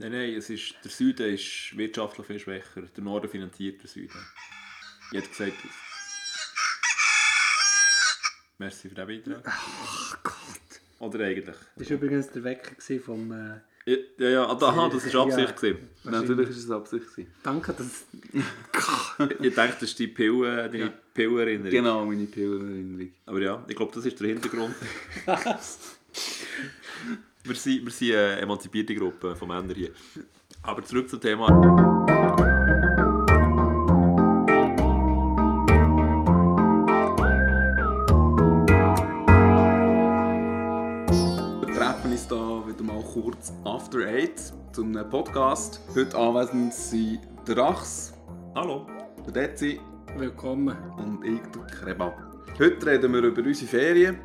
Nein, 0.00 0.12
nein, 0.12 0.34
es 0.34 0.48
ist, 0.48 0.74
der 0.84 0.90
Süden 0.92 1.34
ist 1.34 1.76
wirtschaftlich 1.76 2.24
viel 2.26 2.38
schwächer. 2.38 2.82
Der 2.82 3.02
Norden 3.02 3.28
finanziert 3.28 3.82
den 3.82 3.88
Süden. 3.88 4.16
Ich 5.10 5.18
hätte 5.18 5.28
gesagt, 5.28 5.52
merci 8.58 8.88
für 8.88 8.94
den 8.94 9.08
Beitrag. 9.08 9.42
Ach 9.44 10.22
Gott. 10.22 10.34
Oder 11.00 11.24
eigentlich? 11.24 11.56
Das 11.76 11.90
war 11.90 11.96
übrigens 11.96 12.30
der 12.30 12.44
Wecker 12.44 13.00
vom... 13.00 13.32
Äh, 13.32 13.60
Ja, 13.86 13.96
ja, 14.18 14.28
ja 14.28 14.46
aha, 14.48 14.88
das 14.88 15.12
war 15.12 15.22
Absicht. 15.26 15.56
gewesen. 15.56 15.88
Natürlich 16.04 16.48
war 16.48 16.56
es 16.56 16.70
Absicht. 16.70 17.06
gewesen. 17.10 17.34
danke, 17.42 17.72
dass... 17.72 18.04
Ich 19.40 19.54
dachte, 19.54 19.72
das 19.80 19.90
ist 19.90 19.98
die 19.98 20.06
Pille, 20.08 20.56
deine 20.68 20.78
Ja. 20.78 20.92
Pille-Erinnerung. 21.12 21.70
Genau, 21.70 22.04
meine 22.06 22.26
Pillenerinnerung. 22.26 23.12
Aber 23.26 23.40
ja, 23.40 23.64
ich 23.66 23.74
glaube, 23.74 23.92
das 23.92 24.06
ist 24.06 24.20
der 24.20 24.28
Hintergrund. 24.28 24.76
wir 27.48 27.56
sind, 27.56 27.84
wir 27.84 27.92
sind 27.92 28.14
eine 28.14 28.40
emanzipierte 28.40 28.94
Gruppe 28.94 29.34
von 29.34 29.48
Männern 29.48 29.74
hier. 29.74 29.90
Aber 30.62 30.82
zurück 30.84 31.08
zum 31.08 31.20
Thema. 31.20 31.48
Wir 41.60 41.74
treffen 41.74 42.12
uns 42.12 42.28
hier 42.28 42.62
wieder 42.66 42.82
mal 42.84 43.02
kurz 43.02 43.52
After 43.64 43.98
Eight 44.06 44.52
zu 44.72 44.82
einem 44.84 45.08
Podcast. 45.08 45.80
Heute 45.94 46.16
anwesend 46.16 46.74
sind 46.74 47.20
der 47.46 47.56
Rachs, 47.56 48.12
Hallo. 48.54 48.86
der 49.26 49.48
Dezi 49.48 49.80
Willkommen. 50.16 50.76
und 50.98 51.24
ich, 51.24 51.40
der 51.54 51.62
Kreba. 51.66 52.12
Heute 52.58 52.86
reden 52.86 53.12
wir 53.12 53.22
über 53.22 53.42
unsere 53.42 53.70
Ferien. 53.70 54.18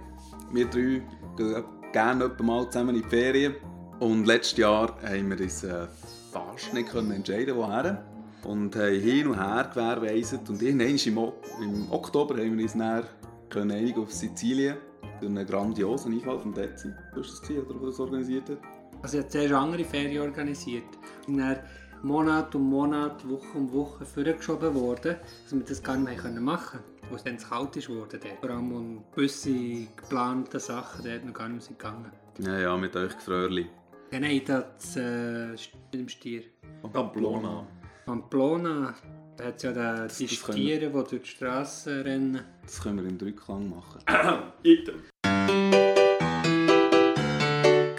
Wir 0.52 0.66
drei 0.66 1.02
gehen 1.38 1.83
gerne 1.94 2.30
mal 2.42 2.70
zusammen 2.70 2.96
in 2.96 3.04
die 3.04 3.08
Ferien. 3.08 3.56
Und 4.00 4.26
letztes 4.26 4.58
Jahr 4.58 4.98
haben 5.02 5.30
wir 5.30 5.40
uns 5.40 5.64
äh, 5.64 5.88
fast 6.32 6.74
nicht 6.74 6.90
können 6.90 7.12
entscheiden 7.12 7.56
woher. 7.56 8.04
Und 8.44 8.76
haben 8.76 9.00
hin 9.00 9.28
und 9.28 9.40
her 9.40 9.70
gewährleistet. 9.74 10.50
Und 10.50 10.62
irgendwann 10.62 10.98
im, 10.98 11.18
O- 11.18 11.34
im 11.62 11.90
Oktober 11.91 12.35
haben 12.35 12.58
wir 12.58 12.63
uns 12.63 12.74
dann 12.74 13.72
einigen 13.72 14.02
auf 14.02 14.12
Sizilien. 14.12 14.76
Durch 15.22 15.30
einen 15.30 15.48
grandiosen 15.48 16.13
Einfall 16.13 16.40
von 16.40 16.54
Dezi. 16.54 16.90
Du 17.13 17.22
hast 17.22 17.32
das 17.32 17.41
gesehen, 17.41 17.63
oder, 17.63 17.80
der 17.80 17.88
das 17.88 18.00
organisiert 18.00 18.50
hat? 18.50 18.57
Also 19.02 19.18
ich 19.18 19.24
habe 19.24 19.32
zuerst 19.32 19.54
andere 19.54 19.85
Ferien 19.85 20.24
organisiert. 20.24 20.84
Und 21.28 21.38
dann 21.38 21.60
Monat 22.04 22.54
um 22.55 22.70
Monat, 22.70 23.27
Woche 23.27 23.57
um 23.57 23.71
Woche 23.71 24.05
vorgeschoben 24.05 24.76
worden, 24.76 25.15
dass 25.43 25.54
wir 25.54 25.62
das 25.65 25.82
gar 25.82 25.96
nicht 25.96 26.05
mehr 26.05 26.15
können 26.18 26.43
machen 26.43 26.79
konnten. 26.79 27.10
Wo 27.10 27.15
es 27.15 27.23
dann 27.23 27.40
zu 27.40 27.48
kalt 27.48 27.76
ist 27.77 27.90
worden 27.90 28.20
dort. 28.21 28.40
Vor 28.41 28.49
allem 28.49 28.71
um 28.71 29.04
gewisse 29.15 29.87
geplante 29.95 30.60
Sachen 30.60 31.04
dort 31.05 31.26
noch 31.26 31.34
gar 31.34 31.48
nicht 31.49 31.55
mehr 31.55 31.62
sind 31.62 31.79
gegangen. 31.79 32.12
Ja, 32.40 32.60
ja, 32.60 32.77
mit 32.77 32.95
euch 32.95 33.15
Gefröhrli. 33.15 33.68
Ja, 34.12 34.20
nein, 34.20 34.41
das 34.45 34.95
äh, 34.98 35.55
dem 35.93 36.10
Stier. 36.10 36.43
Pamplona. 36.91 37.65
Pamplona, 38.05 38.93
da 39.38 39.45
hat 39.45 39.55
es 39.57 39.63
ja 39.63 39.71
da, 39.71 40.07
die 40.07 40.27
das 40.27 40.43
können- 40.43 40.57
Stiere, 40.57 40.88
die 40.88 40.91
durch 40.91 41.10
die 41.10 41.26
Straße 41.27 42.04
rennen. 42.04 42.41
Das 42.63 42.82
können 42.82 43.01
wir 43.01 43.10
im 43.10 43.17
Drückklang 43.17 43.70
machen. 43.70 44.01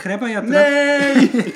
Kreba 0.05 0.29
hat, 0.29 0.47
Nein! 0.47 1.31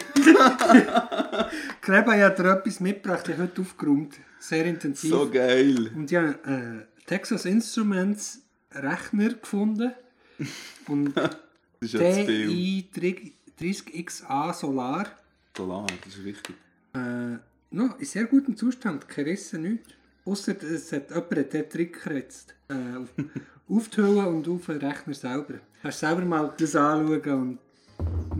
Kreba 1.83 2.13
hat 2.15 2.39
dir 2.39 2.51
etwas 2.51 2.81
mitgebracht, 2.81 3.29
ich 3.29 3.35
habe 3.35 3.43
heute 3.43 3.61
aufgeräumt. 3.61 4.15
Sehr 4.39 4.65
intensiv. 4.65 5.11
so 5.11 5.29
geil! 5.29 5.91
Und 5.95 6.11
habe 6.15 6.39
äh, 6.47 7.05
Texas 7.05 7.45
Instruments 7.45 8.41
Rechner 8.73 9.35
gefunden. 9.35 9.93
Und 10.87 11.15
Das 11.15 11.37
ist 11.81 11.93
ja 11.93 12.11
zu 12.11 12.25
viel. 12.25 12.49
TI 12.49 12.89
30XA 13.61 14.55
Solar. 14.55 15.07
Solar, 15.55 15.87
das 16.03 16.15
ist 16.15 16.25
wichtig. 16.25 16.57
Äh, 16.95 17.37
no, 17.71 17.91
in 17.99 18.07
sehr 18.07 18.25
gutem 18.25 18.57
Zustand, 18.57 19.07
keine 19.11 19.29
Risse, 19.29 19.59
nichts. 19.59 19.91
Ausser 20.25 20.57
es 20.63 20.91
hat 20.91 21.11
jemand 21.11 21.37
hat 21.37 21.53
dort 21.53 21.75
reingeritzt. 21.75 22.55
Äh, 22.71 22.97
auf, 22.97 23.09
auf 23.69 23.89
die 23.91 23.97
Hülle 23.99 24.27
und 24.27 24.49
auf 24.49 24.65
den 24.65 24.79
Rechner 24.79 25.13
selber. 25.13 25.61
Kannst 25.83 25.99
selber 25.99 26.25
mal 26.25 26.55
das 26.57 26.75
anschauen 26.75 27.33
und 27.35 27.59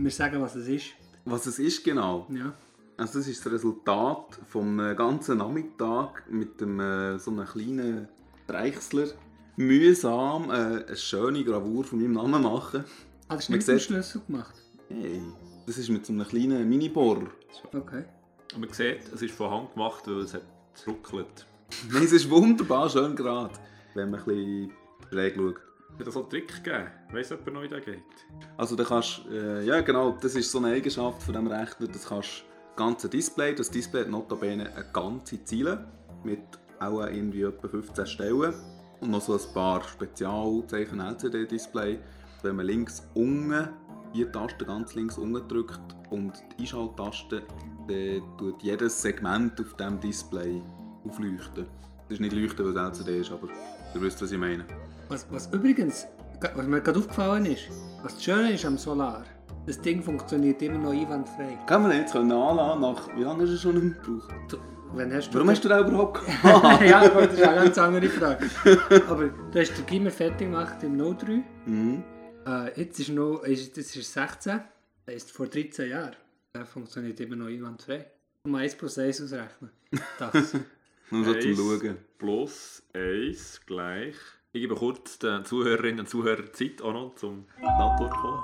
mir 0.03 0.11
sagen, 0.11 0.41
was 0.41 0.55
es 0.55 0.67
ist. 0.67 0.85
Was 1.25 1.45
es 1.45 1.59
ist 1.59 1.83
genau? 1.83 2.27
Ja. 2.29 2.53
Also 2.97 3.19
das 3.19 3.27
ist 3.27 3.45
das 3.45 3.53
Resultat 3.53 4.39
vom 4.47 4.79
äh, 4.79 4.95
ganzen 4.95 5.37
Nachmittag 5.37 6.29
mit 6.29 6.59
dem 6.59 6.79
äh, 6.79 7.17
so 7.17 7.31
einem 7.31 7.45
kleinen 7.45 8.07
Dreichsler 8.47 9.07
mühsam 9.55 10.49
äh, 10.49 10.53
eine 10.53 10.95
schöne 10.95 11.43
Gravur 11.43 11.83
von 11.83 11.99
meinem 11.99 12.13
Namen 12.13 12.43
machen. 12.43 12.83
Ah, 13.27 13.35
das 13.35 13.43
ist 13.43 13.49
nicht 13.49 13.67
mit 13.67 13.81
Schlüssel 13.81 14.21
gemacht. 14.25 14.55
Hey, 14.87 15.21
das 15.65 15.77
ist 15.77 15.89
mit 15.89 16.05
so 16.05 16.13
einem 16.13 16.27
kleinen 16.27 16.67
Minibohr. 16.67 17.29
Okay. 17.73 18.03
Und 18.55 18.61
man 18.61 18.73
sieht, 18.73 19.01
es 19.13 19.21
ist 19.21 19.35
von 19.35 19.51
Hand 19.51 19.73
gemacht, 19.73 20.03
weil 20.07 20.21
es 20.21 20.33
hat 20.33 20.43
geruckelt. 20.83 21.45
Nein, 21.91 22.03
es 22.03 22.11
ist 22.11 22.29
wunderbar 22.29 22.89
schön 22.89 23.15
gerade, 23.15 23.53
wenn 23.93 24.09
man 24.09 24.19
ein 24.19 24.25
bisschen 24.25 24.71
schräg 25.09 25.35
schaut. 25.35 25.68
Hat 25.97 26.07
es 26.07 26.13
so 26.13 26.21
einen 26.21 26.29
Trick 26.29 26.63
gegeben? 26.63 26.87
Weiss 27.11 27.29
jemand 27.29 27.53
noch, 27.53 27.61
wie 27.63 27.67
der 27.67 27.81
geht? 27.81 28.03
Also 28.57 28.75
da 28.75 28.83
kannst 28.83 29.25
äh, 29.31 29.63
ja 29.63 29.81
genau, 29.81 30.17
das 30.21 30.35
ist 30.35 30.51
so 30.51 30.59
eine 30.59 30.69
Eigenschaft 30.69 31.23
von 31.23 31.33
dem 31.33 31.47
Rechner, 31.47 31.87
das 31.87 32.07
kannst 32.07 32.43
das 32.43 32.75
ganze 32.75 33.09
Display, 33.09 33.53
das 33.53 33.69
Display 33.69 34.01
hat 34.01 34.09
notabene 34.09 34.73
eine 34.73 34.85
ganze 34.93 35.43
Ziele 35.43 35.85
mit 36.23 36.39
auch 36.79 37.01
irgendwie 37.01 37.41
etwa 37.41 37.67
15 37.67 38.05
Stellen 38.05 38.53
und 39.01 39.11
noch 39.11 39.21
so 39.21 39.33
ein 39.33 39.53
paar 39.53 39.83
Spezialzeichen 39.83 40.99
LCD-Display. 40.99 41.99
Wenn 42.41 42.55
man 42.55 42.65
links 42.65 43.07
unten 43.13 43.69
die 44.13 44.25
Taste 44.25 44.65
ganz 44.65 44.95
links 44.95 45.17
unten 45.17 45.47
drückt 45.47 45.79
und 46.09 46.33
die 46.57 46.63
Einschalttaste, 46.63 47.43
dann 47.87 48.37
tut 48.37 48.61
jedes 48.63 49.01
Segment 49.01 49.59
auf 49.59 49.75
dem 49.75 49.99
Display 49.99 50.61
aufleuchten. 51.05 51.65
Das 52.07 52.15
ist 52.15 52.21
nicht 52.21 52.33
leuchten, 52.33 52.65
weil 52.65 52.87
es 52.87 52.99
LCD 52.99 53.19
ist, 53.19 53.31
aber 53.31 53.49
ihr 53.93 54.01
wisst, 54.01 54.21
was 54.21 54.31
ich 54.31 54.37
meine. 54.37 54.65
Was, 55.09 55.25
was 55.31 55.47
übrigens, 55.51 56.05
was 56.39 56.67
mir 56.67 56.81
gerade 56.81 56.99
aufgefallen 56.99 57.47
ist, 57.47 57.63
was 58.03 58.13
das 58.13 58.23
Schöne 58.23 58.53
ist 58.53 58.63
am 58.63 58.77
Solar, 58.77 59.25
das 59.65 59.81
Ding 59.81 60.03
funktioniert 60.03 60.61
immer 60.61 60.77
noch 60.77 60.91
einwandfrei. 60.91 61.57
Kann 61.65 61.81
man 61.81 61.97
jetzt 61.97 62.15
anlassen 62.15 62.81
nach, 62.81 63.17
wie 63.17 63.23
lange 63.23 63.41
hast 63.41 63.53
du 63.53 63.57
schon 63.57 63.73
nicht 63.73 63.83
mehr 63.85 64.03
gebraucht? 64.03 64.35
Du, 64.49 64.57
wenn 64.93 65.11
hast 65.11 65.29
du 65.29 65.33
Warum 65.33 65.49
hast 65.49 65.63
du 65.63 65.67
den 65.69 65.79
überhaupt 65.79 66.23
gehabt? 66.43 66.83
ja, 66.83 67.07
das 67.07 67.33
ist 67.33 67.41
eine 67.41 67.55
ganz 67.55 67.77
andere 67.79 68.07
Frage. 68.07 68.49
Aber 69.07 69.29
du 69.29 69.59
hast 69.59 69.77
den 69.77 69.85
Gimmer 69.87 70.11
fertig 70.11 70.47
gemacht 70.47 70.83
im 70.83 70.95
No 70.95 71.13
3. 71.13 71.43
Mhm. 71.65 72.03
Äh, 72.45 72.79
jetzt 72.79 72.99
ist 72.99 73.09
noch, 73.09 73.39
ist, 73.43 73.75
das 73.77 73.95
ist 73.95 74.13
16, 74.13 74.61
das 75.07 75.15
ist 75.15 75.31
vor 75.31 75.47
13 75.47 75.89
Jahren. 75.89 76.15
Der 76.53 76.67
funktioniert 76.67 77.19
immer 77.19 77.35
noch 77.35 77.47
einwandfrei. 77.47 78.05
Um 78.43 78.53
1 78.53 78.75
plus 78.75 78.99
1 78.99 79.21
ausrechnen. 79.23 79.71
Das. 80.19 80.53
Nur 81.09 81.25
so 81.25 81.33
zum 81.33 81.55
Schauen. 81.55 81.97
Plus 82.19 82.83
1 82.93 83.61
gleich. 83.65 84.15
Ich 84.51 84.61
gebe 84.61 84.73
kurz 84.73 85.19
den 85.19 85.45
Zuhörerinnen 85.45 85.99
und 85.99 86.09
Zuhörern 86.09 86.51
Zeit 86.53 86.81
auch 86.81 86.91
noch, 86.91 87.13
zum 87.13 87.45
Antwort 87.61 88.11
zu 88.15 88.19
kommen. 88.19 88.43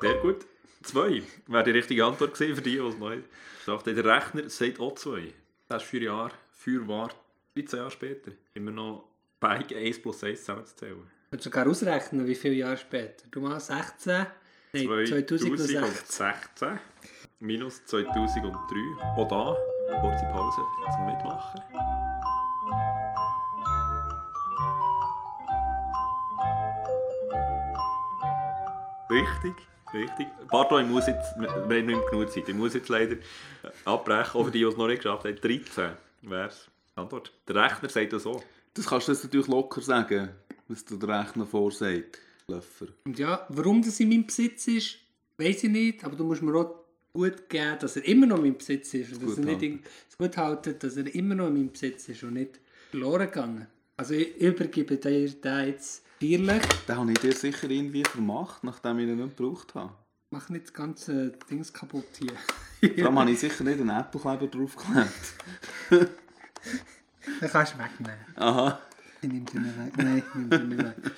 Sehr 0.00 0.14
gut. 0.22 0.46
Zwei 0.82 1.22
wäre 1.46 1.64
die 1.64 1.70
richtige 1.72 2.06
Antwort 2.06 2.32
gewesen 2.32 2.56
für 2.56 2.62
die, 2.62 2.78
es 2.78 2.96
neu 2.96 3.18
gesagt 3.58 3.86
haben. 3.86 3.94
Der 3.94 4.04
Rechner 4.06 4.48
sagt 4.48 4.80
auch 4.80 4.94
zwei. 4.94 5.34
Das 5.68 5.82
ist 5.82 5.90
vier 5.90 6.04
Jahre, 6.04 6.30
vier 6.52 6.88
war 6.88 7.10
13 7.54 7.80
Jahre 7.80 7.90
später. 7.90 8.32
Immer 8.54 8.70
noch 8.70 9.08
Bike 9.40 9.76
1 9.76 10.00
plus 10.00 10.24
1 10.24 10.40
zusammenzuzählen. 10.40 11.06
Du 11.34 11.38
kannst 11.38 11.44
sogar 11.46 11.66
ausrechnen, 11.66 12.28
wie 12.28 12.34
viele 12.36 12.54
Jahre 12.54 12.76
später. 12.76 13.26
Du 13.32 13.40
machst 13.40 13.66
16, 13.66 14.26
nein, 14.72 15.04
2016. 15.04 15.82
2016 16.06 16.78
minus 17.40 17.84
2003. 17.86 18.76
Auch 19.16 19.26
da, 19.26 19.56
kurze 20.00 20.24
Pause 20.26 20.60
zum 20.92 21.06
Mitmachen. 21.06 21.60
Richtig, 29.10 29.54
richtig. 29.92 30.26
Pardon, 30.48 30.84
ich 30.84 30.88
muss 30.88 31.08
jetzt, 31.08 31.34
wir 31.36 31.50
haben 31.50 31.66
nicht 31.66 31.86
mehr 31.86 32.00
genug 32.12 32.30
Zeit, 32.30 32.48
ich 32.48 32.54
muss 32.54 32.74
jetzt 32.74 32.88
leider 32.88 33.16
abbrechen, 33.84 34.40
auch 34.40 34.44
für 34.44 34.52
die, 34.52 34.60
die 34.60 34.64
es 34.66 34.76
noch 34.76 34.86
nicht 34.86 35.02
geschafft 35.02 35.24
haben. 35.24 35.34
13 35.34 35.90
wäre 36.22 36.46
es. 36.46 36.70
Antwort. 36.94 37.32
Der 37.48 37.56
Rechner 37.56 37.88
sagt 37.88 38.12
das 38.12 38.22
so. 38.22 38.40
Das 38.74 38.86
kannst 38.86 39.08
du 39.08 39.12
jetzt 39.12 39.24
natürlich 39.24 39.48
locker 39.48 39.80
sagen, 39.80 40.30
was 40.68 40.84
der 40.84 41.02
Rechner 41.02 41.46
vorsagt. 41.46 42.20
Löffer. 42.48 42.88
Und 43.04 43.18
ja, 43.18 43.46
warum 43.48 43.82
das 43.82 44.00
in 44.00 44.08
meinem 44.10 44.26
Besitz 44.26 44.66
ist, 44.68 44.98
weiß 45.38 45.64
ich 45.64 45.70
nicht, 45.70 46.04
aber 46.04 46.16
du 46.16 46.24
musst 46.24 46.42
mir 46.42 46.54
auch 46.54 46.84
gut 47.12 47.48
geben, 47.48 47.78
dass 47.80 47.96
er 47.96 48.04
immer 48.04 48.26
noch 48.26 48.36
in 48.36 48.42
meinem 48.42 48.58
Besitz 48.58 48.92
ist. 48.94 49.12
Und 49.14 49.22
dass 49.22 49.36
Gut 49.36 49.46
er 49.46 49.56
nicht 49.56 49.86
es 50.08 50.18
gut 50.18 50.36
halten, 50.36 50.76
dass 50.78 50.96
er 50.96 51.14
immer 51.14 51.34
noch 51.34 51.46
in 51.46 51.54
meinem 51.54 51.72
Besitz 51.72 52.08
ist 52.08 52.22
und 52.22 52.34
nicht 52.34 52.60
verloren 52.90 53.26
gegangen. 53.26 53.66
Also 53.96 54.14
ich 54.14 54.36
übergebe 54.36 54.96
dir 54.96 55.28
den 55.28 55.66
jetzt 55.66 56.04
feierlich. 56.20 56.62
Den 56.88 56.96
habe 56.96 57.12
ich 57.12 57.18
dir 57.18 57.32
sicher 57.32 57.70
irgendwie 57.70 58.04
vermacht, 58.04 58.64
nachdem 58.64 58.98
ich 58.98 59.08
ihn 59.08 59.16
nicht 59.16 59.36
gebraucht 59.36 59.74
habe. 59.74 59.94
Mach 60.30 60.48
nicht 60.48 60.64
das 60.64 60.72
ganze 60.72 61.32
Dings 61.48 61.72
kaputt 61.72 62.06
hier. 62.18 62.90
Vor 62.96 63.06
allem 63.06 63.18
habe 63.20 63.30
ich 63.30 63.38
sicher 63.38 63.62
nicht 63.62 63.80
einen 63.80 63.90
Apple-Kleber 63.90 64.48
draufgelegt. 64.48 65.34
Den 65.90 67.48
kannst 67.50 67.74
du 67.74 67.78
wegnehmen. 67.78 68.18
Aha. 68.36 68.80
Ich 69.24 69.30
nehme 69.32 69.46
sie 69.50 69.58
nicht 69.58 69.78
weg. 69.78 69.92
Nein, 69.96 70.18
ich 70.18 70.34
nehme 70.34 70.58
sie 70.58 70.64
nicht 70.74 70.84
weg. 70.84 71.12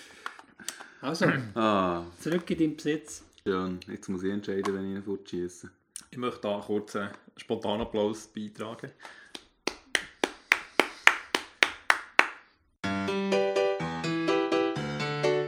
Also, 1.00 1.26
Ah, 1.54 2.04
zurück 2.20 2.48
in 2.50 2.58
deinen 2.58 2.76
Besitz. 2.76 3.24
schön. 3.44 3.80
Jetzt 3.88 4.08
muss 4.08 4.22
ich 4.22 4.30
entscheiden, 4.30 4.74
wenn 4.74 4.90
ich 4.90 4.96
ihn 4.98 5.02
fortschieße. 5.02 5.68
Ich 6.12 6.18
möchte 6.18 6.42
da 6.42 6.62
kurz 6.64 6.94
einen 6.94 7.10
spontanen 7.36 7.80
Applaus 7.82 8.28
beitragen. 8.28 8.90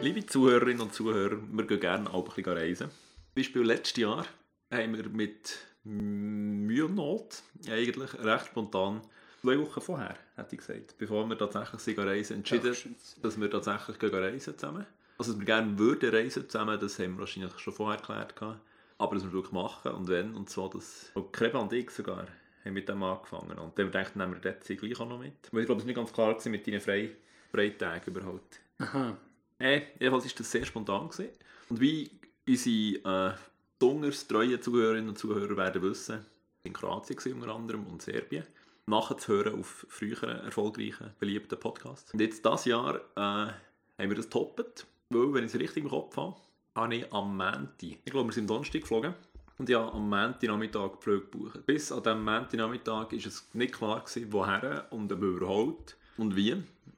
Liebe 0.00 0.24
Zuhörerinnen 0.26 0.80
und 0.82 0.94
Zuhörer, 0.94 1.38
wir 1.52 1.66
gehen 1.66 1.80
gerne 1.80 2.12
auch 2.12 2.28
ein 2.28 2.34
bisschen 2.34 2.52
reisen. 2.56 2.88
Zum 2.88 3.34
Beispiel 3.34 3.62
letztes 3.62 3.96
Jahr 4.02 4.24
haben 4.72 4.96
wir 4.96 5.08
mit 5.10 5.58
Mühe 5.84 6.86
und 6.86 6.94
Not 6.94 7.42
eigentlich 7.68 8.14
recht 8.14 8.46
spontan 8.46 9.02
zwei 9.40 9.58
Wochen 9.58 9.80
vorher, 9.80 10.16
hätte 10.36 10.54
ich 10.54 10.58
gesagt, 10.58 10.96
bevor 10.98 11.26
wir 11.28 11.38
tatsächlich 11.38 11.80
sind 11.80 11.98
reisen, 11.98 12.36
entschieden, 12.38 12.76
dass 13.22 13.40
wir 13.40 13.50
tatsächlich 13.50 14.12
reisen 14.12 14.58
zusammen. 14.58 14.86
Also, 15.18 15.32
dass 15.32 15.40
wir 15.40 15.46
gerne 15.46 15.78
würden 15.78 16.10
reisen 16.10 16.48
zusammen, 16.48 16.78
das 16.78 16.98
haben 16.98 17.14
wir 17.14 17.20
wahrscheinlich 17.20 17.58
schon 17.58 17.72
vorher 17.72 17.98
erklärt. 17.98 18.36
gehabt. 18.36 18.60
Aber 18.98 19.14
dass 19.14 19.24
wir 19.24 19.32
wirklich 19.32 19.52
machen 19.52 19.92
und 19.92 20.08
wenn, 20.08 20.34
und 20.34 20.50
zwar 20.50 20.70
das, 20.70 21.10
und 21.14 21.32
Kreba 21.32 21.58
und 21.58 21.72
ich 21.72 21.90
sogar, 21.90 22.26
haben 22.64 22.74
mit 22.74 22.88
dem 22.88 23.02
angefangen. 23.02 23.56
Und 23.58 23.78
dann 23.78 23.92
dachten 23.92 24.18
nehmen 24.18 24.34
wir 24.34 24.40
dort 24.40 24.64
gleich 24.64 25.00
auch 25.00 25.08
noch 25.08 25.18
mit. 25.18 25.34
Weil 25.52 25.60
ich 25.60 25.66
glaube, 25.66 25.80
es 25.80 25.84
war 25.84 25.86
nicht 25.86 25.96
ganz 25.96 26.12
klar 26.12 26.32
gewesen 26.32 26.50
mit 26.50 26.66
deinen 26.66 26.80
Frei 26.80 27.10
Freitagen 27.50 28.14
überhaupt. 28.14 28.60
Aha. 28.78 29.16
Äh, 29.58 29.82
jedenfalls 29.98 30.24
war 30.24 30.32
das 30.36 30.50
sehr 30.50 30.64
spontan. 30.64 31.08
Gewesen. 31.08 31.30
Und 31.68 31.80
wie 31.80 32.10
unsere 32.46 33.30
äh, 33.30 33.34
besonders 33.78 34.26
treuen 34.26 34.60
Zuhörerinnen 34.60 35.08
und 35.08 35.18
Zuhörer 35.18 35.56
werden 35.56 35.82
wissen, 35.82 36.24
in 36.64 36.72
Kroatien 36.72 37.34
unter 37.34 37.54
anderem 37.54 37.86
und 37.86 38.02
Serbien, 38.02 38.44
nachzuhören 38.88 39.60
auf 39.60 39.86
früheren 39.88 40.44
erfolgreichen, 40.44 41.10
beliebten 41.18 41.58
Podcasts. 41.58 42.12
Und 42.12 42.20
jetzt 42.20 42.44
dieses 42.44 42.64
Jahr 42.64 42.96
äh, 42.96 43.20
haben 43.20 43.54
wir 43.98 44.14
das 44.14 44.28
toppet, 44.28 44.86
weil, 45.10 45.32
wenn 45.34 45.44
ich 45.44 45.54
es 45.54 45.60
richtig 45.60 45.84
im 45.84 45.90
Kopf 45.90 46.16
habe, 46.16 46.36
habe 46.74 46.94
ich 46.94 47.12
am 47.12 47.36
Montag, 47.36 47.68
ich 47.82 48.04
glaube, 48.04 48.28
wir 48.28 48.32
sind 48.32 48.48
Donnerstag 48.48 48.82
geflogen, 48.82 49.14
und 49.58 49.68
ja, 49.68 49.88
am 49.88 50.08
Montagnachmittag 50.08 51.00
Flüge 51.00 51.22
gebucht. 51.22 51.66
Bis 51.66 51.90
an 51.90 52.02
diesem 52.02 52.24
Montagnachmittag 52.24 53.10
war 53.10 53.12
es 53.12 53.48
nicht 53.54 53.74
klar, 53.74 54.00
gewesen, 54.00 54.32
woher 54.32 54.86
und 54.90 55.12
ob 55.12 55.20
überhaupt 55.20 55.96
und 56.16 56.36
wie. 56.36 56.52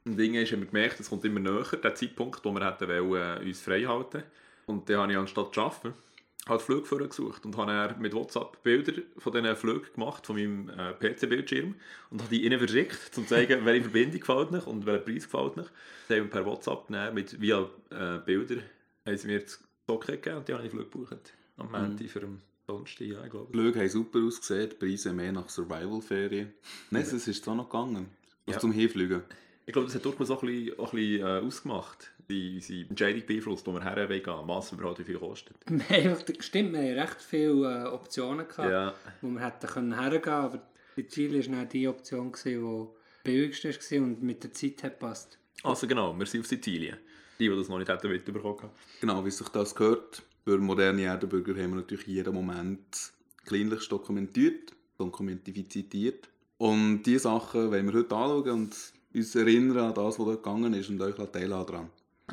Und 0.05 0.17
Ding 0.17 0.35
ist, 0.35 0.51
haben 0.51 0.61
wir 0.61 0.67
gemerkt, 0.67 0.99
es 0.99 1.09
kommt 1.09 1.25
immer 1.25 1.39
näher, 1.39 1.65
der 1.83 1.95
Zeitpunkt, 1.95 2.43
wo 2.45 2.51
wir 2.51 2.65
hätten 2.65 2.87
wollen, 2.87 3.41
äh, 3.41 3.47
uns 3.47 3.61
frei 3.61 3.81
halten 3.81 4.23
Und 4.67 4.87
dann 4.89 4.97
habe 4.97 5.11
ich 5.11 5.17
anstatt 5.17 5.53
zu 5.53 5.61
arbeiten, 5.61 5.93
halt 6.47 6.61
Flugführer 6.61 7.07
gesucht 7.07 7.45
und 7.45 7.55
habe 7.57 7.95
mit 7.99 8.13
WhatsApp 8.13 8.63
Bilder 8.63 8.93
von 9.17 9.31
diesen 9.31 9.55
Flügen 9.55 9.87
gemacht, 9.93 10.25
von 10.25 10.35
meinem 10.35 10.69
äh, 10.69 10.93
PC-Bildschirm 10.93 11.75
und 12.09 12.21
habe 12.21 12.29
die 12.35 12.43
ihnen 12.45 12.57
verschickt, 12.57 12.99
um 13.17 13.23
zu 13.23 13.29
zeigen, 13.29 13.63
welche 13.65 13.83
Verbindung 13.83 14.19
gefällt 14.19 14.51
nicht 14.51 14.67
und 14.67 14.85
welcher 14.85 15.03
Preis 15.03 15.23
gefällt 15.25 15.57
nicht. 15.57 15.71
Dann 16.07 16.19
haben 16.21 16.29
per 16.29 16.45
WhatsApp 16.45 16.87
genommen, 16.87 17.13
mit 17.13 17.39
via 17.39 17.69
äh, 17.91 18.17
Bilder 18.25 18.57
haben 19.05 19.17
sie 19.17 19.27
mir 19.27 19.39
das 19.39 19.63
Socket 19.87 20.21
gegeben 20.23 20.37
und 20.37 20.47
die 20.47 20.53
habe 20.53 20.63
ich 20.65 20.71
Flug 20.71 20.91
gebucht. 20.91 21.33
Am 21.57 21.71
Montag 21.71 22.09
für 22.09 22.21
den 22.21 22.41
Donnerstag, 22.65 23.05
ja, 23.07 23.27
glaube. 23.27 23.47
Die 23.51 23.57
Flüge 23.59 23.79
haben 23.79 23.89
super 23.89 24.19
ausgesehen, 24.19 24.69
die 24.69 24.75
Preise 24.75 25.13
mehr 25.13 25.31
nach 25.31 25.49
Survival-Ferien. 25.49 26.53
Nein, 26.89 27.01
es 27.03 27.27
ist 27.27 27.43
zwar 27.43 27.55
noch 27.55 27.69
gegangen. 27.69 28.07
Also 28.47 28.55
Ja. 28.55 28.59
zum 28.59 28.71
Hinfliegen. 28.71 29.21
Ich 29.65 29.73
glaube, 29.73 29.87
das 29.87 29.95
hat 29.95 30.05
durchaus 30.05 30.31
auch 30.31 30.41
ein 30.43 30.47
bisschen, 30.49 30.79
auch 30.79 30.91
ein 30.93 30.97
bisschen 30.99 31.27
äh, 31.27 31.39
ausgemacht, 31.45 32.11
unsere 32.31 32.89
Entscheidung 32.89 33.25
beeinflusst, 33.25 33.67
wo 33.67 33.73
wir 33.73 33.83
her 33.83 34.09
wollen 34.09 34.47
was 34.47 34.71
überhaupt 34.71 34.99
wie 34.99 35.03
viel 35.03 35.17
kostet. 35.19 35.55
Stimmt, 36.39 36.73
wir 36.73 36.79
haben 36.79 36.99
recht 36.99 37.21
viele 37.21 37.83
äh, 37.83 37.87
Optionen 37.87 38.47
gehabt, 38.47 38.69
Ja, 38.71 38.93
wo 39.21 39.29
wir 39.29 39.39
hätten 39.39 39.67
können 39.67 39.99
hergehen 39.99 40.21
können, 40.21 40.35
aber 40.35 40.61
in 40.95 41.07
Chile 41.07 41.39
war 41.47 41.55
dann 41.57 41.69
die 41.69 41.87
Option, 41.87 42.31
gewesen, 42.31 42.87
die 43.25 43.31
billigste 43.31 43.69
war 43.69 44.03
und 44.03 44.21
mit 44.23 44.43
der 44.43 44.53
Zeit 44.53 44.83
hat 44.83 44.99
passt. 44.99 45.37
also 45.63 45.87
genau, 45.87 46.17
wir 46.17 46.25
sind 46.25 46.41
auf 46.41 46.47
Sizilien. 46.47 46.97
Die, 47.39 47.49
die 47.49 47.55
das 47.55 47.69
noch 47.69 47.79
nicht 47.79 47.89
hätten 47.89 48.09
mitbekommen 48.11 48.61
haben. 48.61 48.71
Genau, 48.99 49.25
wie 49.25 49.31
sich 49.31 49.47
das 49.49 49.73
gehört. 49.73 50.21
Für 50.43 50.57
moderne 50.59 51.03
Erdenbürger 51.03 51.53
haben 51.61 51.71
wir 51.71 51.77
natürlich 51.77 52.05
jeden 52.07 52.33
Moment 52.33 53.11
kleinlich 53.45 53.87
dokumentiert, 53.89 54.73
dokumentifiziert. 54.97 56.29
Und 56.57 57.03
diese 57.03 57.19
Sachen 57.19 57.71
wollen 57.71 57.87
wir 57.87 57.99
heute 57.99 58.15
anschauen 58.15 58.49
und 58.51 58.75
uns 59.13 59.35
erinnern 59.35 59.77
an 59.77 59.93
das, 59.93 60.19
was 60.19 60.25
dort 60.25 60.43
gegangen 60.43 60.73
ist 60.73 60.89
und 60.89 61.01
euch 61.01 61.15
teilhaben 61.15 61.65
daran. 61.67 61.89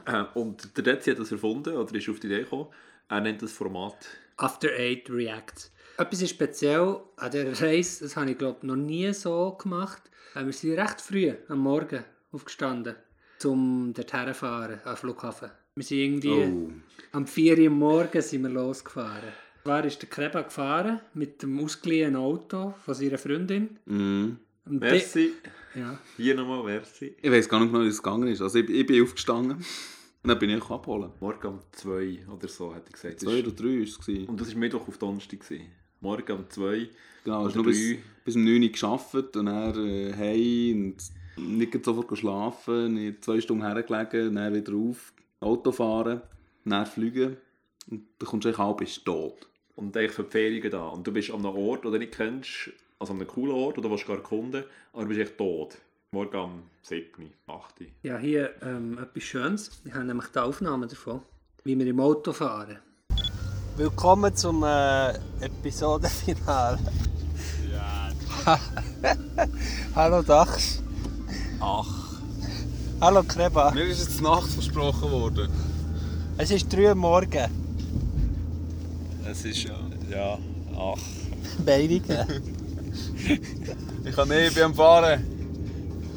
Äh, 0.07 0.25
und 0.35 0.77
der 0.77 0.85
Dezi 0.85 1.11
hat 1.11 1.19
das 1.19 1.33
erfunden, 1.33 1.77
oder 1.77 1.95
ist 1.95 2.09
auf 2.09 2.21
die 2.21 2.27
Idee 2.27 2.41
gekommen. 2.43 2.67
Er 3.09 3.21
nennt 3.21 3.43
das 3.43 3.53
Format 3.53 3.97
After 4.37 4.69
Eight 4.71 5.09
Reacts. 5.11 5.73
Etwas 5.97 6.23
ist 6.23 6.31
speziell 6.31 6.97
an 7.17 7.31
dieser 7.31 7.61
Reise, 7.67 8.05
das 8.05 8.17
habe 8.17 8.31
ich 8.31 8.39
glaube 8.39 8.67
noch 8.67 8.77
nie 8.77 9.13
so 9.13 9.53
gemacht. 9.61 10.03
Äh, 10.35 10.45
Wir 10.47 10.53
sind 10.53 10.79
recht 10.79 11.01
früh 11.01 11.33
am 11.49 11.59
Morgen 11.59 12.05
aufgestanden, 12.33 12.95
um 13.45 13.93
dorthin 13.95 14.29
zu 14.29 14.35
fahren, 14.35 14.81
am 14.85 14.97
Flughafen. 14.97 15.51
Wir 15.75 15.85
sind 15.85 15.99
irgendwie 15.99 16.29
Oh. 16.31 16.71
am 17.13 17.27
4 17.27 17.59
Uhr 17.59 17.71
morgens 17.71 18.31
sind 18.31 18.43
wir 18.43 18.51
losgefahren. 18.51 19.33
Zwar 19.65 19.85
ist 19.85 20.01
der 20.03 20.09
Kreba 20.09 20.43
gefahren 20.43 21.01
mit 21.15 21.43
dem 21.43 21.59
ausgeliehenen 21.63 22.17
Auto 22.17 22.75
von 22.85 22.95
seiner 22.95 23.19
Freundin. 23.19 23.79
Mhm. 23.87 24.39
Merci. 24.69 25.33
Ja. 25.75 25.99
Hier 26.17 26.35
nochmal 26.35 26.63
Merci. 26.65 27.15
Ich 27.21 27.31
weiß 27.31 27.49
gar 27.49 27.61
nicht 27.61 27.73
mehr, 27.73 27.83
wie 27.83 27.89
es 27.89 28.03
gegangen 28.03 28.29
ist. 28.29 28.41
Also 28.41 28.59
ich, 28.59 28.69
ich 28.69 28.87
bin 28.87 29.03
aufgestanden 29.03 29.57
und 30.23 30.29
dann 30.29 30.39
bin 30.39 30.51
ich 30.51 30.71
abholen. 30.71 31.11
Morgen 31.21 31.47
um 31.47 31.61
2 31.73 32.27
oder 32.33 32.49
so, 32.49 32.75
hätte 32.75 32.87
ich 32.89 32.93
gesagt. 32.93 33.21
Zwei 33.21 33.41
oder 33.41 33.53
drei 33.53 33.79
war 33.79 33.83
es. 33.83 34.29
Und 34.29 34.41
das 34.41 34.53
war 34.53 34.59
Mittwoch 34.59 34.89
auf 34.89 34.99
Donnerstag. 34.99 35.41
gewesen. 35.41 35.67
Morgen 36.01 36.33
um 36.33 36.49
2. 36.49 36.89
Genau, 37.25 37.45
hast 37.45 37.55
nur 37.55 37.65
bis, 37.65 37.79
drei. 37.79 37.99
bis 38.25 38.37
um 38.37 38.45
9 38.45 38.63
Uhr 38.63 38.69
gearbeitet 38.69 39.37
und 39.37 39.47
dann 39.47 39.89
äh, 39.89 40.13
heim 40.15 40.95
und 41.37 41.59
nicht 41.61 41.85
sofort 41.85 42.19
schlafen, 42.19 42.95
nicht 42.95 43.25
zwei 43.25 43.41
Stunden 43.41 43.65
hergelegen, 43.65 44.35
dann 44.35 44.55
wieder 44.55 44.75
auf, 44.75 45.13
Auto 45.41 45.73
fahren, 45.73 46.23
dann 46.65 46.87
fliegen 46.87 47.37
und 47.91 48.03
dann 48.19 48.29
kommst 48.29 48.45
du 48.45 48.49
eigentlich 48.49 48.59
halb 48.59 48.79
bist 48.79 49.07
du 49.07 49.13
tot. 49.13 49.49
Und 49.77 49.97
eigentlich 49.97 50.13
für 50.13 50.25
die 50.25 50.31
Ferien 50.31 50.71
da. 50.71 50.89
Und 50.89 51.07
du 51.07 51.13
bist 51.13 51.31
an 51.31 51.47
einem 51.47 51.57
Ort, 51.57 51.85
den 51.85 51.93
du 51.93 51.99
nicht 51.99 52.13
kennst, 52.13 52.71
also 52.99 53.13
an 53.13 53.21
einem 53.21 53.29
coolen 53.29 53.55
Ort, 53.55 53.79
oder 53.79 53.91
willst 53.91 54.07
gar 54.07 54.17
erkunden, 54.17 54.65
aber 54.93 55.03
du 55.03 55.09
bist 55.09 55.21
echt 55.21 55.39
tot. 55.39 55.79
Morgen 56.11 56.37
um 56.37 56.63
7, 56.83 57.31
8. 57.47 57.75
ja, 58.03 58.17
hier 58.19 58.51
ähm, 58.63 58.99
etwas 58.99 59.23
Schönes. 59.23 59.71
Ich 59.85 59.93
habe 59.93 60.05
nämlich 60.05 60.29
die 60.29 60.39
Aufnahme 60.39 60.87
davon, 60.87 61.21
wie 61.65 61.79
wir 61.79 61.87
im 61.87 62.01
Auto 62.01 62.33
fahren. 62.33 62.79
Willkommen 63.77 64.35
zum 64.35 64.65
äh, 64.65 65.11
Episodenfinale. 65.41 66.79
Ja. 67.71 68.11
Hallo 69.95 70.23
Dachs. 70.23 70.83
Ach. 71.61 72.21
Hallo 73.01 73.23
Kreba. 73.23 73.71
Mir 73.73 73.85
ist 73.85 74.01
jetzt 74.01 74.23
Nacht 74.23 74.49
versprochen 74.49 75.11
worden. 75.11 75.51
Es 76.39 76.51
ist 76.51 76.73
3 76.73 76.89
Uhr 76.89 76.95
morgen. 76.95 77.49
Es 79.31 79.45
ist 79.45 79.65
ja. 79.65 79.79
Ja. 80.11 80.39
Ach. 80.75 80.99
Beinigen. 81.65 82.55
Ich 83.31 84.17
kann 84.17 84.29
nicht, 84.29 84.49
ich 84.49 84.55
bin 84.55 84.63
am 84.65 84.75
Fahren. 84.75 85.23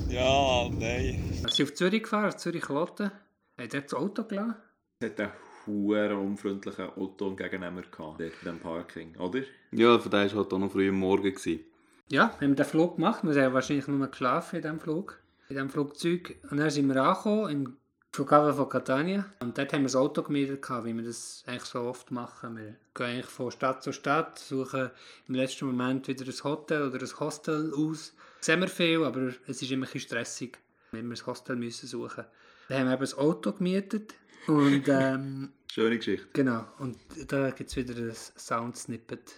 Ja, 0.09 0.69
nein. 0.69 1.19
Wir 1.41 1.49
sind 1.49 1.67
auf 1.67 1.73
Zürich 1.73 2.03
gefahren, 2.03 2.27
auf 2.27 2.37
Zürich-Kloten. 2.37 3.11
Haben 3.57 3.69
dort 3.69 3.85
das 3.85 3.93
Auto 3.93 4.23
gelassen. 4.23 4.55
Es 4.99 5.09
hat 5.09 5.19
einen 5.19 5.31
hohen 5.67 6.11
unfreundlichen 6.13 6.85
Auto-Entgegennehmer 6.85 7.81
gehabt, 7.81 7.97
dort 7.99 8.17
bei 8.17 8.27
diesem 8.39 8.59
Parking, 8.59 9.17
oder? 9.17 9.41
Ja, 9.71 9.99
für 9.99 10.09
den 10.09 10.31
war 10.31 10.37
halt 10.37 10.53
auch 10.53 10.57
noch 10.57 10.71
früh 10.71 10.87
am 10.87 10.99
Morgen. 10.99 11.33
Gewesen. 11.33 11.65
Ja, 12.09 12.33
wir 12.39 12.47
haben 12.47 12.55
den 12.55 12.65
Flug 12.65 12.95
gemacht. 12.95 13.23
Wir 13.23 13.43
haben 13.43 13.53
wahrscheinlich 13.53 13.87
nur 13.87 14.07
geschlafen 14.07 14.55
in 14.55 14.61
diesem 14.61 14.79
Flug. 14.79 15.21
In 15.49 15.55
diesem 15.55 15.69
Flugzeug. 15.69 16.37
Und 16.49 16.57
dann 16.57 16.69
sind 16.69 16.87
wir 16.87 17.03
angekommen 17.03 17.49
im 17.49 17.77
Flughafen 18.13 18.57
von 18.57 18.67
Catania. 18.67 19.25
Und 19.39 19.57
dort 19.57 19.71
haben 19.71 19.81
wir 19.81 19.85
das 19.85 19.95
Auto 19.95 20.21
gemietet, 20.21 20.69
wie 20.69 20.93
wir 20.93 21.03
das 21.03 21.43
eigentlich 21.47 21.63
so 21.63 21.79
oft 21.79 22.11
machen. 22.11 22.57
Wir 22.57 22.75
gehen 22.93 23.05
eigentlich 23.05 23.25
von 23.25 23.51
Stadt 23.51 23.81
zu 23.81 23.93
Stadt, 23.93 24.37
suchen 24.37 24.89
im 25.29 25.35
letzten 25.35 25.65
Moment 25.65 26.09
wieder 26.09 26.25
ein 26.25 26.43
Hotel 26.43 26.89
oder 26.89 26.99
ein 26.99 27.19
Hostel 27.19 27.73
aus. 27.73 28.13
Sehen 28.41 28.59
wir 28.59 28.67
viel, 28.67 29.05
aber 29.05 29.31
es 29.47 29.61
ist 29.61 29.71
immer 29.71 29.85
ein 29.85 29.91
bisschen 29.93 30.01
stressig, 30.09 30.57
wenn 30.91 31.09
wir 31.09 31.15
ein 31.15 31.25
Hostel 31.25 31.55
müssen 31.55 31.87
suchen 31.87 32.25
Dann 32.67 32.79
haben 32.79 32.87
wir 32.87 32.93
eben 32.93 33.01
das 33.01 33.17
Auto 33.17 33.53
gemietet. 33.53 34.13
Und 34.45 34.83
ähm, 34.89 35.53
Schöne 35.71 35.95
Geschichte. 35.95 36.27
genau, 36.33 36.65
und 36.79 36.97
da 37.27 37.51
gibt 37.51 37.69
es 37.69 37.77
wieder 37.77 37.95
ein 37.95 38.13
Sound-Snippet. 38.13 39.35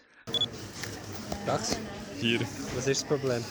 Das? 1.46 1.78
Hier. 2.20 2.40
Was 2.74 2.88
ist 2.88 3.04
das 3.04 3.08
Problem? 3.08 3.44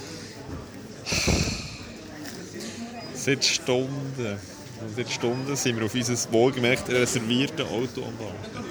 Seit 3.15 3.45
Stunden. 3.45 4.62
Und 4.83 4.97
seit 4.97 5.11
Stunden 5.11 5.55
sind 5.57 5.79
wir 5.79 5.87
auf 5.87 5.95
unser 5.95 6.33
wohlgemerkt 6.33 6.89
reservierte 6.89 7.65
Auto 7.65 8.03
am 8.05 8.19
Warten. 8.19 8.67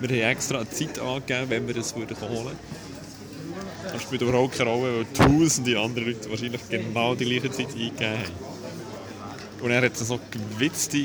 Wir 0.00 0.08
haben 0.08 0.32
extra 0.32 0.58
eine 0.58 0.70
Zeit 0.70 0.98
angegeben, 0.98 1.50
wenn 1.50 1.68
wir 1.68 1.76
es 1.76 1.94
holen 1.94 2.08
würden. 2.08 2.58
Das 3.92 4.02
spielt 4.02 4.22
überhaupt 4.22 4.56
keine 4.56 4.70
Rolle, 4.70 4.98
weil 4.98 5.06
tausende 5.12 5.78
andere 5.78 6.04
Leute 6.06 6.30
wahrscheinlich 6.30 6.60
genau 6.68 7.14
die 7.14 7.24
gleiche 7.24 7.50
Zeit 7.50 7.68
eingegeben 7.68 8.18
haben. 8.18 8.50
Und 9.60 9.70
er 9.70 9.82
hat 9.82 10.08
noch 10.08 10.20
gewitzte, 10.30 10.98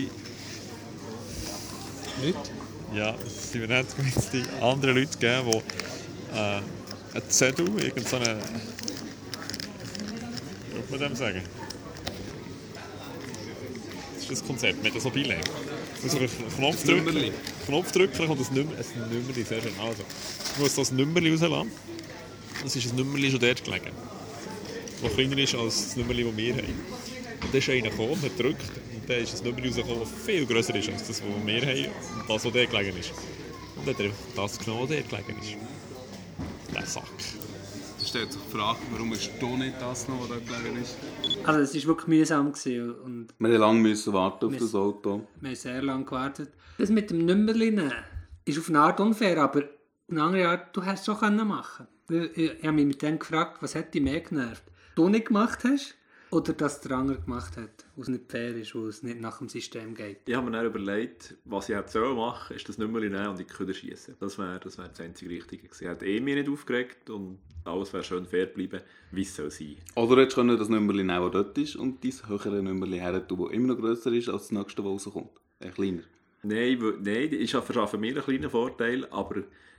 Leute? 2.24 2.38
ja, 2.94 3.14
es 3.26 3.52
sind 3.52 3.68
wir 3.68 3.78
nicht 3.78 3.98
gewitzte, 3.98 4.44
andere 4.62 4.94
Leute 4.94 5.18
gegeben, 5.18 5.52
die 5.52 6.38
äh, 6.38 6.62
einen 7.14 7.30
Zettel, 7.30 7.68
irgendeine, 7.84 8.38
so 10.72 10.78
wie 10.88 10.92
man 10.92 11.00
dem 11.00 11.16
sagen? 11.16 11.42
Ist 14.32 14.42
das 14.42 14.48
Konzept. 14.48 14.82
Beilegen. 14.82 15.42
Also 16.04 16.18
auf 16.18 16.40
einen 16.40 16.56
Knopf 16.58 16.84
drücken, 16.84 17.32
Knopf 17.66 17.92
drücken, 17.92 18.18
dann 18.18 18.28
kommt 18.28 18.42
ein 18.42 18.56
Nummer, 18.56 18.72
ein 18.78 19.10
Nummerli, 19.14 19.44
sehr 19.44 19.62
schön. 19.62 19.72
Also, 19.80 20.04
ich 20.54 20.60
muss 20.60 20.76
das 20.76 20.92
Nummerli 20.92 21.32
rauslassen. 21.32 21.72
Das 22.64 22.76
ist 22.76 22.92
ein 22.92 22.96
Nummerli 22.96 23.32
schon 23.32 23.40
dort 23.40 23.64
gelegen. 23.64 23.92
Das 25.02 25.14
kleiner 25.14 25.38
ist 25.38 25.56
als 25.56 25.86
das 25.86 25.96
Nummerli, 25.98 26.24
das 26.24 26.38
wir 26.38 26.54
haben. 26.54 26.64
Und 26.64 27.54
dann 27.54 27.60
ist 27.60 27.70
einer 27.70 27.90
gekommen, 27.90 28.22
hat 28.22 28.38
gedrückt 28.38 28.72
und 28.96 29.10
dann 29.10 29.22
ist 29.22 29.34
das 29.34 29.44
Nummerli 29.44 29.68
rausgekommen, 29.68 30.00
das 30.00 30.10
viel 30.26 30.46
grösser 30.46 30.76
ist 30.76 30.90
als 30.90 31.08
das, 31.08 31.22
was 31.22 31.46
wir 31.46 31.62
haben 31.62 31.86
und 32.20 32.30
das, 32.30 32.46
was 32.46 32.54
dort 32.54 32.72
gelegen 32.72 32.98
ist. 32.98 33.12
Und 33.76 33.88
dann 33.88 33.94
hat 33.94 34.02
er 34.02 34.12
das 34.36 34.60
genommen, 34.60 34.90
was 34.90 34.90
dort 34.90 35.10
gelegen 35.10 35.42
ist. 35.42 36.74
Der 36.74 36.86
Sack. 36.86 37.45
Da 38.06 38.10
stellt 38.10 38.34
sich 38.34 38.42
die 38.44 38.56
Frage, 38.56 38.78
warum 38.92 39.14
ist 39.14 39.32
du 39.40 39.58
nicht 39.58 39.82
das 39.82 40.08
noch, 40.08 40.20
was 40.22 40.30
da 40.30 40.36
gelegen 40.36 40.80
ist? 40.80 40.96
Also 41.44 41.62
es 41.62 41.74
war 41.88 41.96
wirklich 41.96 42.08
mühsam 42.08 42.52
gewesen 42.52 42.94
und 43.00 43.28
Wir 43.40 43.48
mussten 43.48 43.60
lange 43.62 43.80
müssen 43.80 44.14
warten 44.14 44.46
auf 44.46 44.52
Wir- 44.52 44.60
das 44.60 44.76
Auto. 44.76 45.28
wir 45.42 45.50
haben 45.50 45.56
sehr 45.56 45.82
lange 45.82 46.06
gewartet. 46.06 46.50
Das 46.78 46.92
mit 46.92 47.10
dem 47.10 47.26
Nummerli 47.26 47.72
nehmen 47.72 47.92
ist 48.46 48.60
auf 48.60 48.70
eine 48.70 48.80
Art 48.82 49.00
unfair, 49.00 49.42
aber 49.42 49.62
auf 49.64 49.66
eine 50.12 50.22
andere 50.22 50.48
Art, 50.50 50.78
du 50.78 50.86
hast 50.86 51.00
es 51.00 51.06
schon 51.08 51.18
können 51.18 51.48
machen 51.48 51.88
können. 52.08 52.30
Ich, 52.36 52.42
ich 52.60 52.64
habe 52.64 52.74
mich 52.74 52.86
mit 52.86 53.02
dem 53.02 53.18
gefragt, 53.18 53.58
was 53.64 53.74
hat 53.74 53.92
dich 53.92 54.04
mehr 54.04 54.22
genervt? 54.22 54.64
Du 54.94 55.10
nicht 55.10 55.26
gemacht 55.30 55.64
hast 55.64 55.96
oder 56.30 56.54
dass 56.54 56.82
der 56.82 56.92
andere 56.98 57.20
gemacht 57.20 57.58
hat, 57.58 57.85
was 57.96 58.08
nicht 58.08 58.30
fair 58.30 58.56
ist, 58.56 58.76
wo 58.76 58.88
es 58.88 59.04
nicht 59.04 59.22
nach 59.22 59.38
dem 59.38 59.50
System 59.50 59.96
geht. 59.96 60.20
Ich 60.26 60.36
habe 60.36 60.50
mir 60.50 60.58
dann 60.58 60.66
überlegt, 60.66 61.36
was 61.46 61.70
ich 61.70 61.76
hätte 61.76 61.92
sollen 61.92 62.18
machen 62.18 62.56
ist 62.56 62.68
das 62.68 62.78
Nummerli 62.78 63.10
nehmen 63.10 63.28
und 63.28 63.40
in 63.40 63.48
die 63.48 63.54
Köder 63.54 63.74
schießen. 63.74 64.16
Das 64.20 64.38
wäre 64.38 64.60
das, 64.60 64.78
wär 64.78 64.88
das 64.88 65.00
einzige 65.00 65.32
Richtige 65.32 65.64
gewesen. 65.64 65.84
Ich 65.84 65.90
hätte 65.90 66.06
eh 66.06 66.20
mich 66.20 66.36
nicht 66.36 66.50
aufgeregt 66.50 67.10
und 67.10 67.40
alles 67.64 67.94
wäre 67.94 68.04
schön 68.04 68.26
fair 68.26 68.48
geblieben, 68.48 68.82
wie 69.12 69.22
es 69.22 69.36
soll 69.36 69.52
sein. 69.52 69.78
Oder 69.96 70.22
hättest 70.22 70.38
du 70.38 70.42
können 70.42 70.58
das 70.58 70.70
Nummerli 70.70 71.04
nehmen, 71.04 71.32
das 71.32 71.32
dort 71.32 71.58
ist, 71.58 71.76
und 71.76 72.04
dein 72.04 72.14
höhere 72.28 72.62
Nummerli 72.62 73.00
her 73.00 73.28
tun, 73.28 73.40
das 73.44 73.52
immer 73.52 73.74
noch 73.74 73.78
grösser 73.80 74.12
ist 74.12 74.30
als 74.30 74.44
das 74.44 74.52
nächste, 74.52 74.82
das 74.82 74.92
rauskommt. 74.92 75.32
Ein 75.60 75.74
kleiner. 75.74 76.02
Nein, 76.44 76.78
nein, 77.02 77.34
ich 77.34 77.52
verschaffe 77.52 77.98
mir 77.98 78.14
einen 78.14 78.24
kleinen 78.24 78.50
Vorteil, 78.50 79.08
aber 79.10 79.38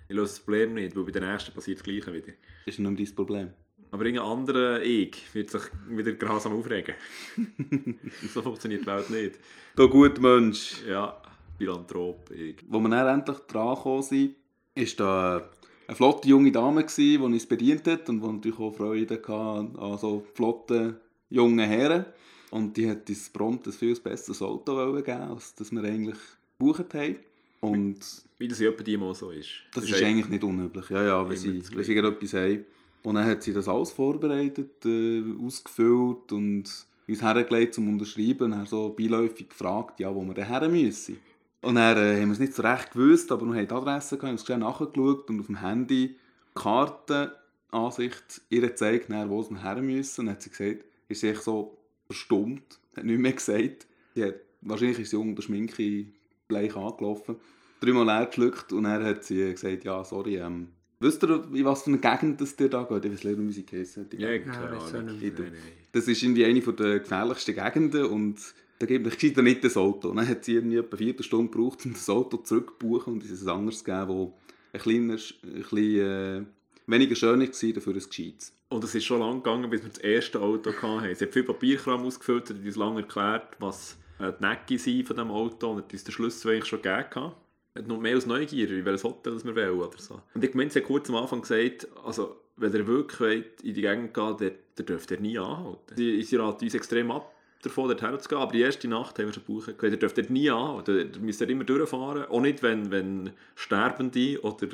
ich 0.09 0.15
löse 0.15 0.35
das 0.35 0.41
Problem 0.41 0.75
nicht, 0.75 0.97
weil 0.97 1.05
bei 1.05 1.13
den 1.13 1.29
nächsten 1.29 1.53
passiert 1.53 1.79
das 1.79 1.85
Gleiche 1.85 2.13
wieder. 2.13 2.33
Das 2.65 2.75
ist 2.75 2.79
nicht 2.79 2.91
mehr 2.91 3.05
dein 3.05 3.15
Problem. 3.15 3.51
Aber 3.91 4.05
irgendein 4.05 4.29
anderer 4.29 4.83
Ich 4.83 5.35
wird 5.35 5.51
sich 5.51 5.63
wieder 5.89 6.13
grausam 6.13 6.59
aufregen. 6.59 6.95
so 8.35 8.43
funktioniert 8.43 8.83
die 8.83 8.87
Welt 8.87 9.11
nicht. 9.11 9.39
Du 9.77 9.89
guter 9.89 10.21
Mensch. 10.21 10.83
Ja, 10.89 11.21
Philanthrop, 11.59 12.31
ich. 12.31 12.57
Wo 12.69 12.81
wir 12.81 12.89
dann 12.89 13.21
endlich 13.21 13.39
dran 13.47 13.77
gekommen 13.77 14.03
sind, 14.03 14.35
war 14.75 14.85
da 14.97 15.51
eine 15.87 15.97
flotte 15.97 16.29
junge 16.29 16.53
Dame, 16.53 16.85
die 16.85 17.19
uns 17.19 17.47
bedient 17.47 17.87
hat 17.87 18.09
und 18.09 18.21
die 18.21 18.27
natürlich 18.27 18.59
auch 18.59 18.75
Freude 18.75 19.15
hatte 19.15 19.33
an 19.33 19.99
so 19.99 20.25
flotten 20.35 20.97
jungen 21.31 21.69
Herren. 21.69 22.07
Und 22.51 22.77
die 22.77 22.89
hat 22.89 23.09
uns 23.09 23.29
prompt 23.31 23.67
ein 23.67 23.73
viel 23.73 23.95
besseres 23.97 24.41
Auto 24.43 24.77
wollen 24.77 25.03
geben, 25.03 25.21
als 25.23 25.55
das 25.55 25.73
wir 25.73 25.83
eigentlich 25.83 26.19
gebucht 26.59 26.95
haben. 26.95 27.17
Und 27.61 27.99
Wie 28.39 28.49
das 28.49 28.61
ja 28.61 28.71
die 28.71 28.97
mal 28.97 29.15
so 29.15 29.31
ist. 29.31 29.49
das 29.75 29.85
ist 29.85 30.03
eigentlich 30.03 30.29
nicht 30.29 30.45
unüblich, 30.45 30.89
ja, 30.91 31.03
ja, 31.03 31.29
wenn 31.29 31.37
sie, 31.37 31.59
das 31.59 31.75
wenn 31.75 31.85
sie 31.85 31.97
etwas 31.97 32.33
haben. 32.35 32.65
Und 33.07 33.15
dann 33.15 33.25
hat 33.25 33.45
sie 33.45 33.53
das 33.53 33.69
alles 33.69 33.93
vorbereitet, 33.93 34.85
äh, 34.85 35.23
ausgefüllt 35.41 36.33
und 36.33 36.65
uns 37.07 37.23
hergelegt 37.23 37.75
zum 37.75 37.89
Unterschreiben. 37.89 38.47
Und 38.47 38.51
dann 38.51 38.67
so 38.67 38.89
beiläufig 38.89 39.49
gefragt, 39.49 40.01
ja, 40.01 40.13
wo 40.13 40.25
wir 40.25 40.35
denn 40.35 40.49
her 40.49 40.69
müssen. 40.69 41.17
Und 41.63 41.77
dann 41.77 41.97
äh, 41.97 42.21
haben 42.21 42.31
wir 42.31 42.33
es 42.33 42.41
nicht 42.41 42.55
so 42.55 42.63
recht 42.63 42.91
gewusst, 42.91 43.31
aber 43.31 43.47
wir 43.47 43.55
haben 43.55 43.69
die 43.69 43.75
Adresse, 43.75 44.17
gehabt, 44.17 44.29
haben 44.29 44.35
es 44.35 44.45
schnell 44.45 44.59
nachgeschaut 44.59 45.31
und 45.31 45.39
auf 45.39 45.47
dem 45.47 45.61
Handy 45.61 46.17
Kartenansicht 46.57 48.41
ihr 48.51 48.63
gezeigt, 48.63 49.09
dann, 49.09 49.31
wo 49.31 49.49
wir 49.49 49.63
her 49.63 49.81
müssen. 49.81 50.23
Und 50.23 50.27
dann 50.27 50.35
hat 50.35 50.43
sie 50.43 50.51
gesagt, 50.51 50.85
ist 51.07 51.21
sie 51.21 51.33
so 51.37 51.79
verstummt, 52.07 52.81
hat 52.97 53.05
nichts 53.05 53.23
mehr 53.23 53.33
gesagt. 53.35 53.87
Hat, 54.19 54.35
wahrscheinlich 54.63 54.99
ist 54.99 55.11
sie 55.11 55.17
unter 55.17 55.37
der 55.37 55.43
Schminke 55.43 56.07
bleich 56.49 56.75
angelaufen, 56.75 57.37
dreimal 57.79 58.05
leer 58.05 58.27
geschluckt 58.27 58.73
und 58.73 58.83
dann 58.83 59.05
hat 59.05 59.23
sie 59.23 59.53
gesagt, 59.53 59.85
ja, 59.85 60.03
sorry, 60.03 60.39
ähm, 60.39 60.71
wisst 61.01 61.23
ihr, 61.23 61.45
in 61.53 61.65
was 61.65 61.83
für 61.83 61.91
eine 61.91 61.99
Gegend 61.99 62.41
das 62.41 62.57
dir 62.57 62.69
da 62.69 62.85
geht? 62.85 63.05
Ich 63.05 63.13
weiß 63.13 63.25
leider 63.25 63.39
nicht, 63.39 63.49
wie 63.49 63.53
sie 63.53 63.67
geheissen 63.67 64.05
hat. 64.05 64.13
die 64.13 64.17
Ja, 64.19 64.31
Nein, 64.39 65.53
nein. 65.53 65.53
Das 65.93 66.09
ist 66.09 66.23
irgendwie 66.23 66.45
eine 66.45 66.61
der 66.61 67.01
gefährlichsten 67.01 67.55
Gegenden 67.55 68.07
und 68.07 68.39
da 68.79 68.87
gibt 68.87 69.07
es 69.07 69.17
gescheiter 69.19 69.43
nicht 69.43 69.65
das 69.65 69.77
Auto. 69.77 70.11
Und 70.11 70.17
dann 70.17 70.29
hat 70.29 70.45
sie 70.45 70.55
irgendwie 70.55 70.77
etwa 70.77 70.97
vier 70.97 71.23
Stunden 71.23 71.51
gebraucht, 71.51 71.85
um 71.87 71.93
das 71.93 72.09
Auto 72.11 72.37
zurückzubuchen 72.39 73.15
und 73.15 73.25
es 73.25 73.43
ein 73.43 73.49
anderes 73.49 73.83
gegeben, 73.83 74.33
das 74.73 74.75
ein, 74.75 74.81
kleiner, 74.81 75.15
ein 75.15 75.63
bisschen 75.63 76.01
äh, 76.01 76.43
weniger 76.87 77.15
schön 77.15 77.41
war, 77.41 77.73
dafür 77.73 77.95
ein 77.95 78.03
gescheites. 78.07 78.53
Und 78.69 78.85
es 78.85 78.95
ist 78.95 79.05
schon 79.05 79.21
lange 79.21 79.37
gegangen, 79.37 79.71
bis 79.71 79.83
wir 79.83 79.91
das 79.91 79.99
erste 79.99 80.41
Auto 80.41 80.73
hatten. 80.73 81.15
Sie 81.15 81.25
hat 81.25 81.33
viel 81.33 81.45
Papierkram 81.45 82.03
ausgefüllt, 82.03 82.51
hat 82.51 82.57
uns 82.57 82.77
lange 82.77 83.01
erklärt, 83.03 83.57
was 83.61 83.97
äh, 84.19 84.33
die 84.39 84.45
Necke 84.45 84.79
sind 84.79 85.07
von 85.07 85.17
diesem 85.17 85.31
Auto 85.31 85.71
und 85.71 85.79
hat 85.79 85.93
uns 85.93 86.05
den 86.05 86.13
Schlüssel 86.13 86.53
eigentlich 86.53 86.67
schon 86.67 86.83
gegeben. 86.83 87.33
Hat 87.77 87.87
noch 87.87 88.01
mehr 88.01 88.17
aus 88.17 88.27
Neugier, 88.27 88.69
wie 88.71 88.85
welches 88.85 89.05
Hotel 89.05 89.35
das 89.35 89.45
wir 89.45 89.55
wollen 89.55 89.81
oder 89.81 89.99
so. 89.99 90.21
Und 90.35 90.45
ich 90.45 90.55
meine, 90.55 90.71
sie 90.71 90.81
hat 90.81 90.87
kurz 90.87 91.09
am 91.09 91.17
Anfang 91.17 91.43
gesagt, 91.43 91.87
also, 92.05 92.37
wenn 92.57 92.73
ihr 92.73 92.87
wirklich 92.87 93.21
wollt, 93.21 93.61
in 93.63 93.75
die 93.75 93.83
Gegend 93.83 94.15
geht, 94.15 94.41
dann, 94.41 94.53
dann 94.77 94.87
dürft 94.87 95.11
ihr 95.11 95.21
nie 95.21 95.39
anhalten. 95.39 95.95
Sie, 95.97 96.23
sie 96.23 96.37
raten 96.37 96.65
uns 96.65 96.75
extrem 96.75 97.11
ab, 97.11 97.33
davon 97.63 97.89
dorthin 97.89 98.19
zu 98.21 98.29
gehen, 98.29 98.39
aber 98.39 98.53
die 98.53 98.61
erste 98.61 98.89
Nacht 98.89 99.19
haben 99.19 99.27
wir 99.27 99.33
schon 99.33 99.45
gebucht. 99.45 99.67
Gesagt, 99.67 99.83
Ihr 99.83 99.99
dürft 99.99 100.19
dort 100.19 100.31
nie 100.31 100.51
anhalten, 100.51 101.11
ihr 101.15 101.21
müsst 101.21 101.43
immer 101.43 101.65
durchfahren. 101.65 102.25
Auch 102.27 102.41
nicht, 102.41 102.63
wenn, 102.63 102.91
wenn 102.91 103.31
Sterbende 103.55 104.41
oder 104.43 104.69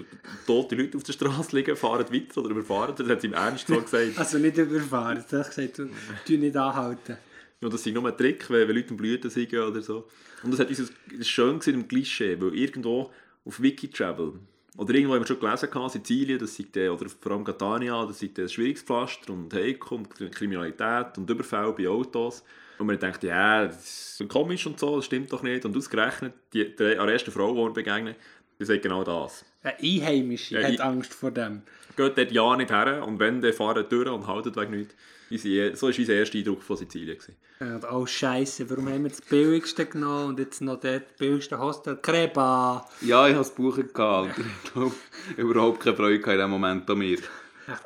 tote 0.47 0.77
Leute 0.77 0.97
auf 0.97 1.05
der 1.05 1.13
Straße 1.13 1.57
liegen, 1.57 1.77
fahren 1.77 2.07
weiter 2.13 2.41
oder 2.41 2.51
überfahren. 2.51 2.95
Das 2.97 3.09
hat 3.09 3.21
sie 3.21 3.29
im 3.29 3.35
Ernst 3.35 3.67
so 3.67 3.81
gesagt. 3.81 4.13
Also 4.17 4.39
nicht 4.39 4.57
überfahren, 4.57 5.25
ich 5.27 5.33
habe 5.33 5.49
gesagt, 5.49 5.79
du, 5.79 5.89
du 6.27 6.39
nicht 6.39 6.57
anhalten. 6.57 7.17
Ja, 7.63 7.69
das 7.69 7.87
ist 7.87 7.95
nur 7.95 8.07
ein 8.07 8.17
Trick, 8.17 8.51
wenn, 8.51 8.69
wenn 8.69 8.77
Leute 8.77 8.95
Blüten 8.95 9.31
sind 9.31 9.55
oder 9.55 9.81
so. 9.81 10.09
Und 10.43 10.53
das 10.53 10.61
hat 10.61 10.69
uns 10.69 10.93
schön 11.29 11.59
gewesen 11.59 11.75
im 11.81 11.89
Klischee, 11.89 12.39
weil 12.41 12.55
irgendwo 12.55 13.11
auf 13.45 13.63
Wikitravel 13.63 14.35
oder 14.77 14.95
irgendwo 14.95 15.15
haben 15.15 15.23
wir 15.23 15.27
schon 15.27 15.39
gelesen, 15.39 15.71
gehabt, 15.71 15.93
Sizilien, 15.93 16.39
das 16.39 16.57
sei 16.57 16.65
der, 16.75 16.95
oder 16.95 17.07
vor 17.09 17.33
allem 17.33 17.45
Catania, 17.45 18.07
das 18.07 18.21
sei 18.21 18.31
ein 18.37 18.49
schwieriges 18.49 18.83
Pflaster 18.83 19.33
und 19.33 19.53
Heiko 19.53 19.97
und 19.97 20.09
Kriminalität 20.33 21.19
und 21.19 21.29
Überfälle 21.29 21.73
bei 21.73 21.89
Autos. 21.89 22.43
Und 22.79 22.87
man 22.87 22.99
denkt, 22.99 23.23
ja, 23.23 23.67
das 23.67 24.19
ist 24.19 24.29
komisch 24.31 24.67
und 24.67 24.81
so, 24.81 24.97
das 24.97 25.05
stimmt 25.05 25.31
doch 25.31 25.43
nicht. 25.43 25.65
Und 25.67 25.77
ausgerechnet, 25.77 26.33
die, 26.55 26.75
die, 26.75 26.85
an 26.97 27.07
der 27.07 27.13
ersten 27.13 27.31
Frau, 27.31 27.53
die 27.53 27.61
wir 27.61 27.73
begegnen, 27.73 28.15
die 28.59 28.65
sagt 28.65 28.83
genau 28.83 29.05
das. 29.05 29.45
Eine 29.63 29.79
Einheimische 29.79 30.59
Ja, 30.59 30.67
hat 30.67 30.81
Angst 30.81 31.13
vor 31.13 31.31
dem. 31.31 31.63
Geht 31.95 32.17
dort 32.17 32.33
ja 32.33 32.57
nicht 32.57 32.71
her 32.71 33.07
und 33.07 33.19
wenn, 33.19 33.43
dann 33.43 33.53
fahren 33.53 33.85
durch 33.89 34.09
und 34.09 34.27
halten 34.27 34.57
wegen 34.57 34.71
nichts. 34.71 34.95
So 35.39 35.87
war 35.87 35.99
unser 35.99 36.13
erster 36.13 36.39
Eindruck 36.39 36.63
von 36.63 36.77
Sizilien. 36.77 37.19
Gewesen. 37.19 37.37
Oh 37.91 38.05
Scheiße, 38.05 38.69
warum 38.69 38.89
haben 38.89 39.05
wir 39.05 39.11
das 39.11 39.21
billigste 39.21 39.87
genommen 39.87 40.31
und 40.31 40.39
jetzt 40.39 40.61
noch 40.61 40.81
das 40.81 41.03
billigste 41.19 41.59
Hostel? 41.59 41.97
Kreba! 41.97 42.89
Ja, 43.01 43.29
ich 43.29 43.35
habe 43.35 43.43
es 43.43 43.55
gebucht 43.55 43.95
gehabt. 43.95 44.39
Ich 44.39 44.73
glaube, 44.73 44.95
überhaupt 45.37 45.81
keine 45.81 45.97
Freude 45.97 46.17
in 46.17 46.23
diesem 46.23 46.51
Moment 46.51 46.91
an 46.91 46.99
mir. 46.99 47.19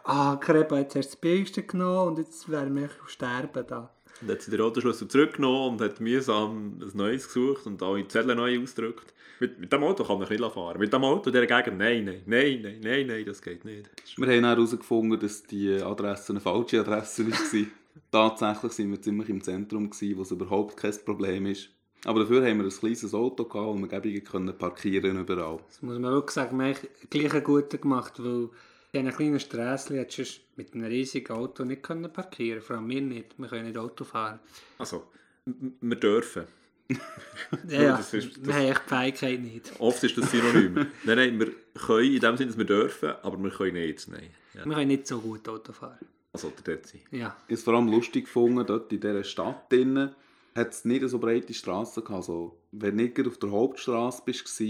Ah, 0.05 0.37
Kreba, 0.37 0.79
jetzt 0.79 0.97
hast 0.97 1.09
du 1.09 1.11
das 1.13 1.21
billigste 1.21 1.63
genommen 1.63 2.09
und 2.09 2.19
jetzt 2.19 2.49
werden 2.49 2.75
wir 2.75 2.89
sterben 3.07 3.67
da. 3.67 3.91
Und 4.23 4.31
hat 4.31 4.41
sie 4.41 4.51
den 4.51 4.63
Autoschlüssel 4.63 5.09
zurückgenommen 5.09 5.75
und 5.75 5.81
hat 5.83 6.01
mühsam 6.01 6.81
ein 6.81 6.91
neues 6.95 7.27
gesucht 7.27 7.67
und 7.67 7.83
alle 7.83 8.09
Zettel 8.09 8.35
neu 8.35 8.63
ausgedrückt. 8.63 9.13
Mit, 9.39 9.59
mit 9.59 9.73
dem 9.73 9.83
Auto 9.83 10.05
kann 10.05 10.19
man 10.19 10.29
nicht 10.29 10.53
fahren. 10.53 10.79
Mit 10.79 10.93
dem 10.93 11.05
Auto 11.05 11.31
der 11.31 11.47
Gegend, 11.47 11.79
nein, 11.79 12.05
nein, 12.05 12.23
nein, 12.27 12.61
nein, 12.63 12.81
nein, 12.83 13.07
nein, 13.07 13.25
das 13.25 13.43
geht 13.43 13.65
nicht. 13.65 13.91
Wir 14.17 14.27
haben 14.27 14.45
herausgefunden, 14.45 15.21
dass 15.21 15.43
die 15.43 15.75
Adresse 15.75 16.33
eine 16.33 16.41
falsche 16.41 16.81
Adresse 16.81 17.27
war. 17.27 17.67
Tatsächlich 18.11 18.73
sind 18.73 18.91
wir 18.91 19.01
ziemlich 19.01 19.29
im 19.29 19.43
Zentrum, 19.43 19.91
gewesen, 19.91 20.17
wo 20.17 20.23
es 20.23 20.31
überhaupt 20.31 20.77
kein 20.77 20.95
Problem 21.05 21.47
ist. 21.47 21.71
Aber 22.05 22.21
dafür 22.21 22.47
haben 22.47 22.59
wir 22.59 22.65
ein 22.65 22.71
kleines 22.71 23.15
Auto 23.15 23.45
gehabt 23.45 23.69
und 23.69 23.81
wir 23.81 23.89
gäbig 23.89 24.25
können 24.25 24.57
parkieren 24.57 25.19
überall. 25.19 25.59
Das 25.67 25.83
muss 25.83 25.99
man 25.99 26.13
wirklich 26.13 26.35
sagen, 26.35 26.59
wir 26.59 26.67
haben 26.67 26.89
gleich 27.11 27.33
einen 27.33 27.45
guten 27.45 27.81
gemacht, 27.81 28.13
weil 28.23 28.51
in 28.93 29.05
diesen 29.05 29.17
kleinen 29.17 29.41
Strässchen 29.41 29.97
hättest 29.97 30.39
du 30.39 30.43
mit 30.57 30.75
einem 30.75 30.85
riesigen 30.85 31.33
Auto 31.33 31.65
nicht 31.65 31.83
können 31.83 32.13
parkieren 32.13 32.61
Vor 32.61 32.77
allem 32.77 32.89
wir 32.89 33.01
nicht. 33.01 33.39
Wir 33.39 33.49
können 33.49 33.67
nicht 33.67 33.79
Auto 33.79 34.05
fahren. 34.05 34.39
Also, 34.79 35.05
wir 35.45 35.97
dürfen. 35.97 36.45
Ja, 37.69 37.83
ja 37.83 37.97
das 37.97 38.13
ist- 38.15 38.45
wir 38.45 38.55
haben 38.55 38.63
echt 38.65 38.83
die 38.87 38.89
Fähigkeit 38.95 39.41
nicht. 39.41 39.73
Oft 39.81 40.03
ist 40.03 40.17
das 40.19 40.31
Synonym. 40.31 40.75
nein, 41.05 41.17
nein, 41.17 41.39
wir 41.39 41.53
können 41.75 42.13
in 42.13 42.21
dem 42.21 42.37
Sinne, 42.37 42.49
dass 42.49 42.59
wir 42.59 42.65
dürfen, 42.65 43.11
aber 43.23 43.39
wir 43.43 43.51
können 43.51 43.75
nicht. 43.75 44.09
Nein. 44.09 44.31
Ja. 44.55 44.65
Wir 44.65 44.75
können 44.75 44.89
nicht 44.89 45.07
so 45.07 45.21
gut 45.21 45.49
Auto 45.49 45.73
fahren. 45.73 45.99
Also, 46.33 46.51
der 46.67 46.75
dort 46.77 46.87
sein. 46.87 47.01
Ja. 47.13 47.19
Ich 47.19 47.25
habe 47.25 47.55
es 47.55 47.63
vor 47.63 47.75
allem 47.75 47.89
lustig 47.89 48.25
gefunden, 48.25 48.67
dort 48.67 48.93
in 48.93 49.01
dieser 49.01 49.25
Stadt 49.25 49.71
drinnen 49.73 50.15
hat 50.55 50.73
es 50.73 50.85
nicht 50.85 51.07
so 51.09 51.19
breite 51.19 51.53
Straßen 51.55 52.03
gehabt. 52.03 52.17
Also, 52.17 52.59
wenn 52.73 52.97
du 52.97 53.05
nicht 53.05 53.27
auf 53.27 53.39
der 53.39 53.51
Hauptstraße 53.51 54.23
bist 54.25 54.61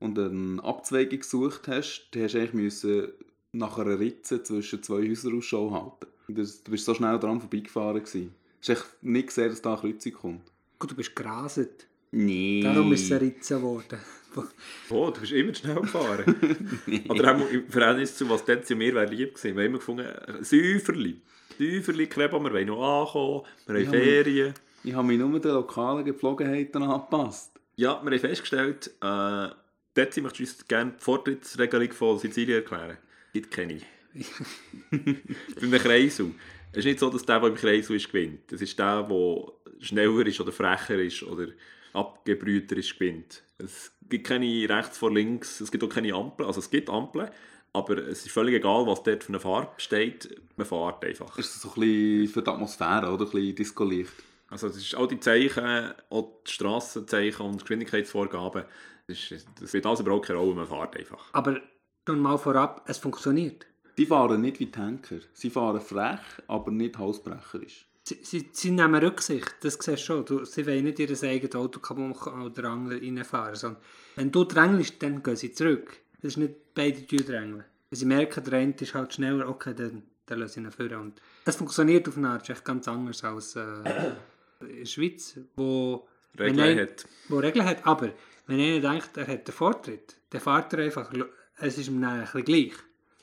und 0.00 0.18
eine 0.18 0.62
Abzweigung 0.64 1.18
gesucht 1.20 1.68
hast, 1.68 2.08
dann 2.12 2.22
hast 2.24 2.32
du 2.34 2.38
eigentlich 2.38 2.52
müssen 2.54 3.08
nach 3.52 3.78
einer 3.78 3.98
Ritze 3.98 4.42
zwischen 4.42 4.82
zwei 4.82 5.08
Häusern 5.08 5.36
Ausschau 5.38 5.70
halten. 5.70 6.12
Das, 6.28 6.62
du 6.62 6.70
bist 6.70 6.84
so 6.84 6.94
schnell 6.94 7.18
dran 7.18 7.40
vorbeigefahren. 7.40 8.02
gewesen. 8.02 8.34
Du 8.60 8.72
hast 8.72 8.80
echt 8.80 9.02
nicht 9.02 9.28
gesehen, 9.28 9.50
dass 9.50 9.62
da 9.62 9.72
eine 9.74 9.80
Kreuzung 9.92 10.12
kommt. 10.12 10.42
Gut, 10.78 10.90
du 10.92 10.94
bist 10.94 11.14
geraset. 11.16 11.86
Nee. 12.10 12.62
Darum 12.62 12.92
ist 12.92 13.04
es 13.04 13.12
eine 13.12 13.22
Ritze 13.22 13.56
geworden. 13.56 13.98
Oh, 14.90 15.10
du 15.10 15.20
bist 15.20 15.32
immer 15.32 15.54
schnell 15.54 15.80
gefahren. 15.80 16.36
Oder 17.08 17.34
auch 17.34 17.50
im 17.50 17.68
Verhältnis 17.68 18.16
zu 18.16 18.28
was 18.30 18.44
dort 18.44 18.66
zu 18.66 18.76
mir 18.76 18.94
wäre 18.94 19.06
lieb 19.06 19.34
gewesen. 19.34 19.56
Wir 19.56 19.64
haben 19.64 19.70
immer 19.70 19.78
gefunden, 19.78 20.06
Säuferli. 20.42 21.20
Säuferli, 21.58 22.06
Kleba, 22.06 22.38
wir 22.38 22.52
wollen 22.52 22.66
noch 22.68 23.00
ankommen, 23.06 23.42
wir 23.66 23.74
haben 23.74 23.84
Ja, 23.84 23.90
Ferien. 23.90 24.54
Ich 24.84 24.94
habe 24.94 25.08
mich 25.08 25.18
nur 25.18 25.40
den 25.40 25.50
lokalen 25.50 26.04
Gepflogenheiten 26.04 26.82
angepasst. 26.82 27.58
Ja, 27.76 28.00
wir 28.02 28.10
haben 28.10 28.18
festgestellt, 28.20 28.88
äh, 29.00 29.00
dort 29.00 29.56
möchtest 29.96 30.38
du 30.38 30.42
uns 30.42 30.68
gerne 30.68 30.92
die 30.92 31.04
Vortrittsregelung 31.04 31.92
von 31.92 32.18
Sizilien 32.18 32.58
erklären. 32.62 32.98
Gibt 33.32 33.50
keine. 33.50 33.80
Bei 34.90 35.62
einem 35.62 35.80
Kreisel. 35.80 36.32
Es 36.72 36.78
ist 36.78 36.84
nicht 36.84 36.98
so, 36.98 37.10
dass 37.10 37.24
der, 37.24 37.40
der 37.40 37.48
im 37.48 37.54
Kreisel 37.54 37.96
ist, 37.96 38.12
gewinnt. 38.12 38.52
Es 38.52 38.60
ist 38.60 38.78
der, 38.78 39.02
der 39.04 39.52
schneller 39.80 40.26
ist 40.26 40.40
oder 40.40 40.52
frecher 40.52 40.98
ist 40.98 41.22
oder 41.22 41.48
abgebrühter 41.92 42.76
ist, 42.76 42.98
gewinnt. 42.98 43.42
Es 43.58 43.92
gibt 44.08 44.26
keine 44.26 44.68
rechts 44.68 44.98
vor 44.98 45.12
links, 45.12 45.60
es 45.60 45.70
gibt 45.70 45.82
auch 45.84 45.88
keine 45.88 46.14
Ampeln. 46.14 46.46
Also 46.46 46.60
es 46.60 46.70
gibt 46.70 46.90
Ampeln, 46.90 47.30
aber 47.72 47.98
es 47.98 48.24
ist 48.24 48.32
völlig 48.32 48.54
egal, 48.54 48.86
was 48.86 49.02
dort 49.02 49.24
für 49.24 49.30
eine 49.30 49.40
Farbe 49.40 49.72
steht. 49.78 50.40
Man 50.56 50.66
fährt 50.66 51.04
einfach. 51.04 51.38
Ist 51.38 51.54
das 51.54 51.62
so 51.62 51.68
ein 51.70 51.80
bisschen 51.80 52.28
für 52.28 52.42
die 52.42 52.50
Atmosphäre, 52.50 53.12
oder? 53.12 53.24
Ein 53.24 53.30
bisschen 53.30 53.54
Disco-Licht. 53.56 54.12
Also 54.50 54.68
es 54.68 54.76
ist 54.76 54.94
all 54.94 55.08
die 55.08 55.20
Zeichen, 55.20 55.92
auch 56.10 56.42
die 56.46 56.52
Strassenzeichen 56.52 57.44
und 57.44 57.60
Geschwindigkeitsvorgaben, 57.60 58.64
das, 59.06 59.30
ist, 59.30 59.46
das 59.60 59.72
wird 59.72 59.86
alles 59.86 60.00
überhaupt 60.00 60.26
keine 60.26 60.38
Rolle, 60.38 60.54
man 60.54 60.66
fährt 60.66 60.96
einfach. 60.96 61.28
Aber 61.32 61.60
schon 62.06 62.20
mal 62.20 62.38
vorab, 62.38 62.82
es 62.86 62.98
funktioniert. 62.98 63.66
Die 63.98 64.06
fahren 64.06 64.40
nicht 64.40 64.58
wie 64.60 64.70
Tanker. 64.70 65.16
Sie 65.34 65.50
fahren 65.50 65.80
frech, 65.80 66.20
aber 66.46 66.70
nicht 66.70 66.96
halsbrecherisch. 66.98 67.84
Sie, 68.04 68.18
sie, 68.22 68.48
sie 68.52 68.70
nehmen 68.70 68.94
Rücksicht, 69.04 69.56
das 69.60 69.74
siehst 69.74 69.88
du 69.88 69.96
schon. 69.98 70.24
Du, 70.24 70.44
sie 70.46 70.66
wollen 70.66 70.84
nicht 70.84 70.98
ihr 70.98 71.10
eigenes 71.28 71.54
Auto 71.54 71.78
kaputt 71.80 72.08
machen 72.08 72.40
oder 72.42 72.70
Angler 72.70 73.02
reinfahren. 73.02 73.54
Sondern 73.54 73.82
wenn 74.16 74.30
du 74.32 74.44
drängelst, 74.44 75.02
dann 75.02 75.22
gehen 75.22 75.36
sie 75.36 75.52
zurück. 75.52 75.98
Das 76.22 76.32
ist 76.32 76.36
nicht 76.38 76.54
beide 76.74 77.06
Tür 77.06 77.20
drängeln. 77.20 77.64
Wenn 77.90 77.98
sie 77.98 78.06
merken, 78.06 78.42
der 78.44 78.58
eine 78.60 78.72
ist 78.80 78.94
halt 78.94 79.12
schneller, 79.12 79.46
okay, 79.48 79.74
dann, 79.74 80.04
dann 80.26 80.38
lassen 80.38 80.54
sie 80.54 80.66
ihn 80.66 80.72
führen. 80.72 81.00
Und 81.00 81.20
das 81.44 81.56
funktioniert 81.56 82.08
auf 82.08 82.16
eine 82.16 82.30
Art 82.30 82.48
echt 82.48 82.64
ganz 82.64 82.88
anders 82.88 83.22
als 83.24 83.56
äh, 83.56 83.62
in 84.60 84.78
der 84.78 84.86
Schweiz, 84.86 85.38
wo 85.56 86.06
Regeln 86.38 86.60
ein- 86.60 86.78
hat. 86.80 87.04
wo 87.28 87.38
Regeln 87.38 87.66
hat. 87.66 87.86
Aber 87.86 88.10
wenn 88.46 88.60
einer 88.60 88.90
denkt, 88.92 89.16
er 89.16 89.26
hat 89.26 89.46
den 89.46 89.52
Vortritt, 89.54 90.16
dann 90.30 90.40
fährt 90.40 90.72
er 90.72 90.84
einfach. 90.84 91.12
Es 91.60 91.76
ist 91.76 91.88
ihm 91.88 92.00
dann 92.00 92.20
ein 92.20 92.20
bisschen 92.22 92.44
gleich. 92.44 92.72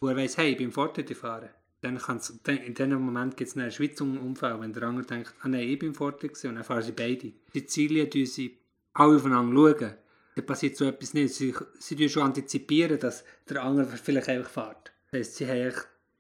Wo 0.06 0.10
er 0.10 0.18
weiss, 0.18 0.38
hey, 0.38 0.52
ich 0.52 0.58
bin 0.58 0.68
im 0.68 0.72
Vortritt 0.72 1.10
ich 1.10 1.18
fahre. 1.18 1.50
Dann 1.82 1.98
kann's, 1.98 2.30
in 2.30 2.76
diesem 2.76 3.02
Moment 3.02 3.36
gibt 3.36 3.50
es 3.50 3.58
einen 3.58 3.72
Schweizer 3.72 4.04
Unfall, 4.04 4.62
wenn 4.62 4.72
der 4.72 4.84
andere 4.84 5.04
denkt, 5.04 5.34
ah 5.42 5.48
nein, 5.48 5.68
ich 5.68 5.80
bin 5.80 5.94
gewesen, 5.94 6.50
und 6.50 6.56
dann 6.56 6.64
fahren 6.64 6.84
sie 6.84 6.92
beide. 6.92 7.34
Sizilien 7.52 8.08
tun 8.12 8.28
sie 8.28 8.56
alle 8.94 9.16
aufeinander 9.16 9.52
schauen. 9.56 9.94
Dann 10.36 10.46
passiert 10.46 10.78
so 10.78 10.86
etwas 10.86 11.16
nicht. 11.16 11.34
Sie, 11.34 11.56
sie 11.80 12.08
schon 12.08 12.22
antizipieren, 12.22 13.00
dass 13.00 13.24
der 13.50 13.64
andere 13.64 13.98
vielleicht 13.98 14.30
einfach 14.30 14.52
fährt. 14.52 14.92
Das 15.10 15.22
heisst, 15.22 15.38
sie 15.38 15.48
haben 15.48 15.74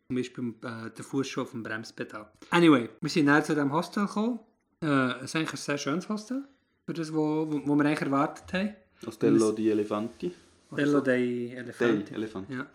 zum 0.07 0.15
Beispiel 0.15 0.53
äh, 0.63 0.89
den 0.89 1.03
Fuß 1.05 1.27
schon 1.27 1.43
auf 1.43 1.51
dem 1.51 1.61
Bremspedal. 1.61 2.31
Anyway, 2.49 2.89
wir 2.99 3.09
sind 3.11 3.25
näher 3.25 3.43
zu 3.43 3.53
diesem 3.53 3.71
Hostel 3.71 4.07
gekommen. 4.07 4.39
Äh, 4.81 4.87
es 5.17 5.25
ist 5.25 5.35
eigentlich 5.35 5.53
ein 5.53 5.57
sehr 5.57 5.77
schönes 5.77 6.09
Hostel, 6.09 6.43
für 6.87 6.93
das, 6.93 7.13
wo, 7.13 7.45
wo, 7.51 7.61
wo 7.63 7.75
wir 7.75 7.85
eigentlich 7.85 8.01
erwartet 8.01 8.51
haben. 8.51 8.75
Ostello 9.05 9.51
di 9.51 9.69
Elefanti. 9.69 10.31
Bello 10.71 11.01
dei 11.01 11.51
Dei 11.51 11.55
Elefanti. 11.57 12.13
Elefanti. 12.15 12.53
Ja. 12.53 12.65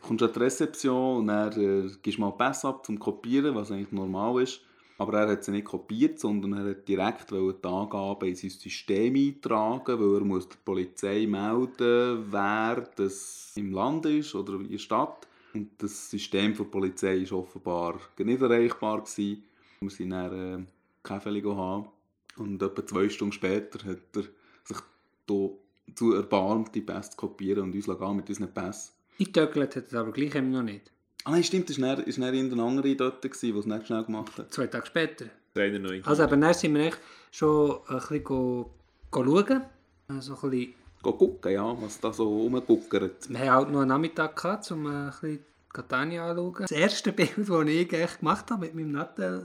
Kommst 0.00 0.22
an 0.22 0.32
die 0.32 0.38
Rezeption 0.38 1.18
und 1.18 1.26
dann 1.28 1.52
äh, 1.52 1.90
gibst 2.02 2.18
mal 2.18 2.30
Pass 2.32 2.64
ab 2.64 2.84
zum 2.84 2.98
Kopieren, 2.98 3.54
was 3.54 3.70
eigentlich 3.70 3.92
normal 3.92 4.42
ist. 4.42 4.60
Aber 4.98 5.20
er 5.20 5.28
hat 5.28 5.44
sie 5.44 5.50
nicht 5.50 5.66
kopiert, 5.66 6.18
sondern 6.18 6.54
er 6.54 6.70
hat 6.70 6.88
direkt 6.88 7.30
die 7.30 7.68
Angaben 7.68 8.28
in 8.28 8.34
sein 8.34 8.50
System 8.50 9.14
eintragen, 9.14 10.00
weil 10.00 10.20
er 10.20 10.24
muss 10.24 10.48
der 10.48 10.56
Polizei 10.64 11.26
melden, 11.26 12.26
wer 12.30 12.88
das 12.96 13.52
im 13.56 13.72
Land 13.72 14.06
ist 14.06 14.34
oder 14.34 14.54
in 14.54 14.70
der 14.70 14.78
Stadt. 14.78 15.28
Und 15.52 15.70
das 15.78 16.10
System 16.10 16.56
der 16.56 16.64
Polizei 16.64 17.26
war 17.30 17.38
offenbar 17.40 18.00
nicht 18.18 18.40
erreichbar. 18.40 19.02
Gewesen. 19.02 19.44
Wir 19.80 19.90
sind 19.90 20.10
dann 20.10 20.62
äh, 20.62 20.64
Kaffee 21.02 21.42
haben 21.42 21.88
und 22.36 22.62
etwa 22.62 22.86
zwei 22.86 23.08
Stunden 23.08 23.32
später 23.32 23.86
hat 23.86 24.16
er 24.16 24.22
sich 24.64 24.78
dazu 25.26 26.12
erbarmt, 26.14 26.74
die 26.74 26.80
Pässe 26.80 27.10
zu 27.10 27.16
kopieren 27.16 27.64
und 27.64 27.74
uns 27.74 27.86
mit 27.86 28.28
unseren 28.28 28.52
Pässen. 28.52 28.95
Eingetöckelt 29.18 29.76
hat 29.76 29.92
er 29.92 30.00
aber 30.00 30.12
gleich 30.12 30.34
eben 30.34 30.50
noch 30.50 30.62
nicht. 30.62 30.90
Ah 31.24 31.30
nein, 31.32 31.42
stimmt, 31.42 31.70
es 31.70 31.80
war 31.80 31.96
dann- 31.96 32.06
irgendein 32.34 32.60
anderer 32.60 32.94
dort, 32.94 33.22
gewesen, 33.22 33.48
der 33.50 33.56
es 33.60 33.66
nicht 33.66 33.86
schnell 33.86 34.04
gemacht 34.04 34.38
hat. 34.38 34.52
Zwei 34.52 34.66
Tage 34.68 34.86
später. 34.86 35.26
Einer 35.54 35.78
neu. 35.78 36.00
Also 36.04 36.22
aber 36.22 36.36
dann 36.36 36.52
sind 36.54 36.74
wir 36.74 36.82
echt 36.86 36.98
schon 37.32 37.80
ein 37.88 37.96
bisschen 37.98 38.24
go, 38.24 38.70
go 39.10 39.24
schauen. 39.24 39.62
Also 40.08 40.34
ein 40.34 40.50
bisschen, 40.50 40.74
Geh 41.02 41.12
gucken, 41.12 41.52
ja, 41.52 41.82
was 41.82 41.98
da 42.00 42.12
so 42.12 42.28
rumguckert. 42.28 43.28
wir 43.30 43.38
haben 43.40 43.50
halt 43.50 43.70
noch 43.70 43.80
einen 43.80 43.88
Nachmittag 43.88 44.36
gehabt, 44.36 44.70
um 44.70 44.86
ein 44.86 45.06
bisschen 45.10 45.40
Catania 45.72 46.30
anzuschauen. 46.30 46.54
Das 46.68 46.70
erste 46.72 47.12
Bild, 47.12 47.32
das 47.36 47.48
ich 47.68 47.92
echt 47.92 48.18
gemacht 48.20 48.50
habe 48.50 48.66
mit 48.66 48.74
meinem 48.74 48.92
Nattel 48.92 49.44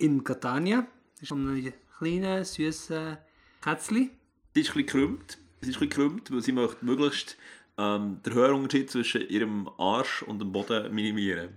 äh, 0.00 0.04
in 0.04 0.22
Catania, 0.24 0.86
ist 1.20 1.28
von 1.28 1.46
einem 1.48 1.72
kleinen, 1.98 2.44
süßen 2.44 3.18
Kätzchen. 3.60 4.10
Die 4.54 4.60
ist 4.60 4.70
ein 4.70 4.74
bisschen 4.74 4.86
gekrümmt. 4.86 5.38
Sie 5.60 5.70
ist 5.70 5.76
ein 5.76 5.88
bisschen 5.88 5.88
gekrümmt, 5.88 6.30
weil 6.32 6.42
sie 6.42 6.52
möchte 6.52 6.84
möglichst 6.84 7.36
ähm, 7.82 8.20
den 8.24 8.34
Höherunterschied 8.34 8.90
zwischen 8.90 9.28
ihrem 9.28 9.68
Arsch 9.78 10.22
und 10.22 10.38
dem 10.40 10.52
Boden 10.52 10.94
minimieren. 10.94 11.50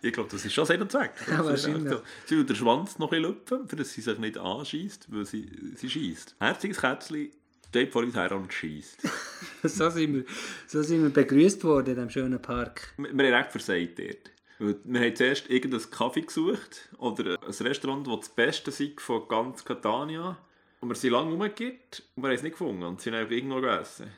Ich 0.00 0.12
glaube, 0.12 0.28
das 0.30 0.44
ist 0.44 0.52
schon 0.52 0.66
Sinn 0.66 0.82
und 0.82 0.90
Zweck. 0.90 1.12
Ja, 1.30 1.44
wahrscheinlich. 1.44 1.92
so. 1.92 2.00
Sie 2.26 2.36
will 2.36 2.44
den 2.44 2.56
Schwanz 2.56 2.98
noch 2.98 3.12
ein 3.12 3.22
bisschen 3.22 3.36
lüpfen, 3.36 3.68
damit 3.68 3.86
sie 3.86 4.00
sich 4.00 4.18
nicht 4.18 4.38
anschießt, 4.38 5.06
weil 5.12 5.24
sie, 5.24 5.48
sie 5.76 5.88
schießt. 5.88 6.36
Herziges 6.40 6.80
Kätzchen 6.80 7.30
steht 7.68 7.92
vor 7.92 8.02
uns 8.02 8.14
her 8.14 8.32
und 8.32 8.52
schießt. 8.52 9.02
So 9.64 9.90
sind 9.90 10.12
wir, 10.14 10.24
so 10.66 10.82
sind 10.82 11.04
wir 11.04 11.10
begrüßt 11.10 11.62
worden 11.62 11.90
in 11.90 11.94
diesem 11.94 12.10
schönen 12.10 12.42
Park. 12.42 12.94
Wir 12.96 13.16
wir 13.16 13.26
haben 13.26 13.34
recht 13.34 13.52
versagt 13.52 13.96
dort. 13.96 14.80
Wir 14.84 15.00
haben 15.00 15.14
zuerst 15.16 15.48
irgendeinen 15.48 15.88
Kaffee 15.88 16.22
gesucht 16.22 16.88
oder 16.98 17.38
ein 17.40 17.66
Restaurant, 17.66 18.04
das 18.08 18.18
das 18.18 18.28
Beste 18.30 18.70
ist 18.70 19.00
von 19.00 19.28
ganz 19.28 19.64
Catania. 19.64 20.36
Und 20.80 20.88
wir 20.88 20.96
sind 20.96 21.12
lange 21.12 21.30
rumgekehrt 21.30 22.02
und 22.16 22.24
wir 22.24 22.30
haben 22.30 22.34
es 22.34 22.42
nicht 22.42 22.52
gefunden 22.52 22.82
und 22.82 23.00
sind 23.00 23.14
einfach 23.14 23.30
irgendwo 23.30 23.60
gegessen. 23.60 24.10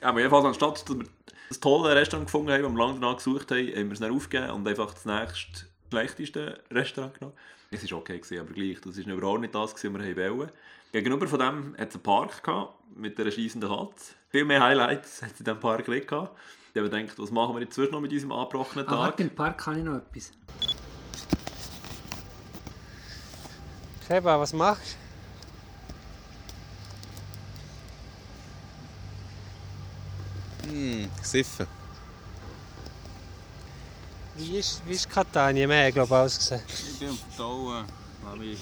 Aber 0.00 0.18
jedenfalls, 0.18 0.44
anstatt 0.44 0.88
dass 0.88 0.96
wir 0.96 1.04
das 1.48 1.60
tolle 1.60 1.94
Restaurant 1.94 2.26
gefunden 2.26 2.52
haben, 2.52 2.62
das 2.62 2.72
wir 2.72 2.78
lange 2.78 3.00
danach 3.00 3.16
gesucht 3.16 3.50
haben, 3.50 3.68
haben 3.68 3.86
wir 3.86 3.92
es 3.92 4.00
dann 4.00 4.14
aufgegeben 4.14 4.50
und 4.50 4.68
einfach 4.68 4.92
das 4.92 5.04
nächste 5.04 5.66
schlechteste 5.90 6.60
Restaurant 6.70 7.14
genommen. 7.14 7.36
Es 7.70 7.90
war 7.90 7.98
okay, 7.98 8.18
gewesen, 8.18 8.40
aber 8.40 8.52
gleich, 8.52 8.80
das 8.80 8.96
war 8.98 9.12
überhaupt 9.12 9.40
nicht 9.40 9.54
das, 9.54 9.74
gewesen, 9.74 9.94
was 9.94 10.02
wir 10.02 10.36
wollten. 10.36 10.52
Gegenüber 10.92 11.26
von 11.26 11.38
dem 11.38 11.76
hat 11.78 11.88
es 11.88 11.94
einen 11.94 12.02
Park 12.02 12.42
gehabt, 12.42 12.74
mit 12.96 13.20
einer 13.20 13.30
scheissenden 13.30 13.68
Katze. 13.68 14.14
Viel 14.30 14.44
mehr 14.44 14.62
Highlights 14.62 15.22
hat 15.22 15.32
es 15.32 15.40
in 15.40 15.44
diesem 15.44 15.60
Park 15.60 15.86
nicht 15.88 16.08
gehabt. 16.08 16.36
Ich 16.72 16.80
habe 16.80 16.90
gedacht, 16.90 17.18
was 17.18 17.30
machen 17.30 17.56
wir 17.56 17.62
jetzt 17.62 17.76
noch 17.76 18.00
mit 18.00 18.12
diesem 18.12 18.32
abgebrochenen 18.32 18.86
Tag? 18.86 18.98
warte, 18.98 19.22
im 19.22 19.30
Park 19.30 19.58
kann 19.58 19.78
ich 19.78 19.84
noch 19.84 19.96
etwas. 19.96 20.32
Seba, 24.06 24.40
was 24.40 24.52
machst 24.54 24.96
Hm, 30.68 31.08
gesiffen. 31.18 31.66
du? 31.66 31.78
Wie 34.38 34.58
ist, 34.58 34.82
wie 34.86 34.92
ist 34.92 35.08
Catania? 35.08 35.68
Haben, 35.68 35.92
glaube 35.92 36.08
ich, 36.08 36.12
alles 36.12 36.38
gesehen. 36.38 36.62
Ich 36.68 36.98
bin 36.98 37.08
am 37.08 37.18
Verdauen. 37.18 37.84
Mami. 38.24 38.56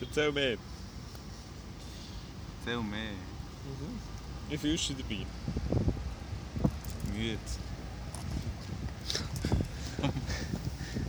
Erzähl 0.00 0.32
mehr. 0.32 0.56
Erzähl 2.60 2.82
mehr. 2.82 3.12
Wie 4.48 4.58
fühlst 4.58 4.90
du 4.90 4.94
dich 4.94 5.04
dabei? 5.08 5.26
Müde. 7.12 7.38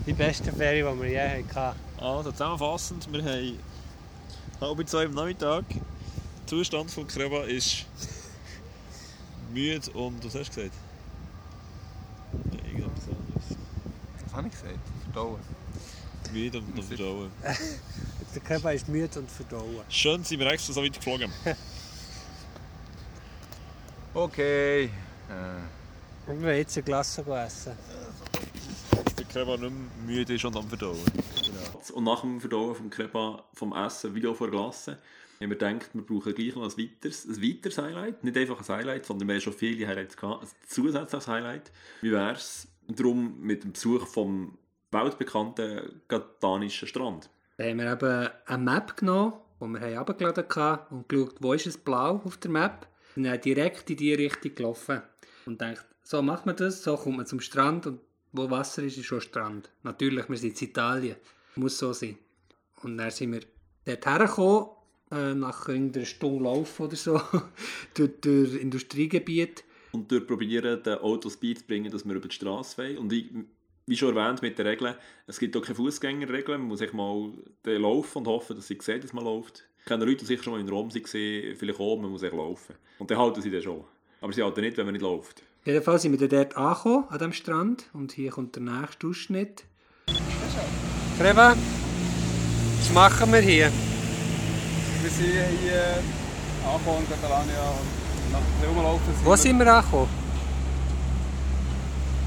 Die 0.06 0.14
beste 0.14 0.52
Ferie, 0.52 0.84
die 0.84 1.02
wir 1.02 1.10
je 1.10 1.44
hatten. 1.56 1.80
Also 1.98 2.32
zusammenfassend, 2.32 3.12
wir 3.12 3.24
haben 3.24 3.60
halb 4.62 4.88
zwei 4.88 5.06
am 5.06 5.12
Nachmittag. 5.12 5.66
Der 6.44 6.48
Zustand 6.48 6.92
von 6.92 7.08
Kreba 7.08 7.44
ist 7.44 7.86
müde 9.54 9.90
und 9.92 10.24
was 10.26 10.36
hast 10.36 10.50
du 10.50 10.62
gesagt? 10.62 10.76
Ja, 12.52 12.66
irgendetwas 12.66 13.04
anderes. 13.08 13.58
Was 14.26 14.34
habe 14.34 14.48
ich 14.48 14.54
gesagt? 14.54 14.80
Verdauen. 15.04 15.40
Müde 16.34 16.58
und 16.58 16.76
noch 16.76 16.84
verdauen. 16.84 17.32
Der 18.36 18.42
Körper 18.42 18.74
ist 18.74 18.90
müde 18.90 19.20
und 19.20 19.32
verdauen. 19.32 19.82
Schön 19.88 20.24
sind 20.24 20.40
wir 20.40 20.48
extra 20.48 20.74
so 20.74 20.84
weit 20.84 20.94
geflogen. 20.94 21.32
Okay. 24.16 24.84
Äh, 25.28 26.30
Und 26.30 26.44
wir 26.44 26.56
jetzt 26.56 26.78
eine 26.78 26.84
Glasse 26.84 27.22
essen. 27.22 27.72
Dass 28.92 29.16
der 29.16 29.26
Kreba 29.26 29.58
nicht 29.58 29.62
mehr 29.72 29.72
müde 30.06 30.36
ist 30.36 30.46
und 30.46 30.56
am 30.56 30.70
verdauen. 30.70 31.00
Und 31.94 32.04
nach 32.04 32.22
dem 32.22 32.40
Verdauen 32.40 32.76
vom 32.76 32.92
Crepa, 32.92 33.44
vom 33.56 33.74
Essen, 33.76 34.14
Video 34.14 34.36
vor 34.36 34.52
Glasse, 34.52 35.00
haben 35.42 35.50
wir 35.50 35.58
gedacht, 35.58 35.90
wir 35.94 36.02
brauchen 36.04 36.34
gleich 36.34 36.56
noch 36.56 36.64
ein 36.64 36.78
weiteres, 36.78 37.26
ein 37.26 37.42
weiteres 37.42 37.78
Highlight. 37.78 38.24
Nicht 38.24 38.38
einfach 38.38 38.60
ein 38.60 38.76
Highlight, 38.76 39.06
sondern 39.06 39.28
wir 39.28 39.36
haben 39.36 39.42
schon 39.42 39.54
viele 39.54 39.88
Highlights 39.88 40.18
gehabt. 40.18 40.44
Ein 40.44 40.50
zusätzliches 40.68 41.28
Highlight. 41.28 41.72
Wie 42.02 42.12
wäre 42.12 42.34
es 42.34 42.68
darum 42.88 43.40
mit 43.40 43.64
dem 43.64 43.74
Besuch 43.74 44.08
vom 44.08 44.58
weltbekannten 44.92 46.02
katanischen 46.08 46.88
Strand? 46.88 47.30
Da 47.58 47.66
haben 47.66 47.78
wir 47.78 47.92
eben 47.92 48.30
eine 48.46 48.64
Map 48.64 48.98
genommen, 48.98 49.34
die 49.60 49.66
wir 49.66 49.80
haben 49.80 49.98
runtergeladen 49.98 50.46
hatten 50.56 50.96
und 50.96 51.10
geschaut, 51.10 51.36
wo 51.40 51.54
ist 51.54 51.68
es 51.68 51.78
blau 51.78 52.22
auf 52.24 52.38
der 52.38 52.52
Map. 52.52 52.88
Und 53.16 53.24
dann 53.24 53.40
direkt 53.40 53.90
in 53.90 53.98
die 53.98 54.14
Richtung 54.14 54.56
gelaufen. 54.56 55.02
Und 55.46 55.62
denkt, 55.62 55.86
so 56.04 56.22
macht 56.22 56.46
man 56.46 56.56
das, 56.56 56.84
so 56.84 56.98
kommt 56.98 57.18
man 57.18 57.26
zum 57.26 57.40
Strand 57.40 57.86
und 57.86 58.00
wo 58.32 58.50
Wasser 58.50 58.84
ist, 58.84 58.98
ist 58.98 59.06
schon 59.06 59.22
Strand. 59.22 59.70
Natürlich, 59.84 60.28
wir 60.28 60.38
sind 60.38 60.60
in 60.60 60.70
Italien. 60.70 61.16
Muss 61.56 61.78
so 61.78 61.94
sein. 61.94 62.18
Und 62.82 62.98
dann 62.98 63.12
sind 63.12 63.32
wir 63.32 63.42
dort 63.86 64.06
hergekommen, 64.06 64.70
äh, 65.14 65.34
nach 65.36 65.68
irgendeiner 65.68 66.06
Stunde 66.06 66.44
Lauf 66.44 66.80
oder 66.80 66.96
so, 66.96 67.22
durch, 67.94 68.12
durch 68.22 68.56
Industriegebiet. 68.56 69.64
Und 69.92 70.12
durch 70.12 70.26
probieren, 70.26 70.82
den 70.82 70.96
Autos 70.96 71.38
beizubringen, 71.38 71.92
dass 71.92 72.06
wir 72.06 72.16
über 72.16 72.28
die 72.28 72.36
Straße 72.36 72.78
wollen. 72.78 72.98
Und 72.98 73.12
wie, 73.12 73.46
wie 73.86 73.98
schon 73.98 74.16
erwähnt 74.16 74.42
mit 74.42 74.58
den 74.58 74.66
Regeln, 74.66 74.96
es 75.28 75.40
gibt 75.40 75.56
auch 75.56 75.62
keine 75.62 75.76
Fußgängerregeln. 75.76 76.60
Man 76.60 76.70
muss 76.70 76.82
echt 76.82 76.94
mal 76.94 77.32
den 77.66 77.82
laufen 77.82 78.20
und 78.20 78.28
hoffen, 78.28 78.56
dass 78.56 78.68
sie 78.68 78.78
sehen, 78.82 79.02
dass 79.02 79.14
man 79.14 79.24
läuft. 79.24 79.64
Ich 79.80 79.86
kenne 79.86 80.06
Leute, 80.06 80.18
die 80.20 80.26
sicher 80.26 80.44
schon 80.44 80.54
mal 80.54 80.62
in 80.62 80.70
Rom 80.70 80.90
waren, 80.94 81.56
vielleicht 81.56 81.80
auch, 81.80 82.00
man 82.00 82.10
muss 82.10 82.24
echt 82.24 82.34
laufen. 82.34 82.76
Und 83.00 83.12
dann 83.12 83.18
halten 83.18 83.42
sie 83.42 83.52
dann 83.52 83.62
schon. 83.62 83.84
Aber 84.22 84.32
sie 84.32 84.42
halten 84.42 84.62
nicht, 84.62 84.78
wenn 84.78 84.86
man 84.86 84.94
nicht 84.94 85.02
läuft. 85.02 85.44
Jedenfalls 85.66 86.02
sind 86.02 86.20
wir 86.20 86.28
dort 86.28 86.58
angekommen, 86.58 87.06
an 87.10 87.18
diesem 87.18 87.34
Strand. 87.34 87.90
Und 87.94 88.14
hier 88.14 88.32
kommt 88.32 88.56
der 88.56 88.64
nächste 88.64 89.08
Ausschnitt. 89.08 89.66
Treva, 91.20 91.56
was 92.80 92.94
machen 92.94 93.32
wir 93.32 93.40
hier? 93.40 93.72
Wir 95.04 95.10
sind 95.10 95.26
hier 95.26 96.02
angekommen 96.66 97.00
in 97.00 97.10
Catalania 97.10 97.72
und 97.72 98.32
nach 98.32 98.40
dem 98.40 98.70
Rumlaufen 98.70 99.14
Wo 99.26 99.36
sind 99.36 99.60
wir 99.60 99.74
angekommen? 99.76 100.08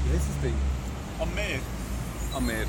Wie 0.05 0.15
heisst 0.15 0.27
das 0.29 0.41
Ding? 0.43 0.53
Am 1.19 1.33
Meer. 1.33 1.59
Am 2.35 2.45
Meer. 2.45 2.67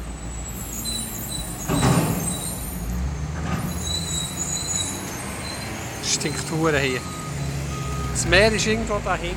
Stinkt 6.02 6.50
hure 6.52 6.78
hier. 6.78 7.00
Das 8.12 8.26
Meer 8.28 8.50
ist 8.50 8.66
irgendwo 8.66 8.98
da 9.04 9.14
hinten. 9.14 9.36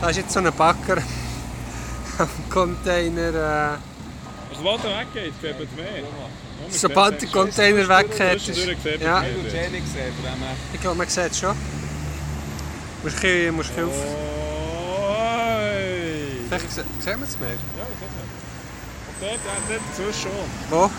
Da 0.00 0.10
ist 0.10 0.16
jetzt 0.16 0.30
so 0.30 0.38
ein 0.38 0.52
Backer 0.52 0.98
am 2.18 2.28
Container. 2.48 3.74
Äh, 3.74 4.54
Sobald 4.56 4.84
er 4.84 5.00
weggeht, 5.00 5.34
sieht 5.42 5.58
man 5.58 5.66
das 5.66 5.76
Meer. 5.76 6.04
Sobald 6.70 7.20
der 7.22 7.28
Container 7.28 7.88
weg 7.88 8.08
ist. 8.36 8.48
Ja. 9.00 9.24
Ich 10.72 10.80
glaube, 10.80 10.96
man 10.98 11.08
sieht 11.08 11.30
es 11.32 11.38
schon. 11.38 11.56
Musst 13.02 13.22
du 13.22 13.26
ein 13.26 13.54
bisschen- 13.54 13.54
musst 13.56 13.70
du 13.76 13.80
ein 13.80 13.86
bisschen 13.88 14.02
auf. 14.02 14.04
Vielleicht 16.48 16.72
se- 16.72 16.84
sehen 17.00 17.20
wir 17.20 17.26
das 17.26 17.38
Meer. 17.40 17.50
Ja, 17.50 17.54
ich 17.92 17.98
sehe 17.98 18.08
es. 18.08 18.24
Und 19.08 19.16
dort, 19.20 19.40
dazwischen 19.98 20.22
schon. 20.22 20.30
Wo? 20.70 20.90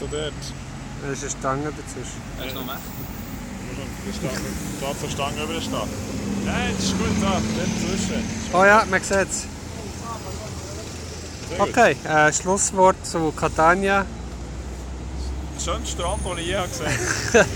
So 0.00 0.06
dort. 0.10 0.32
Da 1.02 1.12
ist 1.12 1.22
eine 1.22 1.30
Stange 1.30 1.64
dazwischen. 1.72 2.20
Hast 2.38 2.50
du 2.50 2.58
noch 2.58 2.66
mehr? 2.66 2.78
Platz 4.80 4.96
der 5.02 5.10
Stange 5.10 5.42
über 5.44 5.52
der 5.54 5.60
Stadt. 5.60 5.88
Nein, 6.44 6.74
das 6.76 6.84
ist 6.86 6.98
gut 6.98 7.08
da, 7.20 7.30
dort 7.30 7.42
dazwischen. 7.42 8.24
Oh 8.52 8.64
ja, 8.64 8.84
man 8.90 9.02
sieht 9.02 9.16
es. 9.30 9.46
Okay, 11.58 11.96
äh, 12.04 12.32
Schlusswort 12.32 12.96
zu 13.06 13.32
Catania. 13.32 14.04
Der 15.58 15.64
schönste 15.72 15.90
Strand, 16.00 16.24
den 16.24 16.38
ich 16.38 16.46
je 16.46 16.62
gesehen 16.68 16.86
habe. 17.34 17.48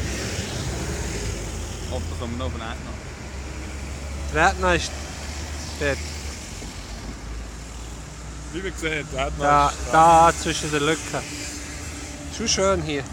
Ob 1.92 2.02
da 2.10 2.16
kommen 2.18 2.32
wir 2.32 2.38
noch 2.38 2.46
auf 2.46 2.52
den 2.52 2.60
Erd 2.62 2.78
noch. 2.84 4.58
Redner 4.60 4.74
ist 4.74 4.90
dort. 5.78 5.98
Wie 8.52 8.60
man 8.62 8.72
sieht, 8.72 9.06
er 9.14 9.24
hat 9.26 9.38
noch 9.38 9.44
Da, 9.44 9.66
einen 9.68 9.76
Strand. 9.76 9.94
da 9.94 10.32
zwischen 10.36 10.70
den 10.72 10.82
Lücken. 10.86 11.20
Schon 12.36 12.48
schön 12.48 12.82
hier. 12.82 13.04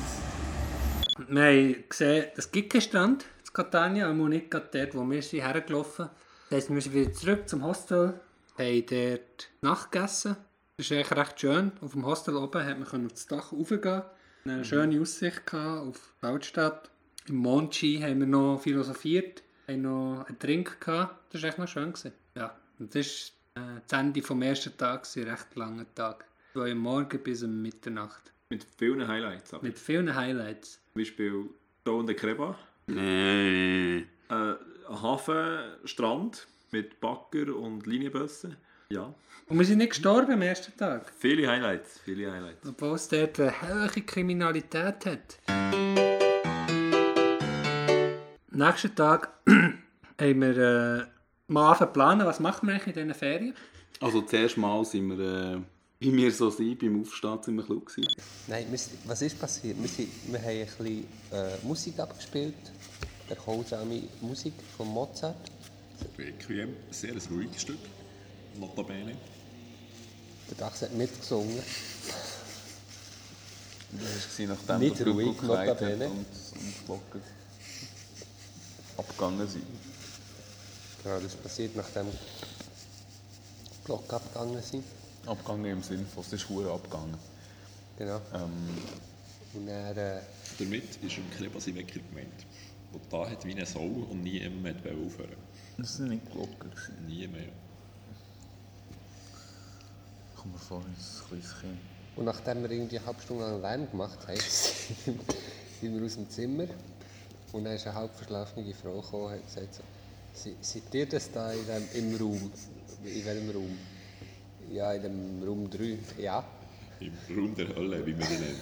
Wir 1.28 1.43
haben 1.43 1.84
gesehen, 1.88 2.25
es 2.36 2.52
gibt 2.52 2.71
keinen 2.71 2.82
Strand 2.82 3.25
in 3.45 3.54
Catania, 3.54 4.10
aber 4.10 4.28
nicht 4.30 4.49
gerade 4.49 4.69
dort, 4.73 4.95
wo 4.95 5.08
wir 5.08 5.21
sind, 5.21 5.41
hergelaufen. 5.41 6.10
Das 6.49 6.58
heisst, 6.58 6.73
wir 6.73 6.82
sind 6.82 6.95
wieder 6.95 7.13
zurück 7.13 7.47
zum 7.47 7.63
Hostel, 7.63 8.19
haben 8.58 8.86
dort 8.89 9.49
Nacht 9.62 9.91
gegessen. 9.91 10.36
Das 10.78 10.86
ist 10.88 10.91
eigentlich 10.93 11.12
recht 11.12 11.39
schön. 11.39 11.73
Auf 11.82 11.91
dem 11.91 12.06
Hostel 12.08 12.36
oben 12.38 12.65
hat 12.65 12.80
man 12.80 12.88
können 12.88 13.06
auf 13.06 13.13
das 13.13 13.28
Dach 13.28 13.52
raufgehen. 13.52 14.02
Eine 14.49 14.65
schöne 14.65 14.99
Aussicht 14.99 15.45
gehabt 15.45 15.88
auf 15.88 16.13
die 16.21 16.25
Altstadt. 16.25 16.89
Im 17.27 17.35
Monchi 17.35 17.99
haben 17.99 18.19
wir 18.19 18.25
noch 18.25 18.59
philosophiert, 18.59 19.43
haben 19.67 19.83
noch 19.83 20.25
einen 20.27 20.39
Trink 20.39 20.81
gehabt. 20.81 21.31
Das 21.31 21.43
war 21.43 21.49
echt 21.49 21.59
noch 21.59 21.67
schön. 21.67 21.93
Gewesen. 21.93 22.13
Ja, 22.35 22.57
und 22.79 22.95
das 22.95 23.05
ist 23.05 23.33
äh, 23.53 23.59
das 23.88 23.99
Ende 23.99 24.23
vom 24.23 24.41
ersten 24.41 24.75
Tag, 24.75 25.07
ein 25.15 25.23
recht 25.23 25.55
langer 25.55 25.85
Tag. 25.93 26.25
Von 26.53 26.71
am 26.71 26.79
Morgen 26.79 27.19
bis 27.19 27.43
um 27.43 27.62
Mitternacht. 27.62 28.33
Mit 28.49 28.65
vielen 28.77 29.07
Highlights. 29.07 29.53
Aber. 29.53 29.63
Mit 29.63 29.77
vielen 29.77 30.15
Highlights. 30.15 30.79
Zum 30.93 31.01
Beispiel 31.01 31.45
Stone 31.81 32.07
de 32.07 32.15
Creba. 32.15 32.57
Nee. 32.88 33.99
Äh, 33.99 34.05
ein 34.29 34.57
Hafenstrand 34.89 36.47
mit 36.71 36.99
Bagger 36.99 37.55
und 37.55 37.85
Linienbussen. 37.85 38.57
Ja, 38.89 39.13
Und 39.49 39.57
wir 39.57 39.65
sind 39.65 39.79
nicht 39.79 39.89
gestorben 39.89 40.31
am 40.31 40.43
ersten 40.43 40.77
Tag. 40.77 41.12
viele 41.17 41.47
Highlights, 41.49 41.99
viele 42.05 42.31
Highlights. 42.31 42.67
Obwohl 42.67 42.93
es 42.93 43.07
dort 43.07 43.39
eine 43.39 43.51
hohe 43.51 44.01
Kriminalität 44.03 45.07
hat. 45.07 45.39
Am 45.47 45.88
nächsten 48.51 48.95
Tag 48.95 49.33
haben 49.47 50.41
wir 50.41 50.57
äh, 50.57 51.03
mal 51.47 51.69
angefangen 51.69 51.93
planen, 51.93 52.27
was 52.27 52.39
machen 52.39 52.67
wir 52.67 52.75
eigentlich 52.75 52.95
in 52.95 53.07
diesen 53.07 53.15
Ferien. 53.15 53.55
Also 53.99 54.21
zuerst 54.21 54.55
mal 54.55 54.85
sind 54.85 55.17
wir, 55.17 55.55
äh, 55.55 55.57
wie 55.99 56.15
wir 56.15 56.31
so 56.31 56.51
sind, 56.51 56.77
beim 56.77 57.01
Aufstehen 57.01 57.41
sind 57.41 57.55
wir 57.55 57.63
klug 57.63 57.88
gewesen. 57.88 58.13
Nein, 58.45 58.67
wir, 58.69 58.79
was 59.05 59.21
ist 59.23 59.39
passiert? 59.39 59.81
Wir, 59.81 59.89
sind, 59.89 60.09
wir 60.27 60.39
haben 60.39 60.47
ein 60.47 60.65
bisschen 60.67 61.07
äh, 61.31 61.57
Musik 61.63 61.97
abgespielt, 61.97 62.53
erholsame 63.27 64.03
Musik 64.21 64.53
von 64.77 64.89
Mozart. 64.89 65.49
Requiem, 66.19 66.75
sehr 66.91 67.13
ein 67.13 67.21
ruhiges 67.31 67.63
Stück. 67.63 67.79
Notabene. 68.59 69.15
Der 70.49 70.57
Dachs 70.57 70.81
hat 70.81 70.93
mitgesungen. 70.93 71.62
Das 73.91 74.39
war 74.39 74.45
nachdem 74.47 74.79
Nicht 74.79 74.99
der 74.99 75.07
ruhig, 75.07 75.41
hat 75.41 75.81
und, 75.81 75.91
und 76.01 76.25
die 76.62 76.85
Glocken 76.85 77.21
abgegangen 78.97 79.47
sind. 79.47 79.63
Genau, 81.03 81.15
das 81.15 81.25
ist 81.33 81.41
passiert, 81.43 81.75
nachdem 81.75 82.07
die 82.12 83.85
Glocken 83.85 84.12
abgegangen 84.12 84.62
sind. 84.62 84.83
Abgegangen 85.25 85.65
im 85.65 85.83
Sinne 85.83 86.05
von, 86.13 86.23
es 86.23 86.33
ist 86.33 86.43
verdammt 86.43 86.71
abgegangen. 86.85 87.17
Genau. 87.97 88.21
Ähm, 88.33 88.77
Und 89.53 89.67
dann, 89.67 89.97
äh, 89.97 90.21
Damit 90.59 90.95
ist 91.03 91.17
im 91.17 91.29
Kreba 91.31 91.59
sein 91.59 91.75
Wecker 91.75 91.99
gemeint. 91.99 92.45
Der 92.93 93.01
da 93.09 93.29
hat 93.29 93.45
wie 93.45 93.51
eine 93.51 93.65
Sau 93.65 93.81
und 93.81 94.23
nie 94.23 94.38
immer 94.38 94.62
mehr 94.71 94.75
aufhören. 94.93 95.35
das 95.77 95.97
sind 95.97 96.09
nicht 96.09 96.31
Glocken. 96.31 96.69
gewesen. 96.71 97.05
Nie 97.07 97.27
mehr. 97.27 97.49
Ich 100.39 100.43
komme 100.43 100.54
mir 100.54 100.60
vor, 100.62 100.82
wie 100.86 100.89
ein 100.89 101.28
kleines 101.28 101.60
Kind. 101.60 101.78
und 102.15 102.23
nachdem 102.23 102.63
wir 102.63 102.71
irgendwie 102.71 102.97
eine 102.97 103.06
halbe 103.08 103.21
Stunde 103.21 103.43
lang 103.43 103.62
Lärm 103.62 103.91
gemacht 103.91 104.19
haben, 104.25 104.38
sind 104.39 105.19
wir 105.99 106.06
aus 106.06 106.15
dem 106.15 106.30
Zimmer. 106.30 106.63
Und 107.52 107.65
dann 107.65 107.73
ist 107.73 107.86
eine 107.88 107.95
halb 107.97 108.15
verschlafene 108.15 108.73
Frau 108.73 109.02
gekommen 109.02 109.25
und 109.25 109.32
hat 109.32 109.45
gesagt, 109.45 109.73
so, 109.75 109.84
"Se- 110.34 110.56
seid 110.62 110.93
ihr 110.95 111.06
das 111.10 111.30
da 111.32 111.52
in 111.52 111.65
dem, 111.65 111.84
im 111.93 112.15
Raum? 112.15 112.52
In 113.04 113.25
welchem 113.25 113.49
Raum? 113.49 113.78
Ja, 114.71 114.93
in 114.93 115.02
dem 115.04 115.43
Raum 115.45 115.69
3. 115.69 115.97
Ja. 116.19 116.43
Im 117.02 117.13
Raum 117.38 117.56
der 117.56 117.75
Hölle, 117.75 118.06
wie 118.06 118.13
man 118.13 118.21
ihn 118.32 118.39
nennt. 118.39 118.62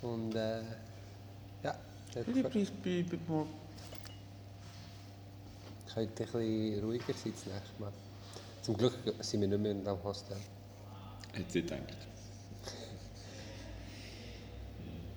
Und 0.00 0.34
äh, 0.34 0.60
ja, 1.62 1.76
dort 2.14 2.24
könnt 2.24 2.36
ihr 2.36 2.44
ein 5.96 6.08
bisschen 6.08 6.84
ruhiger 6.84 7.04
sein 7.12 7.32
das 7.34 7.46
nächste 7.52 7.80
Mal. 7.80 7.92
Zum 8.68 8.76
Glück 8.76 8.92
sind 9.20 9.40
wir 9.40 9.48
nicht 9.48 9.60
mehr 9.62 9.72
in 9.72 9.78
diesem 9.78 10.04
Hostel. 10.04 10.36
Hat 10.36 11.50
sie 11.50 11.62
gedacht. 11.62 11.96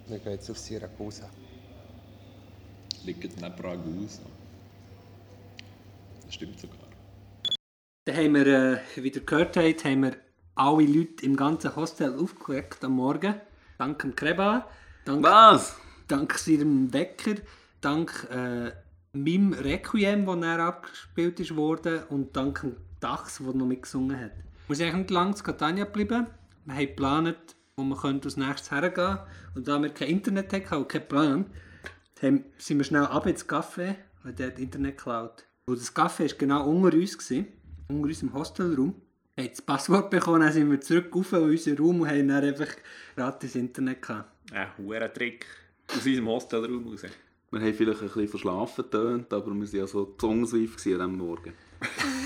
Wir 0.08 0.20
gehen 0.20 0.32
jetzt 0.32 0.50
auf 0.50 0.58
Siracusa. 0.58 1.30
Liegt 3.04 3.24
neben 3.24 3.62
Ragusa. 3.62 4.22
Das 6.24 6.34
stimmt 6.34 6.62
sogar. 6.62 6.78
Dann 8.06 8.16
haben 8.16 8.36
wir, 8.36 8.48
äh, 8.48 8.80
wie 8.96 9.10
ihr 9.10 9.26
gehört 9.26 9.58
habt, 9.58 9.84
haben 9.84 10.04
wir 10.04 10.16
alle 10.56 10.86
Leute 10.86 11.26
im 11.26 11.36
ganzen 11.36 11.76
Hostel 11.76 12.18
aufgeweckt 12.18 12.82
am 12.86 12.94
Morgen. 12.94 13.36
Dank 13.78 14.00
dem 14.00 14.16
Kreba, 14.16 14.66
dank, 15.04 15.26
Was? 15.26 15.76
dank 16.08 16.38
seinem 16.38 16.94
Wecker, 16.94 17.36
dank 17.82 18.30
äh, 18.32 18.72
meinem 19.12 19.52
Requiem, 19.52 20.26
das 20.26 20.42
er 20.42 20.60
abgespielt 20.60 21.42
ist 21.42 21.54
worden 21.54 22.04
und 22.08 22.34
dank 22.38 22.62
dem 22.62 22.78
Dachs, 23.02 23.40
der 23.40 23.54
noch 23.54 23.66
mitgesungen 23.66 24.20
hat. 24.20 24.32
Wir 24.68 24.76
sind 24.76 24.88
eigentlich 24.88 25.00
nicht 25.00 25.12
lange 25.12 25.36
zu 25.36 25.44
Catania 25.44 25.86
geblieben. 25.86 26.28
Wir 26.66 26.76
haben 26.76 26.88
geplant, 26.88 27.56
wo 27.76 27.84
wir 27.84 27.98
können 27.98 28.22
als 28.24 28.38
nächstes 28.38 28.72
hergehen 28.72 29.18
Und 29.56 29.68
da 29.68 29.82
wir 29.82 29.90
kein 29.90 30.10
Internet 30.10 30.54
hatten 30.54 30.76
und 30.76 30.88
keinen 30.90 31.08
Plan, 31.08 31.46
haben, 32.22 32.46
sind 32.58 32.78
wir 32.78 32.86
schnell 32.86 33.06
ab 33.06 33.26
ins 33.26 33.48
Café 33.48 33.96
und 34.24 34.40
dort 34.40 34.60
Internet 34.60 34.98
geklaut. 34.98 35.46
Und 35.66 35.80
das 35.80 35.96
Café 35.96 36.30
war 36.30 36.38
genau 36.38 36.70
unter 36.70 36.96
uns, 36.96 37.18
gewesen, 37.18 37.48
unter 37.88 38.08
uns 38.08 38.22
im 38.22 38.34
Hostelraum. 38.34 38.96
Wir 39.36 39.46
haben 39.46 39.52
das 39.52 39.62
Passwort 39.62 40.10
bekommen, 40.10 40.42
dann 40.42 40.54
sind 40.54 40.70
wir 40.70 40.82
zurück 40.82 41.16
auf 41.16 41.34
in 41.34 41.44
unseren 41.44 41.78
Raum 41.78 42.02
und 42.02 42.10
haben 42.10 42.28
dann 42.28 42.44
einfach 42.44 42.68
gratis 43.16 43.56
Internet 43.56 44.02
gehabt. 44.02 44.30
Ein 44.54 44.68
hoher 44.78 45.12
Trick. 45.14 45.46
Aus 45.88 46.06
unserem 46.06 46.28
Hostelraum 46.28 46.88
raus. 46.88 47.04
Wir 47.52 47.60
haben 47.60 47.74
vielleicht 47.74 48.02
ein 48.02 48.08
bisschen 48.08 48.28
verschlafen 48.28 48.84
getönt, 48.84 49.34
aber 49.34 49.48
wir 49.48 49.62
waren 49.62 49.76
ja 49.76 49.88
so 49.88 50.06
gewesen 50.06 51.02
an 51.02 51.10
diesem 51.10 51.18
Morgen. 51.18 51.54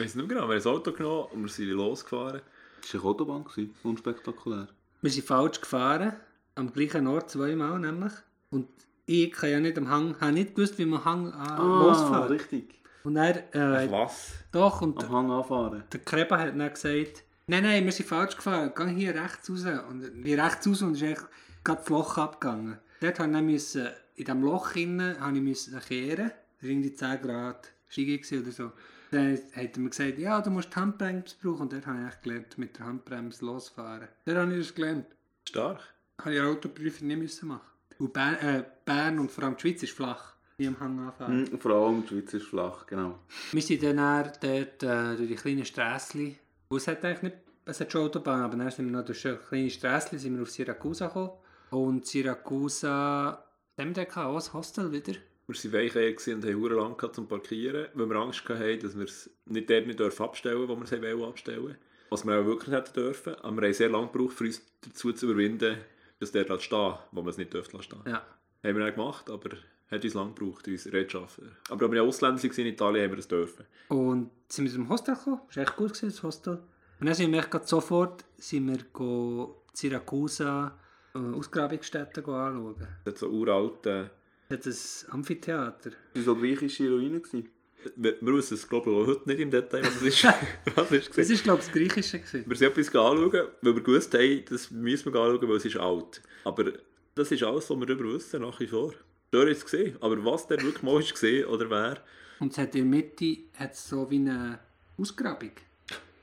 Ich 0.00 0.06
weiß 0.06 0.14
nicht 0.14 0.28
mehr 0.28 0.36
genau, 0.36 0.48
wir 0.48 0.54
haben 0.54 0.64
das 0.64 0.66
Auto 0.66 0.92
genommen 0.92 1.26
und 1.32 1.42
wir 1.42 1.50
sind 1.50 1.68
losgefahren. 1.68 2.40
Das 2.80 2.94
war 2.94 3.00
eine 3.02 3.10
Autobahn, 3.10 3.44
gewesen, 3.44 3.74
unspektakulär. 3.82 4.68
Wir 5.02 5.10
sind 5.10 5.26
falsch 5.26 5.60
gefahren, 5.60 6.14
am 6.54 6.72
gleichen 6.72 7.06
Ort 7.06 7.30
zweimal 7.30 7.78
nämlich. 7.78 8.14
Und 8.48 8.66
ich 9.04 9.30
kann 9.30 9.50
ja 9.50 9.60
nicht 9.60 9.76
am 9.76 9.90
Hang, 9.90 10.18
habe 10.18 10.32
nicht 10.32 10.54
gewusst, 10.54 10.78
wie 10.78 10.86
man 10.86 11.04
Hang 11.04 11.26
äh, 11.30 11.62
losfährt. 11.62 12.30
richtig. 12.30 12.80
Und 13.04 13.16
er, 13.16 13.54
äh, 13.54 13.90
Was? 13.92 14.30
doch, 14.52 14.80
und 14.80 15.04
Am 15.04 15.12
Hang 15.12 15.30
anfahren. 15.30 15.84
der 15.92 16.00
Kreba 16.00 16.38
hat 16.38 16.58
dann 16.58 16.72
gesagt, 16.72 17.22
nein, 17.46 17.62
nein, 17.64 17.84
wir 17.84 17.92
sind 17.92 18.08
falsch 18.08 18.36
gefahren, 18.36 18.72
geh 18.74 18.86
hier 18.94 19.14
rechts 19.14 19.50
raus. 19.50 19.66
Und 19.90 20.24
ich 20.24 20.38
rechts 20.40 20.66
raus 20.66 20.80
und 20.80 20.94
ist 20.94 21.02
echt 21.02 21.26
gerade 21.62 21.80
das 21.80 21.90
Loch 21.90 22.16
abgegangen. 22.16 22.78
Dort 23.02 23.18
habe 23.20 23.36
ich 23.36 23.42
müssen, 23.42 23.86
in 24.14 24.24
diesem 24.24 24.40
Loch 24.44 24.74
innen, 24.76 25.20
habe 25.20 25.36
ich 25.36 25.42
müssen 25.42 25.78
kehren. 25.78 26.30
Das 26.30 26.62
war 26.62 26.70
irgendwie 26.70 26.94
10 26.94 27.20
Grad 27.20 27.70
Steigung 27.90 28.16
gewesen 28.16 28.42
oder 28.42 28.50
so. 28.52 28.72
Dann 29.10 29.38
hat 29.54 29.76
er 29.76 29.78
mir 29.78 29.90
gesagt, 29.90 30.18
ja, 30.18 30.40
du 30.40 30.50
musst 30.50 30.70
die 30.70 30.76
Handbremse 30.76 31.34
brauchen. 31.42 31.62
Und 31.62 31.72
dort 31.72 31.86
habe 31.86 32.08
ich 32.08 32.22
gelernt, 32.22 32.58
mit 32.58 32.78
der 32.78 32.86
Handbremse 32.86 33.44
losfahren. 33.44 34.08
Dort 34.24 34.38
habe 34.38 34.52
ich 34.52 34.66
das 34.66 34.74
gelernt. 34.74 35.06
Stark. 35.48 35.80
Habe 36.20 36.34
ich 36.34 36.40
eine 36.40 36.50
Autoprüfung 36.50 37.08
nicht 37.08 37.18
müssen 37.18 37.48
machen. 37.48 37.70
Und 37.98 38.12
Bern, 38.12 38.34
äh, 38.36 38.64
Bern 38.84 39.18
und 39.18 39.30
vor 39.30 39.44
allem 39.44 39.56
die 39.56 39.60
Schweiz 39.62 39.82
ist 39.82 39.92
flach. 39.92 40.34
Wie 40.56 40.66
am 40.66 40.78
Hang 40.78 40.98
anfahren. 41.00 41.42
Mhm, 41.42 41.58
vor 41.58 41.72
allem 41.72 42.02
die 42.02 42.08
Schweiz 42.08 42.34
ist 42.34 42.46
flach, 42.46 42.86
genau. 42.86 43.18
Wir 43.52 43.62
sind 43.62 43.82
dann, 43.82 43.96
dann 43.96 44.32
dort 44.40 44.82
äh, 44.82 45.16
durch 45.16 45.28
die 45.28 45.34
kleinen 45.34 45.64
Strässchen. 45.64 46.36
Es 46.70 46.86
hat 46.86 47.04
eigentlich 47.04 47.22
nicht, 47.22 47.36
es 47.64 47.80
hat 47.80 47.90
schon 47.90 48.02
Autobahn, 48.02 48.42
aber 48.42 48.56
dann 48.56 48.70
sind 48.70 48.86
wir 48.86 48.92
noch 48.92 49.04
durch 49.04 49.22
die 49.22 49.36
kleine 49.48 49.70
Strässchen 49.70 50.18
sind 50.18 50.36
wir 50.36 50.42
auf 50.42 50.50
Siracusa 50.50 51.08
gekommen. 51.08 51.30
Und 51.70 52.06
Siracusa, 52.06 53.44
haben 53.78 53.88
wir 53.88 53.94
dort 53.94 54.08
gehabt, 54.08 54.26
auch 54.26 54.46
ein 54.46 54.52
Hostel 54.52 54.92
wieder. 54.92 55.14
Wir 55.50 55.72
waren 55.72 55.88
gewesen 55.88 56.34
und 56.34 56.44
haben 56.44 56.60
verdammt 56.60 56.80
lang 56.80 56.96
gehabt 56.96 57.14
zum 57.16 57.28
Parkieren, 57.28 57.88
weil 57.94 58.08
wir 58.08 58.16
Angst 58.16 58.48
hatten, 58.48 58.80
dass 58.80 58.96
wir 58.96 59.04
es 59.04 59.30
nicht 59.46 59.68
dort 59.68 59.86
nicht 59.86 60.00
abstellen 60.00 60.58
dürfen, 60.58 60.68
wo 60.68 60.76
wir 60.76 60.84
es 60.84 60.92
wollen 60.92 61.28
abstellen 61.28 61.76
Was 62.08 62.24
wir 62.24 62.40
auch 62.40 62.46
wirklich 62.46 62.74
hätten 62.74 62.92
dürfen. 62.92 63.34
Aber 63.36 63.56
wir 63.60 63.68
haben 63.68 63.74
sehr 63.74 63.88
lange 63.88 64.08
gebraucht, 64.08 64.34
für 64.34 64.44
uns 64.44 64.62
dazu 64.80 65.12
zu 65.12 65.26
überwinden, 65.26 65.78
dass 66.20 66.32
der 66.32 66.44
dort 66.44 66.62
stehen 66.62 66.94
wo 67.12 67.22
wir 67.22 67.30
es 67.30 67.38
nicht 67.38 67.52
dürfen 67.52 67.76
lassen 67.76 67.84
stehen. 67.84 68.00
Ja. 68.06 68.24
Haben 68.62 68.76
wir 68.76 68.86
auch 68.86 68.94
gemacht, 68.94 69.30
aber 69.30 69.50
hat 69.90 70.04
uns 70.04 70.14
lange 70.14 70.32
gebraucht, 70.34 70.68
uns 70.68 70.92
Rechtschaffen. 70.92 71.50
Aber 71.68 71.80
wenn 71.80 71.92
wir 71.92 72.02
Ausländer 72.04 72.42
waren 72.42 72.58
in 72.58 72.66
Italien, 72.66 73.04
haben 73.04 73.12
wir 73.12 73.16
das 73.16 73.28
dürfen. 73.28 73.64
Und 73.88 74.30
sind 74.48 74.66
wir 74.66 74.72
zum 74.72 74.88
Hostel 74.88 75.14
gekommen. 75.14 75.40
Das 75.48 75.56
war 75.56 75.62
echt 75.64 75.76
gut, 75.76 76.02
das 76.02 76.22
Hostel. 76.22 76.58
Und 77.00 77.06
dann 77.06 77.14
sind 77.14 77.32
wir 77.32 77.44
sofort 77.64 78.24
sind 78.36 78.68
wir 78.68 78.78
go 78.92 79.62
Siracusa 79.72 80.78
äh, 81.14 81.18
Ausgrabungsstätten 81.18 82.24
anschauen. 82.24 82.76
Das 83.04 83.14
hat 83.14 83.18
so 83.18 83.28
uralte... 83.28 84.10
Es 84.50 84.56
hat 84.56 84.66
ein 84.66 85.14
Amphitheater. 85.18 85.90
Das 86.14 86.26
war 86.26 86.34
so 86.34 86.40
griechische 86.40 86.84
gewesen. 86.84 87.48
Wir, 87.96 88.16
wir 88.20 88.34
wissen 88.34 88.54
es, 88.54 88.68
glaube 88.68 88.90
ich, 88.90 88.96
auch 88.96 89.06
heute 89.06 89.28
nicht 89.28 89.40
im 89.40 89.50
Detail, 89.50 89.84
was 89.84 89.96
es 89.96 90.02
ist. 90.02 90.24
was 90.74 90.90
es 90.90 91.08
ist 91.08 91.18
Das 91.18 91.30
war, 91.30 91.36
glaube 91.36 91.60
ich, 91.60 91.66
das 91.66 91.72
Griechische. 91.72 92.18
Gewesen. 92.18 92.44
Wir 92.46 92.56
sind 92.56 92.68
etwas 92.68 92.86
anschauen, 92.88 93.48
weil 93.62 93.74
wir 93.74 93.82
gewusst 93.82 94.12
haben, 94.12 94.44
das 94.50 94.70
müssen 94.70 95.14
wir 95.14 95.20
anschauen, 95.20 95.48
weil 95.48 95.56
es 95.56 95.64
ist 95.64 95.76
alt. 95.76 96.20
Aber 96.44 96.72
das 97.14 97.30
ist 97.30 97.42
alles, 97.42 97.70
was 97.70 97.78
wir 97.78 97.86
darüber 97.86 98.12
wissen, 98.12 98.42
nach 98.42 98.58
wie 98.60 98.66
vor. 98.66 98.92
Dort 99.30 99.48
ist 99.48 99.58
es 99.58 99.64
gesehen. 99.64 99.96
Aber 100.00 100.22
was 100.24 100.48
der 100.48 100.60
wirklich 100.60 100.82
mal 100.82 101.00
ist 101.00 101.12
gesehen 101.12 101.46
oder 101.46 101.70
wer, 101.70 102.02
Und 102.40 102.52
es 102.52 102.58
hat 102.58 102.74
in 102.74 102.90
der 102.90 103.00
Mitte 103.00 103.38
hat's 103.54 103.88
so 103.88 104.10
wie 104.10 104.16
eine 104.16 104.58
Ausgrabung. 104.98 105.52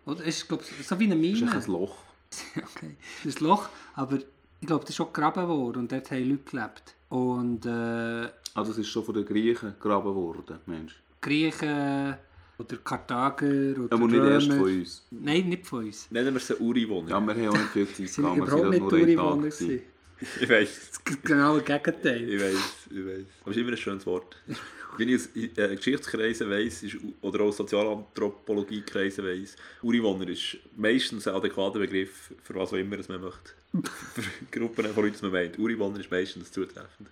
Oder? 0.05 0.19
Es 0.27 0.39
ist, 0.39 0.47
glaube 0.49 0.63
ich, 0.63 0.85
so 0.85 0.99
wie 0.99 1.05
eine 1.05 1.15
Das 1.15 1.25
ist 1.33 1.39
Mine. 1.41 1.57
echt 1.57 1.67
ein 1.67 1.71
Loch. 1.71 1.97
okay. 2.57 2.97
Das 3.23 3.33
ist 3.33 3.41
ein 3.41 3.47
Loch, 3.47 3.69
aber 3.95 4.19
ich 4.59 4.67
glaube, 4.67 4.81
das 4.81 4.89
ist 4.91 4.97
schon 4.97 5.07
gegraben 5.07 5.47
worden 5.47 5.79
und 5.79 5.91
dort 5.91 6.11
haben 6.11 6.29
Leute 6.29 6.43
gelebt. 6.51 6.93
Und 7.09 7.65
äh, 7.65 8.27
Also 8.53 8.71
es 8.71 8.77
ist 8.79 8.87
schon 8.89 9.03
von 9.03 9.13
den 9.15 9.25
Griechen 9.25 9.73
gegraben 9.79 10.13
worden, 10.13 10.57
Mensch. 10.65 10.95
Griechen 11.21 12.15
oder 12.57 12.77
Karthager 12.83 13.75
oder 13.83 13.93
Aber 13.95 14.07
nicht 14.07 14.15
erst 14.15 14.47
Römer. 14.49 14.59
von 14.59 14.79
uns. 14.79 15.05
Nein, 15.11 15.49
nicht 15.49 15.65
von 15.67 15.85
uns. 15.85 16.07
nennen 16.11 16.33
wir 16.33 16.37
es 16.41 16.51
einen 16.51 16.61
Uri-Wohner. 16.61 17.09
Ja, 17.11 17.19
wir 17.21 17.33
haben 17.35 17.47
auch 17.49 17.53
nicht 17.53 17.69
viel 17.69 17.87
Zeit 17.87 17.97
Sie 17.97 18.07
sind 18.07 18.23
gehabt. 18.23 18.37
Wir 18.37 18.43
überhaupt 18.47 18.69
nicht 18.71 18.89
sind 18.89 19.15
nur 19.15 19.33
einen 19.33 19.49
Tag. 19.51 19.81
Ich 20.41 20.49
weiß, 20.49 20.89
Das 20.89 21.23
genaue 21.23 21.61
Gegenteil. 21.61 22.29
ich 22.29 22.41
weiß, 22.41 22.87
ich 22.89 23.05
weiß. 23.05 23.25
Aber 23.41 23.51
es 23.51 23.57
ist 23.57 23.61
immer 23.61 23.71
ein 23.71 23.77
schönes 23.77 24.05
Wort. 24.05 24.35
Wenn 24.97 25.09
ich 25.09 25.15
aus 25.15 25.29
äh, 25.35 25.75
Geschichtskreisen 25.75 26.49
weiss, 26.49 26.81
ist, 26.81 26.97
oder 27.21 27.41
auch 27.41 27.51
Sozialanthropologiekreisen 27.51 29.23
weiss, 29.25 29.55
Uriwohner 29.83 30.27
ist 30.29 30.57
meistens 30.75 31.27
ein 31.27 31.35
adäquater 31.35 31.77
Begriff 31.77 32.33
für 32.41 32.55
was 32.55 32.69
auch 32.69 32.77
immer 32.77 32.97
man 33.07 33.21
möchte. 33.21 33.51
für 34.13 34.59
Gruppen 34.59 34.85
von 34.85 35.03
Leuten, 35.03 35.17
die 35.17 35.23
man 35.23 35.31
meint. 35.31 35.59
Uriwohner 35.59 35.99
ist 35.99 36.09
meistens 36.09 36.51
zutreffend. 36.51 37.09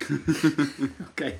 Okay. 1.12 1.34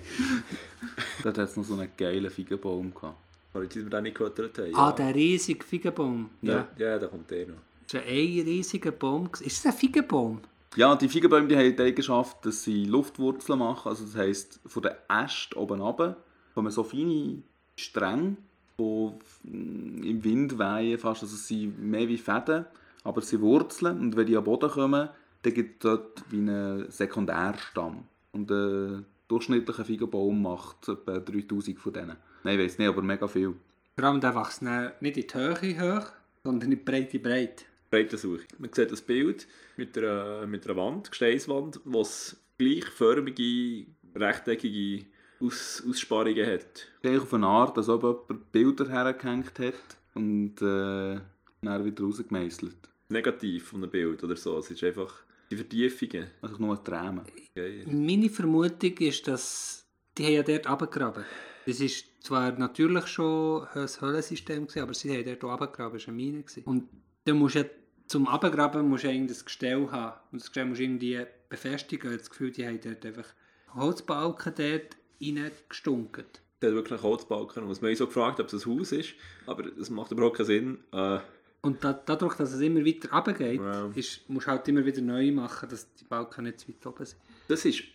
Dort 1.23 1.39
hat 1.39 1.49
es 1.49 1.57
noch 1.57 1.65
so 1.65 1.75
einen 1.75 1.91
geilen 1.97 2.31
Feigenbaum 2.31 2.95
gehabt. 2.95 3.19
Aber 3.53 3.65
jetzt, 3.65 3.75
wir 3.75 3.85
den 3.85 4.03
nicht 4.05 4.17
gehört 4.17 4.39
haben. 4.39 4.75
Ah, 4.75 4.93
der 4.93 5.15
riesige 5.15 5.65
Feigenbaum. 5.65 6.31
Ja. 6.43 6.69
ja. 6.79 6.91
ja, 6.91 6.99
da 6.99 7.07
kommt 7.09 7.31
der 7.31 7.47
noch. 7.49 7.55
Das 7.87 7.95
war 7.95 8.03
ein 8.03 8.41
riesiger 8.43 8.93
Baum. 8.93 9.31
Ist 9.41 9.65
das 9.65 9.73
ein 9.73 9.79
Feigenbaum? 9.81 10.41
Ja, 10.75 10.95
die 10.97 11.09
Feigenbäume 11.09 11.49
die 11.49 11.57
haben 11.57 11.77
die 11.77 11.83
Eigenschaft, 11.83 12.45
dass 12.45 12.65
sie 12.65 12.85
Luftwurzeln 12.85 13.59
machen. 13.59 13.89
Also 13.89 14.05
das 14.05 14.17
heisst, 14.17 14.61
von 14.67 14.83
den 14.83 14.93
Ästen 15.09 15.57
oben 15.57 15.81
runter 15.81 16.17
kommen 16.55 16.71
so 16.71 16.83
feine 16.83 17.43
Stränge, 17.77 18.37
die 18.79 19.11
im 19.45 20.25
Wind 20.25 20.59
wehen 20.59 20.99
fast. 20.99 21.23
Also 21.23 21.37
sie 21.37 21.67
sind 21.67 21.83
mehr 21.83 22.09
wie 22.09 22.19
Fäden, 22.19 22.67
aber 23.05 23.23
sie 23.23 23.41
wurzeln. 23.41 24.01
Und 24.01 24.17
wenn 24.17 24.27
die 24.27 24.37
am 24.37 24.45
Boden 24.45 24.71
kommen, 24.71 25.09
dann 25.43 25.55
gibt 25.55 25.85
es 25.85 25.91
dort 25.91 26.25
wie 26.31 26.39
einen 26.39 26.91
Sekundärstamm. 26.91 28.05
Und 28.33 28.51
ein 28.51 29.07
durchschnittlicher 29.29 29.85
Feigenbaum 29.85 30.43
macht 30.43 30.89
etwa 30.89 31.19
3000 31.19 31.79
von 31.79 31.93
denen. 31.93 32.17
Nein, 32.43 32.59
ich 32.59 32.65
weiß 32.65 32.79
nicht, 32.79 32.89
aber 32.89 33.03
mega 33.03 33.27
viel. 33.29 33.55
Vor 33.99 34.05
allem, 34.05 34.21
der 34.21 34.35
wächst 34.35 34.63
nicht 34.63 35.17
in 35.17 35.27
die 35.27 35.35
Höhe 35.35 35.99
hoch, 35.99 36.07
sondern 36.45 36.71
in 36.71 36.79
die 36.79 36.85
Breite 36.85 37.19
breit. 37.19 37.65
Breitensuche. 37.91 38.45
Man 38.59 38.73
sieht 38.73 38.91
das 38.91 39.03
Bild 39.03 39.47
mit 39.77 39.97
einer, 39.97 40.47
mit 40.47 40.67
einer 40.67 40.77
Wand, 40.77 41.11
Gesteinswand, 41.11 41.81
wo 41.85 42.03
es 42.03 42.37
gleichförmige, 42.59 43.87
rechteckige 44.15 45.07
Aus, 45.41 45.83
Aussparungen 45.89 46.47
hat. 46.47 46.89
Gleich 47.03 47.21
auf 47.21 47.35
eine 47.35 47.47
Art, 47.47 47.77
als 47.77 47.89
ob 47.89 48.03
jemand 48.03 48.53
Bilder 48.53 48.89
hergehängt 48.89 49.59
hat 49.59 49.75
und 50.15 50.61
äh, 50.63 51.21
dann 51.63 51.85
wieder 51.85 52.05
rausgemeißelt. 52.05 52.77
Negativ 53.09 53.69
von 53.69 53.83
einem 53.83 53.91
Bild 53.91 54.25
oder 54.25 54.37
so. 54.37 54.59
Es 54.59 54.71
ist 54.71 54.83
einfach 54.83 55.15
die 55.51 55.57
Vertiefungen. 55.57 56.27
Also 56.43 56.57
nur 56.59 56.83
Tränen. 56.83 57.23
Geil. 57.55 57.85
Meine 57.87 58.29
Vermutung 58.31 58.97
ist, 58.99 59.29
dass 59.29 59.87
die 60.17 60.25
haben 60.25 60.33
ja 60.33 60.43
dort 60.43 60.69
runtergegraben. 60.69 61.25
Das 61.67 61.81
ist 61.81 62.07
zwar 62.21 62.53
natürlich 62.53 63.07
schon 63.07 63.67
ein 63.75 63.89
Höhlensystem, 63.89 64.67
gewesen, 64.67 64.83
aber 64.83 64.95
sie 64.95 65.13
haben 65.13 65.25
dort 65.25 65.45
auch 65.45 65.51
runtergegraben. 65.51 65.99
Das 65.99 66.07
war 66.07 66.15
eine 66.15 66.23
Mine. 66.23 66.43
gewesen. 66.43 66.63
Und 66.65 66.89
dann 67.27 67.37
musst 67.37 67.55
du 67.57 67.61
ja, 67.61 67.65
zum 68.07 68.27
Runtergraben 68.27 68.89
musst 68.89 69.05
du 69.05 69.27
das 69.27 69.45
Gestell 69.45 69.91
haben. 69.91 70.19
Und 70.33 70.41
das 70.41 70.49
Gestell 70.49 70.65
musst 70.67 70.81
du 70.81 70.85
irgendwie 70.85 71.25
befestigen. 71.49 72.07
Ich 72.07 72.13
habe 72.13 72.19
das 72.19 72.31
Gefühl, 72.31 72.51
die 72.53 72.67
haben 72.67 72.81
dort 72.81 73.05
einfach 73.05 73.27
Holzbalken 73.75 74.55
dort 74.57 74.97
reingestunken. 75.21 76.25
Der 76.63 76.71
hat 76.71 76.75
wirklich 76.77 76.93
einen 77.01 77.03
Holzbalken. 77.11 77.65
Und 77.65 77.83
man 77.83 77.91
hat 77.91 77.99
so 77.99 78.07
gefragt, 78.07 78.41
ob 78.41 78.53
es 78.53 78.65
ein 78.67 78.79
Haus 78.79 78.93
ist. 78.93 79.15
Aber 79.47 79.63
das 79.65 79.91
macht 79.91 80.13
überhaupt 80.13 80.37
keinen 80.39 80.47
Sinn. 80.47 80.79
Äh, 80.93 81.19
Und 81.63 81.85
da, 81.85 81.93
dadurch, 81.93 82.35
dass 82.37 82.53
es 82.53 82.61
immer 82.61 82.85
weiter 82.85 83.13
runtergeht, 83.13 83.61
Ja. 83.61 83.91
ist, 83.95 84.29
musst 84.31 84.47
du 84.47 84.51
halt 84.53 84.67
immer 84.69 84.85
wieder 84.87 85.03
neu 85.03 85.31
machen, 85.33 85.69
dass 85.69 85.93
die 85.95 86.05
Balken 86.05 86.45
nicht 86.45 86.61
zu 86.61 86.69
weit 86.69 86.87
oben 86.87 87.05
sind. 87.05 87.21
das 87.49 87.65
ist... 87.65 87.81
Habe 87.81 87.89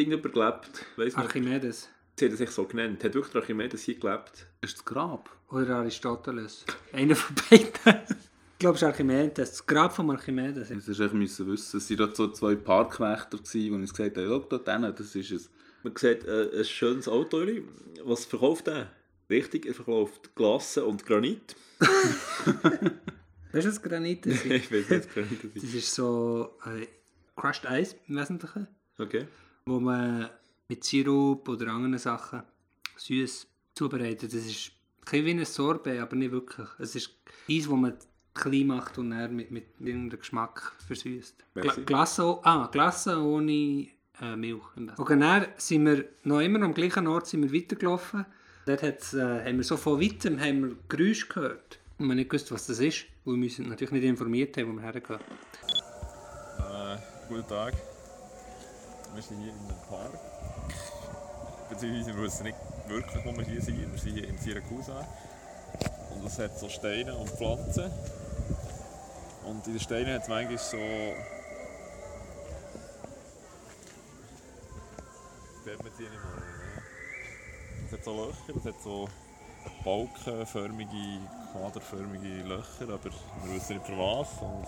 irgendjemand 0.00 0.32
gelebt. 0.32 0.86
Weiss 0.96 1.16
nicht. 1.16 1.18
Archimedes 1.18 1.88
Sie 2.18 2.26
hat 2.26 2.32
es 2.32 2.38
sich 2.38 2.50
so 2.50 2.64
genannt. 2.64 3.02
Hat 3.02 3.12
wirklich 3.14 3.34
Archimedes 3.34 3.82
hier 3.82 3.98
gelebt? 3.98 4.46
Ist 4.62 4.76
das 4.78 4.84
Grab? 4.84 5.28
oder 5.50 5.76
Aristoteles. 5.76 6.64
Einer 6.92 7.16
von 7.16 7.34
beiden. 7.50 8.00
ich 8.54 8.58
glaube, 8.60 8.76
es 8.76 8.82
ist 8.82 8.88
Archimedes. 8.88 9.34
Das 9.34 9.66
Grab 9.66 9.94
von 9.94 10.10
Archimedes. 10.10 10.68
Das 10.68 10.88
ist 10.88 11.00
echt 11.00 11.12
müssen 11.14 11.46
wissen. 11.46 11.76
Es 11.78 11.90
waren 11.98 12.14
so 12.14 12.28
zwei 12.28 12.54
Parkwächter, 12.54 13.38
die 13.52 13.70
uns 13.70 13.92
gesagt 13.92 14.16
haben, 14.16 14.26
schau 14.28 14.38
dort 14.38 14.68
hin, 14.68 14.94
das 14.96 15.14
ist 15.14 15.30
es. 15.30 15.50
Man 15.82 15.94
sieht 15.96 16.24
äh, 16.24 16.50
ein 16.58 16.64
schönes 16.64 17.08
Auto. 17.08 17.44
Was 18.04 18.24
verkauft 18.24 18.68
er? 18.68 18.90
Richtig, 19.28 19.66
er 19.66 19.74
verkauft 19.74 20.34
Glasse 20.34 20.84
und 20.84 21.04
Granit. 21.04 21.56
Weißt 21.80 23.66
du, 23.66 23.68
was 23.70 23.82
Granit 23.82 24.26
ist? 24.26 24.44
ich 24.44 24.70
weiß 24.70 24.88
nicht, 24.88 24.90
was 24.90 25.08
Granit 25.08 25.44
ist. 25.44 25.56
Das 25.64 25.74
ist 25.74 25.94
so 25.94 26.56
äh, 26.66 26.86
Crushed 27.36 27.66
Eis 27.66 27.96
im 28.08 28.16
Wesentlichen, 28.16 28.66
Okay. 28.98 29.26
wo 29.66 29.80
man 29.80 30.30
mit 30.68 30.84
Sirup 30.84 31.48
oder 31.48 31.68
anderen 31.68 31.98
Sachen 31.98 32.42
süß 32.96 33.46
zubereitet. 33.74 34.32
Das 34.32 34.44
ist 34.46 34.72
ein 35.10 35.24
wie 35.24 35.30
ein 35.32 35.44
Sorbet, 35.44 36.00
aber 36.00 36.16
nicht 36.16 36.32
wirklich. 36.32 36.68
Es 36.78 36.94
ist 36.96 37.10
Eis, 37.50 37.68
wo 37.68 37.76
man 37.76 37.94
klein 38.34 38.66
macht 38.66 38.98
und 38.98 39.10
dann 39.10 39.34
mit, 39.34 39.50
mit 39.50 39.66
irgendeinem 39.78 40.18
Geschmack 40.18 40.72
versüßt. 40.86 41.44
Glasse, 41.86 42.38
ah, 42.42 42.68
Glasse 42.70 43.18
ohne 43.18 43.88
äh, 44.20 44.36
Milch. 44.36 44.64
Und 44.76 44.92
dann 45.20 45.46
sind 45.56 45.86
wir 45.86 46.04
noch 46.24 46.40
immer 46.40 46.62
am 46.62 46.74
gleichen 46.74 47.06
Ort 47.06 47.26
sind 47.26 47.42
wir 47.42 47.60
weitergelaufen. 47.60 48.26
Dort 48.66 48.82
hat's, 48.82 49.14
äh, 49.14 49.44
haben 49.44 49.56
wir 49.56 49.64
so 49.64 49.76
von 49.76 50.00
weitem 50.00 50.40
haben 50.40 50.62
wir 50.62 50.76
Geräusche 50.88 51.28
gehört. 51.28 51.78
Und 51.98 52.08
wir 52.08 52.14
nicht 52.14 52.30
gewusst, 52.30 52.50
was 52.50 52.66
das 52.66 52.80
ist, 52.80 53.04
weil 53.24 53.36
wir 53.36 53.44
uns 53.44 53.58
natürlich 53.58 53.92
nicht 53.92 54.04
informiert 54.04 54.56
haben, 54.56 54.72
wo 54.72 54.72
wir 54.72 54.82
hergehen. 54.82 55.20
Äh, 56.58 56.96
guten 57.28 57.46
Tag. 57.46 57.74
Wir 59.14 59.22
sind 59.22 59.40
hier 59.42 59.52
in 59.52 59.58
einem 59.58 59.88
Park. 59.88 60.18
Beziehungsweise 61.70 62.16
wir 62.16 62.22
wissen 62.24 62.42
nicht 62.44 62.58
wirklich, 62.88 63.24
wo 63.24 63.36
wir 63.36 63.44
hier 63.44 63.60
sind. 63.60 63.78
Wir 63.78 63.98
sind 63.98 64.14
hier 64.14 64.28
in 64.28 64.38
Siracusa. 64.38 65.06
Und 66.14 66.26
es 66.26 66.38
hat 66.38 66.58
so 66.58 66.68
Steine 66.68 67.14
und 67.14 67.28
Pflanzen. 67.30 67.90
Und 69.46 69.66
in 69.66 69.74
den 69.74 69.80
Steinen 69.80 70.14
hat 70.14 70.22
es 70.22 70.28
manchmal 70.28 70.58
so... 70.58 70.76
Sieht 75.64 75.82
man 75.82 75.92
die 75.98 76.02
nicht 76.02 76.12
mehr. 76.12 76.20
ne? 76.20 76.82
Es 77.86 77.92
hat 77.92 78.04
so 78.04 78.26
Löcher, 78.26 78.58
es 78.58 78.64
hat 78.64 78.82
so 78.82 79.08
balkenförmige, 79.84 81.20
quaderförmige 81.52 82.42
Löcher, 82.42 82.82
aber 82.82 83.10
wir 83.44 83.54
wissen 83.54 83.76
nicht 83.76 83.86
für 83.86 83.96
was. 83.98 84.28
Und 84.40 84.66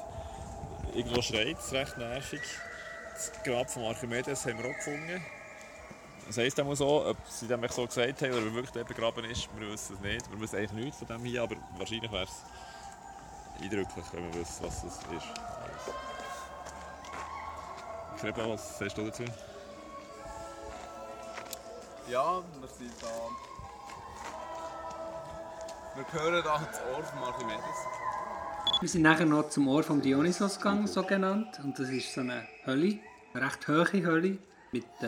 irgendwo 0.94 1.22
schreit 1.22 1.58
es 1.58 1.72
recht 1.72 1.98
nervig. 1.98 2.40
Das 3.12 3.32
Grab 3.44 3.70
von 3.70 3.84
Archimedes 3.84 4.44
haben 4.44 4.58
wir 4.58 4.70
auch 4.70 4.76
gefunden. 4.76 5.22
Das 6.26 6.38
heisst 6.38 6.58
einmal 6.58 6.76
so, 6.76 7.06
ob 7.06 7.16
sie 7.28 7.48
echt 7.48 7.72
so 7.72 7.86
gesagt 7.86 8.22
haben 8.22 8.32
oder 8.32 8.46
er 8.46 8.54
wirklich 8.54 8.72
dort 8.72 8.88
begraben 8.88 9.24
ist, 9.26 9.48
wir 9.56 9.70
wissen 9.70 9.94
es 9.94 10.00
nicht. 10.00 10.30
Wir 10.30 10.40
wissen 10.40 10.56
eigentlich 10.56 10.72
nichts 10.72 10.98
von 10.98 11.06
dem 11.06 11.24
hier, 11.24 11.42
aber 11.42 11.56
wahrscheinlich 11.78 12.10
wäre 12.10 12.24
es 12.24 12.42
eindrücklich, 13.62 14.04
wenn 14.12 14.24
man 14.24 14.34
wüsste, 14.34 14.64
was 14.64 14.82
das 14.82 14.98
ist. 14.98 15.26
Kreba, 18.20 18.48
was 18.48 18.78
sagst 18.78 18.96
du 18.96 19.04
dazu? 19.04 19.24
Ja, 22.08 22.42
wir 22.60 22.68
sind 22.68 22.92
da. 23.02 23.08
Wir 25.96 26.12
hören 26.12 26.42
da 26.44 26.58
das 26.58 26.80
Ohr 26.94 27.02
von 27.02 27.24
Archimedes. 27.24 27.86
Wir 28.80 28.88
sind 28.88 29.02
nachher 29.02 29.26
noch 29.26 29.48
zum 29.48 29.68
Ohr 29.68 29.82
vom 29.82 30.00
Dionysos 30.02 30.58
gegangen, 30.58 30.86
so 30.86 31.02
genannt. 31.02 31.58
Und 31.64 31.78
das 31.78 31.88
ist 31.88 32.12
so 32.12 32.20
eine 32.20 32.46
Hölle, 32.66 32.98
eine 33.32 33.46
recht 33.46 33.66
hohe 33.68 34.04
Hölle 34.04 34.38
mit 34.72 34.84
äh, 35.00 35.06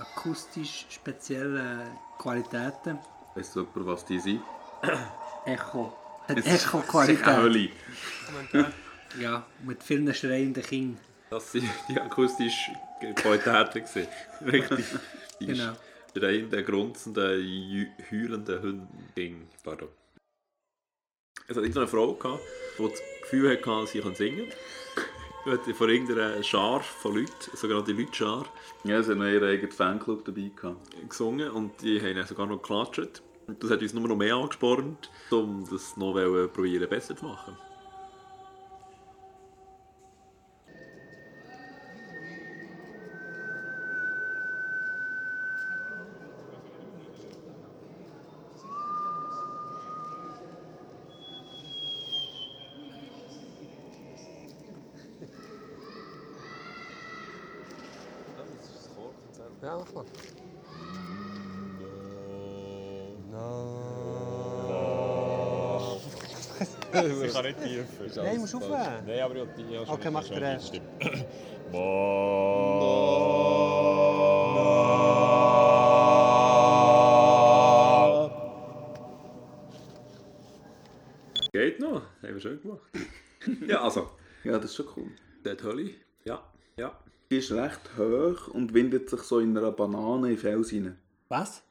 akustisch 0.00 0.86
speziellen 0.88 1.98
Qualitäten. 2.18 2.98
Weißt 3.34 3.56
du 3.56 3.66
was 3.74 4.04
die 4.04 4.18
sind? 4.18 4.42
Echo. 5.44 5.99
Hat 6.30 6.38
Es 6.38 6.46
ist 6.46 6.52
sicher 6.62 6.74
eine 6.74 6.82
Echo-Qualität. 6.82 7.26
Hölle. 7.26 7.68
Ja, 9.18 9.44
mit 9.64 9.82
vielen 9.82 10.14
schreienden 10.14 10.62
Kindern. 10.62 11.00
Das 11.30 11.52
waren 11.52 11.68
die 11.88 12.00
akustischen 12.00 12.76
Qualitäten. 13.16 13.84
gewesen. 13.84 14.06
Richtig. 14.46 14.84
Die 15.40 15.46
Genau. 15.46 15.72
schreienden, 16.16 16.64
grunzenden, 16.64 17.40
jü- 17.40 17.88
heulenden 18.10 18.62
Hunde. 18.62 19.46
Pardon. 19.64 19.88
Es 21.48 21.56
hat 21.56 21.64
irgendeine 21.64 21.88
Frau 21.88 22.14
gehabt, 22.14 22.40
die 22.78 22.88
das 22.88 23.00
Gefühl 23.22 23.50
hatte, 23.50 23.86
sie 23.88 24.00
kann 24.00 24.14
singen. 24.14 24.46
Sie 25.44 25.50
hat 25.52 25.64
von 25.74 25.88
irgendeiner 25.88 26.42
Schar 26.42 26.80
von 26.82 27.14
Leuten, 27.16 27.56
sogenannte 27.56 27.92
Leutschar, 27.92 28.44
Ja, 28.84 29.02
sie 29.02 29.12
haben 29.12 29.20
noch 29.20 29.24
ihren 29.26 29.48
eigenen 29.48 29.72
Fanclub 29.72 30.22
dabei 30.26 30.50
gehabt. 30.54 31.08
gesungen 31.08 31.50
und 31.50 31.80
die 31.80 31.98
haben 31.98 32.14
dann 32.14 32.26
sogar 32.26 32.46
noch 32.46 32.58
geklatscht. 32.60 33.22
Das 33.58 33.70
hat 33.70 33.82
uns 33.82 33.94
nur 33.94 34.06
noch 34.08 34.16
mehr 34.16 34.34
angespornt, 34.34 35.10
um 35.30 35.66
das 35.70 35.96
noch 35.96 36.14
probieren 36.52 36.88
besser 36.88 37.16
zu 37.16 37.24
machen. 37.24 37.56
Tiefer. 68.08 68.22
Nein, 68.22 68.38
musst 68.40 68.54
aufhören. 68.54 69.04
Nein, 69.06 69.20
aber 69.20 69.34
ich 69.34 69.40
habe 69.40 69.50
die... 69.56 69.78
Okay, 69.90 70.10
mach 70.10 70.28
den 70.28 70.38
Rest. 70.38 70.80
Geht 81.52 81.80
noch, 81.80 82.02
haben 82.22 82.34
wir 82.34 82.40
schon 82.40 82.60
gemacht. 82.60 82.80
ja, 83.66 83.82
also, 83.82 84.10
Ja, 84.44 84.52
das 84.58 84.66
ist 84.70 84.76
schon 84.76 84.86
cool. 84.96 85.10
die 85.44 85.62
Hölle, 85.62 85.90
ja, 86.24 86.42
ja. 86.76 86.96
Die 87.30 87.38
ist 87.38 87.52
recht 87.52 87.80
hoch 87.96 88.48
und 88.48 88.74
windet 88.74 89.08
sich 89.10 89.20
so 89.22 89.38
in 89.38 89.56
einer 89.56 89.70
Banane 89.72 90.28
in 90.30 90.34
den 90.34 90.38
Fels 90.38 90.72
rein. 90.72 90.96
Was? 91.28 91.62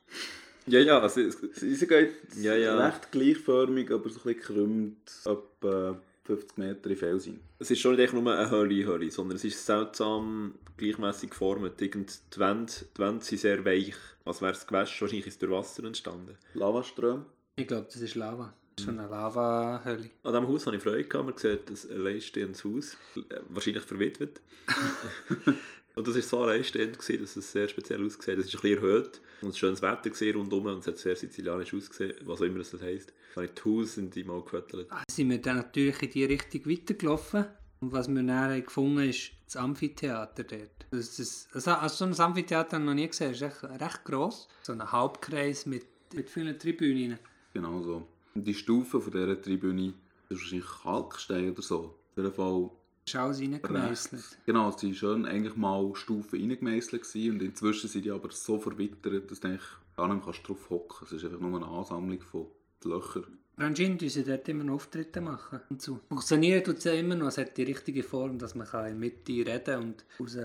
Ja, 0.68 0.80
ja, 0.80 1.00
also, 1.00 1.22
es, 1.22 1.38
Sie 1.56 1.88
geht 1.88 2.14
Ja, 2.38 2.56
ja. 2.56 2.76
recht 2.88 3.12
gleichförmig, 3.12 3.90
aber 3.92 4.10
so 4.10 4.20
ein 4.20 4.24
bisschen 4.24 4.34
gekrümmt, 4.36 5.12
etwa 5.26 6.00
50 6.30 6.58
Meter 6.58 6.84
in 6.84 6.90
den 6.90 6.98
Fels 6.98 7.28
rein. 7.28 7.40
es 7.58 7.72
ist 7.72 7.80
schon 7.80 7.96
nicht 7.96 8.02
echt 8.04 8.14
nur 8.14 8.32
eine 8.32 8.52
Hölle, 8.52 8.86
Hölle, 8.86 9.10
sondern 9.10 9.38
es 9.38 9.44
ist 9.44 9.66
seltsam 9.66 10.54
gleichmäßig 10.78 11.32
geformt. 11.32 11.82
Irgend 11.82 12.20
die 12.36 12.40
Wände, 12.40 12.72
die 12.96 13.02
Wände 13.02 13.24
sind 13.24 13.40
sehr 13.40 13.66
weich, 13.66 13.96
als 14.26 14.42
wäre 14.42 14.52
es 14.52 14.68
gewaschen. 14.68 15.02
Wahrscheinlich 15.02 15.28
ist 15.28 15.34
es 15.34 15.40
durch 15.40 15.52
Wasser 15.52 15.84
entstanden. 15.86 16.38
Lavaström. 16.54 17.26
Ich 17.56 17.68
glaube, 17.68 17.88
das 17.92 18.02
ist 18.02 18.16
Lava. 18.16 18.54
Das 18.76 18.86
ist 18.86 18.94
so 18.94 18.98
eine 18.98 19.10
Lava-Hölle. 19.10 20.10
An 20.24 20.32
diesem 20.32 20.48
Haus 20.48 20.66
habe 20.68 20.78
ich 20.78 20.84
Freude 20.84 21.04
gehabt. 21.04 21.26
Man 21.26 21.38
sieht 21.38 21.70
ein 21.70 21.98
alleinstehendes 22.00 22.64
Haus, 22.64 22.98
äh, 23.16 23.40
wahrscheinlich 23.50 23.84
verwitwet. 23.84 24.40
und 26.00 26.08
das 26.08 26.16
war 26.16 26.22
so 26.22 26.40
alleinstehend, 26.40 26.98
gewesen, 26.98 27.22
dass 27.22 27.36
es 27.36 27.52
sehr 27.52 27.68
speziell 27.68 28.06
aussieht. 28.06 28.40
Es 28.40 28.46
ist 28.46 28.56
ein 28.56 28.62
bisschen 28.62 28.78
erhöht 28.78 29.20
und 29.42 29.50
es 29.50 29.56
war 29.56 29.60
schönes 29.60 29.82
Wetter 29.82 30.10
gewesen 30.10 30.38
rundum 30.38 30.66
und 30.68 30.80
es 30.80 30.88
hat 30.88 30.98
sehr 30.98 31.16
sizilianisch 31.16 31.74
ausgesehen, 31.74 32.14
was 32.24 32.40
auch 32.40 32.46
immer 32.46 32.60
das 32.60 32.74
heisst. 32.82 33.12
Dann 33.36 33.48
habe 33.48 33.84
ich 33.84 34.10
die 34.12 34.24
mal 34.24 34.42
gefüttert. 34.42 34.88
Ah, 34.92 35.04
sind 35.12 35.30
wir 35.30 35.42
dann 35.42 35.58
natürlich 35.58 36.02
in 36.02 36.12
die 36.12 36.24
Richtung 36.24 36.72
weitergelaufen. 36.72 37.46
Und 37.82 37.92
was 37.92 38.08
wir 38.08 38.24
dann 38.24 38.64
gefunden 38.64 39.00
haben, 39.00 39.10
ist 39.10 39.32
das 39.46 39.58
Amphitheater 39.58 40.44
dort. 40.44 40.86
Das 40.92 41.20
ist, 41.20 41.50
also, 41.54 41.72
also 41.72 42.06
so 42.06 42.24
ein 42.24 42.28
Amphitheater 42.28 42.78
habe 42.78 42.84
ich 42.84 42.88
noch 42.88 42.94
nie 42.94 43.08
gesehen. 43.08 43.32
Es 43.32 43.42
ist 43.42 43.64
echt, 43.64 43.64
recht 43.64 44.06
gross. 44.06 44.48
So 44.64 44.72
ein 44.72 44.92
Halbkreis 44.92 45.66
mit, 45.66 45.86
mit 46.14 46.30
vielen 46.30 46.58
Tribünen. 46.58 47.20
Genau 47.54 47.84
so. 47.84 48.08
Die 48.36 48.54
Stufe 48.54 49.02
von 49.02 49.12
dieser 49.12 49.42
Tribüne 49.42 49.94
ist 50.30 50.40
wahrscheinlich 50.40 50.68
Kalkstein 50.82 51.52
oder 51.52 51.62
so. 51.62 51.80
Auf 52.12 52.18
jeden 52.18 52.34
Fall 52.34 52.70
Alles 53.16 53.40
reingemeißelt. 53.40 54.38
Genau, 54.46 54.70
es 54.70 54.84
waren 54.84 54.94
schön 54.94 55.26
eigentlich 55.26 55.56
mal 55.56 55.92
Stufen 55.96 56.40
reingemeißelt 56.40 57.04
und 57.32 57.42
inzwischen 57.42 57.90
sind 57.90 58.06
die 58.06 58.12
aber 58.12 58.32
so 58.32 58.58
verwittert, 58.60 59.30
dass 59.30 59.40
du 59.40 59.48
eigentlich 59.48 59.62
gar 59.96 60.08
nicht 60.08 60.18
mehr 60.18 60.26
kannst 60.26 60.48
drauf 60.48 60.70
hocken 60.70 61.08
Es 61.08 61.12
ist 61.12 61.26
einfach 61.26 61.40
nur 61.40 61.56
eine 61.56 61.68
Ansammlung 61.68 62.22
von 62.22 62.48
Löchern. 62.84 63.38
Anscheinend 63.58 64.02
müssen 64.02 64.26
dort 64.26 64.48
immer 64.48 64.64
noch 64.64 64.76
Auftritte 64.76 65.20
machen. 65.20 65.60
Und 65.70 65.82
so. 65.82 66.00
Funktionieren 66.08 66.64
tut 66.64 66.78
es 66.78 66.86
ja 66.86 66.94
immer 66.94 67.16
noch. 67.16 67.28
Es 67.28 67.38
hat 67.38 67.58
die 67.58 67.64
richtige 67.64 68.04
Form, 68.04 68.40
dass 68.40 68.56
man 68.56 68.66
kann 68.66 68.86
in 68.86 68.92
der 68.92 69.10
Mitte 69.12 69.52
reden 69.52 69.84
und 69.84 70.06
raus 70.18 70.38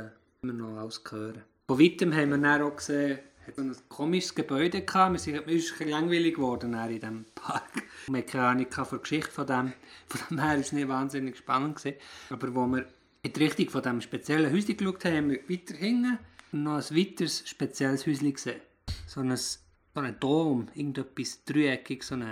immer 0.43 0.53
noch 0.53 0.77
alles 0.79 1.01
hören 1.09 1.43
Von 1.69 1.79
weitem 1.79 2.13
haben 2.13 2.31
wir 2.31 2.39
dann 2.39 2.63
auch 2.63 2.75
gesehen, 2.75 3.21
hat 3.47 3.57
so 3.57 3.63
ein 3.63 3.77
komisches 3.89 4.35
Gebäude 4.35 4.83
gehabt. 4.83 5.13
Wir 5.13 5.19
sind, 5.19 5.37
ein 5.37 5.45
bisschen 5.45 5.89
langweilig 5.89 6.35
geworden 6.35 6.75
in 6.75 6.89
diesem 7.01 7.25
Park. 7.35 7.83
Wir 8.07 8.19
hatten 8.19 8.31
keine 8.31 8.45
Ahnung 8.47 8.67
von 8.71 8.87
der 8.91 8.99
Geschichte 8.99 9.31
von 9.31 9.47
dem. 9.47 9.73
Von 10.09 10.21
dem 10.31 10.39
her 10.39 10.49
war 10.51 10.57
es 10.59 10.73
nicht 10.73 10.89
wahnsinnig 10.89 11.37
spannend. 11.39 11.77
Gewesen. 11.77 11.97
Aber 12.31 12.55
wo 12.55 12.67
wir 12.67 12.87
in 13.23 13.33
die 13.33 13.43
Richtung 13.43 13.71
von 13.71 13.83
diesem 13.83 14.01
speziellen 14.03 14.53
Häuschen 14.53 14.77
geschaut 14.77 15.05
haben, 15.07 15.17
haben 15.17 15.31
wir 15.31 15.49
weiter 15.49 15.75
hinten 15.75 16.19
noch 16.53 16.75
ein 16.77 16.97
weiteres 16.97 17.49
spezielles 17.49 18.07
Häuschen 18.07 18.33
gesehen. 18.33 18.61
So 19.07 19.21
ein, 19.21 19.35
so 19.37 19.59
ein 19.95 20.17
Dom, 20.21 20.69
irgendetwas 20.75 21.43
dreieckig, 21.45 22.03
so 22.03 22.17
wie 22.19 22.25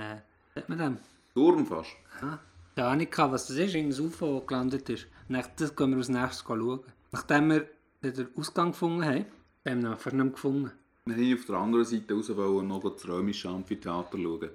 sagt 0.55 0.69
man 0.69 0.79
dem? 0.79 0.99
Turm 1.35 1.65
fast. 1.67 1.91
Ja, 2.21 2.39
keine 2.77 2.89
Ahnung, 2.89 3.09
was 3.33 3.47
das 3.47 3.57
ist, 3.57 3.75
irgendein 3.75 4.01
UFO 4.07 4.39
das 4.41 4.47
gelandet 4.49 4.89
ist. 4.91 5.07
Nach- 5.29 5.49
das 5.57 5.75
gehen 5.75 5.91
wir 5.91 5.97
als 5.97 6.09
nächstes 6.11 6.45
schauen. 6.47 6.81
Nachdem 7.11 7.51
wir 7.51 7.69
den 8.03 8.29
Ausgang 8.37 8.73
gefunden 8.73 9.05
haben, 9.05 9.25
haben 9.67 9.83
wir 9.83 9.91
ihn 9.93 9.97
fast 9.97 10.07
nicht 10.15 10.25
mehr 10.25 10.33
gefunden. 10.33 10.73
Wir 11.05 11.17
wollten 11.17 11.35
auf 11.35 11.47
der 11.47 11.57
anderen 11.57 11.85
Seite 11.85 12.15
raus 12.15 12.29
wollen 12.37 12.69
noch 12.69 12.81
das 12.81 13.09
römische 13.09 13.49
Amphitheater 13.49 14.17
schauen. 14.17 14.51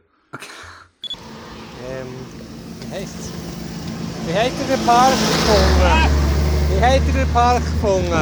Ähm, 1.89 2.07
wie 2.79 2.95
heisst's? 2.95 3.31
Wie 4.25 4.33
habt 4.33 4.53
ihr 4.57 4.77
den 4.77 4.85
Park 4.85 5.11
gefunden? 5.11 6.09
Wie 6.69 6.81
habt 6.81 7.05
ihr 7.05 7.13
den 7.13 7.33
Park 7.33 7.65
gefunden? 7.65 8.09
Wir 8.09 8.21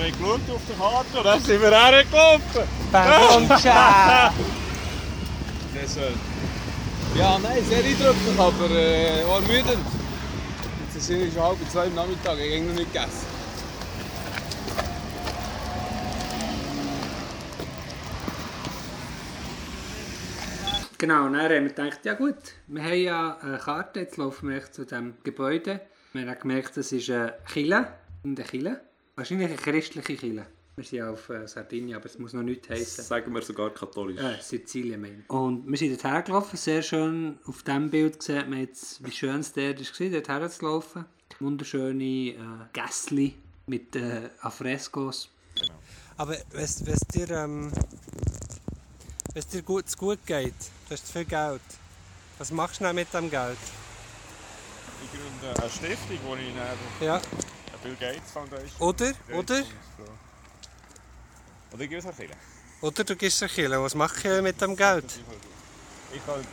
haben 0.00 0.12
geschaut 0.12 0.54
auf 0.54 0.62
der 0.68 0.76
Karte 0.76 1.18
und 1.18 1.24
dann 1.24 1.42
sind 1.42 1.60
wir 1.60 1.70
hergelaufen. 1.72 2.62
Bamcha! 2.92 4.32
Sehr 5.74 5.88
schön. 5.88 6.14
Ja, 7.16 7.36
nein, 7.40 7.64
sehr 7.68 7.78
eindrücklich, 7.78 8.38
aber 8.38 8.70
äh, 8.70 9.22
ermüdend. 9.22 9.84
Jetzt 10.94 11.04
sind 11.04 11.18
wir 11.18 11.32
schon 11.32 11.42
halb 11.42 11.58
zwei 11.68 11.86
am 11.86 11.94
Nachmittag, 11.96 12.38
ich 12.38 12.58
habe 12.58 12.68
noch 12.68 12.74
nicht 12.76 12.92
gegessen. 12.92 13.37
Genau, 21.00 21.26
und 21.26 21.34
dann 21.34 21.42
haben 21.42 21.50
wir 21.50 21.68
gedacht, 21.68 22.04
ja 22.04 22.14
gut, 22.14 22.34
wir 22.66 22.82
haben 22.82 23.00
ja 23.00 23.38
eine 23.38 23.58
Karte, 23.58 24.00
jetzt 24.00 24.16
laufen 24.16 24.48
wir 24.48 24.72
zu 24.72 24.84
diesem 24.84 25.14
Gebäude. 25.22 25.80
Wir 26.12 26.28
haben 26.28 26.40
gemerkt, 26.40 26.76
das 26.76 26.90
ist 26.90 27.08
eine 27.08 27.34
Kille, 27.46 27.86
eine 28.24 28.34
Kille. 28.34 28.80
Wahrscheinlich 29.14 29.46
eine 29.46 29.56
christliche 29.56 30.16
Kille. 30.16 30.46
Wir 30.74 30.84
sind 30.84 31.02
auf 31.02 31.28
äh, 31.30 31.46
Sardinien, 31.46 31.96
aber 31.96 32.06
es 32.06 32.18
muss 32.18 32.32
noch 32.32 32.42
nichts 32.42 32.68
heißen. 32.68 33.04
Sagen 33.04 33.32
wir 33.32 33.42
sogar 33.42 33.70
katholisch. 33.70 34.20
Äh, 34.20 34.40
Sizilien 34.40 35.00
meine 35.00 35.20
ich. 35.20 35.30
Und 35.30 35.68
wir 35.68 35.78
sind 35.78 36.02
dorthin 36.02 36.24
gelaufen, 36.24 36.56
sehr 36.56 36.82
schön. 36.82 37.38
Auf 37.46 37.62
diesem 37.62 37.90
Bild 37.90 38.20
sieht 38.20 38.48
man 38.48 38.58
jetzt, 38.58 39.04
wie 39.04 39.12
schön 39.12 39.38
es 39.38 39.52
dort 39.52 39.78
war, 40.00 40.10
dorthin 40.10 40.50
zu 40.50 40.64
laufen. 40.64 41.04
Wunderschöne 41.38 42.04
äh, 42.04 42.36
Gässli 42.72 43.36
mit 43.66 43.94
äh, 43.94 44.30
Affrescos. 44.40 45.30
Aber 46.16 46.36
wenn 46.50 46.64
es 46.64 46.76
dir, 47.14 47.30
ähm, 47.30 47.70
wenn's 49.38 49.46
dir 49.46 49.62
gut, 49.62 49.84
gut 49.96 50.18
geht, 50.26 50.52
du 50.88 50.94
hast 50.94 51.12
viel 51.12 51.24
Geld, 51.24 51.60
was 52.38 52.50
machst 52.50 52.80
du 52.80 52.84
dann 52.84 52.96
mit 52.96 53.12
dem 53.14 53.30
Geld? 53.30 53.56
Ich 55.04 55.10
gründe 55.12 55.62
eine 55.62 55.70
Stiftung, 55.70 56.18
wo 56.26 56.34
ich 56.34 56.52
dann 56.56 57.06
Ja. 57.06 57.14
eine 57.14 57.78
Bill 57.84 57.94
Gates 57.94 58.32
Foundation... 58.32 58.80
Oder, 58.80 59.12
oder. 59.32 59.62
Oder 61.72 61.82
ich 61.84 61.88
gehe 61.88 61.98
es 61.98 62.06
auch 62.06 62.16
killen. 62.16 62.32
oder 62.80 63.04
du 63.04 63.14
gibst 63.14 63.40
ein 63.42 63.48
Kilo. 63.48 63.84
Was 63.84 63.94
mache 63.94 64.36
ich 64.38 64.42
mit 64.42 64.60
dem 64.60 64.74
Geld? 64.74 65.20
Ich 66.12 66.26
kann 66.26 66.44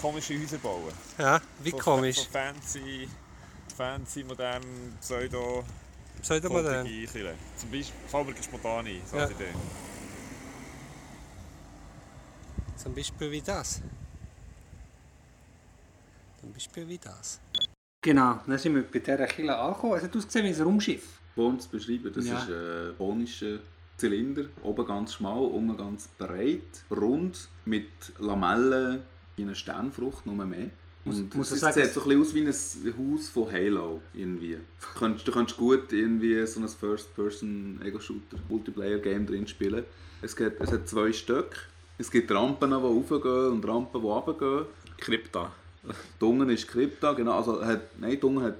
komische 0.00 0.38
Häuser 0.40 0.58
bauen. 0.58 0.92
Ja, 1.18 1.40
wie 1.64 1.70
So- 1.70 1.78
komisch. 1.78 2.16
So 2.18 2.24
fancy, 2.30 3.08
fancy, 3.76 4.22
modern, 4.22 4.62
pseudo... 5.00 5.64
Pseudomodern. 6.22 6.86
Zum 6.86 7.70
Beispiel 7.70 7.84
Fabriken 8.08 8.42
spontan 8.44 8.86
ein, 8.86 9.02
so 9.10 9.16
Ja. 9.16 9.28
Idee. 9.28 9.46
Zum 12.78 12.94
Beispiel 12.94 13.30
wie 13.30 13.40
das. 13.42 13.82
Zum 16.40 16.52
Beispiel 16.52 16.88
wie 16.88 16.98
das. 16.98 17.40
Genau, 18.02 18.40
dann 18.46 18.58
sind 18.58 18.74
wir 18.76 18.82
bei 18.82 18.98
dieser 19.00 19.26
Kille 19.26 19.56
angekommen. 19.56 19.94
Es 19.96 20.04
hat 20.04 20.14
ausgesehen 20.16 20.46
wie 20.46 20.54
ein 20.54 20.62
Raumschiff. 20.62 21.18
Form 21.34 21.58
zu 21.58 21.68
beschreiben. 21.68 22.12
Das 22.14 22.24
Ja. 22.26 22.38
ist 22.38 22.48
ein 22.50 22.96
konischer 22.96 23.58
Zylinder, 23.96 24.44
oben 24.62 24.86
ganz 24.86 25.14
schmal, 25.14 25.40
unten 25.42 25.76
ganz 25.76 26.06
breit, 26.18 26.84
rund, 26.90 27.48
mit 27.64 27.88
Lamellen 28.18 29.02
wie 29.36 29.42
eine 29.42 29.54
Sternfrucht, 29.56 30.24
nur 30.26 30.36
mehr. 30.46 30.70
Muss- 31.04 31.18
Und 31.18 31.34
muss 31.34 31.50
es 31.50 31.60
man 31.62 31.72
sagen, 31.72 31.86
sieht 31.86 31.94
so 31.94 32.02
ein 32.02 32.08
bisschen 32.20 32.48
aus 32.48 32.76
wie 32.84 32.90
ein 32.90 33.14
Haus 33.14 33.28
von 33.28 33.50
Halo 33.52 34.00
irgendwie. 34.14 34.54
Du 34.56 34.60
könntest, 34.98 35.26
du 35.26 35.32
könntest 35.32 35.58
gut 35.58 35.92
irgendwie 35.92 36.46
so 36.46 36.60
ein 36.60 36.68
First-Person-Ego-Shooter-Multiplayer-Game 36.68 39.26
drin 39.26 39.46
spielen. 39.48 39.84
Es, 40.22 40.36
gibt, 40.36 40.60
es 40.60 40.70
hat 40.72 40.88
zwei 40.88 41.12
Stück. 41.12 41.68
Es 41.98 42.10
gibt 42.10 42.30
Rampen, 42.30 42.70
die 42.70 42.76
raufgehen 42.76 43.48
und 43.52 43.66
Rampen, 43.66 44.00
die 44.00 44.06
runtergehen. 44.06 44.66
Krypta. 44.98 45.52
Die 46.20 46.24
unten 46.24 46.48
ist 46.50 46.68
Krypta, 46.68 47.12
genau. 47.12 47.32
Also 47.38 47.64
hat, 47.64 47.98
nein, 47.98 48.18
die 48.20 48.24
unten 48.26 48.42
hat 48.42 48.56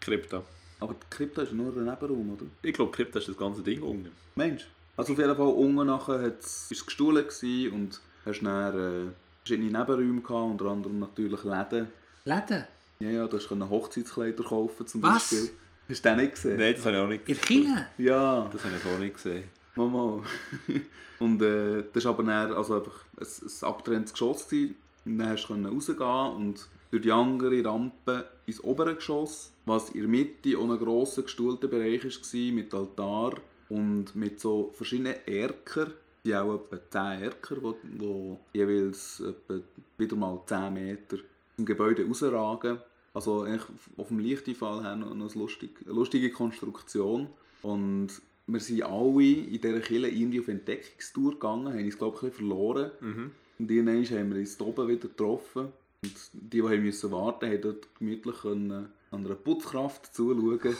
Krypta. 0.00 0.42
aber 0.80 0.94
die 0.94 1.06
Krypta 1.10 1.42
ist 1.42 1.52
nur 1.52 1.72
ein 1.76 1.84
Nebenraum, 1.84 2.32
oder? 2.34 2.46
Ich 2.62 2.72
glaube, 2.74 2.92
Krypta 2.92 3.18
ist 3.18 3.28
das 3.28 3.36
ganze 3.36 3.62
Ding 3.62 3.82
unten. 3.82 4.10
Mensch. 4.34 4.66
Also 4.96 5.12
auf 5.12 5.18
jeden 5.18 5.36
Fall 5.36 5.46
unten 5.48 5.86
nachher 5.86 6.20
ist 6.22 6.70
es 6.70 6.84
gestohlen 6.86 7.24
und 7.72 8.00
hast 8.24 8.40
dann 8.42 8.78
äh, 8.78 9.10
verschiedene 9.44 9.78
Nebenräume 9.78 10.20
gehabt, 10.22 10.50
unter 10.52 10.66
anderem 10.66 10.98
natürlich 11.00 11.42
Läden. 11.44 11.88
Läden. 12.24 12.64
Ja, 13.00 13.10
ja, 13.10 13.26
du 13.26 13.38
konntest 13.38 13.70
Hochzeitskleider 13.70 14.42
kaufen 14.44 14.86
zum 14.86 15.02
Was? 15.02 15.12
Beispiel. 15.30 15.50
Hast 15.88 16.04
du 16.04 16.08
den 16.08 16.16
nicht 16.18 16.34
gesehen? 16.34 16.58
Nein, 16.58 16.74
das 16.74 16.84
habe 16.86 16.96
ich 16.96 17.02
auch 17.02 17.08
nicht 17.08 17.28
In 17.28 17.34
der 17.34 17.44
Kille? 17.44 17.86
Ja, 17.98 18.50
Das 18.52 18.64
habe 18.64 18.74
ich 18.76 18.86
auch 18.94 18.98
nicht 18.98 19.14
gesehen. 19.14 19.44
Mama. 19.76 20.22
und 21.20 21.42
äh, 21.42 21.84
das 21.92 22.04
war 22.04 22.12
aber 22.12 22.24
dann 22.24 22.52
also 22.52 22.76
einfach 22.76 23.04
ein, 23.18 23.26
ein 23.26 23.68
abgetrenntes 23.68 24.12
Geschoss. 24.12 24.48
Gewesen. 24.48 24.76
Dann 25.04 25.28
hast 25.28 25.46
du 25.48 25.54
rausgehen 25.54 26.36
und 26.36 26.68
durch 26.90 27.02
die 27.02 27.12
andere 27.12 27.64
Rampe 27.64 28.24
ins 28.46 28.62
obere 28.62 28.94
Geschoss, 28.94 29.52
was 29.66 29.90
in 29.90 30.00
der 30.00 30.08
Mitte 30.08 30.58
auch 30.58 30.70
ein 30.70 30.78
grosser 30.78 31.22
gestuhlter 31.22 31.68
Bereich 31.68 32.04
war, 32.04 32.52
mit 32.52 32.74
Altar 32.74 33.34
und 33.68 34.14
mit 34.14 34.40
so 34.40 34.72
verschiedenen 34.74 35.14
Erker. 35.26 35.88
Die 36.24 36.34
auch 36.34 36.54
etwa 36.54 36.78
10 36.90 37.22
Erker, 37.22 37.56
die, 37.56 37.98
die 37.98 38.36
jeweils 38.52 39.20
etwa 39.20 39.60
wieder 39.96 40.16
mal 40.16 40.40
10 40.44 40.74
Meter 40.74 41.18
im 41.56 41.64
Gebäude 41.64 42.04
rausragen. 42.04 42.78
Also 43.14 43.42
eigentlich 43.42 43.62
auf 43.96 44.08
dem 44.08 44.18
Lichteinfall 44.18 44.82
her 44.82 44.96
noch 44.96 45.14
noch 45.14 45.30
eine 45.30 45.40
lustige, 45.40 45.84
eine 45.84 45.94
lustige 45.94 46.30
Konstruktion. 46.30 47.28
Und 47.62 48.08
wir 48.46 48.60
sind 48.60 48.82
alle 48.82 49.22
in 49.24 49.60
dieser 49.60 49.80
Kille 49.80 50.08
irgendwie 50.08 50.40
auf 50.40 50.48
Entdeckungstour 50.48 51.32
gegangen, 51.32 51.72
haben 51.72 51.84
uns 51.84 51.98
glaube 51.98 52.16
ich 52.16 52.22
ein 52.22 52.30
bisschen 52.30 52.48
verloren. 52.48 52.90
Und 53.58 53.70
irgendwann 53.70 54.04
haben 54.04 54.32
wir 54.32 54.38
uns 54.40 54.56
da 54.56 54.64
oben 54.66 54.88
wieder 54.88 55.08
getroffen. 55.08 55.68
Und 56.02 56.12
die, 56.32 56.50
die 56.50 56.62
haben 56.62 56.82
müssen 56.82 57.10
warten 57.10 57.46
haben 57.50 57.60
dort 57.60 57.88
gemütlich 57.98 58.44
an 58.44 58.88
einer 59.10 59.34
Putzkraft 59.34 60.14
zuschauen. 60.14 60.76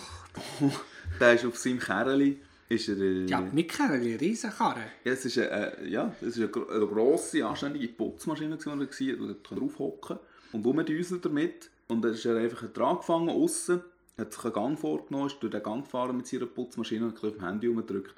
der 1.20 1.34
ist 1.34 1.44
auf 1.44 1.56
seinem 1.56 1.78
Kerli. 1.78 2.38
Ist 2.68 2.88
er, 2.88 2.98
äh, 2.98 3.26
Ja, 3.26 3.40
nicht 3.40 3.70
Kerl, 3.70 3.92
eine 3.92 4.20
Riesenkarre. 4.20 4.80
ja, 5.04 5.12
es 5.12 5.24
ist 5.24 5.38
eine, 5.38 5.78
äh, 5.78 5.88
ja, 5.88 6.12
es 6.20 6.28
ist 6.28 6.38
eine, 6.38 6.48
gro- 6.48 6.66
eine 6.68 6.84
grosse, 6.86 7.46
anständige 7.46 7.88
Putzmaschine, 7.88 8.56
die 8.56 8.68
er 8.68 8.76
war, 8.78 8.86
wo 9.20 9.26
er 9.28 9.34
drauf 9.34 9.78
hocken 9.78 10.18
und 10.52 10.66
rumdüsen 10.66 11.20
damit. 11.20 11.70
Und 11.88 12.02
dann 12.02 12.12
ist 12.12 12.24
er 12.24 12.36
einfach 12.36 12.66
dran 12.72 12.96
gefangen, 12.96 13.28
aussen, 13.28 13.82
hat 14.18 14.32
sich 14.32 14.44
einen 14.44 14.52
Gang 14.54 14.78
vorgenommen, 14.78 15.26
ist 15.26 15.38
durch 15.40 15.50
den 15.50 15.62
Gang 15.62 15.84
gefahren 15.84 16.16
mit 16.16 16.26
seiner 16.26 16.46
Putzmaschine 16.46 17.06
und 17.06 17.14
hat 17.16 17.22
ein 17.22 17.28
auf 17.28 17.36
dem 17.36 17.44
Handy 17.44 17.66
rumgedrückt. 17.66 18.14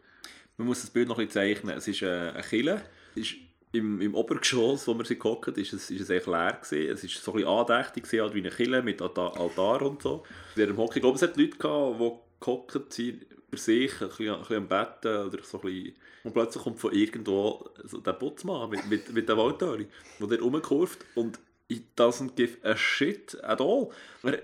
Man 0.56 0.68
muss 0.68 0.80
das 0.80 0.90
Bild 0.90 1.08
noch 1.08 1.18
ein 1.18 1.30
zeichnen. 1.30 1.76
Es 1.76 1.88
ist 1.88 2.02
äh, 2.02 2.06
eine 2.06 2.42
Kille. 2.42 2.82
Ist 3.14 3.34
im, 3.72 4.00
Im 4.00 4.14
Obergeschoss, 4.14 4.88
wo 4.88 4.94
wir 4.94 5.04
sie 5.04 5.18
gehockt 5.18 5.58
ist 5.58 5.72
es, 5.74 5.90
ist 5.90 6.00
es 6.00 6.10
echt 6.10 6.26
leer 6.26 6.58
gewesen. 6.62 6.90
Es 6.90 7.04
ist 7.04 7.22
so 7.22 7.34
ein 7.34 7.44
andächtig 7.44 8.04
gewesen, 8.04 8.22
halt 8.22 8.34
wie 8.34 8.40
eine 8.40 8.50
Kille 8.50 8.82
mit 8.82 9.02
Alta- 9.02 9.34
Altar 9.36 9.82
und 9.82 10.02
so. 10.02 10.24
In 10.56 10.62
diesem 10.62 10.76
Hockey, 10.78 10.98
ich 10.98 11.02
glaube, 11.02 11.16
es 11.16 11.22
hat 11.22 11.36
Leute 11.36 11.58
gehabt, 11.58 12.00
die 12.00 12.12
gehockt 12.40 12.92
sind, 12.92 13.26
für 13.50 13.56
sich, 13.58 14.00
ein 14.00 14.08
bisschen, 14.08 14.28
ein 14.34 14.40
bisschen 14.40 14.56
am 14.56 14.68
Betten 14.68 15.26
oder 15.26 15.42
so 15.42 15.58
ein 15.60 15.62
bisschen. 15.64 15.94
Und 16.24 16.32
plötzlich 16.32 16.62
kommt 16.62 16.80
von 16.80 16.92
irgendwo 16.92 17.68
so 17.84 17.98
der 17.98 18.12
Putzmann 18.14 18.70
mit, 18.70 18.88
mit, 18.88 19.12
mit 19.12 19.28
der 19.28 19.36
Waldtüre, 19.36 19.86
der 20.18 20.26
dort 20.26 20.42
rumkurvt 20.42 21.04
und 21.14 21.38
it 21.68 21.84
doesn't 21.96 22.34
give 22.36 22.56
a 22.62 22.74
shit 22.76 23.36
at 23.42 23.60
all. 23.60 23.90
Er, 24.22 24.38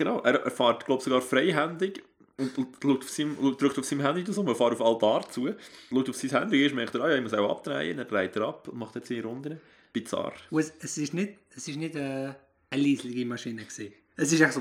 genau, 0.00 0.20
er, 0.22 0.42
er 0.42 0.50
fährt, 0.50 0.86
glaube 0.86 1.02
sogar 1.02 1.20
freihändig 1.20 2.02
und, 2.38 2.56
und 2.56 2.68
schaut 2.82 3.02
auf 3.04 3.10
seinem, 3.10 3.36
drückt 3.56 3.78
auf 3.78 3.84
seinem 3.84 4.00
Handy 4.00 4.24
das 4.24 4.38
um, 4.38 4.48
er 4.48 4.56
fährt 4.56 4.72
auf 4.72 4.80
Altar 4.80 5.30
zu, 5.30 5.54
schaut 5.90 6.08
auf 6.08 6.16
sein 6.16 6.30
Handy, 6.30 6.64
ist 6.64 6.74
merkt 6.74 6.94
er, 6.94 7.02
ah, 7.02 7.10
ja, 7.10 7.16
ich 7.16 7.22
muss 7.22 7.34
auch 7.34 7.50
abdrehen, 7.50 7.98
dann 7.98 8.08
dreht 8.08 8.34
er 8.36 8.48
ab 8.48 8.66
und 8.68 8.78
macht 8.78 8.94
jetzt 8.96 9.08
seine 9.08 9.22
Runden. 9.22 9.60
Bizarr. 9.92 10.32
Und 10.50 10.60
es, 10.60 10.72
es 10.80 10.98
ist 10.98 11.14
nicht, 11.14 11.34
es 11.54 11.68
ist 11.68 11.76
nicht 11.76 11.96
äh, 11.96 12.32
eine 12.70 12.82
leislige 12.82 13.26
Maschine. 13.26 13.62
Gewesen. 13.62 13.92
Es 14.16 14.32
ist 14.32 14.40
echt 14.40 14.52
so... 14.54 14.60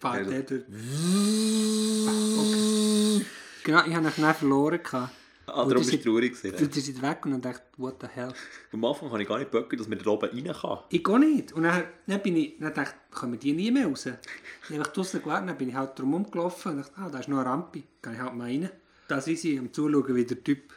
Fahrt 0.00 0.24
Ja. 0.24 0.30
der 0.30 0.42
durch... 0.42 0.62
Okay. 2.38 3.26
Genau, 3.64 3.84
ich 3.86 3.94
habe 3.94 4.06
ihn 4.06 4.34
verloren. 4.34 4.80
gehabt. 4.82 5.12
Ah, 5.48 5.64
darum 5.64 5.68
die 5.70 5.90
bist 5.90 5.92
du 5.92 6.10
traurig 6.10 6.42
gewesen. 6.42 6.70
Die 6.70 6.80
sind 6.80 7.02
weg 7.02 7.24
und 7.24 7.32
dann 7.32 7.40
dachte 7.42 7.62
ich, 7.72 7.78
what 7.78 7.96
the 8.00 8.06
hell. 8.06 8.32
Am 8.72 8.84
Anfang 8.84 9.10
habe 9.10 9.22
ich 9.22 9.28
gar 9.28 9.38
nicht 9.38 9.50
böcken, 9.50 9.78
dass 9.78 9.88
man 9.88 9.98
da 9.98 10.10
oben 10.10 10.28
rein 10.28 10.54
kann. 10.54 10.78
Ich 10.90 11.02
gehe 11.02 11.18
nicht. 11.18 11.52
Und 11.52 11.62
dann, 11.64 11.84
dann 12.06 12.22
bin 12.22 12.36
ich, 12.36 12.54
dann 12.58 12.74
dachte 12.74 12.94
ich, 13.10 13.14
kommen 13.14 13.38
die 13.38 13.52
nie 13.52 13.70
mehr 13.70 13.86
raus. 13.86 14.04
Dann 14.04 14.18
habe 14.70 14.82
ich 14.82 14.86
draussen 14.88 15.22
gewartet, 15.22 15.48
dann 15.48 15.58
bin 15.58 15.68
ich 15.68 15.74
halt 15.74 15.98
drum 15.98 16.12
rumgelaufen 16.14 16.72
und 16.72 16.78
dachte, 16.78 16.92
ah, 16.96 17.08
da 17.10 17.18
ist 17.18 17.28
noch 17.28 17.38
eine 17.38 17.46
Rampe. 17.46 17.82
Kann 18.02 18.14
ich 18.14 18.20
halt 18.20 18.34
mal 18.34 18.44
rein. 18.44 18.70
Da 19.08 19.20
sind 19.20 19.38
sie 19.38 19.58
am 19.58 19.72
Zuschauen, 19.72 20.14
wie 20.14 20.24
der 20.24 20.42
Typ 20.44 20.72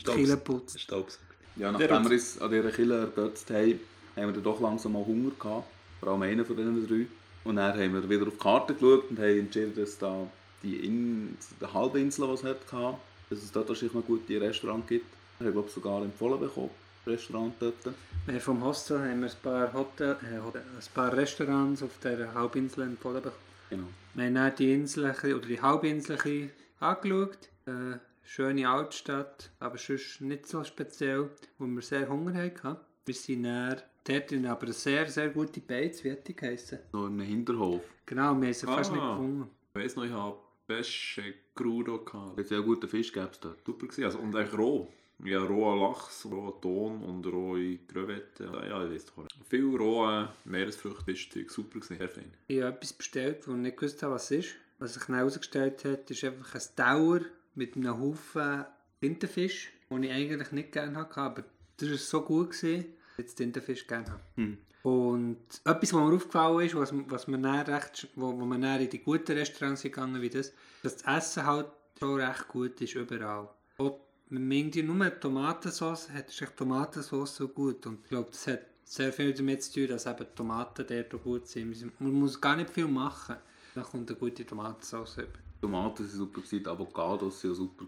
die 0.00 0.04
Kille 0.04 0.36
putzt. 0.36 0.80
Staubs. 0.80 1.18
Ja, 1.56 1.72
nachdem 1.72 2.04
wir 2.04 2.12
uns 2.12 2.40
an 2.40 2.50
dieser 2.50 2.70
Kille 2.70 3.00
ergötzt 3.00 3.50
haben, 3.50 3.80
haben 4.16 4.26
wir 4.26 4.32
dann 4.32 4.42
doch 4.42 4.60
langsam 4.60 4.92
mal 4.92 5.04
Hunger 5.04 5.30
gehabt. 5.38 5.66
Vor 6.00 6.08
allem 6.08 6.22
einer 6.22 6.44
von 6.44 6.56
diesen 6.56 6.86
drei. 6.88 7.06
Und 7.44 7.56
dann 7.56 7.72
haben 7.78 7.92
wir 7.92 8.08
wieder 8.08 8.26
auf 8.26 8.34
die 8.34 8.38
Karte 8.38 8.74
geschaut 8.74 9.10
und 9.10 9.18
haben 9.18 9.38
entschieden, 9.38 9.74
dass 9.74 9.98
da 9.98 10.26
die, 10.62 10.76
In 10.86 11.36
die 11.60 11.66
Halbinsel, 11.66 12.26
die 12.26 12.34
es 12.34 12.44
hatte, 12.44 12.98
dass 13.30 13.38
es 13.42 13.52
dort 13.52 13.68
wahrscheinlich 13.68 13.94
noch 13.94 14.04
gute 14.04 14.40
Restaurants 14.40 14.86
gibt. 14.88 15.06
Ich 15.38 15.46
habe 15.46 15.52
glaube 15.52 15.70
sogar 15.70 16.02
empfohlen 16.02 16.38
bekommen, 16.40 16.70
Restaurant 17.06 17.54
dort. 17.60 17.94
Wir 18.26 18.40
vom 18.40 18.62
Hostel 18.62 18.98
haben 19.00 19.20
wir 19.22 19.28
ein 19.30 19.36
paar, 19.42 19.72
Hotel, 19.72 20.16
äh, 20.22 20.36
ein 20.36 20.92
paar 20.94 21.16
Restaurants 21.16 21.82
auf 21.82 21.98
der 22.02 22.34
Halbinsel 22.34 22.82
empfohlen 22.84 23.22
bekommen. 23.22 23.40
Genau. 23.70 23.86
Wir 24.14 24.24
haben 24.26 24.34
dann 24.34 24.54
die 24.56 24.74
Insel 24.74 25.04
oder 25.10 25.46
die 25.46 25.62
Halbinsel 25.62 26.50
angeschaut. 26.80 27.38
Äh, 27.66 27.96
schöne 28.22 28.68
Altstadt, 28.68 29.50
aber 29.60 29.78
sonst 29.78 30.20
nicht 30.20 30.46
so 30.46 30.62
speziell, 30.62 31.30
wo 31.58 31.66
wir 31.66 31.82
sehr 31.82 32.08
Hunger 32.08 32.34
hatten. 32.34 32.76
Wir 33.06 33.14
sind 33.14 33.44
dann 33.44 33.80
dort 34.04 34.32
in 34.32 34.46
aber 34.46 34.64
eine 34.64 34.72
sehr, 34.72 35.08
sehr 35.08 35.30
gute 35.30 35.60
Beiz, 35.60 36.04
wie 36.04 36.12
hat 36.12 36.28
die 36.28 36.36
geheissen? 36.36 36.78
So 36.92 37.06
in 37.06 37.14
einem 37.14 37.26
Hinterhof. 37.26 37.82
Genau, 38.06 38.34
wir 38.34 38.46
haben 38.46 38.52
sie 38.52 38.66
fast 38.66 38.90
Ah. 38.90 38.94
nicht 38.94 39.02
gefunden. 39.02 39.50
Ich 39.74 39.80
weiss 39.82 39.96
noch, 39.96 40.04
ich 40.04 40.12
habe 40.12 40.36
Pesce 40.70 41.34
Crudo 41.52 42.04
gehabt. 42.04 42.38
Jetzt 42.38 42.52
ja 42.52 42.60
guten 42.60 42.88
Fisch 42.88 43.12
gäbe 43.12 43.30
es 43.32 43.40
dort. 43.40 43.58
Super 43.66 43.88
gewesen. 43.88 44.04
Also, 44.04 44.20
und 44.20 44.36
eigentlich 44.36 44.56
roh. 44.56 44.88
Ja, 45.24 45.42
roher 45.42 45.88
Lachs, 45.88 46.24
roher 46.24 46.60
Ton 46.60 47.02
und 47.02 47.26
rohe 47.26 47.78
Crevetten. 47.88 48.54
Ja, 48.54 48.84
ich 48.84 48.92
weiß 48.92 49.06
doch 49.06 49.24
nicht. 49.24 49.34
Viel 49.48 49.76
rohe 49.76 50.28
Meeresfrüchte, 50.44 51.04
Fischzeug. 51.04 51.50
Super 51.50 51.80
gewesen, 51.80 51.98
sehr 51.98 52.08
fein. 52.08 52.32
Ich 52.46 52.62
habe 52.62 52.76
etwas 52.76 52.92
bestellt, 52.92 53.48
wo 53.48 53.52
ich 53.52 53.58
nicht 53.58 53.76
gewusst 53.78 54.00
habe, 54.04 54.14
was 54.14 54.30
es 54.30 54.46
ist. 54.46 54.54
Was 54.78 54.94
sich 54.94 55.08
herausgestellt 55.08 55.84
hat, 55.84 56.08
ist 56.08 56.22
einfach 56.22 56.54
ein 56.54 56.62
Dauer 56.76 57.20
mit 57.56 57.74
einem 57.74 58.00
Haufen 58.00 58.64
Tintenfisch, 59.00 59.72
den 59.90 60.04
ich 60.04 60.12
eigentlich 60.12 60.52
nicht 60.52 60.70
gerne 60.70 60.96
hatte. 60.96 61.20
Aber 61.20 61.44
das 61.78 61.90
war 61.90 61.96
so 61.98 62.22
gut, 62.22 62.50
gewesen, 62.52 62.84
dass 63.16 63.26
ich 63.26 63.34
den 63.34 63.52
Tintenfisch 63.52 63.88
gerne 63.88 64.08
habe. 64.08 64.22
Hm. 64.36 64.58
Und 64.82 65.38
etwas, 65.64 65.92
was 65.92 66.00
mir 66.00 66.14
aufgefallen 66.14 66.66
ist, 66.66 66.74
was, 66.74 66.92
was 67.08 67.26
mir 67.28 67.38
dann 67.38 67.66
recht, 67.66 68.08
wo, 68.14 68.32
wo 68.32 68.44
wir 68.46 68.58
dann 68.58 68.80
in 68.80 68.88
die 68.88 69.00
guten 69.00 69.32
Restaurants 69.32 69.82
sind 69.82 69.92
gegangen 69.92 70.22
wie 70.22 70.30
das, 70.30 70.52
dass 70.82 70.96
das 70.96 71.16
Essen 71.16 71.46
halt 71.46 71.66
schon 71.98 72.20
recht 72.20 72.48
gut 72.48 72.80
ist 72.80 72.94
überall. 72.94 73.48
Wenn 73.78 74.48
man 74.48 74.52
irgendwie 74.52 74.82
nur 74.82 75.20
Tomatensauce 75.20 76.10
hat, 76.10 76.28
ist 76.28 76.40
echt 76.40 76.56
Tomatensauce 76.56 77.36
so 77.36 77.48
gut. 77.48 77.84
Und 77.86 78.00
ich 78.04 78.08
glaube, 78.10 78.30
das 78.30 78.46
hat 78.46 78.60
sehr 78.84 79.12
viel 79.12 79.34
damit 79.34 79.62
zu 79.64 79.72
tun, 79.72 79.88
dass 79.88 80.06
eben 80.06 80.18
die 80.18 80.36
Tomaten 80.36 80.86
dort 80.86 81.22
gut 81.22 81.46
sind. 81.48 82.00
Man 82.00 82.12
muss 82.12 82.40
gar 82.40 82.56
nicht 82.56 82.70
viel 82.70 82.86
machen, 82.86 83.36
dann 83.74 83.84
kommt 83.84 84.08
eine 84.08 84.18
gute 84.18 84.46
Tomatensauce 84.46 85.18
Tomaten 85.60 86.04
waren 86.04 86.08
super, 86.08 86.40
die 86.50 86.66
Avocados 86.66 87.44
waren 87.44 87.54
super. 87.54 87.84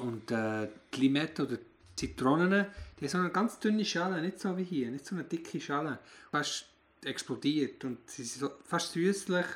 Und 0.00 0.30
äh, 0.30 0.68
die 0.92 1.00
Limette 1.00 1.44
oder 1.44 1.56
die 1.56 1.64
Zitronen, 1.96 2.66
die 3.00 3.04
haben 3.04 3.10
so 3.10 3.18
eine 3.18 3.30
ganz 3.30 3.58
dünne 3.58 3.84
Schale, 3.84 4.20
nicht 4.22 4.38
so 4.38 4.56
wie 4.56 4.64
hier, 4.64 4.90
nicht 4.90 5.06
so 5.06 5.14
eine 5.14 5.24
dicke 5.24 5.60
Schale. 5.60 5.98
Fast 6.30 6.66
explodiert 7.04 7.84
und 7.84 7.98
sie 8.08 8.22
waren 8.22 8.50
so 8.50 8.50
fast 8.64 8.92
süßlich 8.92 9.46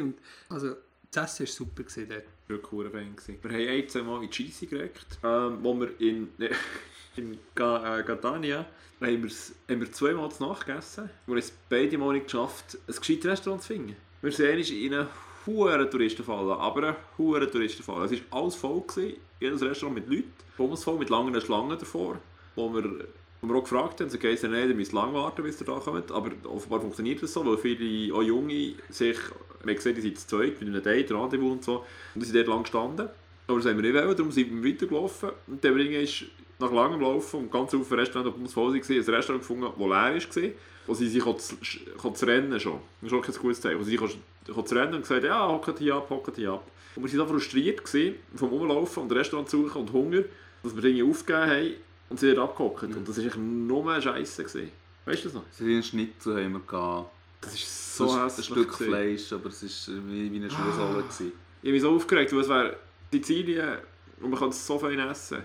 und 0.00 0.14
also 0.48 0.74
das 1.10 1.34
Essen 1.40 1.46
war 1.46 1.52
super 1.52 1.82
gewesen 1.84 2.08
dort. 2.08 2.24
wirklich 2.48 2.86
ein 2.86 2.90
Fan. 2.92 3.16
gewesen. 3.16 3.38
Wir 3.42 3.50
haben 3.50 3.82
ein, 3.82 3.88
zwei 3.88 4.02
Mal 4.02 4.22
in 4.24 4.30
Cheesy 4.30 4.66
geregt, 4.66 5.18
ähm, 5.22 5.58
wo 5.62 5.74
wir 5.78 6.00
in, 6.00 6.28
in 7.16 7.38
Ga, 7.54 7.98
äh, 7.98 8.02
Catania 8.02 8.66
haben, 9.00 9.22
wir's- 9.22 9.54
haben 9.68 9.80
wir 9.80 9.92
zweimal 9.92 10.30
zu 10.32 10.46
Nacht 10.46 10.66
gegessen. 10.66 11.10
Wir 11.26 11.32
haben 11.32 11.38
es 11.38 11.52
beide 11.68 11.98
Mal 11.98 12.14
nicht 12.14 12.24
geschafft, 12.26 12.76
ein 12.88 12.94
gescheites 12.96 13.26
Restaurant 13.26 13.62
zu 13.62 13.68
finden. 13.68 13.96
Wir 14.22 14.32
sind 14.32 14.70
in 14.70 14.94
einen 14.94 15.08
hohen 15.46 15.90
Touristenfalle, 15.90 16.56
aber 16.56 16.96
hohen 17.18 17.50
Touristenfalle. 17.50 18.06
Es 18.06 18.12
war 18.12 18.42
alles 18.42 18.54
voll, 18.54 18.82
gewesen, 18.82 19.16
jedes 19.40 19.62
Restaurant 19.62 19.96
mit 19.96 20.08
Leuten, 20.08 20.76
voll 20.76 20.98
mit 20.98 21.10
langen 21.10 21.40
Schlangen 21.40 21.78
davor, 21.78 22.18
wo 22.54 22.72
wir, 22.72 22.84
wo 23.40 23.48
wir 23.48 23.56
auch 23.56 23.62
gefragt 23.62 24.00
haben, 24.00 24.10
sie 24.10 24.18
gesagt, 24.18 24.52
nein, 24.52 24.68
ihr 24.68 24.74
müsst 24.74 24.92
lang 24.92 25.12
warten, 25.14 25.42
bis 25.42 25.60
ihr 25.60 25.66
da 25.66 25.78
kommt, 25.78 26.10
aber 26.10 26.30
offenbar 26.44 26.80
funktioniert 26.80 27.22
das 27.22 27.32
so, 27.32 27.44
weil 27.44 27.58
viele, 27.58 28.14
auch 28.14 28.22
Junge, 28.22 28.74
sich, 28.88 29.18
haben 29.60 29.74
gesehen, 29.74 29.94
die 29.94 30.00
sind 30.00 30.18
zu 30.18 30.26
zweit, 30.26 30.60
mit 30.60 30.68
einem 30.68 30.82
Date, 30.82 31.12
Rendezvous 31.12 31.52
und 31.52 31.64
so, 31.64 31.84
und 32.14 32.20
die 32.20 32.24
sind 32.24 32.36
dort 32.36 32.48
lang 32.48 32.62
gestanden. 32.62 33.08
Aber 33.46 33.58
das 33.58 33.66
haben 33.66 33.82
wir 33.82 33.92
nicht 33.92 34.02
wollen, 34.02 34.16
darum 34.16 34.32
sind 34.32 34.62
wir 34.62 34.72
weitergelaufen. 34.72 35.30
Und 35.46 35.62
dann 35.62 35.78
ist 35.78 36.24
nach 36.58 36.72
langem 36.72 37.00
Laufen 37.00 37.40
und 37.40 37.52
ganz 37.52 37.70
viele 37.70 38.00
Restaurants, 38.02 38.36
die 38.38 38.48
voll 38.48 38.74
waren, 38.74 38.74
ein 38.74 39.14
Restaurant 39.14 39.42
gefunden, 39.42 39.62
das 39.64 39.78
leer 39.78 40.48
war, 40.48 40.52
wo 40.86 40.94
sie 40.94 41.08
sich 41.08 41.22
zu, 41.24 41.56
zu 42.12 42.26
rennen 42.26 42.60
schon. 42.60 42.80
Das 43.00 43.10
ist 43.12 43.18
auch 43.18 43.22
kein 43.22 43.34
gutes 43.34 43.60
Zeichen. 43.60 43.80
Wo 43.80 43.84
sie 43.84 43.96
sich 43.96 44.18
zu 44.46 44.74
rennen 44.74 44.94
und 44.94 45.02
gesagt 45.02 45.24
ja, 45.24 45.48
hockt 45.48 45.78
hier 45.78 45.94
ab, 45.96 46.10
hockt 46.10 46.36
hier 46.36 46.52
ab. 46.52 46.70
Und 46.96 47.02
wir 47.10 47.18
waren 47.18 47.28
so 47.28 47.34
frustriert 47.34 47.84
gewesen, 47.84 48.16
vom 48.36 48.50
Umlaufen 48.52 49.02
und 49.02 49.12
Restaurant 49.12 49.48
suchen 49.50 49.80
und 49.80 49.92
Hunger, 49.92 50.22
dass 50.62 50.74
wir 50.74 50.82
Dinge 50.82 51.04
aufgegeben 51.04 51.50
haben 51.50 51.74
und 52.10 52.20
sie 52.20 52.34
dort 52.34 52.50
abgehockt. 52.50 52.82
Und 52.84 53.08
das 53.08 53.16
war 53.16 53.24
eigentlich 53.24 53.36
nur 53.36 54.00
Scheiße. 54.00 54.44
Gewesen. 54.44 54.70
Weißt 55.04 55.24
du 55.24 55.28
das 55.28 55.34
noch? 55.34 55.42
Sie 55.50 55.64
haben 55.64 55.70
einen 55.72 55.82
Schnitzel 55.82 56.44
haben 56.44 56.52
wir 56.52 56.60
gehabt. 56.60 57.10
Das 57.40 57.54
ist 57.54 57.96
So 57.96 58.06
so 58.08 58.14
ein. 58.18 58.30
Stück 58.30 58.72
gewesen. 58.72 58.86
Fleisch, 58.90 59.32
aber 59.32 59.48
es 59.48 59.88
war 59.88 59.96
wie, 60.06 60.32
wie 60.32 60.36
eine 60.36 60.50
Schuhsohle. 60.50 61.02
gewesen. 61.02 61.32
Ich 61.62 61.70
bin 61.72 61.80
so 61.80 61.90
aufgeregt, 61.96 62.32
weil 62.32 62.40
es 62.40 62.48
wäre 62.48 62.76
Sizilien 63.12 63.78
und 64.20 64.30
man 64.30 64.38
kann 64.38 64.48
es 64.50 64.66
so 64.66 64.78
fein 64.78 64.98
essen. 64.98 65.38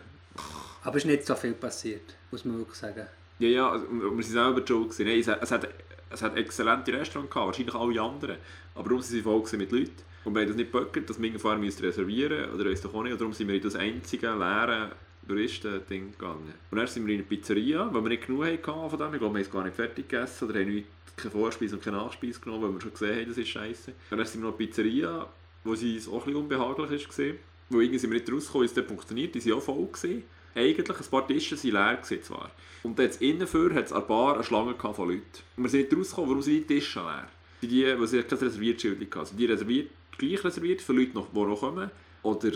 Aber 0.84 0.98
es 0.98 1.04
ist 1.04 1.10
nicht 1.10 1.26
so 1.26 1.36
viel 1.36 1.54
passiert, 1.54 2.16
muss 2.32 2.46
man 2.46 2.58
wirklich 2.58 2.78
sagen. 2.78 3.06
Ja, 3.40 3.48
ja, 3.48 3.70
also, 3.70 3.86
wir 3.90 4.24
sind 4.24 4.34
selber 4.34 4.66
schuld. 4.66 4.90
gewesen. 4.90 5.08
Es, 5.42 5.52
hat, 5.52 5.68
es, 6.10 6.22
hat, 6.22 6.38
exzellente 6.38 6.94
Restaurants 6.94 7.34
gehabt, 7.34 7.48
wahrscheinlich 7.48 7.76
alle 7.76 8.02
anderen. 8.02 8.38
Aber 8.76 8.90
darum 8.90 9.02
sind 9.02 9.18
sie 9.18 9.22
voll 9.22 9.44
mit 9.58 9.72
Leuten. 9.72 9.92
Und 10.26 10.34
wir 10.36 10.42
haben 10.42 10.48
das 10.50 10.58
nicht 10.58 10.72
geböckert, 10.72 11.10
dass 11.10 11.20
wir 11.20 11.28
irgendwann 11.28 11.64
reservieren 11.64 12.52
oder 12.52 12.66
weiss 12.66 12.82
doch 12.82 12.94
auch 12.94 13.04
nicht. 13.04 13.14
Und 13.14 13.22
darum 13.22 13.34
sind 13.34 13.48
wir 13.48 13.56
in 13.56 13.62
das 13.62 13.76
einzige 13.76 14.28
leere 14.28 14.92
Touristen-Ding 15.28 16.12
gegangen. 16.12 16.54
Und 16.72 16.78
dann 16.78 16.88
sind 16.88 17.06
wir 17.06 17.14
in 17.14 17.22
eine 17.22 17.28
Pizzeria, 17.28 17.88
weil 17.94 18.02
wir 18.02 18.10
nicht 18.10 18.28
genug 18.28 18.46
hatten 18.46 18.90
von 18.90 19.00
dem. 19.00 19.14
Ich 19.14 19.20
glaube, 19.20 19.20
wir 19.20 19.28
haben 19.28 19.36
es 19.38 19.52
gar 19.52 19.64
nicht 19.64 19.76
fertig 19.76 20.10
gegessen 20.10 20.50
oder 20.50 20.60
haben 20.60 20.74
nicht, 20.74 20.88
keine 21.16 21.32
Vorspeise 21.32 21.76
und 21.76 21.84
keine 21.84 21.98
Nachspeise 21.98 22.40
genommen, 22.40 22.64
weil 22.64 22.74
wir 22.74 22.82
schon 22.82 22.92
gesehen 22.92 23.20
haben, 23.20 23.28
das 23.28 23.38
ist 23.38 23.48
scheiße. 23.50 23.94
Und 24.12 24.18
dann 24.18 24.26
sind 24.26 24.42
wir 24.42 24.50
noch 24.50 24.60
in 24.60 24.66
eine 24.66 24.68
Pizzeria, 24.68 25.30
wo 25.64 25.74
es 25.74 26.08
auch 26.08 26.14
ein 26.14 26.20
bisschen 26.20 26.36
unbehaglich 26.36 27.08
war. 27.08 27.26
Wo 27.70 27.80
irgendwie 27.80 28.00
sind 28.00 28.12
wir 28.12 28.20
nicht 28.20 28.32
rausgekommen, 28.32 28.68
es 28.68 28.86
funktioniert. 28.86 29.36
Die 29.36 29.46
waren 29.46 29.58
auch 29.60 29.64
voll. 29.64 29.86
Gewesen. 29.86 30.24
Eigentlich, 30.56 30.90
ein 30.90 31.06
paar 31.10 31.28
Tische 31.28 31.56
waren 31.56 31.72
leer 31.72 31.98
gewesen 31.98 32.24
zwar. 32.24 32.52
Und 32.84 32.98
jetzt 33.00 33.22
innenfür 33.22 33.74
hat 33.74 33.86
es 33.86 33.94
an 33.94 34.02
der 34.02 34.08
Bar 34.08 34.36
eine 34.36 34.44
Schlange 34.44 34.76
von 34.76 35.10
Leuten. 35.10 35.24
Und 35.58 35.64
wir 35.64 35.70
sind 35.70 35.94
rausgekommen, 35.94 36.30
warum 36.30 36.42
sind 36.42 36.70
die 36.70 36.76
Tische 36.76 37.00
leer? 37.00 37.28
Sind 37.62 37.72
die, 37.72 37.86
weil 37.86 38.08
sie 38.08 38.24
kein 38.24 38.38
Reserviertschild 38.38 39.16
hatten. 39.16 39.26
Sind 39.26 39.40
die 39.40 39.46
reserviert, 39.46 39.92
gleich 40.18 40.44
reserviert 40.44 40.82
für 40.82 40.94
Leute, 40.94 41.12
die 41.12 41.18
noch 41.18 41.60
kommen? 41.60 41.92
Oder 42.24 42.52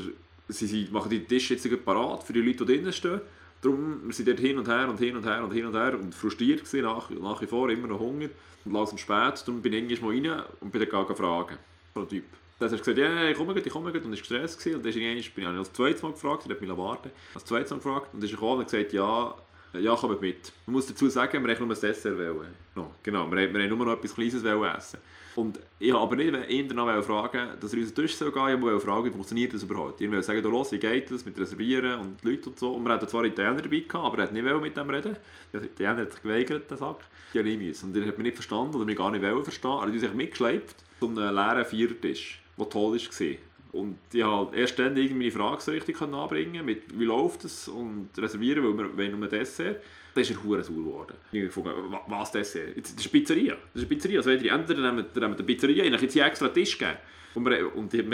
sie, 0.47 0.67
sie 0.67 0.87
machen 0.91 1.09
die 1.09 1.23
Tische 1.23 1.53
jetzt 1.55 1.85
parat 1.85 2.23
für 2.23 2.33
die 2.33 2.41
Leute, 2.41 2.65
die 2.65 2.73
drinnen 2.73 2.93
stehen? 2.93 3.21
Darum, 3.61 4.01
wir 4.03 4.13
sind 4.13 4.27
dort 4.27 4.39
hin 4.39 4.57
und 4.57 4.67
her 4.67 4.89
und 4.89 4.99
hin 4.99 5.15
und 5.15 5.25
her 5.25 5.43
und 5.43 5.53
hin 5.53 5.65
und 5.65 5.73
her 5.73 5.97
und 5.97 6.13
frustriert 6.13 6.65
gewesen, 6.65 6.83
nach, 6.83 7.09
nach 7.09 7.41
wie 7.41 7.47
vor, 7.47 7.69
immer 7.69 7.87
noch 7.87 7.99
Hunger 7.99 8.27
und 8.65 8.73
langsam 8.73 8.97
spät. 8.97 9.41
Darum 9.45 9.61
bin 9.61 9.71
ich 9.73 9.83
irgendwann 9.83 10.23
mal 10.23 10.31
rein 10.31 10.43
und 10.59 10.71
bin 10.71 10.85
dann 10.89 11.15
fragen. 11.15 11.57
Ein 11.95 12.09
Typ. 12.09 12.25
Dann 12.59 12.69
hat 12.69 12.73
er 12.73 12.79
gesagt, 12.79 12.97
ja, 12.97 13.29
ich 13.29 13.37
komme 13.37 13.53
gleich, 13.53 13.65
ich 13.65 13.71
komme 13.73 13.91
gleich 13.91 14.03
und 14.03 14.11
war 14.11 14.17
gestresst. 14.17 14.59
Gewesen. 14.59 14.77
Und 14.77 14.85
dann 14.85 14.93
bin 14.93 15.17
ich 15.17 15.47
als 15.47 15.73
zweites 15.73 16.01
Mal 16.01 16.11
gefragt, 16.11 16.45
er 16.47 16.51
hat 16.55 16.61
mich 16.61 16.77
warten 16.77 17.11
Als 17.33 17.45
zweites 17.45 17.71
Mal 17.71 17.77
gefragt 17.77 18.13
und 18.13 18.19
dann 18.21 18.25
ist 18.25 18.31
er 18.33 18.37
gekommen 18.37 18.59
und 18.59 18.69
gesagt, 18.71 18.93
ja, 18.93 19.35
ja, 19.79 19.95
kommt 19.95 20.21
mit. 20.21 20.51
Man 20.67 20.73
muss 20.75 20.85
dazu 20.85 21.09
sagen, 21.09 21.43
wir 21.43 21.55
haben 21.55 21.67
nur 21.67 21.75
ein 21.75 21.81
Dessert 21.81 22.17
wollen. 22.17 22.53
No, 22.75 22.91
genau, 23.01 23.29
wir, 23.31 23.41
haben- 23.47 23.55
haben 23.57 23.69
nur 23.69 23.85
noch 23.85 23.93
etwas 23.93 24.13
Kleines 24.13 24.43
essen. 24.43 24.99
Und 25.35 25.59
ich 25.79 25.91
habe 25.91 26.03
aber 26.03 26.15
nicht 26.15 26.49
ihn 26.51 26.67
danach 26.67 27.03
fragen, 27.03 27.59
dass 27.59 27.73
er 27.73 27.79
unseren 27.79 27.95
Tisch 27.95 28.15
soll 28.15 28.31
gehen 28.31 28.41
soll. 28.43 28.53
Ich 28.53 28.61
wollte 28.61 28.79
fragen, 28.85 29.05
wie 29.05 29.09
funktioniert 29.09 29.51
das 29.51 29.63
überhaupt? 29.63 29.99
Ich 29.99 30.07
wollte 30.07 30.21
sagen, 30.21 30.43
du 30.43 30.49
los, 30.49 30.71
wie 30.71 30.77
geht 30.77 31.09
das 31.09 31.25
mit 31.25 31.39
Reservieren 31.39 31.99
und 32.01 32.23
Leuten 32.23 32.49
und 32.49 32.59
so. 32.59 32.71
Und 32.73 32.83
wir 32.83 32.93
hatten 32.93 33.07
zwar 33.07 33.23
Italiener 33.25 33.63
dabei 33.63 33.79
gehabt, 33.79 33.95
aber 34.05 34.17
er 34.19 34.23
hat 34.25 34.31
nicht 34.31 34.43
mit 34.43 34.77
dem 34.77 34.89
reden. 34.91 35.17
Der 35.51 35.63
Italiener 35.63 36.01
hat 36.03 36.11
sich 36.11 36.21
geweigert, 36.21 36.69
den 36.69 36.77
Sack. 36.77 36.97
Ja, 37.33 37.41
nicht 37.41 37.59
müssen. 37.59 37.89
Und 37.89 37.97
er 37.97 38.07
hat 38.07 38.17
mich 38.19 38.25
nicht 38.25 38.35
verstanden 38.35 38.75
oder 38.75 38.85
mich 38.85 38.95
gar 38.95 39.09
nicht 39.09 39.23
verstehen. 39.23 39.71
Er 39.71 39.81
hat 39.81 39.89
uns 39.89 40.13
mitgeschleppt 40.13 40.75
zu 40.99 41.07
einem 41.07 41.33
leeren 41.33 41.65
Vierertisch, 41.65 42.42
der 42.57 42.69
toll 42.69 42.93
war. 42.97 43.35
Und 43.71 43.97
ich 44.13 44.21
habe 44.23 44.55
erst 44.55 44.77
dann 44.77 44.95
irgendwie 44.95 45.15
meine 45.15 45.31
Frage 45.31 45.61
so 45.61 45.71
richtig 45.71 45.97
können 45.97 46.13
anbringen 46.13 46.63
mit 46.63 46.97
wie 46.99 47.05
läuft 47.05 47.43
es 47.45 47.67
und 47.67 48.09
reservieren, 48.17 48.63
weil 48.63 48.77
wir 48.77 48.97
wollen 48.97 49.19
nur 49.19 49.27
ein 49.27 49.29
Dessert. 49.31 49.81
Dann 50.13 50.21
ist 50.21 50.29
er 50.29 50.43
hure 50.43 50.63
sauer 50.63 50.75
geworden. 50.77 51.13
Ich 51.31 51.39
habe 51.39 51.47
gefragt, 51.47 51.77
«Wa- 51.89 52.03
was 52.07 52.31
Dessert? 52.31 52.77
Das 52.77 52.91
ist 52.91 52.99
eine 52.99 53.09
Pizzeria. 53.09 53.53
Das 53.55 53.81
ist 53.81 53.81
eine 53.81 53.85
Pizzeria. 53.87 54.19
Also 54.19 54.29
entweder 54.29 54.79
nehmen 54.91 55.05
wir 55.11 55.21
nehmen 55.21 55.33
wir 55.33 55.37
die 55.37 55.43
Pizzeria, 55.43 55.83
ich 55.85 55.91
habe 55.91 56.03
jetzt 56.03 56.13
hier 56.13 56.25
extra 56.25 56.49
Tisch 56.49 56.77
gegeben. 56.77 56.97
Und 57.33 57.45
wir, 57.45 57.75
und 57.75 57.91
wir, 57.91 58.07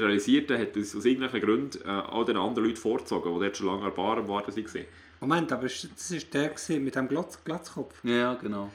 realisiert, 0.00 0.50
er 0.50 0.58
hat 0.58 0.76
uns 0.76 0.94
aus 0.94 1.06
irgendwelchen 1.06 1.40
Gründen 1.40 1.78
äh, 1.82 1.88
all 1.88 2.26
den 2.26 2.36
anderen 2.36 2.66
Leuten 2.68 2.76
vorgezogen, 2.76 3.32
die 3.32 3.40
dort 3.40 3.56
schon 3.56 3.68
lange 3.68 3.78
an 3.78 3.84
der 3.84 3.96
Bar 3.96 4.18
am 4.18 4.28
Warten 4.28 4.54
waren. 4.54 4.84
Moment, 5.20 5.50
aber 5.50 5.62
das 5.62 6.12
war 6.12 6.18
der 6.34 6.78
mit 6.78 6.94
dem 6.94 7.08
Glotz 7.08 7.42
Glatzkopf. 7.42 8.04
Ja, 8.04 8.34
genau. 8.34 8.70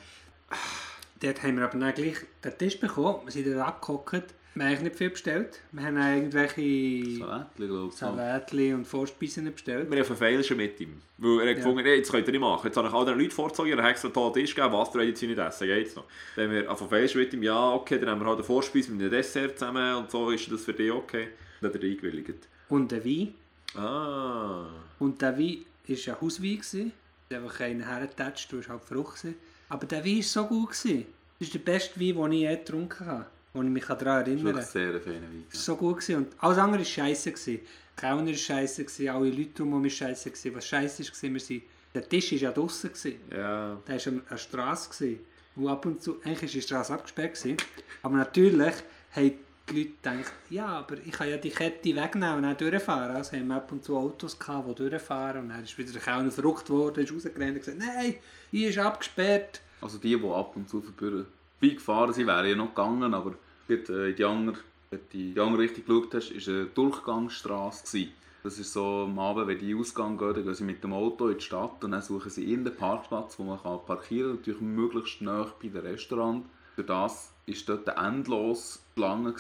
Dort 1.22 1.44
haben 1.44 1.58
wir 1.58 1.66
aber 1.66 1.78
dann 1.78 1.94
gleich 1.94 2.18
den 2.44 2.58
Tisch 2.58 2.80
bekommen, 2.80 3.20
wir 3.26 3.32
sind 3.32 3.48
dort 3.48 3.68
abgehockt. 3.68 4.34
Wir 4.54 4.66
haben 4.66 4.72
eigentlich 4.72 4.82
nicht 4.82 4.96
viel 4.98 5.10
bestellt. 5.12 5.62
Wir 5.72 5.84
haben 5.86 5.96
irgendwelche 5.96 7.20
Salätli, 7.20 7.68
glaube 7.68 7.88
ich. 7.88 7.94
Salatli 7.94 8.74
und 8.74 8.86
Vorspeisen 8.86 9.50
bestellt. 9.50 9.90
Wir 9.90 10.00
haben 10.00 10.06
verfeilschen 10.06 10.58
mit 10.58 10.78
ihm. 10.82 11.02
Weil 11.20 11.40
er 11.40 11.50
hat 11.52 11.56
gefunden, 11.58 11.84
nee, 11.84 11.96
jetzt 11.96 12.12
könnt 12.12 12.28
ihr 12.28 12.34
nicht 12.34 12.42
machen. 12.42 12.68
Jetzt 12.68 12.76
habe 12.76 12.90
ich 12.90 12.94
all 12.94 13.06
den 13.06 13.18
Leuten 13.18 13.32
vorgezogen, 13.32 13.72
er 13.72 13.84
hat 13.84 13.92
extra 13.92 14.08
einen 14.08 14.14
tollen 14.14 14.34
Tisch 14.34 14.54
gegeben, 14.54 14.74
was 14.74 14.94
ihr 14.94 15.04
jetzt 15.04 15.22
nicht 15.22 15.38
essen, 15.38 15.68
geht's 15.68 15.96
noch. 15.96 16.04
Dann 16.36 16.50
haben 16.50 16.54
wir 16.54 16.76
verfeilschen 16.76 17.22
mit 17.22 17.34
ihm, 17.34 17.44
ja, 17.44 17.74
okay, 17.74 17.98
dann 17.98 18.10
haben 18.10 18.20
wir 18.20 18.26
halt 18.26 18.40
eine 18.40 18.44
Vorspeise 18.44 18.92
mit 18.92 19.00
einem 19.00 19.12
Dessert 19.12 19.58
zusammen 19.58 19.96
und 19.96 20.12
so, 20.12 20.30
ist 20.32 20.52
das 20.52 20.66
für 20.66 20.74
dich 20.74 20.92
okay? 20.92 21.30
Dann 21.62 21.74
hat 21.74 21.82
er 21.82 21.90
eingewilligt. 21.90 22.48
Und 22.68 22.92
der 22.92 23.06
Wein. 23.06 23.34
Ah. 23.76 24.66
Und 25.00 25.22
der 25.22 25.38
Wein 25.40 25.66
war 25.88 26.14
ein 26.14 26.22
Hauswein. 26.22 26.92
einfach 27.30 27.60
einen 27.62 27.88
hergetatscht, 27.88 28.52
du 28.52 28.58
warst 28.58 28.70
halt 28.70 28.84
Frucht. 28.84 29.22
gewesen. 29.22 29.36
Aber 29.72 29.86
der 29.88 30.04
Wein 30.06 30.18
war 30.18 30.24
so 30.24 30.46
gut. 30.46 30.70
gewesen. 30.72 31.06
Das 31.40 31.48
ist 31.48 31.54
der 31.54 31.60
beste 31.60 32.00
Wein, 32.00 32.16
den 32.16 32.32
ich 32.34 32.40
je 32.42 32.56
getrunken 32.58 33.06
habe. 33.06 33.26
Wo 33.54 33.62
ich 33.62 33.70
mich 33.70 33.86
daran 33.86 34.06
Das 34.06 34.28
erinnere. 34.28 34.46
war 34.46 34.54
wirklich 34.54 34.66
sehr 34.68 35.02
feiner 35.02 35.22
Wein. 35.28 35.46
Das 35.50 35.60
war 35.60 35.64
so 35.66 35.76
gut. 35.78 35.96
Gewesen. 36.00 36.16
Und 36.18 36.28
alles 36.40 36.58
andere 36.58 36.80
war 36.80 36.86
scheiße. 36.86 37.32
Die 37.48 37.60
Kellner 37.96 38.26
war 38.28 38.34
scheiße, 38.34 38.86
alle 39.12 39.30
Leute 39.30 39.50
drumherum 39.56 39.84
waren 39.84 39.90
scheiße. 39.90 40.30
gewesen. 40.30 40.56
Was 40.56 40.68
scheiße 40.68 41.04
war, 41.04 41.34
wir 41.34 41.40
sind, 41.40 41.64
der 41.94 42.08
Tisch 42.10 42.32
war 42.34 42.40
ja 42.40 42.52
draußen. 42.52 42.90
gewesen. 42.90 43.16
Ja. 43.32 43.78
Der 43.88 44.06
war 44.06 44.22
der 44.30 44.38
Straße. 44.38 45.16
Und 45.56 45.68
ab 45.68 45.86
und 45.86 46.02
zu, 46.02 46.18
eigentlich 46.24 46.42
war 46.42 46.48
die 46.50 46.62
Straße 46.62 46.94
abgesperrt. 46.94 47.34
gewesen. 47.36 47.58
Aber 48.04 48.16
natürlich 48.18 48.74
haben 49.16 49.32
die 49.72 49.80
Leute 49.80 49.92
gedacht, 50.02 50.34
ja, 50.50 50.66
aber 50.68 50.98
ich 50.98 51.12
kann 51.12 51.30
ja 51.30 51.38
die 51.38 51.50
Kette 51.50 51.96
wegnehmen 51.96 52.38
und 52.38 52.44
dann 52.44 52.58
durchfahren. 52.58 53.16
Also 53.16 53.38
haben 53.38 53.48
wir 53.48 53.56
ab 53.56 53.72
und 53.72 53.84
zu 53.84 53.98
Autos 53.98 54.38
gehabt, 54.38 54.68
die 54.68 54.90
durchfahren. 54.90 55.44
Und 55.44 55.50
dann 55.50 55.64
ist 55.64 55.78
wieder 55.78 55.92
der 55.92 56.02
Kellner 56.02 56.32
verrückt 56.32 56.70
worden, 56.70 57.04
ist 57.04 57.14
rausgerannt 57.14 57.56
und 57.56 57.60
gesagt, 57.60 57.80
nein, 57.80 58.16
hier 58.52 58.70
ist 58.70 58.78
abgesperrt. 58.78 59.62
Also 59.82 59.98
die, 59.98 60.18
die 60.18 60.30
ab 60.30 60.56
und 60.56 60.70
zu 60.70 60.82
vorbei 60.82 61.26
gefahren 61.62 62.14
sind, 62.14 62.28
wären 62.28 62.50
ja 62.50 62.56
noch 62.56 62.70
gegangen, 62.70 63.14
aber 63.14 63.36
dort, 63.68 63.90
äh, 63.90 64.10
in 64.10 64.16
die 64.16 64.26
andere, 64.26 64.58
du 64.92 64.98
in 65.18 65.34
die 65.34 65.40
andere 65.40 65.64
Richtung 65.64 65.86
geschaut 65.86 66.14
hast, 66.14 66.48
war 66.48 66.54
eine 66.54 66.66
Durchgangsstraße. 66.66 68.08
Das 68.44 68.58
ist 68.58 68.74
so, 68.74 69.04
am 69.06 69.20
Abend, 69.20 69.48
wenn 69.48 69.60
die 69.60 69.76
Ausgang 69.76 70.18
gehen, 70.18 70.34
dann 70.34 70.44
gehen 70.44 70.56
sie 70.56 70.64
mit 70.64 70.84
dem 70.84 70.94
Auto 70.94 71.28
in 71.28 71.38
die 71.38 71.44
Stadt 71.44 71.84
und 71.84 71.92
dann 71.92 72.02
suchen 72.02 72.32
sie 72.32 72.50
irgendeinen 72.50 72.76
Parkplatz, 72.76 73.38
wo 73.38 73.44
man 73.44 73.60
parkieren 73.60 74.32
kann, 74.32 74.38
natürlich 74.38 74.62
möglichst 74.62 75.22
nah 75.22 75.48
bei 75.62 75.68
dem 75.68 75.82
Restaurant. 75.82 76.46
Für 76.76 76.84
das 76.84 77.31
war 77.48 77.56
dort 77.66 77.90
eine 77.98 78.08
endlose 78.18 78.80
Schlange 78.96 79.34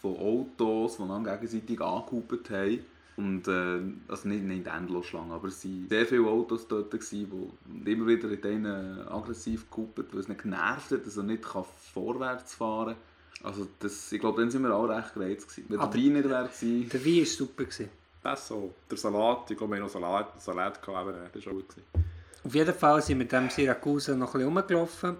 von 0.00 0.16
Autos, 0.16 0.96
die 0.98 1.08
dann 1.08 1.24
gegenseitig 1.24 1.80
angehupt 1.80 2.50
haben. 2.50 2.80
Und, 3.16 3.48
äh, 3.48 3.80
also 4.06 4.28
nicht, 4.28 4.44
nicht 4.44 4.66
endlos 4.68 5.06
Schlange, 5.06 5.34
aber 5.34 5.48
es 5.48 5.64
waren 5.64 5.86
sehr 5.88 6.06
viele 6.06 6.26
Autos 6.28 6.68
dort, 6.68 6.92
gewesen, 6.92 7.50
die 7.84 7.92
immer 7.92 8.06
wieder 8.06 8.30
in 8.30 8.40
denen 8.40 9.08
aggressiv 9.08 9.68
gehupt, 9.70 10.12
weil 10.12 10.20
es 10.20 10.28
nicht 10.28 10.42
genervt 10.42 10.92
hat, 10.92 11.04
dass 11.04 11.16
er 11.16 11.24
nicht 11.24 11.42
kann 11.42 11.64
vorwärts 11.92 12.54
fahren 12.54 12.94
kann. 12.94 13.46
Also 13.50 13.66
das, 13.80 14.12
ich 14.12 14.20
glaube, 14.20 14.40
dann 14.40 14.50
sind 14.52 14.62
wir 14.62 14.72
auch 14.74 14.84
recht 14.86 15.14
gereizt 15.14 15.48
gewesen. 15.48 15.64
Wenn 15.68 15.78
der 15.78 15.86
Aber- 15.88 15.94
Wein 15.96 16.12
nicht 16.12 16.28
wäre 16.28 16.44
gewesen, 16.48 16.88
Der 16.90 17.04
Wein 17.04 17.18
war 17.18 17.26
super. 17.26 17.64
Gewesen. 17.64 17.88
Das 18.22 18.48
so. 18.48 18.74
Der 18.90 18.98
Salat, 18.98 19.50
ich 19.50 19.56
glaube, 19.56 19.74
wir 19.74 19.80
noch 19.80 19.88
Salat, 19.88 20.40
Salat 20.40 20.80
gehabt, 20.80 20.98
aber 20.98 21.12
das 21.32 21.44
war 21.46 21.52
auch 21.52 21.56
gut. 21.56 21.68
Gewesen. 21.70 21.86
Auf 22.44 22.54
jeden 22.54 22.74
Fall 22.74 23.00
sind 23.02 23.08
wir 23.18 23.24
mit 23.24 23.32
dem 23.32 23.50
Siracusa 23.50 24.14
noch 24.14 24.34
ein 24.34 24.40
bisschen 24.44 24.56
rumgelaufen. 24.56 25.16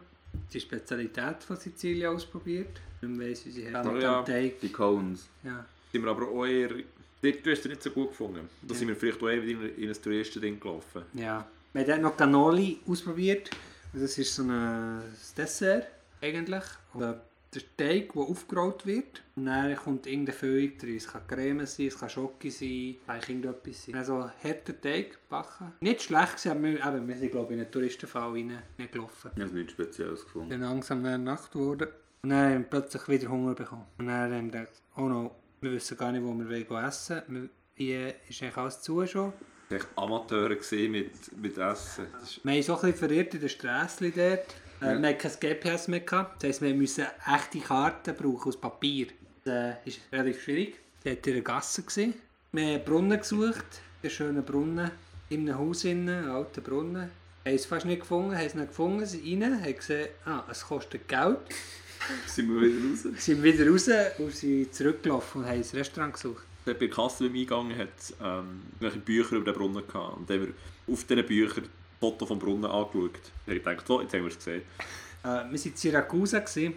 Die 0.53 0.61
Spezialität 0.61 1.43
von 1.43 1.57
Sizilien 1.57 2.14
ausprobiert. 2.14 2.81
Ich 3.01 3.09
weiss, 3.18 3.45
wie 3.47 3.51
sie 3.51 3.72
haben. 3.74 3.93
Mit 3.95 4.03
ja. 4.03 4.22
Die 4.22 4.72
Cones. 4.72 5.29
Ja. 5.45 5.64
Sind 5.93 6.03
wir 6.05 6.11
aber 6.11 6.29
auch 6.29 6.45
eher... 6.47 6.68
Du 7.20 7.33
du 7.33 7.51
hast 7.51 7.61
es 7.61 7.64
nicht 7.66 7.83
so 7.83 7.91
gut 7.91 8.11
gefunden. 8.11 8.49
Da 8.62 8.74
sind 8.74 8.89
wir 8.89 8.97
vielleicht 8.97 9.20
auch 9.22 9.29
eher 9.29 9.43
in 9.43 9.74
in 9.76 9.89
ein 9.89 10.03
Touristending 10.03 10.59
gelaufen. 10.61 11.03
ja. 11.14 11.47
Wir 11.74 11.83
haben 11.83 11.89
dann 11.91 12.01
noch 12.03 12.16
Cannoli 12.16 12.81
ausprobiert. 12.89 13.51
Und 13.93 14.03
Das 14.03 14.16
ist 14.16 14.35
so 14.35 14.43
ein 14.43 15.03
Dessert 15.37 15.87
eigentlich. 16.22 16.64
Und 16.95 17.14
der 17.55 17.63
Teig, 17.77 18.13
der 18.13 18.23
aufgerollt 18.23 18.87
wird. 18.87 19.23
Und 19.37 19.47
dann 19.47 19.75
kommt 19.77 20.07
irgendeine 20.07 20.37
Füllung 20.37 20.77
drin. 20.79 20.97
Es 20.97 21.09
kann 21.09 21.27
Creme 21.27 21.67
sein, 21.67 21.87
es 21.87 21.99
kann 21.99 22.11
Schoki 22.11 22.51
sein, 22.51 22.97
eigentlich 23.07 23.29
irgendetwas 23.29 23.85
sein. 23.85 23.95
Also 23.95 24.31
harter 24.43 24.81
Teig 24.81 25.19
backen. 25.29 25.73
Nicht 25.81 26.03
schlecht 26.03 26.37
gewesen, 26.37 26.51
aber 26.51 26.63
wir, 26.63 26.87
eben, 26.87 27.09
wir 27.09 27.17
sind 27.17 27.31
glaube 27.31 27.47
ich 27.47 27.59
in 27.59 27.65
einen 27.65 27.73
Touristenfall 27.73 28.33
reingelaufen. 28.33 29.31
Ich 29.35 29.43
habe 29.43 29.55
nichts 29.55 29.73
Spezielles 29.73 30.25
gefunden. 30.25 30.51
Dann 30.51 30.61
langsam 30.61 31.03
wäre 31.05 31.19
Nacht 31.19 31.53
geworden. 31.53 31.89
Und 32.23 32.31
dann 32.31 32.53
haben 32.53 32.63
wir 32.63 32.69
plötzlich 32.69 33.09
wieder 33.09 33.31
Hunger 33.31 33.55
bekommen. 33.55 33.87
Und 33.97 34.07
dann 34.07 34.33
haben 34.33 34.53
wir 34.53 34.61
gedacht, 34.61 34.83
oh 34.97 35.03
no, 35.03 35.37
wir 35.61 35.73
wissen 35.73 35.97
gar 35.97 36.13
nicht, 36.13 36.23
wo 36.23 36.35
wir 36.35 36.85
essen 36.85 37.23
wollen. 37.29 37.51
Hier 37.75 38.15
ist 38.29 38.43
eigentlich 38.43 38.57
alles 38.57 38.83
zu 38.83 39.07
schon. 39.07 39.33
Amateure 39.97 40.57
gewesen 40.57 40.91
mit, 40.91 41.37
mit 41.37 41.59
Essen. 41.59 42.07
Wir 42.43 42.53
haben 42.55 42.63
so 42.63 42.75
ein 42.75 42.81
bisschen 42.81 42.95
verirrt 42.97 43.35
in 43.35 43.41
den 43.41 43.49
Strässchen 43.49 44.13
dort. 44.15 44.55
Äh, 44.81 45.01
Wir 45.01 45.09
hatten 45.09 45.18
kein 45.18 45.59
GPS 45.59 45.89
mehr. 45.89 46.01
Gehabt. 46.01 46.43
Das 46.43 46.49
heisst, 46.49 46.62
wir 46.62 46.74
mussten 46.74 47.07
echte 47.26 47.61
Karten 47.61 48.14
brauchen 48.14 48.49
aus 48.49 48.61
Papier. 48.61 49.09
Das 49.45 49.55
äh, 49.55 49.74
ist 49.85 50.01
relativ 50.12 50.43
schwierig. 50.43 50.76
Wir 51.03 51.12
waren 51.12 51.18
in 51.24 51.33
der 51.33 51.43
Gasse. 51.43 51.83
Gewesen. 51.83 52.14
Wir 52.53 52.62
haben 52.62 52.70
einen 52.70 52.85
Brunnen 52.85 53.18
gesucht, 53.18 53.66
einen 54.03 54.11
schönen 54.11 54.45
Brunnen, 54.45 54.91
in 55.29 55.49
einem 55.49 55.59
Haus, 55.59 55.85
innen, 55.85 56.09
einen 56.09 56.31
alten 56.31 56.62
Brunnen. 56.62 57.11
Wir 57.43 57.53
haben 57.53 57.57
es 57.57 57.66
fast 57.66 57.87
nicht 57.87 58.01
gefunden, 58.01 58.37
haben 58.37 58.47
es 58.47 58.55
nicht 58.55 58.68
gefunden, 58.68 59.05
sind 59.05 59.43
rein, 59.43 59.62
haben 59.62 59.76
gesehen, 59.76 60.09
ah, 60.24 60.45
es 60.51 60.64
kostet 60.64 61.07
Geld. 61.09 61.39
sind 62.26 62.49
wir 62.49 62.61
wieder 62.61 62.89
raus. 62.89 63.07
sind 63.18 63.43
wieder 63.43 63.68
raus 63.68 63.89
und 64.18 64.33
sind 64.33 64.74
zurückgelaufen 64.74 65.43
und 65.43 65.49
haben 65.49 65.59
ein 65.59 65.79
Restaurant 65.79 66.14
gesucht. 66.14 66.45
Bei 66.64 66.72
der 66.72 66.91
Kasse 66.91 67.24
beim 67.24 67.37
Eingang 67.37 67.76
hat 67.76 67.89
es 67.99 68.14
ähm, 68.22 68.62
Bücher 69.05 69.37
über 69.37 69.53
den 69.53 69.55
Brunnen 69.55 69.87
gehabt. 69.87 70.16
Und 70.16 70.31
dann 70.31 70.41
haben 70.41 70.55
wir 70.87 70.93
auf 70.95 71.05
diesen 71.05 71.26
Büchern 71.26 71.64
Foto 72.01 72.27
vom 72.27 72.39
Brunnen 72.39 72.71
angeschaut. 72.71 73.21
Habe 73.47 73.57
ich 73.57 73.65
gedacht, 73.65 73.87
so, 73.87 74.01
jetzt 74.01 74.15
haben 74.15 74.23
wir 74.23 74.29
es 74.29 74.37
gesehen. 74.39 74.63
Äh, 75.23 75.27
wir 75.27 75.35
waren 75.35 75.53
in 75.53 75.77
Syrakusa, 75.77 76.39
gewesen, 76.41 76.75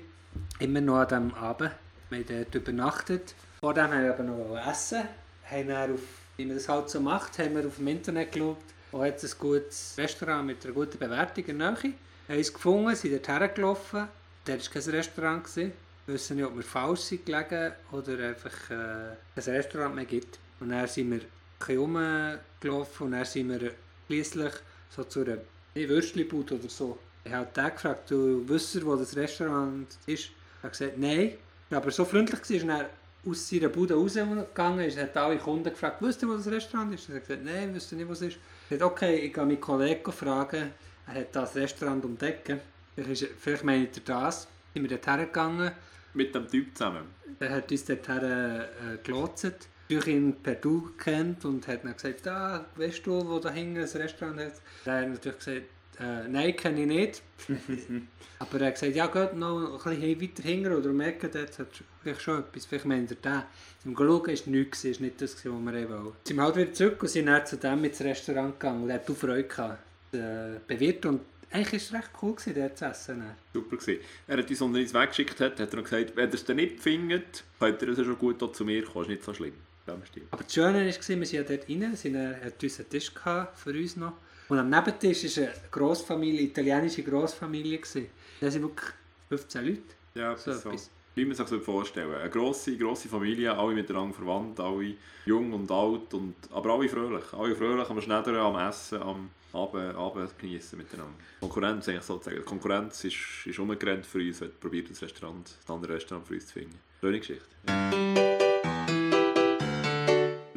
immer 0.60 0.82
noch 0.82 0.98
an 0.98 1.08
diesem 1.08 1.34
Abend. 1.36 1.72
Wir 2.10 2.20
haben 2.20 2.26
dort 2.28 2.56
übernachtet. 2.56 3.36
Vor 3.60 3.74
dem 3.74 3.92
haben 3.92 4.04
wir 4.04 4.14
aber 4.14 4.24
noch 4.24 4.68
essen. 4.68 5.04
Haben 5.46 5.68
dann 5.68 5.94
auf, 5.94 6.00
wie 6.38 6.46
man 6.46 6.56
das 6.56 6.68
halt 6.68 6.90
so 6.90 7.00
macht, 7.00 7.38
haben 7.40 7.56
wir 7.56 7.66
auf 7.66 7.76
dem 7.76 7.88
Internet 7.88 8.32
geschaut, 8.32 8.58
wo 8.92 9.04
hat 9.04 9.24
ein 9.24 9.30
gutes 9.38 9.96
Restaurant 9.98 10.48
mit 10.48 10.66
einer 10.66 10.74
guten 10.74 10.98
Bewertung 10.98 11.46
in 11.46 11.60
der 11.60 11.72
Nähe. 11.72 11.94
Haben 12.28 12.40
es 12.40 12.54
gefunden, 12.54 12.96
sind 12.96 13.14
dort 13.14 13.28
hergelaufen. 13.28 14.08
Dort 14.46 14.76
war 14.76 14.82
kein 14.82 14.92
Restaurant. 14.92 15.44
Gewesen. 15.44 15.72
Wir 16.06 16.16
wissen 16.16 16.38
nicht, 16.38 16.46
ob 16.46 16.56
wir 16.56 16.64
falsch 16.64 17.02
sind 17.02 17.26
gelegen 17.26 17.74
oder 17.92 18.30
einfach 18.30 18.70
äh, 18.72 19.12
ein 19.36 19.44
Restaurant 19.56 19.96
mehr 19.96 20.06
gibt. 20.06 20.40
Und 20.60 20.70
dann 20.70 20.88
sind 20.88 21.12
wir 21.12 21.20
ein 21.20 21.26
bisschen 21.60 21.78
rumgelaufen 21.78 23.06
und 23.06 23.12
dann 23.12 23.26
sind 23.26 23.50
wir 23.50 23.72
schliesslich 24.08 24.54
so 24.96 25.04
zu 25.04 25.22
einer 25.22 25.38
Würstchenbude 25.74 26.56
oder 26.56 26.70
so. 26.70 26.98
Ich 27.24 27.32
habe 27.32 27.48
den 27.56 27.66
gefragt, 27.72 28.12
du 28.12 28.48
wüsstest, 28.48 28.86
wo 28.86 28.96
das 28.96 29.16
Restaurant 29.16 29.88
ist. 30.06 30.30
Er 30.62 30.64
hat 30.64 30.72
gesagt, 30.72 30.98
nein. 30.98 31.34
Er 31.70 31.76
war 31.76 31.78
aber 31.78 31.92
so 31.92 32.04
freundlich, 32.06 32.42
gewesen, 32.42 32.70
ist 32.70 32.78
dann 32.78 32.86
aus 33.24 33.48
seiner 33.50 33.70
Bude 33.70 33.94
rausgegangen 33.94 34.86
ist, 34.86 34.98
hat 34.98 35.16
alle 35.16 35.38
Kunden 35.38 35.70
gefragt, 35.70 35.98
wisst 36.02 36.24
ihr, 36.24 36.28
wo 36.30 36.34
das 36.34 36.48
Restaurant 36.48 36.94
ist? 36.94 37.08
Er 37.10 37.16
hat 37.16 37.28
gesagt, 37.28 37.46
nein, 37.46 37.74
wüsste 37.74 37.96
nicht, 37.96 38.08
wo 38.08 38.14
es 38.14 38.22
ist. 38.22 38.38
Er 38.70 38.76
hat 38.76 38.80
gesagt, 38.80 38.92
okay, 38.92 39.16
ich 39.20 39.34
gehe 39.34 39.46
meinen 39.46 39.62
Kollegen 39.62 40.12
fragen, 40.12 40.72
er 41.08 41.14
hat 41.14 41.36
das 41.36 41.56
Restaurant 41.56 42.04
entdeckt. 42.04 42.52
Vielleicht, 42.96 43.64
meint 43.64 43.96
er 43.98 44.04
das. 44.04 44.48
Sind 44.74 44.84
wir 44.84 44.90
dort 44.90 45.08
hergegangen, 45.08 45.72
Mit 46.14 46.34
dem 46.34 46.48
Typ 46.48 46.76
zusammen. 46.76 47.04
er 47.40 47.50
hat 47.50 47.72
uns 47.72 47.86
dort 47.86 48.08
her, 48.08 48.24
äh, 48.24 48.98
gelotset. 49.04 49.68
Ich 49.92 50.00
habe 50.00 50.12
ihn 50.12 50.34
per 50.42 50.56
Du 50.56 50.84
gekannt 50.84 51.44
und 51.44 51.68
hat 51.68 51.84
dann 51.84 51.94
gesagt, 51.94 52.26
ah, 52.26 52.66
weißt 52.78 53.06
du, 53.06 53.28
wo 53.28 53.40
da 53.40 53.50
hinten 53.52 53.82
ein 53.82 53.84
Restaurant 53.84 54.40
hat? 54.40 54.54
Er 54.86 55.02
hat 55.02 55.10
natürlich 55.10 55.38
gesagt, 55.38 55.62
äh, 56.00 56.28
nein, 56.30 56.56
kenne 56.56 56.82
ich 56.82 56.88
nicht. 56.88 57.22
Aber 58.40 58.62
er 58.62 58.68
hat 58.68 58.76
gesagt, 58.76 58.96
ja, 58.96 59.08
geht 59.08 59.36
noch 59.36 59.86
ein 59.86 59.98
bisschen 59.98 60.22
weiter 60.22 60.44
hinten 60.44 60.74
oder 60.74 60.90
um 60.92 61.02
Ecke, 61.02 61.28
dort 61.28 61.60
hat 61.60 61.68
vielleicht 62.02 62.22
schon 62.22 62.40
etwas, 62.40 62.66
vielleicht 62.66 62.86
meint 62.86 63.12
er 63.12 63.18
den. 63.18 63.44
Im 63.84 63.98
Schauen 63.98 64.28
war 64.28 64.34
nichts, 64.46 64.86
es 64.86 65.00
war 65.00 65.06
nicht 65.06 65.22
das, 65.22 65.36
was 65.36 65.44
wir 65.44 65.54
wollen. 65.54 65.90
Dann 65.90 66.14
sind 66.24 66.38
wir 66.38 66.44
halt 66.44 66.56
wieder 66.56 66.74
zurück 66.74 67.04
und 67.04 67.10
sind 67.10 67.26
dann 67.26 67.46
zu 67.46 67.58
dem 67.58 67.84
ins 67.84 68.02
Restaurant 68.02 68.60
gegangen 68.60 68.84
und 68.84 68.90
er 68.90 68.96
hat 68.96 69.10
auch 69.10 69.16
Freude 69.16 69.44
gehabt. 69.44 69.80
Äh, 70.14 70.60
bewirtet 70.68 71.06
und 71.06 71.22
eigentlich 71.52 71.92
war 71.92 72.00
es 72.00 72.06
recht 72.06 72.12
cool, 72.22 72.36
gewesen, 72.36 72.56
dort 72.56 72.78
zu 72.78 72.86
essen. 72.86 73.20
dann. 73.20 73.36
Super 73.54 73.76
gewesen. 73.76 74.02
Er 74.26 74.38
hat 74.38 74.50
uns, 74.50 74.62
als 74.62 74.74
er 74.74 74.80
uns 74.80 74.94
weggeschickt 74.94 75.40
hat, 75.42 75.60
hat 75.60 75.70
er 75.70 75.76
noch 75.76 75.84
gesagt, 75.84 76.16
wenn 76.16 76.30
ihr 76.30 76.34
es 76.34 76.46
dann 76.46 76.56
nicht 76.56 76.80
findet, 76.80 77.44
könnt 77.60 77.82
ihr 77.82 77.90
es 77.90 77.98
ja 77.98 78.06
schon 78.06 78.18
gut 78.18 78.56
zu 78.56 78.64
mir 78.64 78.86
kommen. 78.86 79.04
Ist 79.04 79.10
nicht 79.10 79.24
so 79.24 79.34
schlimm. 79.34 79.54
Dem 79.94 80.06
Stil. 80.06 80.24
Aber 80.32 80.44
das 80.44 80.54
Schöne 80.54 80.80
war, 80.80 80.86
wir 80.86 80.94
sind 80.94 81.32
ja 81.32 81.44
dort 81.44 81.70
rein, 81.70 81.96
sind, 81.96 82.16
äh, 82.16 82.36
hat 82.46 82.64
uns 82.64 82.80
einen 82.80 82.90
Tisch 82.90 83.14
gehabt 83.14 83.60
für 83.60 83.72
uns 83.72 83.96
noch. 83.96 84.14
Und 84.50 84.60
am 84.60 84.70
Nebentisch 84.70 85.38
war 85.38 85.44
eine 85.46 85.54
Grossfamilie, 85.72 86.42
italienische 86.42 87.04
Grossfamilie. 87.04 87.78
gewesen. 87.78 88.08
Da 88.40 88.52
sind 88.52 88.64
wirklich 88.64 88.90
15 89.30 89.66
Leute. 89.66 89.82
Ja, 90.16 90.36
So 90.36 90.52
so. 90.54 90.70
etwas. 90.70 90.90
Wie 91.14 91.26
man 91.26 91.36
sich 91.36 91.46
das 91.46 91.64
vorstellen 91.64 92.14
Eine 92.16 92.30
grosse, 92.30 92.78
grosse 92.78 93.10
Familie, 93.10 93.54
alle 93.58 93.74
miteinander 93.74 94.14
verwandt, 94.14 94.60
alle 94.62 94.96
jung 95.26 95.52
und 95.52 95.70
alt, 95.70 96.14
und, 96.14 96.36
aber 96.52 96.74
alle 96.74 96.88
fröhlich. 96.88 97.34
Alle 97.34 97.56
fröhlich 97.56 97.90
am 97.90 98.00
Schneidern, 98.02 98.36
am 98.38 98.56
Essen, 98.70 99.02
am 99.02 99.30
Abend, 99.54 99.96
Abend 99.96 100.40
genießen 100.40 100.78
miteinander. 100.78 101.14
Konkurrenz 101.42 101.90
eigentlich 101.90 102.04
sozusagen. 102.04 102.38
Die 102.38 102.44
Konkurrenz 102.44 103.04
ist, 103.04 103.18
ist 103.46 103.60
umgerannt 103.60 104.06
für 104.06 104.20
uns, 104.20 104.40
hat 104.40 104.58
probiert, 104.62 104.90
das 104.90 105.02
Restaurant, 105.02 105.50
das 105.66 105.74
andere 105.74 105.96
Restaurant 105.96 106.26
für 106.26 106.36
uns 106.36 106.48
zu 106.48 106.54
finden. 106.54 106.80
Schöne 107.02 107.20
Geschichte. 107.20 108.31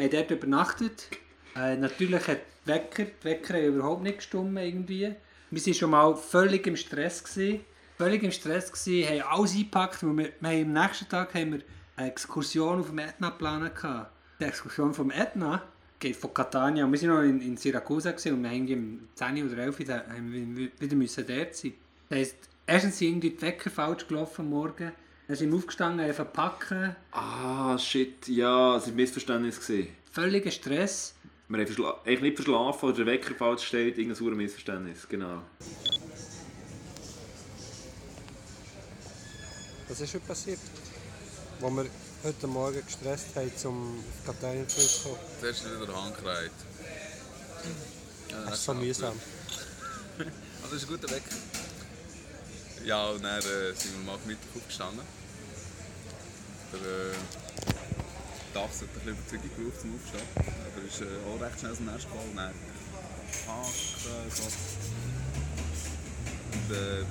Wir 0.04 0.18
haben 0.20 0.28
dort 0.28 0.30
übernachtet. 0.42 1.08
Äh, 1.56 1.76
natürlich 1.76 2.28
hat 2.28 2.40
die 2.66 2.70
Wecker, 2.70 3.04
die 3.04 3.24
Wecker 3.24 3.60
überhaupt 3.60 4.02
nicht 4.02 4.18
gestummt 4.18 4.58
irgendwie. 4.58 5.14
Wir 5.50 5.66
waren 5.66 5.74
schon 5.74 5.90
mal 5.90 6.14
völlig 6.14 6.66
im 6.66 6.76
Stress. 6.76 7.24
Gewesen. 7.24 7.60
Völlig 7.96 8.22
im 8.22 8.30
Stress 8.30 8.70
gewesen, 8.70 9.08
haben 9.08 9.30
alles 9.30 9.54
eingepackt. 9.54 10.02
Wir, 10.02 10.16
wir 10.16 10.26
haben, 10.42 10.76
am 10.76 10.82
nächsten 10.84 11.08
Tag 11.08 11.32
haben 11.34 11.52
wir 11.52 11.60
eine 11.96 12.08
Exkursion 12.08 12.80
auf 12.80 12.88
dem 12.88 12.98
Etna 12.98 13.30
geplant. 13.30 13.72
Die 14.40 14.44
Exkursion 14.44 14.92
vom 14.92 15.10
Etna 15.10 15.62
geht 15.98 16.16
von 16.16 16.34
Catania. 16.34 16.86
Wir 16.86 17.02
waren 17.02 17.08
noch 17.08 17.22
in, 17.22 17.40
in 17.40 17.54
gewesen, 17.54 18.34
und 18.34 18.42
wir 18.42 18.50
haben 18.50 18.72
um 18.74 19.08
10 19.14 19.46
oder 19.46 19.62
11 19.62 19.80
Uhr 19.80 19.86
wieder 20.80 20.96
müssen 20.96 21.26
dort 21.26 21.54
sein. 21.54 21.72
Das 22.10 22.18
heisst, 22.18 22.36
erstens 22.66 22.98
sind 22.98 23.20
die 23.20 23.40
Wecker 23.40 23.70
falsch 23.70 24.06
gelaufen 24.06 24.42
am 24.42 24.50
Morgen. 24.50 24.92
Dann 25.26 25.36
sind 25.36 25.50
wir 25.50 25.56
aufgestanden, 25.58 26.04
einfach 26.04 26.30
packen. 26.32 26.94
Ah, 27.12 27.78
shit, 27.78 28.28
ja, 28.28 28.76
es 28.76 28.82
war 28.82 28.88
ein 28.88 28.96
Missverständnis. 28.96 29.58
Gewesen. 29.60 29.88
Völliger 30.12 30.50
Stress. 30.50 31.14
Wir 31.48 31.58
haben 31.58 31.66
verschla 31.66 32.00
eigentlich 32.04 32.20
nicht 32.22 32.36
verschlafen 32.36 32.88
oder 32.88 32.96
der 32.98 33.06
Wecker 33.06 33.34
falsch 33.34 33.64
steht, 33.66 33.96
irgendein 33.98 34.16
sauer 34.16 34.32
Missverständnis, 34.34 35.06
genau. 35.08 35.42
Was 39.88 40.00
ist 40.00 40.14
heute 40.14 40.26
passiert? 40.26 40.58
Wo 41.60 41.70
wir 41.70 41.86
heute 42.22 42.46
Morgen 42.46 42.82
gestresst 42.84 43.36
haben, 43.36 43.50
um 43.64 43.98
auf 43.98 44.26
Katalien 44.26 44.68
zurückzukommen. 44.68 45.18
Zuerst 45.40 45.64
wieder 45.64 45.86
der 45.86 46.02
Handkreid. 46.02 46.50
Ja, 48.30 48.44
Das 48.46 48.54
ist 48.54 48.64
so 48.64 48.74
mühsam. 48.74 49.14
Also, 50.62 50.76
das 50.76 50.82
ist 50.82 50.88
ein 50.90 50.96
guter 50.96 51.14
Weg. 51.14 51.22
Ja, 52.84 53.06
und 53.08 53.24
dann 53.24 53.38
äh, 53.38 53.72
sind 53.72 53.96
wir 53.96 54.12
mal 54.12 54.18
Mittag 54.26 54.44
aufgestanden. 54.54 55.00
Der 56.70 56.80
äh, 56.80 57.16
Dachs 58.52 58.82
hat 58.82 58.88
ein 58.92 59.16
bisschen 59.16 59.40
Überzeugung 59.40 59.50
gebraucht 59.56 59.80
zum 59.80 59.94
Aufstehen. 59.96 60.28
Aber 60.36 60.76
er 60.76 60.84
ist 60.84 61.00
äh, 61.00 61.16
auch 61.24 61.40
recht 61.40 61.60
schnell 61.60 61.72
zum 61.72 61.86
Nest 61.86 62.04
gefallen. 62.04 62.36
Dann 62.36 62.52
Haken, 63.48 63.72
so. 64.28 64.44
Und 66.52 66.68
äh, 66.76 67.08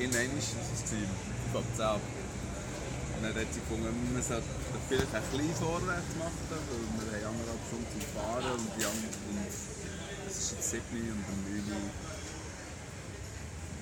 irgendwann 0.00 0.38
ist 0.38 0.56
es, 0.56 0.88
ich 0.88 1.52
glaube 1.52 1.68
10 1.76 1.84
ab. 1.84 2.00
Und 2.00 3.20
dann 3.20 3.34
hat 3.36 3.52
sie 3.52 3.60
gefunden, 3.60 3.92
wir 3.92 4.22
sollten 4.24 4.48
vielleicht 4.88 5.14
ein 5.14 5.22
bisschen 5.36 5.54
vorwärts 5.60 6.16
machen, 6.16 6.48
weil 6.48 7.12
wir 7.12 7.28
haben 7.28 7.36
anderthalb 7.36 7.60
Stunden 7.68 7.92
zum 7.92 8.04
Fahren 8.16 8.56
und, 8.56 8.72
die 8.72 8.88
anderen, 8.88 9.20
und 9.36 9.44
es 10.24 10.32
ist 10.32 10.56
jetzt 10.56 10.70
7 10.80 10.96
Uhr 10.96 11.12
und 11.12 11.28
um 11.28 11.44
9 11.44 11.76
Uhr 11.76 11.92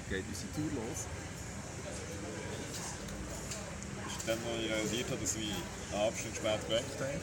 geht 0.09 0.25
unsere 0.29 0.51
Tour 0.57 0.71
los. 0.81 1.01
Ist 4.09 4.29
dann, 4.29 4.39
als 4.39 4.63
ich 4.65 4.71
realisiert 4.71 5.11
habe, 5.11 5.21
dass 5.21 5.37
wir 5.37 5.45
eine 5.93 6.03
halbe 6.03 6.17
Stunde 6.19 6.37
spät 6.37 6.61
geweckt 6.69 7.01
haben. 7.01 7.21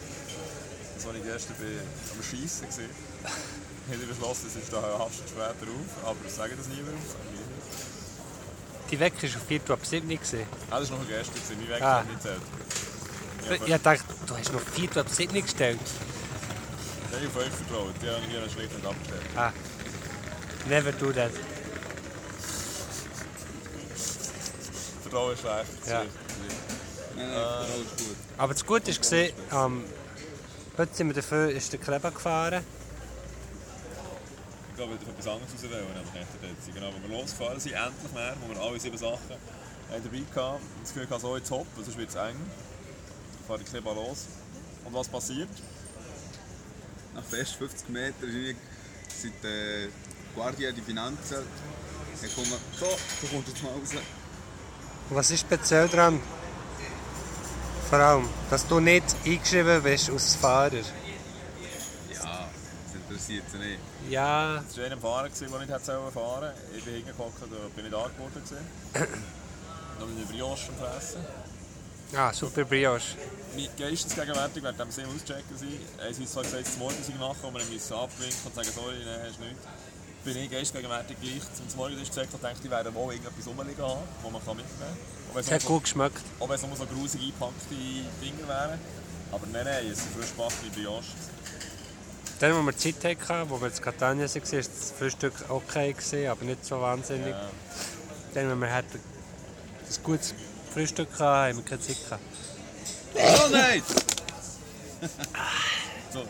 Das 0.95 1.05
war 1.05 1.15
ich 1.15 1.23
gestern 1.23 1.55
bei, 1.59 1.71
am 1.81 2.23
Schiessen. 2.23 2.67
gewesen. 2.69 2.89
habe 3.89 4.01
ich 4.01 4.07
beschlossen, 4.07 4.47
es 4.47 4.55
ist 4.55 4.71
da 4.73 4.77
eine 4.79 4.97
halbe 4.99 5.13
Stunde 5.13 5.31
später 5.31 5.65
auf, 5.71 5.91
aber 6.09 6.19
ich 6.25 6.33
sage 6.33 6.55
das 6.55 6.67
niemandem. 6.67 7.01
sage 7.05 7.25
ich 7.33 7.39
nicht. 7.39 8.91
Die 8.91 8.99
Wecker 8.99 9.27
war 9.27 9.41
auf 9.41 9.47
4 9.47 9.69
ab 9.69 9.85
7 9.85 10.07
gesehen. 10.19 10.47
Ah, 10.69 10.79
das 10.79 10.91
war 10.91 10.99
noch 10.99 11.07
gestern, 11.07 11.33
gewesen. 11.35 11.57
mein 11.59 11.69
Weg 11.69 11.81
Ah. 11.81 11.99
ah. 11.99 12.03
nicht 12.03 12.21
zählt. 12.21 12.41
Ich 13.67 13.81
dachte, 13.81 14.03
du 14.25 14.37
hast 14.37 14.53
noch 14.53 14.61
vier 14.61 14.89
auf 14.97 15.13
Sydney 15.13 15.41
gestellt. 15.41 15.79
Ich 17.11 17.15
habe 17.15 17.27
auf 17.27 17.35
euch 17.37 17.49
vertraut. 17.53 17.93
Die 18.01 18.07
habe 18.09 18.19
ich 18.25 18.31
hier 18.31 18.49
schlecht 18.49 18.73
nicht 18.75 18.85
abgestellt. 18.85 19.21
Ah. 19.35 19.51
Never 20.67 20.91
do 20.93 21.11
that. 21.11 21.31
Vertrauen 25.15 25.33
ist 25.33 25.39
schlecht. 25.39 25.87
Ja. 25.87 26.03
Nein, 27.15 27.27
nein, 27.29 27.37
alles 27.37 27.95
gut. 27.97 28.15
Aber 28.37 28.53
das 28.53 28.65
Gute 28.65 28.91
ist 28.91 29.01
gesehen, 29.01 29.33
ähm, 29.53 29.85
heute 30.77 30.93
sind 30.93 31.07
wir 31.07 31.13
dafür, 31.13 31.49
ist 31.51 31.71
der 31.71 31.79
Kleber 31.79 32.11
gefahren. 32.11 32.65
Ich 34.69 34.75
glaube, 34.75 34.95
ich 35.01 35.07
etwas 35.07 35.27
anderes 35.27 35.53
auswählen, 35.53 35.85
nämlich 35.87 36.27
dort. 36.41 36.75
Genau, 36.75 36.91
wo 36.91 37.09
wir 37.09 37.17
losgefahren 37.17 37.59
sind, 37.61 37.73
endlich 37.73 38.11
mehr, 38.13 38.35
wo 38.41 38.53
wir 38.53 38.61
alle 38.61 38.77
sieben 38.77 38.97
Sachen 38.97 39.19
haben 39.89 40.03
dabei 40.03 40.17
hatten. 40.17 40.55
Und 40.55 40.83
das 40.83 40.93
Gefühl, 40.93 41.07
ich 41.09 41.21
so 41.21 41.37
jetzt 41.37 41.51
hopp, 41.51 41.67
sonst 41.77 41.97
wird 41.97 42.09
es 42.09 42.15
eng. 42.15 42.35
Ich 43.39 43.47
fahre 43.47 43.59
die 43.59 43.65
Kleber 43.65 43.95
los. 43.95 44.25
Und 44.83 44.93
was 44.93 45.07
passiert? 45.07 45.49
Nach 47.13 47.23
fast 47.23 47.55
50 47.55 47.87
Metern 47.87 48.55
sind 49.07 49.45
äh, 49.45 49.87
Guardia 50.35 50.73
die 50.73 50.81
Finanzen. 50.81 51.37
Ich 52.21 52.35
komme, 52.35 52.57
so, 52.77 52.85
du 53.21 53.27
kommst 53.27 53.47
jetzt 53.47 53.63
mal 53.63 53.69
raus. 53.69 53.91
Was 55.09 55.31
ist 55.31 55.41
speziell 55.41 55.87
daran? 55.87 56.19
Vor 57.89 57.99
allem, 57.99 58.27
dass 58.49 58.67
du 58.67 58.79
nicht 58.79 59.03
eingeschrieben 59.25 59.83
bist 59.83 60.09
als 60.09 60.35
Fahrer. 60.35 60.71
Ja, 60.73 60.81
das 62.11 62.95
interessiert 62.95 63.43
sie 63.51 63.57
nicht. 63.59 63.79
Ja, 64.09 64.63
Es 64.67 64.77
war 64.77 64.85
einer 64.85 64.97
Fahren, 64.97 65.31
gewesen, 65.31 65.51
der 65.51 65.59
nicht 65.59 65.71
hätte 65.71 65.85
fahren 65.85 66.11
sollen. 66.13 66.51
Ich 66.75 66.83
bin 66.83 66.93
hingehockt 66.95 67.43
und 67.43 67.75
bin 67.75 67.85
nicht 67.85 67.95
angeboten. 67.95 68.41
Noch 69.99 70.07
eine 70.07 70.25
Brioche 70.25 70.69
am 70.69 70.75
Fressen. 70.77 71.21
ah, 72.17 72.33
super 72.33 72.65
Brioche. 72.65 73.15
Mein 73.55 73.69
geistesgegenwärtig, 73.77 74.63
während 74.63 74.97
wir 74.97 75.03
im 75.03 75.09
Auschecken 75.09 75.43
haben 75.49 76.13
sie 76.13 76.21
uns 76.21 76.31
zwar 76.31 76.43
gesagt, 76.43 76.67
zum 76.67 76.79
Morgen 76.79 77.19
machen 77.19 77.39
und 77.43 77.53
wir 77.53 77.65
müssen 77.65 77.93
abwinken 77.93 78.37
und 78.45 78.55
sagen, 78.55 78.69
sorry, 78.75 78.95
nein, 79.05 79.19
hast 79.29 79.39
nichts. 79.39 79.65
Bin 80.25 80.37
ich 80.37 80.49
geistesgegenwärtig 80.49 81.17
gleich 81.21 81.41
zum 81.53 81.77
Morgen 81.77 81.99
gesagt 81.99 82.33
und 82.33 82.43
dachte, 82.43 82.57
ich 82.63 82.71
werde 82.71 82.91
wohl 82.95 83.13
irgendetwas 83.13 83.45
rumliegen 83.45 83.83
haben, 83.83 84.01
das 84.23 84.31
man 84.31 84.43
kann 84.43 84.57
mitnehmen 84.57 84.97
kann. 85.31 85.39
Es 85.39 85.51
hat 85.51 85.65
gut 85.65 85.83
geschmeckt. 85.83 86.21
wenn 86.39 86.49
es 86.49 86.61
nur 86.63 86.75
so 86.75 86.85
grusig 86.87 87.21
eingepackte 87.21 87.75
Dinge 87.75 88.47
wären. 88.47 88.79
Aber 89.31 89.45
nein, 89.51 89.65
nein, 89.65 89.85
es 89.85 89.99
sind 89.99 90.15
frisch 90.15 90.31
gebackene 90.31 90.71
Brioche. 90.71 91.05
Dann, 92.39 92.55
wo 92.55 92.63
wir 92.63 92.75
Zeit 92.75 92.95
hatten, 93.29 93.49
wo 93.51 93.61
wir 93.61 93.67
in 93.67 93.73
Catania 93.81 94.25
waren, 94.27 94.35
war 94.35 94.57
das 94.57 94.93
Frühstück 94.97 95.33
okay, 95.47 95.93
gewesen, 95.93 96.27
aber 96.27 96.43
nicht 96.43 96.65
so 96.65 96.81
wahnsinnig. 96.81 97.29
Ja. 97.29 97.49
Dann, 98.33 98.49
wenn 98.49 98.59
wir 98.61 98.73
hatten 98.73 98.97
ein 98.97 100.03
gutes 100.03 100.33
Frühstück 100.73 101.09
hatten, 101.19 101.55
haben 101.55 101.57
wir 101.57 101.63
keine 101.65 101.81
Zeit 101.81 101.97
gehabt. 102.03 102.23
Oh 103.13 103.47
nein! 103.51 103.83
So, 106.11 106.23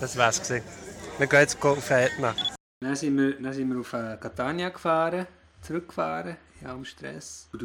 Das 0.00 0.14
wär's 0.14 0.40
gewesen. 0.42 0.85
Wir 1.18 1.26
gehen 1.26 1.40
jetzt 1.40 1.64
auf 1.64 1.90
Etna. 1.90 2.34
Dann 2.80 2.94
sind 2.94 3.16
wir, 3.16 3.40
dann 3.40 3.52
sind 3.54 3.72
wir 3.72 3.80
auf 3.80 3.90
äh, 3.94 4.18
Catania 4.20 4.68
gefahren, 4.68 5.26
zurückgefahren, 5.62 6.36
in 6.60 6.66
allem 6.66 6.84
Stress. 6.84 7.48
Auf 7.54 7.58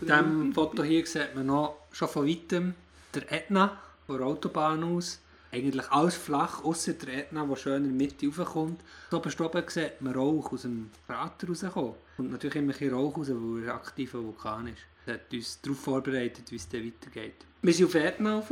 diesem 0.00 0.52
Foto 0.54 0.82
hier 0.82 1.06
sieht 1.06 1.34
man 1.34 1.44
noch 1.44 1.76
schon 1.92 2.08
von 2.08 2.26
weitem 2.26 2.74
der 3.12 3.30
Etna 3.30 3.78
von 4.06 4.16
der 4.16 4.26
Autobahn 4.26 4.82
aus. 4.82 5.20
Eigentlich 5.52 5.90
alles 5.90 6.14
flach, 6.14 6.64
außer 6.64 6.94
der 6.94 7.18
Etna, 7.18 7.44
der 7.44 7.56
schön 7.56 7.84
in 7.84 7.98
der 7.98 8.08
Mitte 8.08 8.28
raufkommt. 8.28 8.80
Oben 9.12 9.32
oben 9.40 9.64
sieht 9.68 10.00
man 10.00 10.14
Rauch 10.14 10.52
aus 10.52 10.62
dem 10.62 10.90
Krater 11.06 11.48
rauskommen. 11.48 11.96
Und 12.16 12.30
natürlich 12.30 12.56
immer 12.56 12.72
ein 12.72 12.78
bisschen 12.78 12.94
Rauch 12.94 13.18
raus, 13.18 13.28
weil 13.28 13.64
er 13.64 13.74
ein 13.74 13.76
aktiver 13.78 14.24
Vulkan 14.24 14.68
ist. 14.68 14.89
Das 15.06 15.14
hat 15.14 15.32
uns 15.32 15.60
darauf 15.60 15.80
vorbereitet, 15.80 16.44
wie 16.50 16.56
es 16.56 16.68
dann 16.68 16.84
weitergeht. 16.86 17.34
Wir 17.62 17.72
sind 17.72 17.86
auf 17.86 17.94
rauf, 17.94 18.50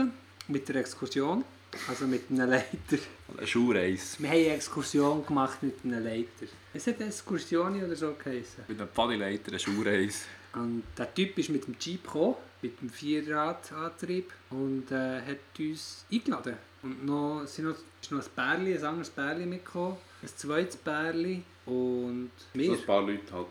mit 0.49 0.69
der 0.69 0.77
Exkursion, 0.77 1.45
also 1.89 2.07
mit 2.07 2.23
einem 2.31 2.51
Leiter. 2.51 2.99
Eine 3.37 3.47
Schuhreise. 3.47 4.19
Wir 4.21 4.29
haben 4.31 4.37
eine 4.39 4.55
Exkursion 4.55 5.25
gemacht 5.27 5.63
mit 5.63 5.75
einem 5.85 6.03
Leiter. 6.05 6.47
Es 6.73 6.87
hat 6.87 7.01
Exkursion 7.01 7.83
oder 7.83 7.95
so 7.97 8.15
geheißen. 8.23 8.65
Mit 8.69 8.81
einem 8.81 8.89
Pfadileiter, 8.91 9.49
eine 9.49 9.59
Schuhreise. 9.59 10.19
Und 10.55 10.83
der 10.97 11.13
Typ 11.15 11.37
ist 11.39 11.51
mit 11.51 11.67
dem 11.67 11.77
Jeep 11.79 12.05
gekommen, 12.05 12.37
mit 12.63 12.81
dem 12.81 12.89
Vierradantrieb 12.91 14.33
und 14.51 14.91
äh, 14.91 15.21
hat 15.21 15.39
uns 15.59 16.05
eingeladen. 16.11 16.57
Und 16.83 17.05
noch, 17.05 17.45
sind 17.47 17.67
noch, 17.67 17.77
ist 18.01 18.11
noch 18.11 18.21
ein 18.23 18.31
Pärchen, 18.35 18.79
ein 18.79 18.85
anderes 18.85 19.11
Pärchen 19.11 19.49
mitgekommen, 19.49 19.97
ein 20.23 20.29
zweites 20.35 20.77
Pärchen 20.77 21.45
und 21.67 22.31
So 22.55 22.59
wir. 22.59 22.73
ein 22.73 22.87
paar 22.87 23.03
Leute 23.03 23.33
halt. 23.33 23.47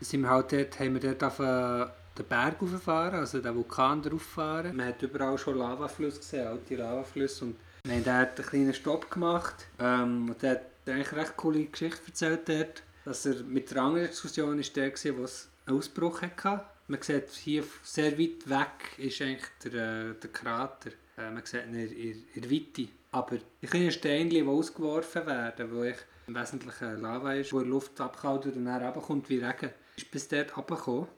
Sind 0.00 0.22
wir 0.22 0.28
halt 0.30 0.52
dort, 0.52 0.78
haben 0.80 0.94
wir 0.94 1.14
dort 1.14 1.24
auf 1.24 1.38
äh, 1.38 1.86
den 2.16 2.26
Berg 2.26 2.60
raufgefahren, 2.60 3.20
also 3.20 3.40
den 3.40 3.54
Vulkan 3.54 4.02
drauf 4.02 4.22
fahren. 4.22 4.76
Man 4.76 4.86
hat 4.88 5.02
überall 5.02 5.36
schon 5.38 5.58
Lavaflüsse 5.58 6.18
gesehen, 6.18 6.46
alte 6.46 6.76
Lavaflüsse. 6.76 7.46
Und 7.46 7.56
wir 7.84 7.94
haben 7.94 8.04
dort 8.04 8.38
einen 8.38 8.48
kleinen 8.48 8.74
Stopp 8.74 9.10
gemacht. 9.10 9.66
Ähm, 9.78 10.28
und 10.28 10.42
der 10.42 10.52
hat 10.52 10.62
eigentlich 10.86 11.12
eine 11.12 11.22
recht 11.22 11.36
coole 11.36 11.64
Geschichte 11.64 12.00
erzählt 12.06 12.48
dort, 12.48 12.82
dass 13.04 13.26
er 13.26 13.42
mit 13.42 13.70
der 13.70 13.82
anderen 13.82 14.06
Exkursion 14.06 14.58
ist 14.58 14.76
der 14.76 14.92
es 14.92 15.06
einen 15.66 15.78
Ausbruch 15.78 16.22
hatte. 16.22 16.64
Man 16.86 17.00
sieht 17.00 17.30
hier 17.30 17.64
sehr 17.82 18.18
weit 18.18 18.48
weg 18.48 18.98
ist 18.98 19.22
eigentlich 19.22 19.48
der, 19.64 20.10
äh, 20.10 20.14
der 20.14 20.30
Krater. 20.30 20.90
Äh, 21.16 21.30
man 21.30 21.44
sieht 21.44 21.66
ihn 21.66 21.74
in, 21.74 22.24
in, 22.34 22.42
der 22.42 22.50
Weite. 22.50 22.88
Aber 23.12 23.38
die 23.62 23.66
kleinen 23.66 23.90
Steine, 23.90 24.28
die 24.28 24.42
ausgeworfen 24.42 25.26
werden, 25.26 25.72
wo 25.72 25.82
ich 25.84 25.96
im 26.26 26.34
Wesentlichen 26.34 27.00
Lava 27.00 27.34
ist, 27.34 27.52
wo 27.52 27.60
die 27.60 27.68
Luft 27.68 28.00
abgehauen 28.00 28.42
und 28.42 28.64
dann 28.64 28.82
runterkommt 28.82 29.28
wie 29.30 29.38
Regen, 29.38 29.70
ist 29.96 30.10
bis 30.10 30.28
dort 30.28 30.56
runtergekommen. 30.56 31.08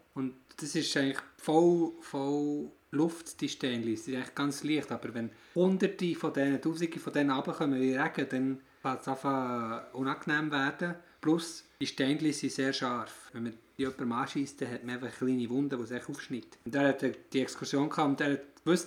Das 0.57 0.75
ist 0.75 0.97
eigentlich 0.97 1.19
voll, 1.37 1.93
voll 2.01 2.71
Luft, 2.93 3.41
die 3.41 3.49
Steine. 3.49 3.85
Sie 3.85 3.97
sind 3.97 4.17
eigentlich 4.17 4.35
ganz 4.35 4.65
leicht, 4.65 4.91
aber 4.91 5.13
wenn 5.13 5.31
hunderte 5.55 6.15
von 6.15 6.33
denen, 6.33 6.61
tausende 6.61 6.99
von 6.99 7.13
denen 7.13 7.31
runterkommen 7.31 7.81
wie 7.81 7.95
Regen, 7.95 8.27
dann 8.31 8.61
kann 8.83 8.99
es 8.99 9.09
einfach 9.09 9.93
unangenehm 9.93 10.51
werden. 10.51 10.95
Plus, 11.21 11.65
die 11.81 11.87
Steine 11.87 12.33
sind 12.33 12.53
sehr 12.53 12.73
scharf. 12.73 13.31
Wenn 13.33 13.43
man 13.45 13.53
die 13.53 13.83
jemandem 13.83 14.13
anschießt, 14.13 14.63
dann 14.63 14.71
hat 14.71 14.85
man 14.85 14.95
einfach 14.95 15.09
eine 15.21 15.33
kleine 15.33 15.51
Wunde, 15.51 15.77
die 15.77 15.87
sich 15.87 16.09
aufschneidet. 16.09 16.59
Und 16.65 16.75
der 16.75 16.89
hat 16.89 17.05
die 17.33 17.41
Exkursion 17.41 17.91
gehabt 17.91 18.09
und 18.09 18.21
der 18.21 18.33
hat 18.33 18.41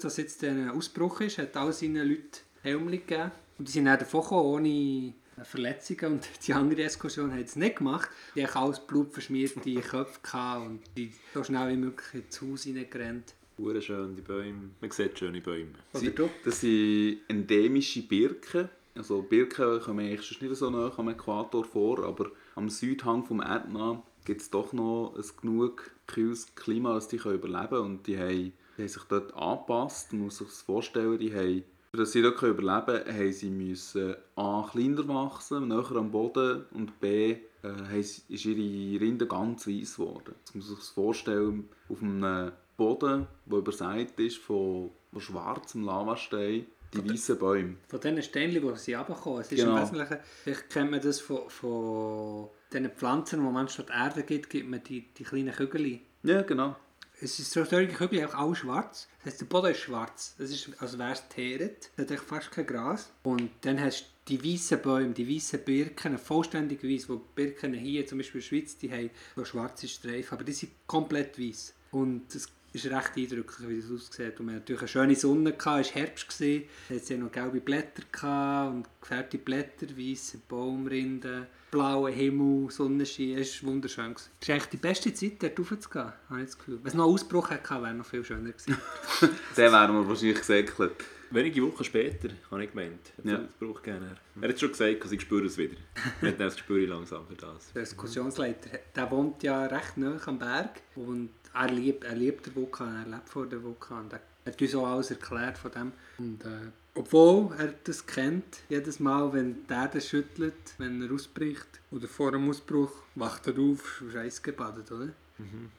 dass 0.04 0.18
jetzt 0.18 0.44
ein 0.44 0.70
Ausbruch 0.70 1.22
ist, 1.22 1.38
hat 1.38 1.56
all 1.56 1.72
seinen 1.72 2.08
Leuten 2.08 2.40
Helm 2.64 2.90
gegeben. 2.92 3.32
Und 3.58 3.68
die 3.68 3.72
sind 3.72 3.86
dann 3.86 4.00
davon 4.00 4.22
gekommen, 4.22 4.46
ohne 4.46 5.14
Verletzungen. 5.46 6.14
Und 6.14 6.30
die 6.46 6.54
andere 6.54 6.84
Exkursion 6.84 7.34
hat 7.34 7.46
es 7.46 7.56
nicht 7.56 7.78
gemacht. 7.78 8.10
Die 8.36 8.46
hatten 8.46 8.58
alles 8.58 8.80
blutverschmierte 8.80 9.74
Köpfe 9.76 10.20
gehabt 10.22 10.66
und 10.66 10.82
die 10.98 11.12
so 11.34 11.44
schnell 11.44 11.72
wie 11.72 11.78
möglich 11.78 12.24
ins 12.24 12.42
Haus 12.42 12.68
reingerannt. 12.68 13.34
Hure 13.58 13.82
schön, 13.82 14.16
die 14.16 14.22
Bäume. 14.22 14.70
Man 14.80 14.92
sieht 14.92 15.20
schöne 15.20 15.42
Bäume. 15.42 15.74
Du? 15.94 16.30
Das 16.46 16.62
sind 16.62 17.20
endemische 17.28 18.02
Birken. 18.04 18.70
Also 18.96 19.22
Birken 19.22 19.82
kommen 19.82 20.06
eigentlich 20.06 20.42
nicht 20.42 20.56
so 20.56 20.70
nah 20.70 20.92
am 20.96 21.10
Äquator 21.10 21.64
vor, 21.64 22.04
aber 22.06 22.32
am 22.56 22.70
Südhang 22.70 23.26
vom 23.26 23.42
Ätna 23.42 24.02
gibt 24.26 24.42
es 24.42 24.50
doch 24.50 24.74
noch 24.74 25.14
ein 25.18 25.24
genug 25.42 25.92
kühles 26.08 26.54
Klima, 26.56 26.94
dass 26.94 27.08
die 27.08 27.18
können 27.18 27.36
überleben 27.36 27.70
können. 27.70 27.86
Und 27.86 28.08
die 28.08 28.18
haben, 28.18 28.54
die 28.78 28.82
haben 28.82 28.88
sich 28.88 29.04
dort 29.04 29.34
angepasst. 29.34 30.14
Man 30.14 30.24
muss 30.24 30.38
sich 30.38 30.48
das 30.48 30.62
vorstellen, 30.62 31.18
die 31.18 31.34
haben, 31.34 31.64
dass 31.92 32.12
sie 32.12 32.22
können 32.22 32.54
überleben 32.58 33.04
können, 33.04 33.18
haben 33.18 33.34
sie 33.34 33.50
müssen 33.50 34.16
A. 34.36 34.68
kleiner 34.72 35.08
wachsen, 35.08 35.68
näher 35.68 35.92
am 35.96 36.12
Boden 36.12 36.66
und 36.72 37.00
B. 37.00 37.38
Äh, 37.62 38.00
ist 38.00 38.30
ihre 38.30 39.02
Rinde 39.02 39.28
ganz 39.28 39.68
weiss 39.68 39.98
geworden. 39.98 40.34
Jetzt 40.40 40.56
muss 40.56 40.70
man 40.70 40.80
sich 40.80 40.90
vorstellen, 40.94 41.68
auf 41.90 42.02
einem 42.02 42.52
Boden, 42.78 43.28
der 43.46 43.58
übersät 43.58 44.18
ist 44.18 44.38
von, 44.38 44.92
von 45.12 45.22
schwarzem 45.22 45.84
Lavastein, 45.84 46.68
die 46.94 47.10
weißen 47.10 47.38
Bäume. 47.38 47.76
Von 47.90 48.00
diesen 48.00 48.24
Steinen, 48.24 48.62
die 48.62 48.76
sie 48.78 48.94
runterkommen. 48.94 49.42
Es 49.42 49.52
ist 49.52 49.58
Genau. 49.60 49.76
im 49.76 49.82
Wesentlichen, 49.82 50.18
vielleicht 50.44 50.70
kennt 50.70 50.92
man 50.92 51.02
das 51.02 51.20
von, 51.20 51.50
von 51.50 52.48
diesen 52.72 52.90
Pflanzen, 52.92 53.44
wo 53.44 53.52
man 53.52 53.68
statt 53.68 53.90
Erde 53.94 54.24
gibt, 54.24 54.50
gibt 54.50 54.70
man 54.70 54.82
die, 54.84 55.02
die 55.14 55.24
kleinen 55.24 55.52
Kügel. 55.54 56.00
Ja, 56.24 56.42
genau. 56.44 56.78
Es 57.22 57.38
ist 57.38 57.52
so 57.52 57.66
solche 57.66 57.94
Kügel 57.94 58.22
einfach 58.22 58.40
alles 58.40 58.60
schwarz. 58.60 59.08
Das 59.18 59.34
heisst, 59.34 59.42
der 59.42 59.46
Boden 59.48 59.72
ist 59.72 59.80
schwarz. 59.80 60.36
Das 60.38 60.52
ist, 60.52 60.70
als 60.80 60.98
wäre 60.98 61.12
es 61.12 61.28
teeret. 61.28 61.92
Es 61.98 62.10
hat 62.10 62.20
fast 62.20 62.52
kein 62.52 62.66
Gras. 62.66 63.12
Und 63.24 63.50
dann 63.62 63.80
hast 63.82 64.12
du 64.26 64.38
die 64.38 64.54
weißen 64.54 64.82
Bäume, 64.82 65.14
die 65.14 65.36
weißen 65.36 65.60
Birken, 65.66 66.18
vollständig 66.18 66.84
weiß. 66.84 67.10
Wo 67.10 67.18
Birken 67.18 67.74
hier, 67.74 68.08
zum 68.08 68.20
Beispiel 68.20 68.40
in 68.40 68.44
der 68.44 68.48
Schweiz, 68.48 68.78
die 68.78 68.92
haben 68.92 69.10
so 69.36 69.44
schwarze 69.44 69.88
Streifen. 69.88 70.34
Aber 70.34 70.46
die 70.46 70.54
sind 70.54 70.72
komplett 70.88 71.38
weiß. 71.38 71.74
Und 71.92 72.34
es 72.34 72.48
ist 72.74 72.86
recht 72.86 73.12
eindrücklich, 73.18 73.68
wie 73.70 73.82
das 73.82 73.92
aussieht. 73.92 74.40
Und 74.40 74.48
wir 74.48 74.54
hatten 74.56 74.62
natürlich 74.62 74.82
eine 74.82 74.88
schöne 74.88 75.16
Sonne, 75.16 75.54
gehabt, 75.54 75.86
es 75.88 75.96
war 75.96 76.02
Herbst. 76.02 76.30
gewesen. 76.30 76.64
Es 76.90 77.02
hatte 77.04 77.18
noch 77.18 77.32
gelbe 77.32 77.62
Blätter 77.62 78.04
gehabt 78.12 78.74
und 78.76 78.86
gefärbte 79.02 79.38
Blätter, 79.38 79.88
weiße 79.98 80.40
Baumrinden, 80.48 81.48
blauer 81.72 82.10
Himmel, 82.10 82.70
Sonnenschein. 82.72 83.38
Es 83.38 83.64
war 83.64 83.72
wunderschön. 83.72 84.14
gewesen. 84.14 84.30
Es 84.40 84.48
ist 84.48 84.50
eigentlich 84.54 84.66
die 84.70 84.78
beste 84.78 85.14
Zeit, 85.14 85.34
dort 85.44 85.60
raufzugehen, 85.60 86.14
habe 86.30 86.40
ich 86.42 86.46
das 86.48 86.58
Gefühl. 86.58 86.80
Wenn 86.82 86.88
es 86.88 86.94
noch 86.94 87.06
einen 87.06 87.14
Ausbruch 87.14 87.50
hätte, 87.50 87.70
wäre 87.70 87.90
es 87.92 87.98
noch 87.98 88.06
viel 88.06 88.24
schöner 88.26 88.52
gewesen. 88.52 88.78
Dann 89.56 89.72
wären 89.72 89.94
wir 89.96 90.08
wahrscheinlich 90.08 90.38
gesäckelt. 90.40 90.92
Wenige 91.32 91.62
Wochen 91.62 91.84
später, 91.84 92.30
habe 92.50 92.64
ich 92.64 92.72
gemeint, 92.72 92.94
hat 93.16 93.24
es 93.24 93.32
Ja. 93.32 93.38
einen 93.38 93.48
Ausbruch 93.50 93.84
gegeben. 93.84 94.06
Er 94.42 94.50
hat 94.50 94.60
schon 94.60 94.70
gesagt, 94.70 95.04
dass 95.04 95.12
ich 95.12 95.22
spüre 95.22 95.46
es 95.46 95.58
wieder. 95.60 95.76
Das 96.40 96.58
spüre 96.58 96.80
ich 96.80 96.90
langsam 96.90 97.28
für 97.28 97.36
das. 97.36 97.72
Der 97.74 97.84
Exkursionsleiter, 97.84 98.80
der 98.96 99.12
wohnt 99.12 99.44
ja 99.44 99.66
recht 99.68 99.98
nah 99.98 100.18
am 100.26 100.40
Berg 100.40 100.82
und 100.96 101.30
er 101.60 101.72
liebt, 101.72 102.04
er 102.04 102.16
liebt 102.16 102.46
den 102.46 102.56
Vulkan, 102.56 103.04
er 103.04 103.10
lebt 103.10 103.30
vor 103.30 103.46
dem 103.46 103.64
Vulkan. 103.64 104.10
Er 104.46 104.52
hat 104.52 104.62
uns 104.62 104.76
auch 104.76 104.88
alles 104.88 105.12
erklärt 105.12 105.58
von 105.58 105.72
dem. 105.72 105.92
Und, 106.18 106.44
äh, 106.44 106.72
obwohl 106.96 107.52
er 107.58 107.74
das 107.84 108.06
kennt, 108.06 108.62
jedes 108.70 109.00
Mal, 109.00 109.32
wenn 109.34 109.68
der 109.68 109.78
Erde 109.78 110.02
schüttelt, 110.02 110.56
wenn 110.78 111.02
er 111.02 111.14
ausbricht 111.14 111.68
oder 111.92 112.08
vor 112.08 112.32
dem 112.32 112.50
Ausbruch, 112.50 112.92
wacht 113.16 113.48
er 113.48 113.60
auf, 113.60 114.02
ist 114.02 114.16
eisgebadet, 114.16 114.92
oder? 114.92 115.10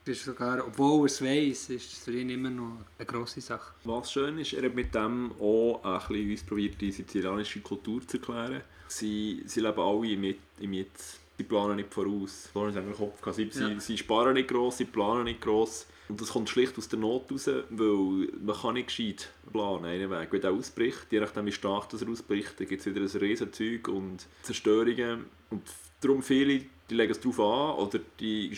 Das 0.05 0.17
ist 0.17 0.25
sogar, 0.25 0.67
obwohl 0.67 1.03
er 1.03 1.05
es 1.07 1.23
weiss, 1.23 1.69
ist 1.69 1.93
es 1.93 1.99
für 1.99 2.13
ihn 2.13 2.31
immer 2.31 2.49
noch 2.49 2.79
eine 2.99 3.07
grosse 3.07 3.43
Sache. 3.43 3.75
Was 3.85 4.11
schön 4.11 4.39
ist, 4.39 4.55
er 4.55 4.65
hat 4.65 4.75
mit 4.75 4.95
dem 4.95 5.33
auch 5.39 5.81
ein 5.85 5.99
bisschen 5.99 6.31
uns 6.31 6.43
probiert, 6.43 6.81
die 6.81 6.91
sizilianische 6.91 7.61
Kultur 7.61 8.07
zu 8.07 8.17
erklären. 8.17 8.63
Sie, 8.89 9.43
sie 9.47 9.61
leben 9.61 9.79
alle 9.79 10.11
im, 10.11 10.35
im 10.61 10.73
Jetzt. 10.73 11.21
Sie 11.41 11.45
planen 11.45 11.77
nicht 11.77 11.95
voraus. 11.95 12.51
Wir 12.53 12.77
im 12.77 12.93
Kopf 12.93 13.23
gehabt, 13.23 13.37
sie, 13.37 13.45
Ja. 13.59 13.81
sie 13.81 13.97
sparen 13.97 14.35
nicht 14.35 14.49
gross, 14.51 14.77
sie 14.77 14.85
planen 14.85 15.25
nicht 15.25 15.41
gross. 15.41 15.87
Und 16.11 16.21
das 16.21 16.29
kommt 16.33 16.51
schlicht 16.51 16.77
aus 16.77 16.87
der 16.91 16.99
Not 16.99 17.33
raus, 17.33 17.49
weil 17.71 18.29
man 18.45 18.55
kann 18.61 18.75
nicht 18.75 18.89
gescheit 18.89 19.31
planen, 19.51 19.87
einen 19.87 20.11
Weg. 20.11 20.31
Wenn 20.31 20.41
der 20.43 20.51
ausbricht, 20.53 21.07
je 21.11 21.19
nachdem 21.21 21.47
wie 21.47 21.53
stark 21.53 21.89
das 21.89 22.07
ausbricht, 22.07 22.61
dann 22.61 22.69
gibt 22.69 22.81
es 22.81 22.87
wieder 22.95 23.01
ein 23.01 23.21
Riesenzeug 23.27 23.89
und 23.89 24.27
Zerstörungen. 24.43 25.25
Und 25.49 25.63
darum 26.03 26.23
viele, 26.23 26.61
die 26.91 26.95
legen 26.95 27.11
es 27.13 27.21
darauf 27.21 27.41
an 27.41 27.87
oder 27.87 28.01
die 28.21 28.55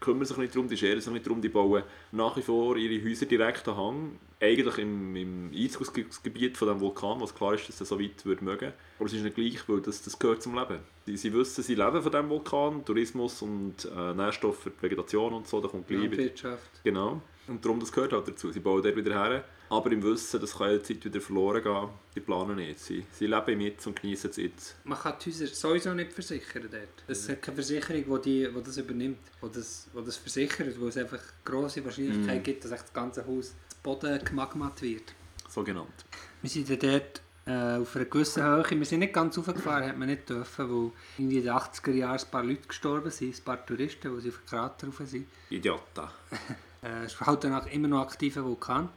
kümmern 0.00 0.24
sich 0.24 0.36
nicht 0.38 0.54
darum, 0.54 0.68
die 0.70 0.76
scheren 0.78 1.00
sich 1.02 1.12
nicht 1.12 1.26
darum, 1.26 1.42
die 1.42 1.50
bauen 1.50 1.82
nach 2.12 2.34
wie 2.38 2.42
vor 2.42 2.78
ihre 2.78 3.04
Häuser 3.06 3.26
direkt 3.26 3.68
am 3.68 3.76
Hang. 3.76 4.18
Eigentlich 4.38 4.78
im, 4.78 5.16
im 5.16 5.50
Einzugsgebiet 5.54 6.56
von 6.56 6.68
dem 6.68 6.80
Vulkan, 6.80 7.20
was 7.20 7.34
klar 7.34 7.54
ist, 7.54 7.68
dass 7.68 7.80
er 7.80 7.86
so 7.86 7.98
weit 7.98 8.24
würde 8.26 8.44
mögen. 8.44 8.72
Aber 8.98 9.06
es 9.06 9.14
ist 9.14 9.22
nicht 9.22 9.34
gleich, 9.34 9.68
weil 9.68 9.80
das, 9.80 10.02
das 10.02 10.18
gehört 10.18 10.42
zum 10.42 10.54
Leben. 10.54 10.78
Sie, 11.06 11.16
sie 11.16 11.32
wissen, 11.32 11.62
sie 11.62 11.74
leben 11.74 12.02
von 12.02 12.12
dem 12.12 12.28
Vulkan, 12.28 12.84
Tourismus 12.84 13.40
und 13.40 13.88
äh, 13.96 14.14
Nährstoffe 14.14 14.58
für 14.58 14.70
die 14.70 14.82
Vegetation 14.82 15.32
und 15.32 15.48
so, 15.48 15.60
da 15.60 15.68
kommt 15.68 15.86
gleich 15.86 16.02
wieder. 16.02 16.16
Landwirtschaft. 16.16 16.84
Genau. 16.84 17.22
Und 17.48 17.64
darum, 17.64 17.80
das 17.80 17.92
gehört 17.92 18.12
halt 18.12 18.28
dazu. 18.28 18.50
Sie 18.50 18.60
bauen 18.60 18.82
dort 18.82 18.96
wieder 18.96 19.14
her. 19.14 19.44
Aber 19.68 19.90
im 19.90 20.02
Wissen, 20.02 20.40
das 20.40 20.56
kann 20.56 20.70
jederzeit 20.70 21.04
wieder 21.04 21.20
verloren 21.20 21.62
gehen. 21.62 21.88
Die 22.14 22.20
planen 22.20 22.56
nicht. 22.56 22.78
Sie, 22.78 23.04
sie 23.12 23.26
leben 23.26 23.48
im 23.48 23.60
Jetzt 23.62 23.86
und 23.86 24.00
genießen 24.00 24.30
es 24.30 24.36
jetzt. 24.36 24.76
Man 24.84 24.98
kann 24.98 25.14
die 25.24 25.30
Häuser 25.30 25.46
sowieso 25.46 25.92
nicht 25.94 26.12
versichern 26.12 26.68
dort. 26.70 27.04
Es 27.08 27.28
hat 27.28 27.42
keine 27.42 27.56
Versicherung, 27.56 28.22
die, 28.22 28.44
die, 28.44 28.52
die 28.52 28.62
das 28.62 28.76
übernimmt, 28.76 29.18
die 29.42 29.52
das, 29.52 29.88
die 29.92 30.04
das 30.04 30.16
versichert, 30.16 30.80
wo 30.80 30.86
es 30.86 30.96
einfach 30.96 31.20
grosse 31.44 31.84
Wahrscheinlichkeit 31.84 32.44
gibt, 32.44 32.64
dass 32.64 32.72
echt 32.72 32.84
das 32.84 32.92
ganze 32.92 33.26
Haus 33.26 33.54
Boden 33.86 34.18
gemagmat 34.24 34.82
wird. 34.82 35.14
So 35.48 35.62
genannt. 35.62 36.04
Wir 36.42 36.50
sind 36.50 36.68
dann 36.68 36.78
dort 36.80 37.22
äh, 37.46 37.80
auf 37.80 37.94
einer 37.94 38.04
gewissen 38.06 38.42
Höhe, 38.42 38.64
wir 38.68 38.84
sind 38.84 38.98
nicht 38.98 39.12
ganz 39.12 39.36
hochgefahren, 39.36 39.88
hat 39.88 39.96
man 39.96 40.08
nicht 40.08 40.28
dürfen, 40.28 40.68
weil 40.68 40.90
irgendwie 41.16 41.38
in 41.38 41.44
den 41.44 41.52
80er 41.52 41.92
Jahren 41.92 42.18
ein 42.18 42.30
paar 42.32 42.42
Leute 42.42 42.66
gestorben 42.66 43.12
sind, 43.12 43.38
ein 43.38 43.44
paar 43.44 43.64
Touristen, 43.64 44.10
die 44.10 44.28
auf 44.28 44.38
den 44.38 44.46
Krater 44.46 44.88
rauf 44.88 45.00
sind. 45.04 45.26
Idioten. 45.50 46.08
Äh, 46.82 47.04
es 47.04 47.14
ist 47.14 47.20
halt 47.22 47.42
dann 47.42 47.54
auch 47.54 47.66
immer 47.68 47.88
noch 47.88 48.02
aktiver 48.02 48.44
Vulkan. 48.44 48.90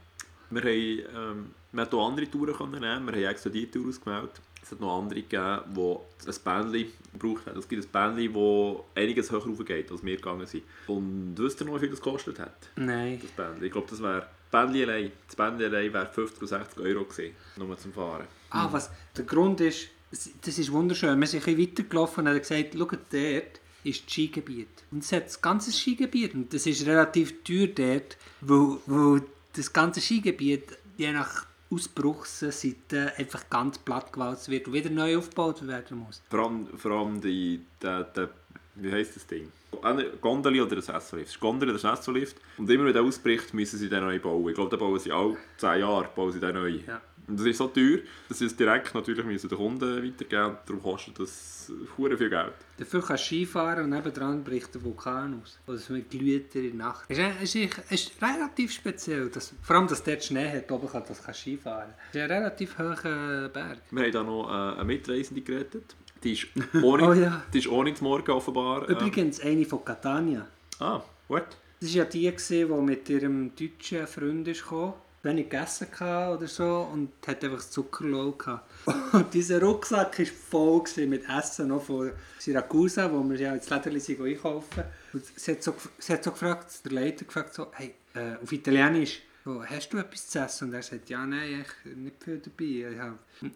Wir, 0.49 0.61
haben, 0.61 0.69
ähm, 0.69 1.55
wir 1.71 1.85
haben 1.85 1.97
auch 1.97 2.09
andere 2.09 2.29
Touren 2.29 2.53
können 2.53 2.81
nehmen. 2.81 3.07
Wir 3.07 3.25
haben 3.25 3.31
extra 3.31 3.49
diese 3.49 3.71
Tour 3.71 3.87
ausgewählt. 3.87 4.31
Es 4.61 4.71
hat 4.71 4.81
noch 4.81 4.99
andere 4.99 5.21
gegeben, 5.21 5.63
die 5.73 6.27
ein 6.27 6.35
Bändchen 6.43 6.91
gebraucht 7.13 7.47
haben. 7.47 7.57
Es 7.57 7.67
gibt 7.69 7.85
ein 7.85 7.89
Bändchen, 7.89 8.33
das 8.33 8.83
einiges 8.95 9.31
höher 9.31 9.45
raufgeht, 9.47 9.91
als 9.91 10.03
wir 10.03 10.15
gegangen 10.17 10.45
sind. 10.45 10.65
Und 10.87 11.35
wisst 11.37 11.61
ihr 11.61 11.67
noch, 11.67 11.75
wie 11.75 11.79
viel 11.79 11.89
das 11.89 12.01
gekostet 12.01 12.37
hat? 12.37 12.69
Nein. 12.75 13.17
Das 13.21 13.31
Bändchen? 13.31 13.63
Ich 13.63 13.71
glaube, 13.71 13.87
das 13.89 14.03
wäre... 14.03 14.27
Bändchen 14.51 14.89
allein. 14.89 15.11
Das 15.27 15.35
Bändchen 15.35 15.73
allein 15.73 15.93
wäre 15.93 16.07
50 16.07 16.37
oder 16.39 16.47
60 16.47 16.79
Euro 16.79 17.05
gewesen, 17.05 17.35
nur 17.57 17.77
zum 17.77 17.93
Fahren. 17.93 18.27
Ah, 18.49 18.67
was 18.71 18.89
der 19.15 19.25
Grund 19.25 19.61
ist, 19.61 19.89
das 20.11 20.57
ist 20.57 20.71
wunderschön. 20.71 21.19
Wir 21.19 21.27
sind 21.27 21.47
ein 21.47 21.55
bisschen 21.55 21.69
weitergelaufen 21.69 22.23
und 22.23 22.29
haben 22.29 22.39
gesagt, 22.39 22.73
schaut, 22.73 22.91
dort 23.11 23.59
ist 23.83 24.05
das 24.05 24.11
Skigebiet. 24.11 24.67
Und 24.91 25.03
es 25.03 25.11
hat 25.11 25.25
das 25.25 25.41
ganze 25.41 25.71
Skigebiet. 25.71 26.33
Und 26.33 26.53
das 26.53 26.65
ist 26.65 26.85
relativ 26.85 27.43
teuer 27.43 27.67
dort, 27.67 28.17
weil, 28.41 28.77
weil 28.87 29.21
das 29.53 29.71
ganze 29.71 30.01
Skigebiet 30.01 30.77
je 30.97 31.11
nach 31.11 31.45
Ausbruchsseite 31.71 33.13
einfach 33.17 33.49
ganz 33.49 33.77
platt 33.77 34.11
gewalzt 34.11 34.49
wird 34.49 34.67
und 34.67 34.73
wieder 34.73 34.89
neu 34.89 35.17
aufgebaut 35.17 35.65
werden 35.67 35.99
muss. 35.99 36.21
Vor 36.29 36.39
allem, 36.39 36.67
vor 36.77 36.91
allem 36.91 37.21
die, 37.21 37.61
der, 37.81 38.03
der, 38.05 38.29
wie 38.75 38.91
heisst 38.91 39.15
das 39.15 39.27
Ding? 39.27 39.51
Eine 39.81 40.05
Gondeli 40.21 40.61
oder 40.61 40.75
ein 40.75 40.81
Sessellift. 40.81 41.29
Es 41.29 41.35
ist 41.35 41.43
oder 41.43 41.77
Sessellift. 41.77 42.37
Und 42.57 42.69
immer 42.69 42.85
wenn 42.85 42.93
der 42.93 43.03
ausbricht, 43.03 43.53
müssen 43.53 43.77
sie 43.77 43.89
den 43.89 44.03
neu 44.03 44.19
bauen. 44.19 44.49
Ich 44.49 44.55
glaube, 44.55 44.69
den 44.69 44.79
bauen 44.79 44.99
sie 44.99 45.11
alle 45.11 45.37
10 45.57 45.79
Jahre 45.79 46.09
bauen 46.15 46.31
sie 46.31 46.39
den 46.39 46.55
neu. 46.55 46.79
Ja. 46.87 47.01
Und 47.29 47.39
das 47.39 47.45
ist 47.45 47.57
so 47.57 47.67
teuer, 47.67 47.99
dass 48.27 48.39
sie 48.39 48.45
es 48.45 48.55
direkt 48.55 48.95
natürlich 48.95 49.23
müssen 49.23 49.47
den 49.47 49.57
Kunden 49.57 50.03
weitergeben 50.03 50.57
Darum 50.65 50.81
kostet 50.81 51.19
das 51.19 51.71
hure 51.95 52.17
viel 52.17 52.29
Geld. 52.29 52.53
Dafür 52.77 53.01
kannst 53.01 53.25
du 53.25 53.27
Skifahren 53.27 53.83
und 53.83 53.91
nebenan 53.91 54.43
bricht 54.43 54.73
der 54.73 54.83
Vulkan 54.83 55.39
aus. 55.41 55.59
Oder 55.67 55.77
so 55.77 55.93
mit 55.93 56.09
glüht 56.09 56.55
er 56.55 56.63
in 56.63 56.77
der 56.77 56.87
Nacht. 56.87 57.05
Es 57.07 57.19
ist, 57.19 57.25
es 57.41 57.55
ist, 57.55 57.79
es 57.89 58.01
ist 58.01 58.21
relativ 58.21 58.71
speziell. 58.71 59.29
Dass, 59.29 59.53
vor 59.61 59.75
allem, 59.75 59.87
dass 59.87 60.03
dort 60.03 60.23
Schnee 60.23 60.49
hat, 60.49 60.71
oben 60.71 60.89
kann 60.89 61.03
das 61.07 61.21
kannst 61.23 61.41
Skifahren. 61.41 61.93
Es 62.09 62.15
ist 62.15 62.21
ein 62.21 62.31
relativ 62.31 62.77
hoher 62.79 63.49
Berg. 63.49 63.77
Wir 63.91 64.03
haben 64.03 64.11
da 64.11 64.23
noch 64.23 64.49
äh, 64.49 64.75
eine 64.75 64.85
Mitreisende 64.85 65.41
gerettet. 65.41 65.95
Die 66.23 66.33
ist 66.33 66.47
ohne, 66.83 67.09
Oh 67.09 67.13
ja. 67.13 67.43
die 67.53 67.59
ist 67.59 67.67
ohne 67.67 67.93
zu 67.93 68.03
morgen 68.03 68.31
offenbar. 68.31 68.87
ähm, 68.89 68.95
Übrigens 68.95 69.39
eine 69.41 69.65
von 69.65 69.83
Catania. 69.85 70.47
ah, 70.79 71.01
gut. 71.27 71.43
Das 71.81 71.89
war 71.91 71.95
ja 71.97 72.05
die, 72.05 72.29
die 72.35 72.65
mit 72.65 73.09
ihrem 73.09 73.51
deutschen 73.55 74.05
Freund 74.05 74.45
gekommen 74.45 74.93
wenig 75.23 75.49
gegessen 75.49 75.87
hatte 75.99 76.37
oder 76.37 76.47
so 76.47 76.87
und 76.93 77.09
hat 77.27 77.43
einfach 77.43 77.59
Zuckerloh 77.59 78.31
gehabt. 78.33 78.69
Und 79.13 79.33
dieser 79.33 79.61
Rucksack 79.61 80.17
war 80.19 80.25
voll 80.25 81.07
mit 81.07 81.23
Essen 81.27 81.67
noch 81.67 81.83
von 81.83 82.11
Siracusa, 82.37 83.11
wo 83.11 83.21
wir 83.29 83.37
ja 83.37 83.53
ins 83.53 83.69
Läderli 83.69 83.99
einkaufen. 83.99 84.83
Und 85.11 85.23
sie 85.35 85.51
hat 85.51 85.63
so, 85.63 85.75
sie 85.97 86.13
hat 86.13 86.23
so 86.23 86.31
gefragt, 86.31 86.85
der 86.85 86.91
Leiter 86.93 87.25
gefragt 87.25 87.53
so, 87.53 87.67
hey, 87.73 87.95
äh, 88.13 88.35
auf 88.41 88.51
Italienisch, 88.51 89.21
so, 89.43 89.63
hast 89.63 89.91
du 89.91 89.97
etwas 89.97 90.27
zu 90.27 90.39
essen? 90.39 90.69
Und 90.69 90.73
er 90.75 90.83
sagt, 90.83 91.09
ja, 91.09 91.25
nein, 91.25 91.65
ich 91.85 91.95
nicht 91.95 92.23
viel 92.23 92.39
dabei. 92.39 93.11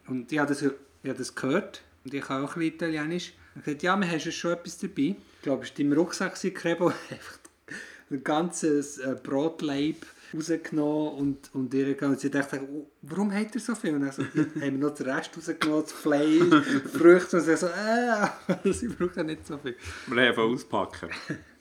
Und 0.07 0.32
ich 0.32 0.39
habe 0.39 0.49
das, 0.49 0.61
ich 0.61 0.70
habe 1.09 1.18
das 1.18 1.34
gehört 1.34 1.82
und 2.06 2.14
ich 2.14 2.22
kann 2.22 2.43
auch 2.43 2.56
ein 2.56 2.60
bisschen 2.60 2.76
Italienisch. 2.76 3.34
Und 3.56 3.60
ich 3.60 3.66
gesagt, 3.66 3.84
ja, 3.84 3.97
wir 3.97 4.10
haben 4.10 4.20
schon 4.20 4.51
etwas 4.51 4.78
dabei. 4.78 5.16
Ich 5.38 5.41
glaube, 5.41 5.64
es 5.64 5.72
war 5.72 5.80
im 5.80 5.93
Rucksack, 5.93 6.36
Krebo, 6.54 6.88
einfach 7.10 7.39
ein 8.10 8.24
ganzes 8.24 8.97
äh, 8.99 9.16
Brotleib 9.22 10.06
rausgenommen 10.34 11.14
und, 11.14 11.49
und 11.54 11.74
ihr 11.74 12.01
und 12.01 12.20
sie 12.20 12.30
dachte, 12.30 12.62
oh, 12.62 12.88
warum 13.04 13.32
hat 13.32 13.54
er 13.54 13.62
so 13.62 13.76
viel? 13.76 13.93
Und 13.93 14.01
dann 14.01 14.12
so, 14.12 14.24
haben 14.36 14.54
wir 14.56 14.72
noch 14.72 14.93
den 14.95 15.10
Rest 15.10 15.32
rausgenommen, 15.38 15.84
das 15.84 15.91
Fleisch, 15.91 16.66
Früchte 16.93 17.38
und 17.38 17.43
sie 17.43 17.56
so, 17.56 17.68
äh, 17.68 18.74
sie 18.74 18.88
braucht 18.88 19.18
ja 19.18 19.24
nicht 19.24 19.45
so 19.45 19.58
viel. 19.58 19.76
Wir 20.08 20.22
haben 20.22 20.30
einfach 20.30 20.43
auspacken. 20.43 21.10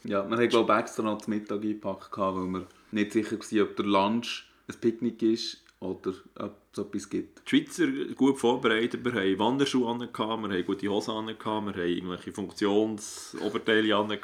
Ja, 0.05 0.28
wir 0.28 0.36
haben 0.36 0.49
glaube 0.49 0.72
ich 0.72 0.78
extra 0.80 1.03
noch 1.03 1.18
zum 1.18 1.34
Mittag 1.34 1.62
eingepackt, 1.62 2.16
weil 2.16 2.47
wir 2.47 2.66
nicht 2.90 3.12
sicher 3.12 3.38
waren, 3.38 3.61
ob 3.62 3.76
der 3.76 3.86
Lunch 3.86 4.49
ein 4.68 4.80
Picknick 4.80 5.22
ist 5.22 5.62
oder 5.83 6.14
ob 6.37 6.55
es 6.72 6.78
etwas 6.78 7.11
gibt. 7.11 7.43
Die 7.45 7.64
Schweizer 7.64 7.87
gut 8.14 8.39
vorbereitet. 8.39 9.05
Wir 9.05 9.12
haben 9.12 9.39
Wanderschuhe 9.39 9.91
an, 9.91 10.01
wir 10.01 10.09
haben 10.16 10.64
gute 10.64 10.89
Hosen 10.89 11.11
an, 11.12 11.26
wir 11.26 11.45
haben 11.45 11.68
irgendwelche 11.68 12.33
Funktionsoberteile 12.33 13.97
an 13.97 14.18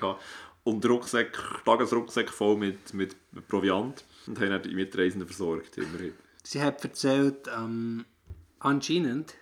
und 0.65 0.87
Rucksack, 0.87 1.63
Tagesrucksack 1.65 2.31
voll 2.31 2.57
mit, 2.57 2.93
mit 2.95 3.17
Proviant 3.49 4.05
und 4.27 4.39
haben 4.41 4.63
die 4.63 4.75
Mitreisenden 4.75 5.27
versorgt. 5.27 5.79
Immerhin. 5.79 6.13
Sie 6.43 6.63
hat 6.63 6.85
erzählt, 6.85 7.49
ähm, 7.55 8.05
anscheinend, 8.59 9.35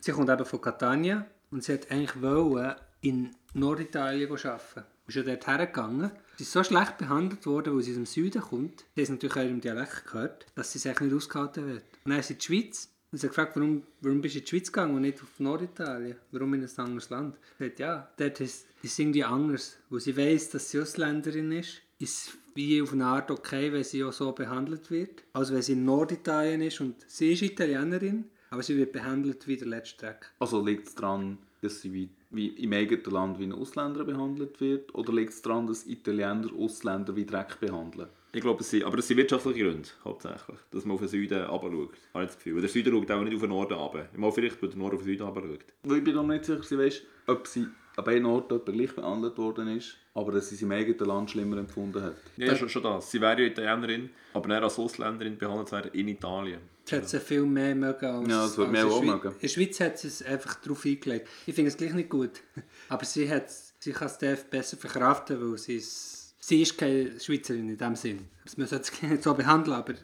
sie 0.00 0.12
kommt 0.12 0.30
eben 0.30 0.44
von 0.44 0.60
Catania 0.60 1.26
und 1.50 1.64
sie 1.64 1.74
hat 1.74 1.90
eigentlich 1.90 2.22
wollen 2.22 2.74
in 3.00 3.34
Norditalien 3.54 4.30
arbeiten. 4.30 4.84
Sie 5.06 5.08
ist 5.08 5.14
ja 5.16 5.22
dort 5.22 5.46
hergegangen. 5.46 6.12
Sie 6.38 6.44
ist 6.44 6.52
so 6.52 6.62
schlecht 6.62 6.98
behandelt 6.98 7.44
worden, 7.46 7.74
weil 7.74 7.82
sie 7.82 7.90
aus 7.90 7.96
dem 7.96 8.06
Süden 8.06 8.40
kommt. 8.40 8.84
Sie 8.94 9.02
hat 9.02 9.08
natürlich 9.10 9.36
auch 9.36 9.42
ihrem 9.42 9.60
Dialekt 9.60 10.06
gehört, 10.06 10.46
dass 10.54 10.70
sie 10.70 10.78
sich 10.78 11.00
nicht 11.00 11.12
ausgehalten 11.12 11.66
wird. 11.66 11.82
Und 12.04 12.12
dann 12.12 12.20
ist 12.20 12.28
sie 12.28 12.34
in 12.34 12.38
die 12.38 12.44
Schweiz 12.44 12.88
und 13.10 13.18
sie 13.18 13.26
hat 13.26 13.34
gefragt, 13.34 13.56
warum, 13.56 13.82
warum 14.02 14.20
bist 14.20 14.36
du 14.36 14.38
in 14.38 14.44
die 14.44 14.48
Schweiz 14.48 14.70
gegangen 14.70 14.94
und 14.94 15.02
nicht 15.02 15.20
auf 15.20 15.40
Norditalien? 15.40 16.14
Warum 16.30 16.54
in 16.54 16.62
ein 16.62 16.70
anderes 16.76 17.10
Land? 17.10 17.36
Sie 17.58 17.64
hat 17.64 17.78
ja, 17.80 18.08
dort 18.16 18.40
ist 18.40 18.68
es 18.84 18.98
irgendwie 19.00 19.24
anders. 19.24 19.78
Wo 19.90 19.98
sie 19.98 20.16
weiss, 20.16 20.50
dass 20.50 20.70
sie 20.70 20.80
Ausländerin 20.80 21.50
ist, 21.50 21.82
ist 21.98 22.38
wie 22.54 22.80
auf 22.82 22.92
eine 22.92 23.06
Art 23.06 23.32
okay, 23.32 23.72
wenn 23.72 23.82
sie 23.82 24.04
auch 24.04 24.12
so 24.12 24.30
behandelt 24.30 24.92
wird. 24.92 25.24
Also 25.32 25.54
wenn 25.54 25.62
sie 25.62 25.72
in 25.72 25.84
Norditalien 25.84 26.60
ist 26.60 26.80
und 26.80 27.04
sie 27.08 27.32
ist 27.32 27.42
Italienerin, 27.42 28.26
aber 28.50 28.62
sie 28.62 28.76
wird 28.76 28.92
behandelt 28.92 29.48
wie 29.48 29.56
der 29.56 29.66
letzte 29.66 30.06
Dreck. 30.06 30.30
Also 30.38 30.64
liegt 30.64 30.86
es 30.86 30.94
daran, 30.94 31.38
dass 31.60 31.80
sie 31.80 31.92
wie, 31.92 32.08
wie 32.30 32.48
im 32.48 32.72
eigenen 32.72 33.04
Land 33.04 33.38
wie 33.38 33.44
ein 33.44 33.52
Ausländer 33.52 34.04
behandelt 34.04 34.60
wird? 34.60 34.94
Oder 34.94 35.12
liegt 35.12 35.32
es 35.32 35.42
daran, 35.42 35.66
dass 35.66 35.86
Italiener 35.86 36.50
Ausländer 36.56 37.14
wie 37.16 37.26
Dreck 37.26 37.60
behandeln? 37.60 38.08
Ich 38.32 38.42
glaube, 38.42 38.60
es 38.60 38.70
sind, 38.70 38.84
aber 38.84 38.98
es 38.98 39.08
sind 39.08 39.16
wirtschaftliche 39.16 39.64
Gründe, 39.64 39.88
hauptsächlich. 40.04 40.58
Dass 40.70 40.84
man 40.84 40.94
auf 40.94 41.00
den 41.00 41.08
Süden 41.08 41.44
runter 41.44 41.70
schaut. 41.70 41.98
Habe 42.12 42.24
ich 42.24 42.28
das 42.28 42.36
Gefühl. 42.36 42.54
Weil 42.54 42.60
Der 42.60 42.70
Süden 42.70 42.92
schaut 42.92 43.10
auch 43.10 43.22
nicht 43.22 43.34
auf 43.34 43.40
den 43.40 43.50
Norden 43.50 43.74
runter. 43.74 44.08
Mal 44.16 44.32
vielleicht, 44.32 44.62
weil 44.62 44.68
der 44.68 44.78
Norden 44.78 44.96
auf 44.96 45.02
den 45.02 45.12
Süden 45.12 45.22
runter 45.22 45.40
schaut. 45.40 45.64
Weil 45.84 45.98
ich 45.98 46.04
bin 46.04 46.14
noch 46.14 46.26
nicht 46.26 46.44
sicher, 46.44 46.90
ob 47.26 47.46
sie 47.46 47.66
an 47.98 48.04
beiden 48.04 48.26
Orten 48.26 48.60
gleich 48.64 48.94
behandelt 48.94 49.36
worden 49.38 49.76
ist, 49.76 49.96
aber 50.14 50.30
dass 50.30 50.48
sie 50.48 50.54
es 50.54 50.62
im 50.62 50.70
eigenen 50.70 51.04
Land 51.04 51.32
schlimmer 51.32 51.58
empfunden 51.58 52.00
hat. 52.00 52.16
Ja, 52.36 52.54
schon, 52.54 52.68
schon 52.68 52.84
das. 52.84 53.10
Sie 53.10 53.20
wäre 53.20 53.42
ja 53.42 53.48
Italienerin, 53.48 54.10
aber 54.34 54.48
dann 54.48 54.62
als 54.62 54.78
Ausländerin 54.78 55.36
behandelt 55.36 55.72
werden 55.72 55.90
in 55.92 56.06
Italien. 56.06 56.60
Das 56.84 57.00
hat 57.00 57.08
sie 57.08 57.18
viel 57.18 57.42
mehr 57.42 57.74
mögen 57.74 58.06
als, 58.06 58.28
Ja, 58.28 58.42
das 58.44 58.56
mir 58.56 58.82
in 58.82 58.86
auch 58.86 59.02
mögen. 59.02 59.32
In 59.32 59.38
der 59.42 59.48
Schweiz 59.48 59.80
hat 59.80 59.98
sie 59.98 60.08
es 60.08 60.22
einfach 60.22 60.54
darauf 60.60 60.84
eingelegt. 60.84 61.28
Ich 61.44 61.54
finde 61.54 61.70
es 61.70 61.76
gleich 61.76 61.92
nicht 61.92 62.08
gut. 62.08 62.30
Aber 62.88 63.04
sie, 63.04 63.28
hat, 63.28 63.50
sie 63.50 63.92
kann 63.92 64.08
es 64.08 64.44
besser 64.44 64.76
verkraften, 64.76 65.40
weil 65.40 65.58
sie 65.58 65.76
ist, 65.76 66.36
sie 66.38 66.62
ist 66.62 66.78
keine 66.78 67.18
Schweizerin 67.18 67.68
in 67.68 67.76
dem 67.76 67.96
Sinn. 67.96 68.28
Man 68.56 68.68
sollte 68.68 68.92
sie 68.92 69.06
nicht 69.06 69.24
so 69.24 69.34
behandeln, 69.34 69.76
aber 69.76 69.94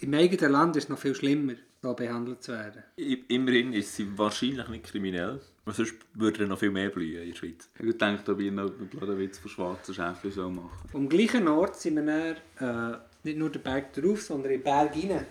im 0.00 0.14
eigenen 0.14 0.50
Land 0.50 0.76
ist 0.76 0.84
es 0.84 0.88
noch 0.88 0.98
viel 0.98 1.14
schlimmer, 1.14 1.54
so 1.80 1.94
behandelt 1.94 2.42
zu 2.42 2.52
werden. 2.52 2.82
Immerhin 3.28 3.72
ist 3.72 3.94
sie 3.94 4.18
wahrscheinlich 4.18 4.66
nicht 4.66 4.84
kriminell, 4.84 5.40
sonst 5.72 5.94
würde 6.12 6.42
er 6.42 6.48
noch 6.48 6.58
viel 6.58 6.70
mehr 6.70 6.90
blühen 6.90 7.22
in 7.22 7.30
der 7.30 7.36
Schweiz. 7.36 7.70
Ich 7.78 7.98
denke, 7.98 8.32
ob 8.32 8.40
ich 8.40 8.52
noch 8.52 8.70
einen 9.00 9.18
Witz 9.18 9.38
von 9.38 9.50
schwarzen 9.50 9.94
Schäfchen 9.94 10.30
soll 10.30 10.50
machen 10.50 10.88
Am 10.92 11.08
gleichen 11.08 11.48
Ort 11.48 11.76
sind 11.76 12.04
wir 12.04 12.36
dann, 12.58 12.94
äh, 12.94 12.98
nicht 13.22 13.38
nur 13.38 13.50
den 13.50 13.62
Berg 13.62 13.92
drauf, 13.94 14.22
sondern 14.22 14.52
im 14.52 14.62
Berg 14.62 14.94
rein. 14.94 15.26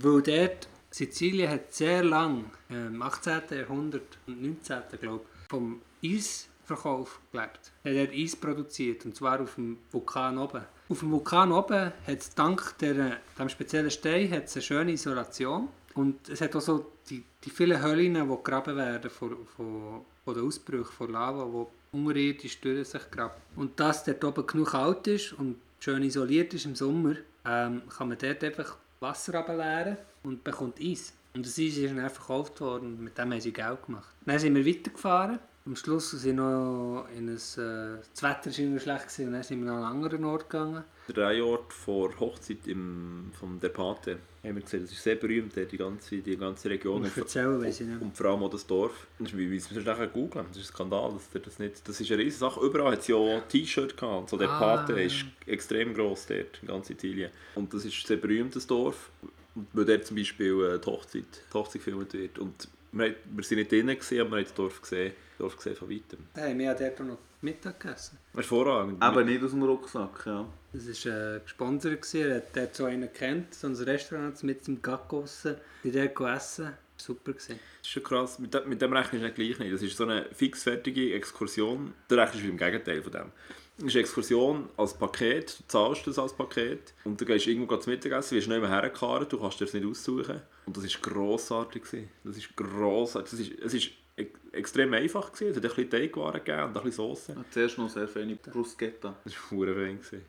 Weil 0.00 0.22
dort, 0.22 0.68
Sizilien 0.90 1.50
hat 1.50 1.72
sehr 1.72 2.04
lang, 2.04 2.44
äh, 2.68 2.86
im 2.86 3.00
18. 3.00 3.42
Jahrhundert 3.50 4.18
und 4.26 4.42
19. 4.42 4.82
glaube 5.00 5.24
ich, 5.24 5.48
vom 5.48 5.80
Eisverkauf 6.04 7.20
gelebt. 7.32 7.72
Er 7.84 8.02
hat 8.02 8.08
dort 8.08 8.18
Eis 8.18 8.36
produziert, 8.36 9.04
und 9.06 9.16
zwar 9.16 9.40
auf 9.40 9.54
dem 9.54 9.78
Vulkan 9.90 10.36
oben. 10.36 10.62
Auf 10.88 11.00
dem 11.00 11.10
Vulkan 11.10 11.52
oben 11.52 11.92
hat 12.06 12.18
es 12.18 12.34
dank 12.34 12.76
der, 12.80 13.18
dem 13.38 13.48
speziellen 13.48 13.90
Stein 13.90 14.30
hat 14.30 14.44
es 14.44 14.56
eine 14.56 14.62
schöne 14.62 14.92
Isolation. 14.92 15.68
Und 15.94 16.28
es 16.28 16.40
hat 16.40 16.54
auch 16.54 16.60
so 16.60 16.92
die, 17.08 17.24
die 17.44 17.50
vielen 17.50 17.82
Höhlen, 17.82 18.14
die 18.14 18.20
gegraben 18.20 18.76
werden 18.76 19.10
von, 19.10 19.36
von, 19.56 20.02
von 20.24 20.34
den 20.34 20.46
Ausbrüchen 20.46 20.84
von 20.92 21.10
Lava, 21.10 21.44
die 21.44 21.96
unterirdisch 21.96 22.60
durch 22.60 22.88
sich 22.88 23.10
graben. 23.10 23.40
Und 23.56 23.78
dass 23.80 24.04
dort 24.04 24.24
oben 24.24 24.46
genug 24.46 24.70
kalt 24.70 25.06
ist 25.08 25.32
und 25.32 25.56
schön 25.80 26.02
isoliert 26.02 26.54
ist 26.54 26.66
im 26.66 26.76
Sommer, 26.76 27.14
ähm, 27.44 27.82
kann 27.88 28.08
man 28.08 28.18
dort 28.18 28.44
einfach 28.44 28.76
Wasser 29.00 29.34
runterleeren 29.34 29.96
und 30.22 30.44
bekommt 30.44 30.80
Eis. 30.80 31.12
Und 31.34 31.46
das 31.46 31.58
Eis 31.58 31.76
ist 31.76 31.96
dann 31.96 32.10
verkauft 32.10 32.60
worden 32.60 32.94
und 32.94 33.04
mit 33.04 33.16
dem 33.16 33.32
haben 33.32 33.40
sie 33.40 33.52
Geld 33.52 33.86
gemacht. 33.86 34.14
Dann 34.26 34.38
sind 34.38 34.54
wir 34.54 34.66
weitergefahren. 34.66 35.38
Am 35.66 35.76
Schluss 35.76 36.10
sind 36.12 36.36
wir 36.36 36.42
noch 36.44 37.06
in 37.14 37.28
ein, 37.28 37.36
äh, 37.36 37.38
das 37.38 38.22
Wetter 38.22 38.46
war 38.50 38.58
immer 38.58 38.80
schlecht 38.80 39.02
gewesen, 39.08 39.26
und 39.26 39.32
dann 39.34 39.42
sind 39.42 39.62
wir 39.62 39.70
noch 39.70 39.76
an 39.76 39.84
einen 39.84 40.04
anderen 40.04 40.24
Ort 40.24 40.48
gegangen. 40.48 40.84
Der 41.06 41.14
Drehort 41.14 41.72
vor 41.72 42.18
Hochzeit 42.18 42.66
im, 42.66 43.30
vom 43.38 43.60
Der 43.60 43.68
Pate 43.68 44.18
haben 44.42 44.54
wir 44.54 44.62
gesehen, 44.62 44.82
das 44.82 44.92
ist 44.92 45.02
sehr 45.02 45.16
berühmt, 45.16 45.54
die 45.54 45.76
ganze, 45.76 46.16
die 46.18 46.36
ganze 46.36 46.70
Region. 46.70 47.02
Musst 47.02 47.18
erzählen, 47.18 47.60
weiss 47.60 47.80
ich 47.80 47.86
nicht. 47.86 48.00
Und 48.00 48.16
vor 48.16 48.26
allem 48.26 48.42
auch 48.42 48.50
das 48.50 48.66
Dorf. 48.66 49.06
Das 49.18 49.36
wie 49.36 49.54
es 49.54 49.70
nachher 49.70 50.06
googeln. 50.06 50.46
Das 50.48 50.56
ist 50.56 50.70
ein 50.70 50.74
Skandal. 50.74 51.12
Dass 51.12 51.42
das, 51.42 51.58
nicht, 51.58 51.86
das 51.86 52.00
ist 52.00 52.10
eine 52.10 52.22
riesige 52.22 52.38
Sache. 52.38 52.64
Überall 52.64 52.92
hat 52.92 53.00
es 53.00 53.08
ja 53.08 53.40
T-Shirt 53.40 53.96
gehabt. 53.96 54.30
So 54.30 54.38
der 54.38 54.48
Ah, 54.48 54.58
Pate 54.58 55.00
ist 55.02 55.26
extrem 55.46 55.92
gross 55.92 56.26
dort 56.26 56.58
in 56.62 56.68
ganz 56.68 56.86
Sizilien. 56.86 57.30
Und 57.54 57.74
das 57.74 57.84
ist 57.84 57.94
ein 58.02 58.06
sehr 58.06 58.16
berühmtes 58.16 58.66
Dorf. 58.66 59.10
Und 59.54 59.66
Weil 59.74 59.84
dort 59.84 60.06
zum 60.06 60.16
Beispiel 60.16 60.64
äh, 60.64 60.78
die 60.78 60.86
Hochzeit, 60.86 61.24
die 61.50 61.54
Hochzeit 61.54 61.84
gefilmt 61.84 62.12
wird. 62.14 62.38
Und 62.38 62.68
wir, 62.92 63.06
haben- 63.06 63.14
wir 63.36 63.44
sind 63.44 63.58
nicht 63.58 63.70
drinnen, 63.72 63.96
gewesen, 63.96 64.20
aber 64.20 64.30
wir 64.30 64.36
haben 64.38 64.44
das 64.44 64.54
Dorf 64.54 64.80
gesehen, 64.82 65.12
Dorf 65.38 65.56
gesehen 65.56 65.76
von 65.76 65.90
weitem. 65.90 66.18
Haben 66.36 66.58
wir 66.58 66.66
ja 66.66 66.74
dort 66.74 67.00
noch 67.00 67.18
Mittag 67.42 67.80
gegessen. 67.80 68.18
Hervorragend. 68.34 69.02
Eben 69.02 69.26
nicht 69.26 69.42
aus 69.42 69.50
dem 69.52 69.62
Rucksack, 69.62 70.22
ja. 70.26 70.46
Das 70.72 71.06
war 71.06 71.36
äh, 71.36 71.40
gesponsert, 71.40 72.02
gewesen. 72.02 72.30
er 72.30 72.36
hat 72.36 72.56
dort 72.56 72.76
so 72.76 72.84
einen 72.84 73.12
kennt, 73.12 73.54
so 73.54 73.66
ein 73.66 73.74
Restaurant 73.76 74.42
mit 74.42 74.66
dem 74.66 74.82
Gacko 74.82 75.20
aussen. 75.20 75.56
Die 75.84 75.90
dort 75.90 76.20
essen. 76.36 76.72
Super 76.96 77.32
gewesen. 77.32 77.58
Das 77.78 77.86
ist 77.86 77.92
schon 77.92 78.02
krass. 78.02 78.38
Mit 78.38 78.52
dem, 78.52 78.68
mit 78.68 78.82
dem 78.82 78.92
rechnest 78.92 79.14
du 79.22 79.26
nicht 79.26 79.34
gleich 79.34 79.58
nicht. 79.58 79.72
Das 79.72 79.80
ist 79.82 79.96
so 79.96 80.04
eine 80.04 80.26
fixfertige 80.34 81.14
Exkursion. 81.14 81.94
Da 82.08 82.16
rechnest 82.16 82.44
du 82.44 82.48
im 82.50 82.58
Gegenteil 82.58 83.02
von 83.02 83.10
dem. 83.12 83.32
Das 83.78 83.86
ist 83.86 83.94
eine 83.94 84.00
Exkursion 84.02 84.68
als 84.76 84.92
Paket. 84.92 85.60
Du 85.60 85.64
zahlst 85.66 86.06
das 86.06 86.18
als 86.18 86.34
Paket. 86.34 86.92
Und 87.04 87.18
du 87.18 87.24
gehst 87.24 87.46
irgendwo 87.46 87.78
zum 87.78 87.94
Mittagessen, 87.94 88.36
wirst 88.36 88.48
nicht 88.48 88.60
mehr 88.60 88.68
hergekarrt, 88.68 89.32
du 89.32 89.40
kannst 89.40 89.58
dir 89.60 89.64
das 89.64 89.72
nicht 89.72 89.86
aussuchen. 89.86 90.42
Und 90.66 90.76
das 90.76 90.84
war 90.84 91.12
grossartig. 91.12 91.82
Das 92.24 92.36
ist 92.36 92.54
grossartig. 92.56 93.30
Das 93.30 93.40
ist, 93.40 93.58
es 93.60 93.74
ist 93.74 93.90
e- 94.16 94.26
extrem 94.52 94.92
einfach. 94.94 95.32
Gewesen. 95.32 95.50
Es 95.50 95.56
hat 95.56 95.64
ein 95.64 95.68
bisschen 95.68 95.90
Teigwaren 95.90 96.44
gegeben 96.44 96.62
und 96.64 96.68
ein 96.68 96.72
bisschen 96.84 96.92
Sauce. 96.92 97.28
Und 97.30 97.52
Zuerst 97.52 97.78
noch 97.78 97.88
sehr 97.88 98.08
feine 98.08 98.36
Bruschetta. 98.36 99.16
Das 99.24 99.32
war 99.34 99.58
fein. 99.58 99.98
gewesen. 99.98 100.24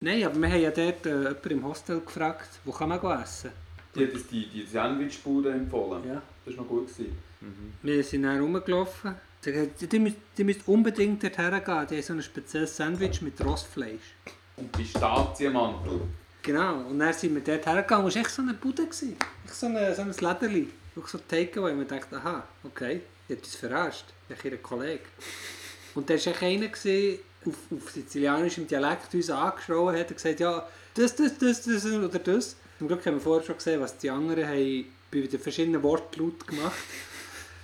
Nein, 0.00 0.24
aber 0.24 0.36
wir 0.38 0.48
haben 0.50 0.60
ja 0.60 0.70
dort 0.70 1.06
äh, 1.06 1.10
jemanden 1.22 1.50
im 1.50 1.64
Hostel 1.64 2.00
gefragt, 2.00 2.48
wo 2.64 2.72
kann 2.72 2.90
man 2.90 3.00
gehen 3.00 3.20
essen? 3.22 3.50
Die 3.94 4.04
hat 4.06 4.12
uns 4.12 4.26
die, 4.26 4.46
die 4.48 4.66
Sandwichbude 4.66 5.50
empfohlen. 5.52 6.06
Ja. 6.06 6.20
Das 6.44 6.56
war 6.56 6.62
noch 6.64 6.68
gut. 6.68 6.88
Gewesen. 6.88 7.16
Wir 7.82 8.02
sind 8.02 8.22
dann 8.24 8.40
rumgelaufen. 8.40 9.14
Sie 9.40 9.50
haben 9.54 9.72
gesagt, 9.72 9.92
die 9.92 9.98
müsst, 9.98 10.16
die 10.36 10.44
müsst 10.44 10.66
unbedingt 10.66 11.22
dort 11.22 11.38
hergehen. 11.38 11.86
Die 11.90 11.94
haben 11.96 12.02
so 12.02 12.12
ein 12.14 12.22
spezielles 12.22 12.76
Sandwich 12.76 13.22
mit 13.22 13.42
Rostfleisch. 13.44 14.14
Und 14.56 14.72
Pistazienmantel. 14.72 16.00
Genau, 16.44 16.80
und 16.90 16.98
dann 16.98 17.12
sind 17.14 17.34
wir 17.34 17.40
dort 17.40 17.64
hergegangen. 17.64 18.06
Es 18.06 18.14
war 18.14 18.22
echt 18.22 18.30
so 18.30 18.42
eine 18.42 18.52
Bude. 18.52 18.82
Echt 18.82 19.54
so, 19.54 19.66
eine, 19.66 19.94
so 19.94 20.02
ein 20.02 20.10
Lederli. 20.12 20.68
Auch 21.00 21.08
so 21.08 21.16
ein 21.16 21.26
Takeaway. 21.26 21.72
Und 21.72 21.78
wir 21.78 21.98
dachten, 21.98 22.14
aha, 22.14 22.44
okay, 22.62 23.00
die 23.26 23.32
hat 23.32 23.42
uns 23.42 23.56
verarscht. 23.56 24.04
Ich 24.28 24.44
ihr 24.44 24.58
Kollege. 24.58 25.04
Und 25.94 26.10
da 26.10 26.14
war 26.14 26.18
echt 26.18 26.42
einer, 26.42 26.68
gewesen, 26.68 27.18
auf, 27.46 27.54
auf 27.70 27.90
sizilianischem 27.90 28.66
Dialekt 28.66 29.14
uns 29.14 29.30
angeschrien 29.30 29.96
hat 29.98 30.10
und 30.10 30.16
gesagt, 30.16 30.40
ja, 30.40 30.68
das, 30.94 31.16
das, 31.16 31.38
das, 31.38 31.62
das 31.62 31.86
oder 31.86 32.18
das. 32.18 32.56
Zum 32.78 32.88
Glück 32.88 33.06
haben 33.06 33.14
wir 33.14 33.20
vorher 33.20 33.46
schon 33.46 33.56
gesehen, 33.56 33.80
was 33.80 33.96
die 33.96 34.10
anderen 34.10 34.46
haben 34.46 34.84
bei 35.10 35.20
den 35.20 35.40
verschiedenen 35.40 35.82
Worten 35.82 36.34
gemacht 36.46 36.76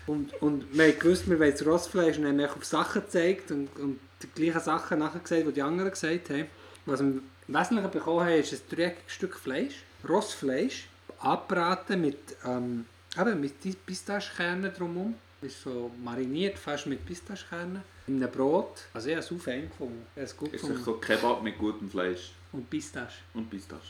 und, 0.06 0.32
und 0.42 0.66
wir 0.76 0.92
gewusst, 0.92 1.28
wir 1.28 1.38
wollen 1.38 1.52
das 1.52 1.66
Rostfleisch 1.66 2.18
und 2.18 2.26
haben 2.26 2.40
auf 2.40 2.64
Sachen 2.64 3.02
gezeigt 3.02 3.50
und, 3.50 3.68
und 3.78 4.00
die 4.22 4.28
gleichen 4.28 4.60
Sachen 4.60 4.98
nachher 4.98 5.20
gesagt, 5.20 5.46
die 5.46 5.52
die 5.52 5.62
anderen 5.62 5.90
gesagt 5.90 6.30
haben. 6.30 6.46
Was 6.86 7.00
wir 7.00 7.20
im 7.50 7.56
Wesentlichen 7.56 7.90
bekommen 7.90 8.20
haben, 8.20 8.38
ist 8.38 8.52
ein 8.52 8.60
dreieckiges 8.70 9.12
Stück 9.12 9.34
Fleisch, 9.34 9.82
Rostfleisch, 10.08 10.86
angebraten 11.18 12.00
mit, 12.00 12.36
ähm, 12.46 12.86
eben 13.18 13.40
mit 13.40 13.86
Pistaschenkernen 13.86 14.72
drumherum. 14.72 15.16
Ist 15.42 15.62
so 15.62 15.90
mariniert, 16.02 16.56
fast 16.58 16.86
mit 16.86 17.04
Pistaschenkernen. 17.04 17.82
In 18.06 18.22
einem 18.22 18.30
Brot. 18.30 18.82
Also 18.94 19.08
ich 19.08 19.16
habe 19.16 19.26
es 19.26 19.42
fein 19.42 19.68
gefunden. 19.68 20.06
Habe 20.14 20.24
es 20.24 20.36
gut 20.36 20.52
Ist 20.52 20.60
gefunden. 20.60 20.84
so 20.84 20.94
Kebab 20.94 21.42
mit 21.42 21.58
gutem 21.58 21.90
Fleisch. 21.90 22.32
Und 22.52 22.70
Pistache. 22.70 23.14
Und 23.34 23.50
Pistache. 23.50 23.82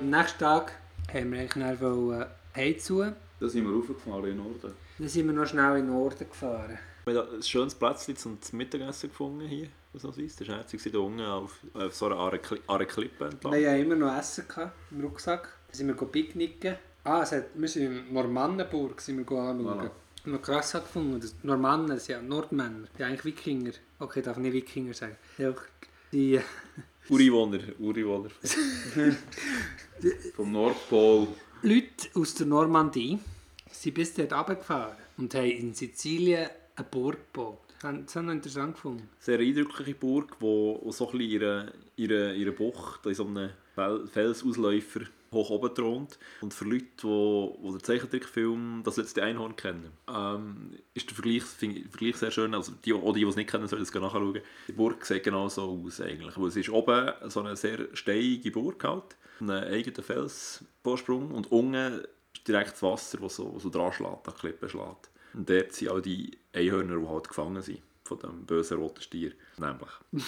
Am 0.00 0.10
nächsten 0.10 0.38
Tag 0.38 0.72
haben 1.14 1.32
wir 1.32 1.40
eigentlich 1.40 1.78
dann 1.78 2.26
heimzu. 2.54 3.04
Da 3.40 3.48
sind 3.48 3.64
wir 3.64 3.72
raufgefahren 3.72 4.24
in 4.24 4.36
den 4.36 4.44
Norden. 4.44 4.74
Dann 4.98 5.08
sind 5.08 5.26
wir 5.26 5.32
noch 5.32 5.46
schnell 5.46 5.78
in 5.78 5.86
den 5.86 5.94
Norden 5.94 6.28
gefahren. 6.28 6.78
Wir 7.08 7.20
haben 7.20 7.34
ein 7.36 7.42
schönes 7.42 7.74
Plätzchen 7.74 8.16
zum 8.16 8.40
zum 8.40 8.58
Mittagessen 8.58 9.08
gefunden 9.10 9.46
hier. 9.48 9.68
Was 9.92 10.02
noch 10.02 10.16
ist. 10.18 10.40
Das 10.40 10.48
war 10.48 10.56
herzig 10.56 10.82
hier 10.82 11.00
unten 11.00 11.20
auf, 11.22 11.58
auf 11.74 11.94
so 11.94 12.06
einer 12.06 12.16
Kli- 12.38 12.60
Art 12.66 12.86
Klippe 12.88 13.24
entlang. 13.26 13.52
Wir 13.54 13.70
hatten 13.70 13.82
immer 13.82 13.96
noch 13.96 14.16
Essen 14.18 14.46
gehabt, 14.46 14.72
im 14.90 15.00
Rucksack. 15.00 15.48
Dann 15.68 15.74
sind 15.76 15.86
wir 15.86 15.94
go 15.94 16.06
picknicken. 16.06 16.76
Ah, 17.04 17.22
es 17.22 17.32
hat, 17.32 17.46
wir 17.54 17.68
sind 17.68 17.84
in 17.86 18.12
Normannenburg 18.12 19.00
sind 19.00 19.16
wir 19.18 19.24
go 19.24 19.38
anschauen. 19.40 19.88
Voilà. 19.88 19.90
Noch 20.30 20.42
krass 20.42 20.74
habe 20.74 20.84
gefunden, 20.84 21.20
dass 21.20 21.34
die 21.40 21.46
Normannen, 21.46 21.86
das 21.88 22.04
sind 22.04 22.16
ja 22.16 22.22
Nordmänner, 22.22 22.86
die 22.98 23.02
eigentlich 23.04 23.24
Wikinger. 23.24 23.70
Okay, 23.98 24.18
ich 24.18 24.24
darf 24.26 24.36
nicht 24.36 24.52
Wikinger 24.52 24.92
sagen. 24.92 25.16
Die, 26.12 26.38
Ureinwohner. 27.08 27.60
Ureinwohner. 27.78 28.28
Vom 30.36 30.52
Nordpol. 30.52 31.28
Leute 31.62 32.08
aus 32.14 32.34
der 32.34 32.46
Normandie 32.46 33.18
sind 33.70 33.94
bis 33.94 34.14
dort 34.14 34.32
runtergefahren 34.32 34.96
und 35.16 35.34
haben 35.34 35.46
in 35.50 35.74
Sizilien 35.74 36.48
eine 36.78 36.88
Burg 36.90 37.18
gebaut. 37.32 37.58
Das 37.80 38.16
habe 38.16 38.26
ich 38.26 38.32
interessant 38.32 38.74
gefunden. 38.74 39.08
Sehr 39.20 39.38
eindrückliche 39.38 39.94
Burg, 39.94 40.36
die 40.40 40.92
so 40.92 41.10
ein 41.10 41.20
ihre, 41.20 41.72
ihre, 41.96 42.34
ihre 42.34 42.52
Bucht 42.52 43.06
in 43.06 43.14
so 43.14 43.24
einem 43.24 43.50
Fel- 43.74 44.06
Felsausläufer 44.08 45.02
hoch 45.30 45.50
oben 45.50 45.74
thront. 45.74 46.18
Und 46.40 46.54
für 46.54 46.64
Leute, 46.64 46.86
die, 47.02 47.70
den 47.70 47.80
Zeichentrickfilm 47.80 48.82
«Das 48.84 48.96
letzte 48.96 49.22
Einhorn» 49.22 49.54
kennen, 49.54 49.92
ähm, 50.12 50.72
ist 50.94 51.08
der 51.08 51.14
Vergleich, 51.14 51.42
ich, 51.60 51.88
Vergleich 51.90 52.16
sehr 52.16 52.30
schön. 52.30 52.54
Also 52.54 52.72
die, 52.84 52.92
auch 52.92 53.12
die, 53.12 53.20
die 53.20 53.26
es 53.26 53.36
nicht 53.36 53.50
kennen, 53.50 53.68
sollen 53.68 53.82
es 53.82 53.94
nachschauen. 53.94 54.40
Die 54.66 54.72
Burg 54.72 55.04
sieht 55.04 55.22
genau 55.22 55.48
so 55.48 55.80
aus 55.86 56.00
eigentlich. 56.00 56.36
Weil 56.36 56.48
es 56.48 56.56
ist 56.56 56.70
oben 56.70 57.12
so 57.26 57.40
eine 57.40 57.56
sehr 57.56 57.94
steinige 57.94 58.50
Burg 58.50 58.82
halt, 58.82 59.16
einen 59.40 59.64
eigenen 59.64 60.02
Felsvorsprung 60.02 61.30
und 61.30 61.52
unten 61.52 62.02
direkt 62.46 62.72
das 62.72 62.82
Wasser, 62.82 63.18
das 63.18 63.36
so, 63.36 63.56
so 63.58 63.68
dran 63.68 63.92
schlägt, 63.92 64.26
an 64.26 64.34
die 64.34 64.40
Klippe 64.40 64.68
schlägt. 64.68 65.10
Und 65.38 65.48
dort 65.48 65.72
sind 65.72 65.88
auch 65.88 66.00
die 66.00 66.36
Einhörner, 66.52 66.98
die 66.98 67.06
halt 67.06 67.28
gefangen 67.28 67.62
sind 67.62 67.80
von 68.04 68.18
dem 68.18 68.44
bösen 68.44 68.76
roten 68.78 69.00
Stier. 69.00 69.32
Nämlich. 69.56 69.88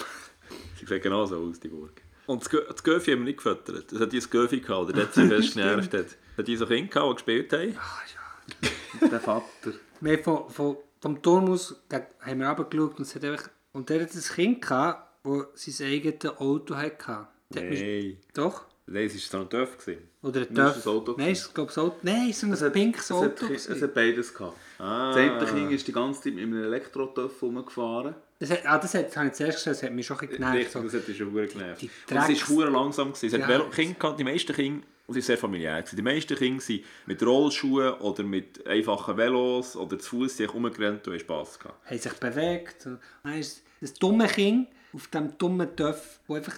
Sie 0.78 0.86
sehen 0.86 1.02
genau 1.02 1.26
so 1.26 1.36
aus, 1.36 1.58
die 1.58 1.68
Burg. 1.68 2.00
Und 2.26 2.42
das 2.44 2.50
Gö- 2.50 2.64
das 2.66 2.82
Göfi 2.84 3.10
haben 3.10 3.20
wir 3.20 3.24
nicht 3.24 3.38
gefüttert. 3.38 3.92
Es 3.92 4.00
hat 4.00 4.12
dieses 4.12 4.30
Göfi 4.30 4.60
gehabt, 4.60 4.88
oder 4.88 4.92
dort 4.92 5.14
sich 5.14 5.28
fest 5.28 5.54
genervt 5.54 5.92
hat. 5.94 6.06
Hat 6.38 6.46
diese 6.46 6.64
Kinder 6.66 6.90
gehabt, 6.92 7.10
die 7.10 7.14
gespielt 7.14 7.52
haben. 7.52 9.10
Der 9.10 9.20
Vater. 9.20 9.72
Wir 10.00 10.18
von, 10.22 10.48
von, 10.48 10.76
vom 11.00 11.20
Turm 11.20 11.50
aus 11.50 11.74
da 11.88 12.00
haben 12.20 12.40
wir 12.40 12.48
runtergeschaut 12.48 12.96
und 12.98 13.00
es 13.00 13.14
hat 13.14 13.24
einfach... 13.24 13.50
Und 13.72 13.88
der 13.90 14.02
hat 14.02 14.14
ein 14.14 14.22
Kind 14.22 14.62
gehabt, 14.62 15.24
das 15.24 15.76
sein 15.76 15.88
eigenes 15.88 16.24
Auto 16.38 16.74
hatte. 16.76 17.26
Der 17.50 17.64
Nein. 17.64 18.16
Doch? 18.32 18.64
Nein, 18.92 19.06
es 19.06 19.32
war 19.32 19.46
so 19.48 19.56
ein 19.56 19.66
gewesen. 19.78 20.02
Oder 20.22 20.40
ein 20.40 20.58
Auto 20.58 21.14
Nein, 21.16 21.36
glaube, 21.54 21.68
das 21.68 21.78
Auto. 21.78 21.96
Nein, 22.02 22.32
so 22.32 22.46
ein 22.46 22.72
pinkes 22.72 23.04
es, 23.04 23.10
hat, 23.10 23.42
Auto. 23.42 23.52
es 23.52 23.82
hat 23.82 23.94
beides 23.94 24.34
gehabt. 24.34 24.56
Ah. 24.78 25.12
Das 25.14 25.50
eine 25.50 25.60
Kind 25.60 25.72
ist 25.72 25.86
die 25.86 25.92
ganze 25.92 26.22
Zeit 26.22 26.34
mit 26.34 26.42
einem 26.42 26.64
Elektrotöff 26.64 27.40
rumgefahren. 27.40 28.16
Das, 28.40 28.50
hat, 28.50 28.66
ah, 28.66 28.78
das, 28.78 28.94
hat, 28.94 29.08
das 29.08 29.16
habe 29.16 29.28
ich 29.28 29.34
zuerst 29.34 29.58
gesagt, 29.58 29.76
das 29.76 29.82
hat 29.84 29.92
mich 29.92 30.06
schon 30.06 30.18
ein 30.18 30.28
bisschen 30.28 30.38
genervt. 30.44 30.58
Richtig, 30.58 30.82
das 30.82 30.94
hat 30.94 31.08
dich 31.08 31.16
schon 31.18 31.34
genervt. 31.34 31.82
Die 31.82 31.90
Und 32.14 32.30
es 32.30 32.50
war 32.50 32.70
langsam. 32.70 33.12
Gewesen. 33.12 33.26
Es 33.26 33.42
hat 33.42 33.50
Ja. 33.50 33.60
Kinder 33.70 33.98
gehabt, 33.98 34.18
die 34.18 34.24
meisten 34.24 34.52
Kinder, 34.54 34.86
und 35.06 35.14
waren 35.14 35.22
sehr 35.22 35.38
familiär. 35.38 35.82
Gewesen. 35.82 35.96
Die 35.96 36.02
meisten 36.02 36.36
Kinder 36.36 36.60
sind 36.60 36.84
mit 37.06 37.22
Rollschuhen 37.22 37.92
oder 37.94 38.24
mit 38.24 38.66
einfachen 38.66 39.16
Velos 39.16 39.76
oder 39.76 39.98
zu 39.98 40.16
Fuß 40.16 40.36
sich 40.36 40.52
rumgerannt 40.52 41.06
und 41.06 41.12
haben 41.12 41.20
Spass 41.20 41.58
gehabt. 41.58 41.88
haben 41.88 41.98
sich 41.98 42.12
bewegt. 42.14 42.86
Und 42.86 42.98
dann 43.22 43.38
ist 43.38 43.62
das 43.80 43.94
dumme 43.94 44.26
Kind 44.26 44.68
auf 44.92 45.06
dem 45.08 45.36
dummen 45.38 45.76
Töff, 45.76 46.18
wo 46.26 46.34
einfach 46.34 46.54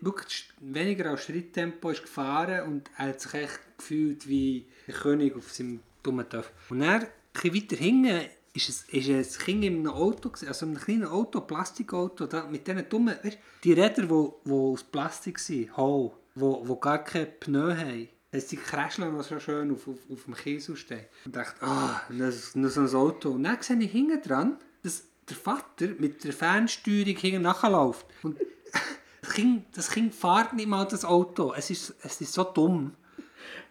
wirklich 0.00 0.48
weniger 0.60 1.10
als 1.10 1.24
Schritttempo 1.24 1.90
ist 1.90 2.02
gefahren 2.02 2.68
und 2.68 2.90
er 2.96 3.08
hat 3.08 3.20
sich 3.20 3.34
echt 3.34 3.60
gefühlt 3.76 4.28
wie 4.28 4.66
der 4.86 4.94
König 4.94 5.36
auf 5.36 5.52
seinem 5.52 5.80
dummen 6.02 6.28
Töff. 6.28 6.50
Und 6.70 6.80
dann, 6.80 7.06
ein 7.42 7.54
weiter 7.54 7.76
hinten, 7.76 8.28
ist 8.54 8.68
es, 8.68 8.82
ist 8.90 9.08
ein 9.08 9.44
Kind 9.44 9.64
in 9.64 9.74
einem 9.78 9.88
Auto, 9.88 10.30
also 10.46 10.66
in 10.66 10.72
einem 10.72 10.82
kleinen 10.82 11.06
Auto, 11.06 11.40
Plastikauto, 11.40 12.26
da, 12.26 12.46
mit 12.46 12.66
diesen 12.66 12.88
dummen, 12.88 13.16
weißt, 13.22 13.38
die 13.64 13.72
Räder, 13.72 14.02
die 14.02 14.10
wo, 14.10 14.40
wo 14.44 14.72
aus 14.72 14.84
Plastik 14.84 15.38
sind, 15.38 15.76
Hau, 15.76 16.16
wo, 16.34 16.66
wo 16.66 16.76
gar 16.76 17.04
keine 17.04 17.26
Pneu 17.26 17.74
haben. 17.76 18.08
Es 18.30 18.50
sind 18.50 18.60
noch 18.98 19.22
so 19.22 19.40
schön 19.40 19.72
auf, 19.72 19.88
auf, 19.88 19.98
auf 20.10 20.24
dem 20.24 20.34
Kiesel 20.34 20.76
stehen. 20.76 21.06
Und 21.24 21.34
dachte, 21.34 21.62
ah, 21.62 22.02
das 22.10 22.54
nur 22.54 22.68
so 22.68 22.82
ein 22.82 22.94
Auto. 22.94 23.30
Und 23.30 23.44
dann 23.44 23.62
sehe 23.62 23.78
ich 23.78 23.90
hinten 23.90 24.20
dran, 24.20 24.58
dass 24.82 25.04
der 25.28 25.36
Vater 25.36 25.88
mit 25.98 26.24
der 26.24 26.34
Fernsteuerung 26.34 27.16
hinten 27.16 27.42
nachläuft. 27.42 28.06
Und 28.22 28.36
das 29.20 29.30
kind, 29.32 29.64
das 29.76 29.90
kind 29.90 30.14
fährt 30.14 30.52
nicht 30.54 30.68
mal 30.68 30.84
das 30.86 31.04
Auto. 31.04 31.52
Es 31.54 31.70
ist, 31.70 31.94
es 32.02 32.20
ist 32.20 32.32
so 32.32 32.44
dumm, 32.44 32.94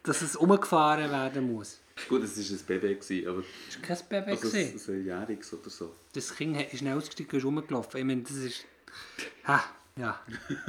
dass 0.03 0.21
es 0.21 0.35
umgefahren 0.35 1.09
werden 1.09 1.53
muss. 1.53 1.79
Gut, 2.09 2.23
es 2.23 2.37
war 2.37 2.57
ein 2.59 2.65
Baby, 2.81 2.95
gewesen, 2.95 3.27
aber 3.27 3.43
Das 3.79 4.01
war 4.01 4.09
kein 4.09 4.25
Baby. 4.25 4.31
also 4.31 4.49
gewesen. 4.49 4.91
ein, 4.93 4.99
ein 4.99 5.05
Jähriges 5.05 5.53
oder 5.53 5.69
so. 5.69 5.91
das 6.13 6.35
Kind 6.35 6.61
ist 6.71 6.79
schnell 6.79 6.97
ausgestiegen 6.97 7.31
und 7.31 7.37
ist 7.37 7.45
rumgelaufen. 7.45 7.99
Ich 7.99 8.05
meine, 8.05 8.21
das 8.21 8.35
ist... 8.37 8.65
Ha, 9.47 9.63
ja. 9.95 10.19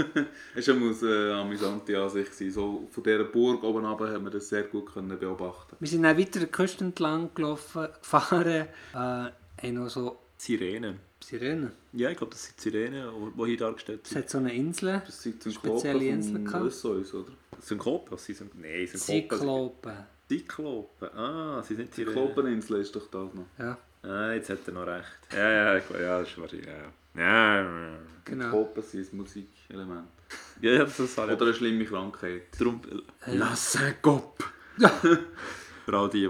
Es 0.55 0.69
war 0.69 0.75
eine 0.77 1.35
amüsante 1.35 2.01
Ansicht. 2.01 2.35
So, 2.35 2.89
von 2.91 3.03
dieser 3.03 3.25
Burg 3.25 3.63
oben 3.63 3.85
runter 3.85 4.13
haben 4.13 4.25
wir 4.25 4.31
das 4.31 4.49
sehr 4.49 4.63
gut 4.65 4.93
können 4.93 5.19
beobachten 5.19 5.77
Wir 5.79 5.89
sind 5.89 6.03
dann 6.03 6.17
weiter 6.19 6.41
die 6.41 6.47
Küste 6.47 6.85
entlang 6.85 7.31
gelaufen, 7.35 7.89
gefahren. 8.01 8.69
Äh, 8.95 8.97
haben 8.97 9.35
noch 9.75 9.91
so 9.91 10.19
Sirenen. 10.39 11.01
Sirenen. 11.25 11.73
Ja, 11.93 12.11
ich 12.11 12.17
glaube, 12.17 12.33
das 12.33 12.45
sind 12.45 12.61
Sirenen, 12.61 13.11
die 13.37 13.45
hier 13.47 13.57
dargestellt 13.59 14.01
Es 14.05 14.11
sind. 14.11 14.19
hat 14.23 14.31
so 14.31 14.39
eine 14.39 14.55
Insel. 14.55 15.03
Das 15.05 15.23
sind 15.23 15.43
zum 15.43 15.53
Spezielle 15.53 16.05
Inseln 16.07 16.35
von 16.37 16.45
gehabt? 16.45 16.63
Odysseus, 16.65 17.15
oder? 17.15 17.33
Synkopen? 17.61 18.13
Was 18.13 18.25
sind 18.25 18.55
Nein, 18.61 18.87
Synkopen. 18.87 19.39
Zyklopen. 19.39 19.97
Zyklopen. 20.29 21.09
Ah, 21.17 21.63
sie 21.63 21.75
sind 21.75 21.91
Die 21.91 21.95
Sirenen. 22.05 22.15
Klopeninsel 22.15 22.81
ist 22.81 22.95
doch 22.95 23.07
das 23.11 23.35
noch. 23.35 23.47
Ja, 23.59 23.79
Ah, 24.03 24.33
jetzt 24.33 24.49
hat 24.49 24.61
er 24.67 24.73
noch 24.75 24.87
recht. 24.87 25.19
Ja, 25.33 25.51
ja, 25.51 25.77
ich 25.77 25.91
ja, 25.91 26.21
das 26.21 26.29
ist 26.29 26.39
wahrscheinlich. 26.39 26.67
Ja, 26.69 27.21
ja, 27.21 27.63
ja. 27.63 27.99
Genau. 28.25 28.51
Klopen 28.51 28.83
sind 28.85 29.13
ein 29.13 29.17
Musikelement. 29.17 30.07
ja, 30.61 30.71
ja 30.71 30.85
das 30.85 31.01
ist 31.01 31.19
halt. 31.19 31.33
Oder 31.33 31.47
eine 31.47 31.55
schlimme 31.55 31.85
Krankheit. 31.85 32.43
Darum. 32.59 32.81
La 33.27 33.57
Syncope. 33.57 34.45
Für 35.85 35.97
all 35.99 36.09
die, 36.11 36.21
die. 36.21 36.27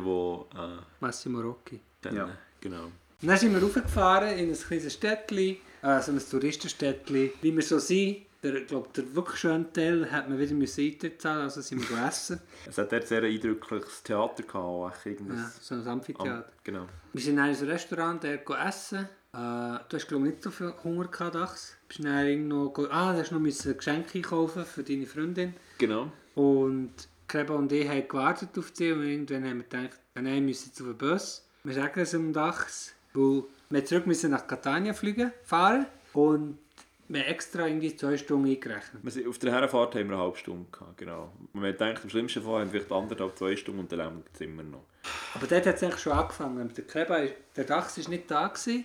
Äh, 0.58 0.78
Massimo 1.00 1.40
Rocchi. 1.40 1.78
kennen. 2.00 2.16
Ja. 2.16 2.28
Genau. 2.60 2.90
Und 3.20 3.28
dann 3.28 3.36
sind 3.36 3.52
wir 3.52 3.60
raufgefahren 3.62 4.38
in 4.38 4.50
ein 4.50 4.56
kleines 4.56 4.92
Städtchen, 4.94 5.56
äh, 5.82 6.00
so 6.00 6.12
ein 6.12 6.20
Touristenstädtchen. 6.20 7.30
Wie 7.42 7.54
wir 7.54 7.62
so 7.62 7.78
sind, 7.80 8.18
der, 8.44 8.60
glaub, 8.60 8.92
der 8.92 9.12
wirklich 9.16 9.40
schöne 9.40 9.72
Teil 9.72 10.10
hat 10.12 10.28
man 10.28 10.38
wieder 10.38 10.54
müssen 10.54 10.84
Eintritt 10.84 11.20
zahlen, 11.20 11.42
also 11.42 11.60
sind 11.60 11.88
wir 11.90 12.06
essen. 12.06 12.40
Es 12.68 12.78
hat 12.78 12.92
dort 12.92 13.08
sehr 13.08 13.22
ein 13.24 13.32
eindrückliches 13.34 14.04
Theater 14.04 14.44
gehabt. 14.44 15.04
Irgendwas. 15.06 15.36
Ja, 15.38 15.50
so 15.60 15.74
ein 15.74 15.86
Amphitheater. 15.88 16.36
Am- 16.36 16.44
Genau. 16.62 16.86
Wir 17.12 17.20
sind 17.22 17.34
in 17.34 17.40
einem 17.40 17.56
Restaurant, 17.68 18.24
go 18.44 18.54
essen. 18.54 19.08
Äh, 19.32 19.36
du 19.36 19.86
hast 19.96 20.06
glaube 20.06 20.26
ich 20.28 20.32
nicht 20.34 20.42
so 20.44 20.50
viel 20.52 20.72
Hunger 20.84 21.08
gehabt, 21.08 21.34
Dachs. 21.34 21.76
Bist 21.88 22.04
dann 22.04 22.24
irgendwo, 22.26 22.72
ah, 22.90 23.12
du 23.12 23.18
hast 23.18 23.32
noch 23.32 23.40
müssen 23.40 23.76
Geschenke 23.76 24.22
kaufen 24.22 24.64
für 24.64 24.84
deine 24.84 25.06
Freundin. 25.06 25.54
Genau. 25.78 26.12
Und 26.36 26.92
Kreba 27.26 27.54
und 27.54 27.72
ich 27.72 27.88
haben 27.88 28.06
gewartet 28.06 28.56
auf 28.56 28.70
dich 28.70 28.92
und 28.92 29.02
irgendwann 29.02 29.44
haben 29.44 29.56
wir 29.58 29.64
gedacht, 29.64 30.00
nein, 30.14 30.24
wir 30.34 30.40
müssen 30.42 30.68
jetzt 30.68 30.80
auf 30.80 30.86
den 30.86 30.96
Bus. 30.98 31.44
Wir 31.64 31.74
sagen 31.74 32.00
es 32.00 32.14
am 32.14 32.32
Dachs, 32.32 32.92
weil 33.14 33.44
wir 33.70 33.84
zurück 33.84 34.06
müssen 34.06 34.30
nach 34.30 34.46
Catania 34.46 34.92
fliegen, 34.92 35.32
fahren 35.44 35.86
und 36.12 36.58
wir 37.10 37.26
extra 37.26 37.66
irgendwie 37.66 37.96
zwei 37.96 38.16
Stunden 38.18 38.48
eingerechnet. 38.50 39.02
Wir 39.02 39.10
sind, 39.10 39.28
auf 39.28 39.38
der 39.38 39.52
Herrenfahrt 39.52 39.94
haben 39.94 40.08
wir 40.08 40.14
eine 40.16 40.22
halbe 40.24 40.36
Stunde 40.36 40.66
gehabt, 40.70 40.98
genau. 40.98 41.32
Und 41.54 41.62
wir 41.62 41.72
denken, 41.72 42.00
am 42.04 42.10
schlimmsten 42.10 42.42
Fall 42.42 42.60
haben 42.60 42.72
wir 42.72 42.80
vielleicht 42.82 42.92
anderthalb, 42.92 43.38
zwei 43.38 43.56
Stunden 43.56 43.80
und 43.80 43.92
dann 43.92 44.22
es 44.32 44.40
immer 44.42 44.62
noch. 44.62 44.84
Aber 45.34 45.46
dort 45.46 45.66
hat 45.66 45.76
es 45.76 45.82
eigentlich 45.82 46.00
schon 46.00 46.12
angefangen. 46.12 46.70
Der 46.76 47.24
ist- 47.24 47.34
der 47.56 47.64
Dachs 47.64 47.98
war 47.98 48.08
nicht 48.10 48.30
da. 48.30 48.48
Gewesen. 48.48 48.84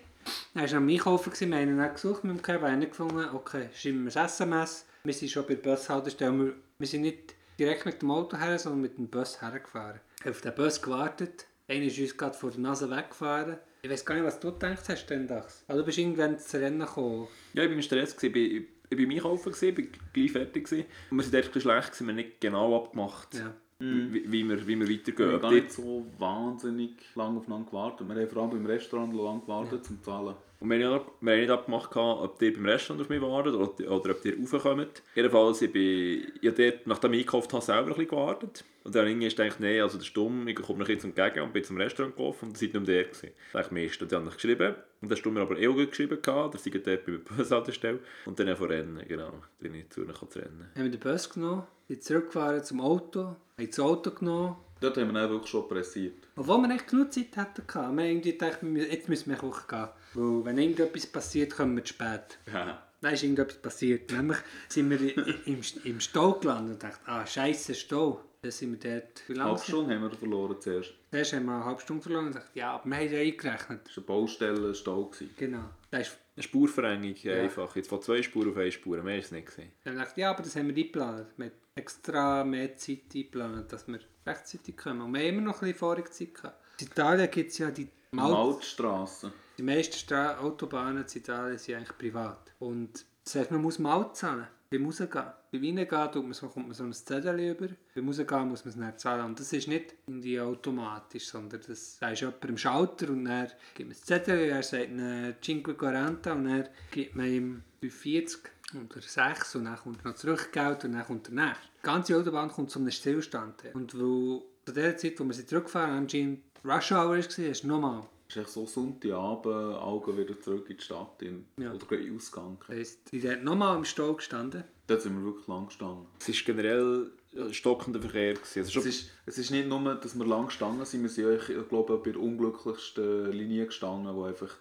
Er 0.55 0.71
war 0.71 0.77
am 0.77 0.87
Einkaufen, 0.87 1.33
wir 1.37 1.57
haben 1.57 1.67
ihn 1.69 1.77
dann 1.77 1.93
gesucht 1.93 2.23
mit 2.23 2.37
dem 2.37 2.41
Kreba, 2.41 2.69
haben 2.71 2.79
gefunden, 2.79 3.25
okay, 3.33 3.67
schreiben 3.75 4.05
wir 4.05 4.15
ein 4.15 4.25
SMS. 4.25 4.85
Wir 5.03 5.13
sind 5.13 5.29
schon 5.29 5.45
bei 5.45 5.55
der 5.55 5.69
Bushaltestelle. 5.75 6.31
Wir, 6.45 6.53
wir 6.79 6.87
sind 6.87 7.01
nicht 7.01 7.35
direkt 7.59 7.85
mit 7.85 8.01
dem 8.01 8.09
Auto 8.11 8.37
her, 8.37 8.57
sondern 8.57 8.81
mit 8.83 8.97
dem 8.97 9.09
Bus 9.09 9.41
hergefahren. 9.41 9.99
Wir 10.21 10.25
haben 10.27 10.31
auf 10.35 10.41
den 10.41 10.55
Bus 10.55 10.81
gewartet. 10.81 11.45
Einer 11.67 11.83
ist 11.85 11.99
uns 11.99 12.15
gerade 12.15 12.37
vor 12.37 12.51
der 12.51 12.61
Nase 12.61 12.89
weggefahren. 12.89 13.57
Ich 13.85 13.89
weiß 13.89 14.05
gar 14.05 14.15
nicht, 14.15 14.23
was 14.23 14.39
du 14.39 14.53
gedacht 14.53 14.87
hast, 14.87 15.05
denn 15.07 15.27
Dachs. 15.27 15.65
Also 15.67 15.81
du 15.81 15.85
bist 15.85 15.97
irgendwann 15.97 16.39
zu 16.39 16.57
Rennen 16.57 16.79
gekommen. 16.79 17.27
Ja, 17.53 17.63
ich 17.63 17.69
war 17.69 17.75
im 17.75 17.81
Stress, 17.81 18.15
gewesen. 18.15 18.33
ich 18.37 18.61
war 18.61 18.69
ich 18.89 18.97
war 18.97 19.05
beim 19.05 19.11
Einkaufen, 19.11 19.53
ich 19.53 19.77
war 19.77 19.85
gleich 20.13 20.31
fertig. 20.31 20.63
Gewesen. 20.69 20.85
Und 21.11 21.17
wir 21.17 21.23
sind 21.25 21.35
ein 21.35 21.41
bisschen 21.41 21.61
schlecht, 21.61 21.87
gewesen, 21.91 22.07
wir 22.07 22.11
haben 22.13 22.15
nicht 22.15 22.39
genau 22.39 22.77
abgemacht, 22.77 23.33
Ja. 23.33 23.53
wie, 23.79 24.31
wie, 24.31 24.47
wir, 24.49 24.65
wie 24.67 24.79
wir 24.79 24.87
Wir 24.87 24.99
weitergehen. 24.99 25.31
haben 25.33 25.41
gar 25.41 25.51
die- 25.51 25.59
nicht 25.61 25.71
so 25.73 26.05
wahnsinnig 26.17 26.91
lange 27.15 27.39
aufeinander 27.39 27.69
gewartet. 27.69 28.07
Wir 28.07 28.15
haben 28.15 28.29
vor 28.29 28.41
allem 28.43 28.51
beim 28.51 28.65
Restaurant 28.67 29.13
lange 29.13 29.41
gewartet 29.41 29.83
zum 29.85 30.01
Zahlen. 30.01 30.35
Und 30.63 30.69
wir 30.69 30.77
haben, 30.77 30.93
ja, 30.93 31.31
haben 31.33 31.39
nicht 31.41 31.49
abgemacht, 31.49 31.91
gehabt, 31.91 32.21
ob 32.21 32.41
ihr 32.41 32.53
beim 32.53 32.65
Restaurant 32.65 33.01
auf 33.01 33.09
mich 33.09 33.21
wartet 33.21 33.53
oder, 33.53 33.91
oder 33.91 34.11
ob 34.11 34.23
ihr 34.23 34.37
raufkommt. 34.39 35.03
Jedenfalls, 35.13 35.61
ich 35.61 35.73
bin 35.73 36.31
ich 36.41 36.47
habe 36.47 36.71
dort, 36.71 36.87
nachdem 36.87 37.11
ich 37.11 37.19
eingekauft 37.19 37.51
habe, 37.51 37.65
selber 37.65 37.81
ein 37.81 37.87
bisschen 37.89 38.07
gewartet. 38.07 38.63
Und 38.85 38.95
dann 38.95 39.05
irgendwie 39.05 39.27
ist 39.27 39.35
gedacht, 39.35 39.59
nee, 39.59 39.81
also 39.81 39.97
das 39.97 40.07
ist 40.07 40.15
dumm, 40.15 40.47
ich 40.47 40.55
komme 40.55 40.85
jetzt 40.87 41.03
entgegen 41.03 41.41
und 41.41 41.51
bin 41.51 41.65
zum 41.65 41.75
Restaurant 41.75 42.15
gelaufen 42.15 42.47
und 42.47 42.57
seid 42.57 42.73
nicht 42.73 42.87
mehr 42.87 42.95
der 42.95 43.03
gewesen. 43.03 43.31
Da 43.51 43.59
ich 43.59 43.71
Mist. 43.71 44.01
Und 44.01 44.11
dann 44.13 44.21
habe 44.21 44.29
ich 44.29 44.35
geschrieben. 44.35 44.75
Und 45.01 45.11
dann 45.11 45.19
du 45.21 45.31
mir 45.31 45.41
aber 45.41 45.59
eh 45.59 45.67
auch 45.67 45.75
geschrieben, 45.75 46.21
gehabt, 46.21 46.53
dass 46.53 46.65
ich 46.65 46.71
dort 46.71 46.85
bei 46.85 47.11
der 47.11 47.17
Bushaltestelle 47.17 47.99
Und 48.25 48.39
dann 48.39 48.55
von 48.55 48.67
Rennen, 48.69 49.05
genau. 49.05 49.31
Dann 49.31 49.41
bin 49.59 49.75
ich 49.75 49.89
zu 49.89 50.03
ihnen 50.03 50.15
zu 50.15 50.39
rennen. 50.39 50.69
Haben 50.75 50.83
wir 50.83 50.91
den 50.91 50.99
Bus 51.01 51.29
genommen, 51.29 51.63
sind 51.89 52.03
zurückgefahren 52.05 52.63
zum 52.63 52.79
Auto, 52.79 53.19
haben 53.19 53.67
das 53.69 53.79
Auto 53.81 54.11
genommen. 54.11 54.55
Dort 54.79 54.95
haben 54.97 55.13
wir 55.13 55.21
dann 55.21 55.29
wirklich 55.29 55.51
schon 55.51 55.67
pressiert. 55.67 56.27
Obwohl 56.37 56.59
wir 56.59 56.73
echt 56.73 56.87
genug 56.87 57.11
Zeit 57.11 57.35
hatten. 57.35 57.63
Wir 57.67 57.81
haben 57.81 57.99
irgendwie 57.99 58.31
gedacht, 58.31 58.59
jetzt 58.63 59.09
müssen 59.09 59.29
wir 59.29 59.43
einfach 59.43 59.67
gehen. 59.67 59.89
Weil 60.13 60.45
wenn 60.45 60.57
irgendetwas 60.57 61.07
passiert, 61.07 61.55
kommen 61.55 61.75
wir 61.75 61.83
zu 61.83 61.93
spät. 61.93 62.37
Ja. 62.51 62.81
Dann 63.01 63.13
ist 63.13 63.23
irgendetwas 63.23 63.57
passiert. 63.57 64.11
Nämlich 64.11 64.37
sind 64.69 64.89
wir 64.89 65.17
im, 65.45 65.61
im 65.83 65.99
Stau 65.99 66.33
gelandet 66.33 66.75
und 66.75 66.83
dachten, 66.83 67.03
ah, 67.05 67.25
scheiße, 67.25 67.75
Stau. 67.75 68.23
Dann 68.41 68.51
sind 68.51 68.83
wir 68.83 68.91
dort. 68.91 69.23
Wie 69.27 69.33
lange? 69.33 69.51
halbe 69.51 69.63
Stunde 69.63 69.95
haben 69.95 70.01
wir 70.03 70.11
verloren 70.11 70.57
zuerst. 70.59 70.93
Zuerst 71.11 71.33
haben 71.33 71.45
wir 71.45 71.55
eine 71.55 71.65
halbe 71.65 71.81
Stunde 71.81 72.03
verloren 72.03 72.27
und 72.27 72.35
dachten, 72.35 72.49
ja, 72.59 72.71
aber 72.73 72.85
wir 72.89 72.97
haben 72.97 73.11
ja 73.11 73.19
eingerechnet. 73.19 73.81
Das 73.85 73.97
war 73.97 74.03
eine 74.03 74.05
Baustelle, 74.05 74.75
Stau. 74.75 75.05
gewesen. 75.05 75.29
Genau. 75.37 75.63
Dann 75.91 76.01
ist 76.01 76.17
Eine 76.35 76.43
Spurverengung 76.43 77.15
einfach. 77.25 77.75
Jetzt 77.75 77.89
von 77.89 78.01
zwei 78.01 78.21
Spuren 78.21 78.51
auf 78.51 78.57
eine 78.57 78.71
Spur. 78.71 79.01
Mehr 79.01 79.19
ist 79.19 79.25
es 79.25 79.31
nicht. 79.31 79.47
Gewesen. 79.47 79.71
dann 79.83 79.95
dachte 79.97 80.11
ich, 80.15 80.17
ja, 80.17 80.31
aber 80.31 80.43
das 80.43 80.55
haben 80.55 80.67
wir 80.67 80.75
eingeplant. 80.75 81.27
Wir 81.37 81.45
haben 81.45 81.53
extra 81.75 82.43
mehr 82.43 82.75
Zeit 82.75 82.99
eingeplant, 83.13 83.71
dass 83.71 83.87
wir 83.87 83.99
rechtzeitig 84.25 84.75
kommen. 84.75 85.01
Und 85.01 85.13
wir 85.13 85.21
haben 85.21 85.27
immer 85.27 85.41
noch 85.41 85.55
ein 85.55 85.59
bisschen 85.59 85.75
Vorigzeit 85.75 86.33
gehabt. 86.33 86.57
In 86.79 86.87
Italien 86.87 87.31
gibt 87.31 87.51
es 87.51 87.57
ja 87.57 87.71
die 87.71 87.87
Maut 88.13 88.31
Mautstrasse. 88.31 89.31
Die 89.57 89.63
meisten 89.63 89.95
Stra 89.95 90.37
Autobahnen 90.37 91.03
in 91.03 91.17
Italien 91.17 91.57
sind 91.57 91.75
eigentlich 91.75 91.97
privat. 91.97 92.53
Und 92.59 93.05
das 93.23 93.35
heißt, 93.35 93.51
man 93.51 93.61
muss 93.61 93.79
Maut 93.79 94.15
zahlen. 94.15 94.47
Beim 94.69 94.85
Rausgehen. 94.85 95.25
Beim 95.51 95.61
Reingehen 95.61 96.11
tut 96.11 96.23
man 96.23 96.33
so, 96.33 96.47
kommt 96.47 96.67
man 96.67 96.73
so 96.73 96.83
ein 96.83 96.93
Zettel 96.93 97.39
über. 97.39 97.67
Beim 97.93 98.07
Rausgehen 98.07 98.47
muss 98.47 98.65
man 98.65 98.73
es 98.73 98.75
nicht 98.75 98.99
zahlen. 98.99 99.25
Und 99.25 99.39
das 99.39 99.53
ist 99.53 99.67
nicht 99.67 99.93
irgendwie 100.07 100.39
automatisch, 100.39 101.27
sondern 101.27 101.61
das 101.67 101.97
da 101.99 102.09
ist 102.09 102.21
jemand 102.21 102.45
im 102.45 102.57
Schalter 102.57 103.09
und 103.09 103.25
dann 103.25 103.47
gibt 103.75 103.89
man 103.89 103.97
das 103.97 104.01
Zettel, 104.01 104.39
er 104.39 104.63
sagt 104.63 104.89
dann 104.89 105.35
540 105.41 106.31
und 106.33 106.45
dann 106.45 106.67
gibt 106.91 107.15
man 107.15 107.25
ihm 107.27 107.63
45 107.81 108.51
oder 108.73 109.01
6 109.01 109.55
und 109.55 109.65
dann 109.65 109.77
kommt 109.77 110.03
noch 110.03 110.15
Zurückgeld 110.15 110.85
und 110.85 110.93
dann 110.93 111.05
kommt 111.05 111.27
der 111.27 111.35
nächste. 111.35 111.67
Die 111.77 111.85
ganze 111.85 112.17
Autobahn 112.17 112.49
kommt 112.49 112.71
zu 112.71 112.79
einem 112.79 112.89
Stillstand. 112.91 113.63
Und 113.73 113.93
weil 113.93 114.41
zu 114.65 114.71
der 114.71 114.97
Zeit, 114.97 115.19
wo 115.19 115.25
wir 115.25 115.33
sie 115.33 115.45
zurückfahren, 115.45 115.91
anscheinend 115.91 116.41
Rush 116.65 116.91
Hour 116.91 117.09
war, 117.09 117.17
ist 117.17 117.37
es 117.37 117.63
nochmal. 117.63 118.03
Es 118.29 118.35
ist 118.35 118.41
echt 118.41 118.51
so 118.51 118.65
Sonntagabend, 118.65 119.45
Augen 119.75 120.17
wieder 120.17 120.39
zurück 120.39 120.69
in 120.69 120.77
die 120.77 120.83
Stadt. 120.83 121.21
In, 121.21 121.45
Ja. 121.57 121.73
Oder 121.73 121.85
gleich 121.85 122.11
Ausgang. 122.11 122.57
Das 122.67 122.77
heisst, 122.77 123.11
die 123.11 123.19
sind 123.19 123.43
nochmal 123.43 123.77
im 123.77 123.85
Stau 123.85 124.13
gestanden. 124.13 124.63
Dort 124.87 125.01
sind 125.01 125.17
wir 125.17 125.25
wirklich 125.25 125.47
lang 125.47 125.67
gestanden. 125.67 126.05
Es 126.19 126.27
war 126.27 126.35
generell 126.45 127.11
ein 127.35 127.53
stockender 127.53 128.01
Verkehr. 128.01 128.33
Gewesen. 128.33 128.59
Also 128.59 128.79
Es 128.79 128.85
ist, 128.85 129.09
es 129.25 129.37
ist 129.37 129.51
nicht 129.51 129.67
nur, 129.67 129.95
dass 129.95 130.17
wir 130.17 130.25
lang 130.25 130.47
gestanden 130.47 130.85
sind, 130.85 131.03
wir 131.03 131.09
sind, 131.09 131.49
ich 131.49 131.69
glaube, 131.69 131.97
bei 131.97 132.11
der 132.11 132.21
unglücklichsten 132.21 133.31
Linie 133.31 133.65
gestanden, 133.65 134.15
wo 134.15 134.23
einfach 134.23 134.55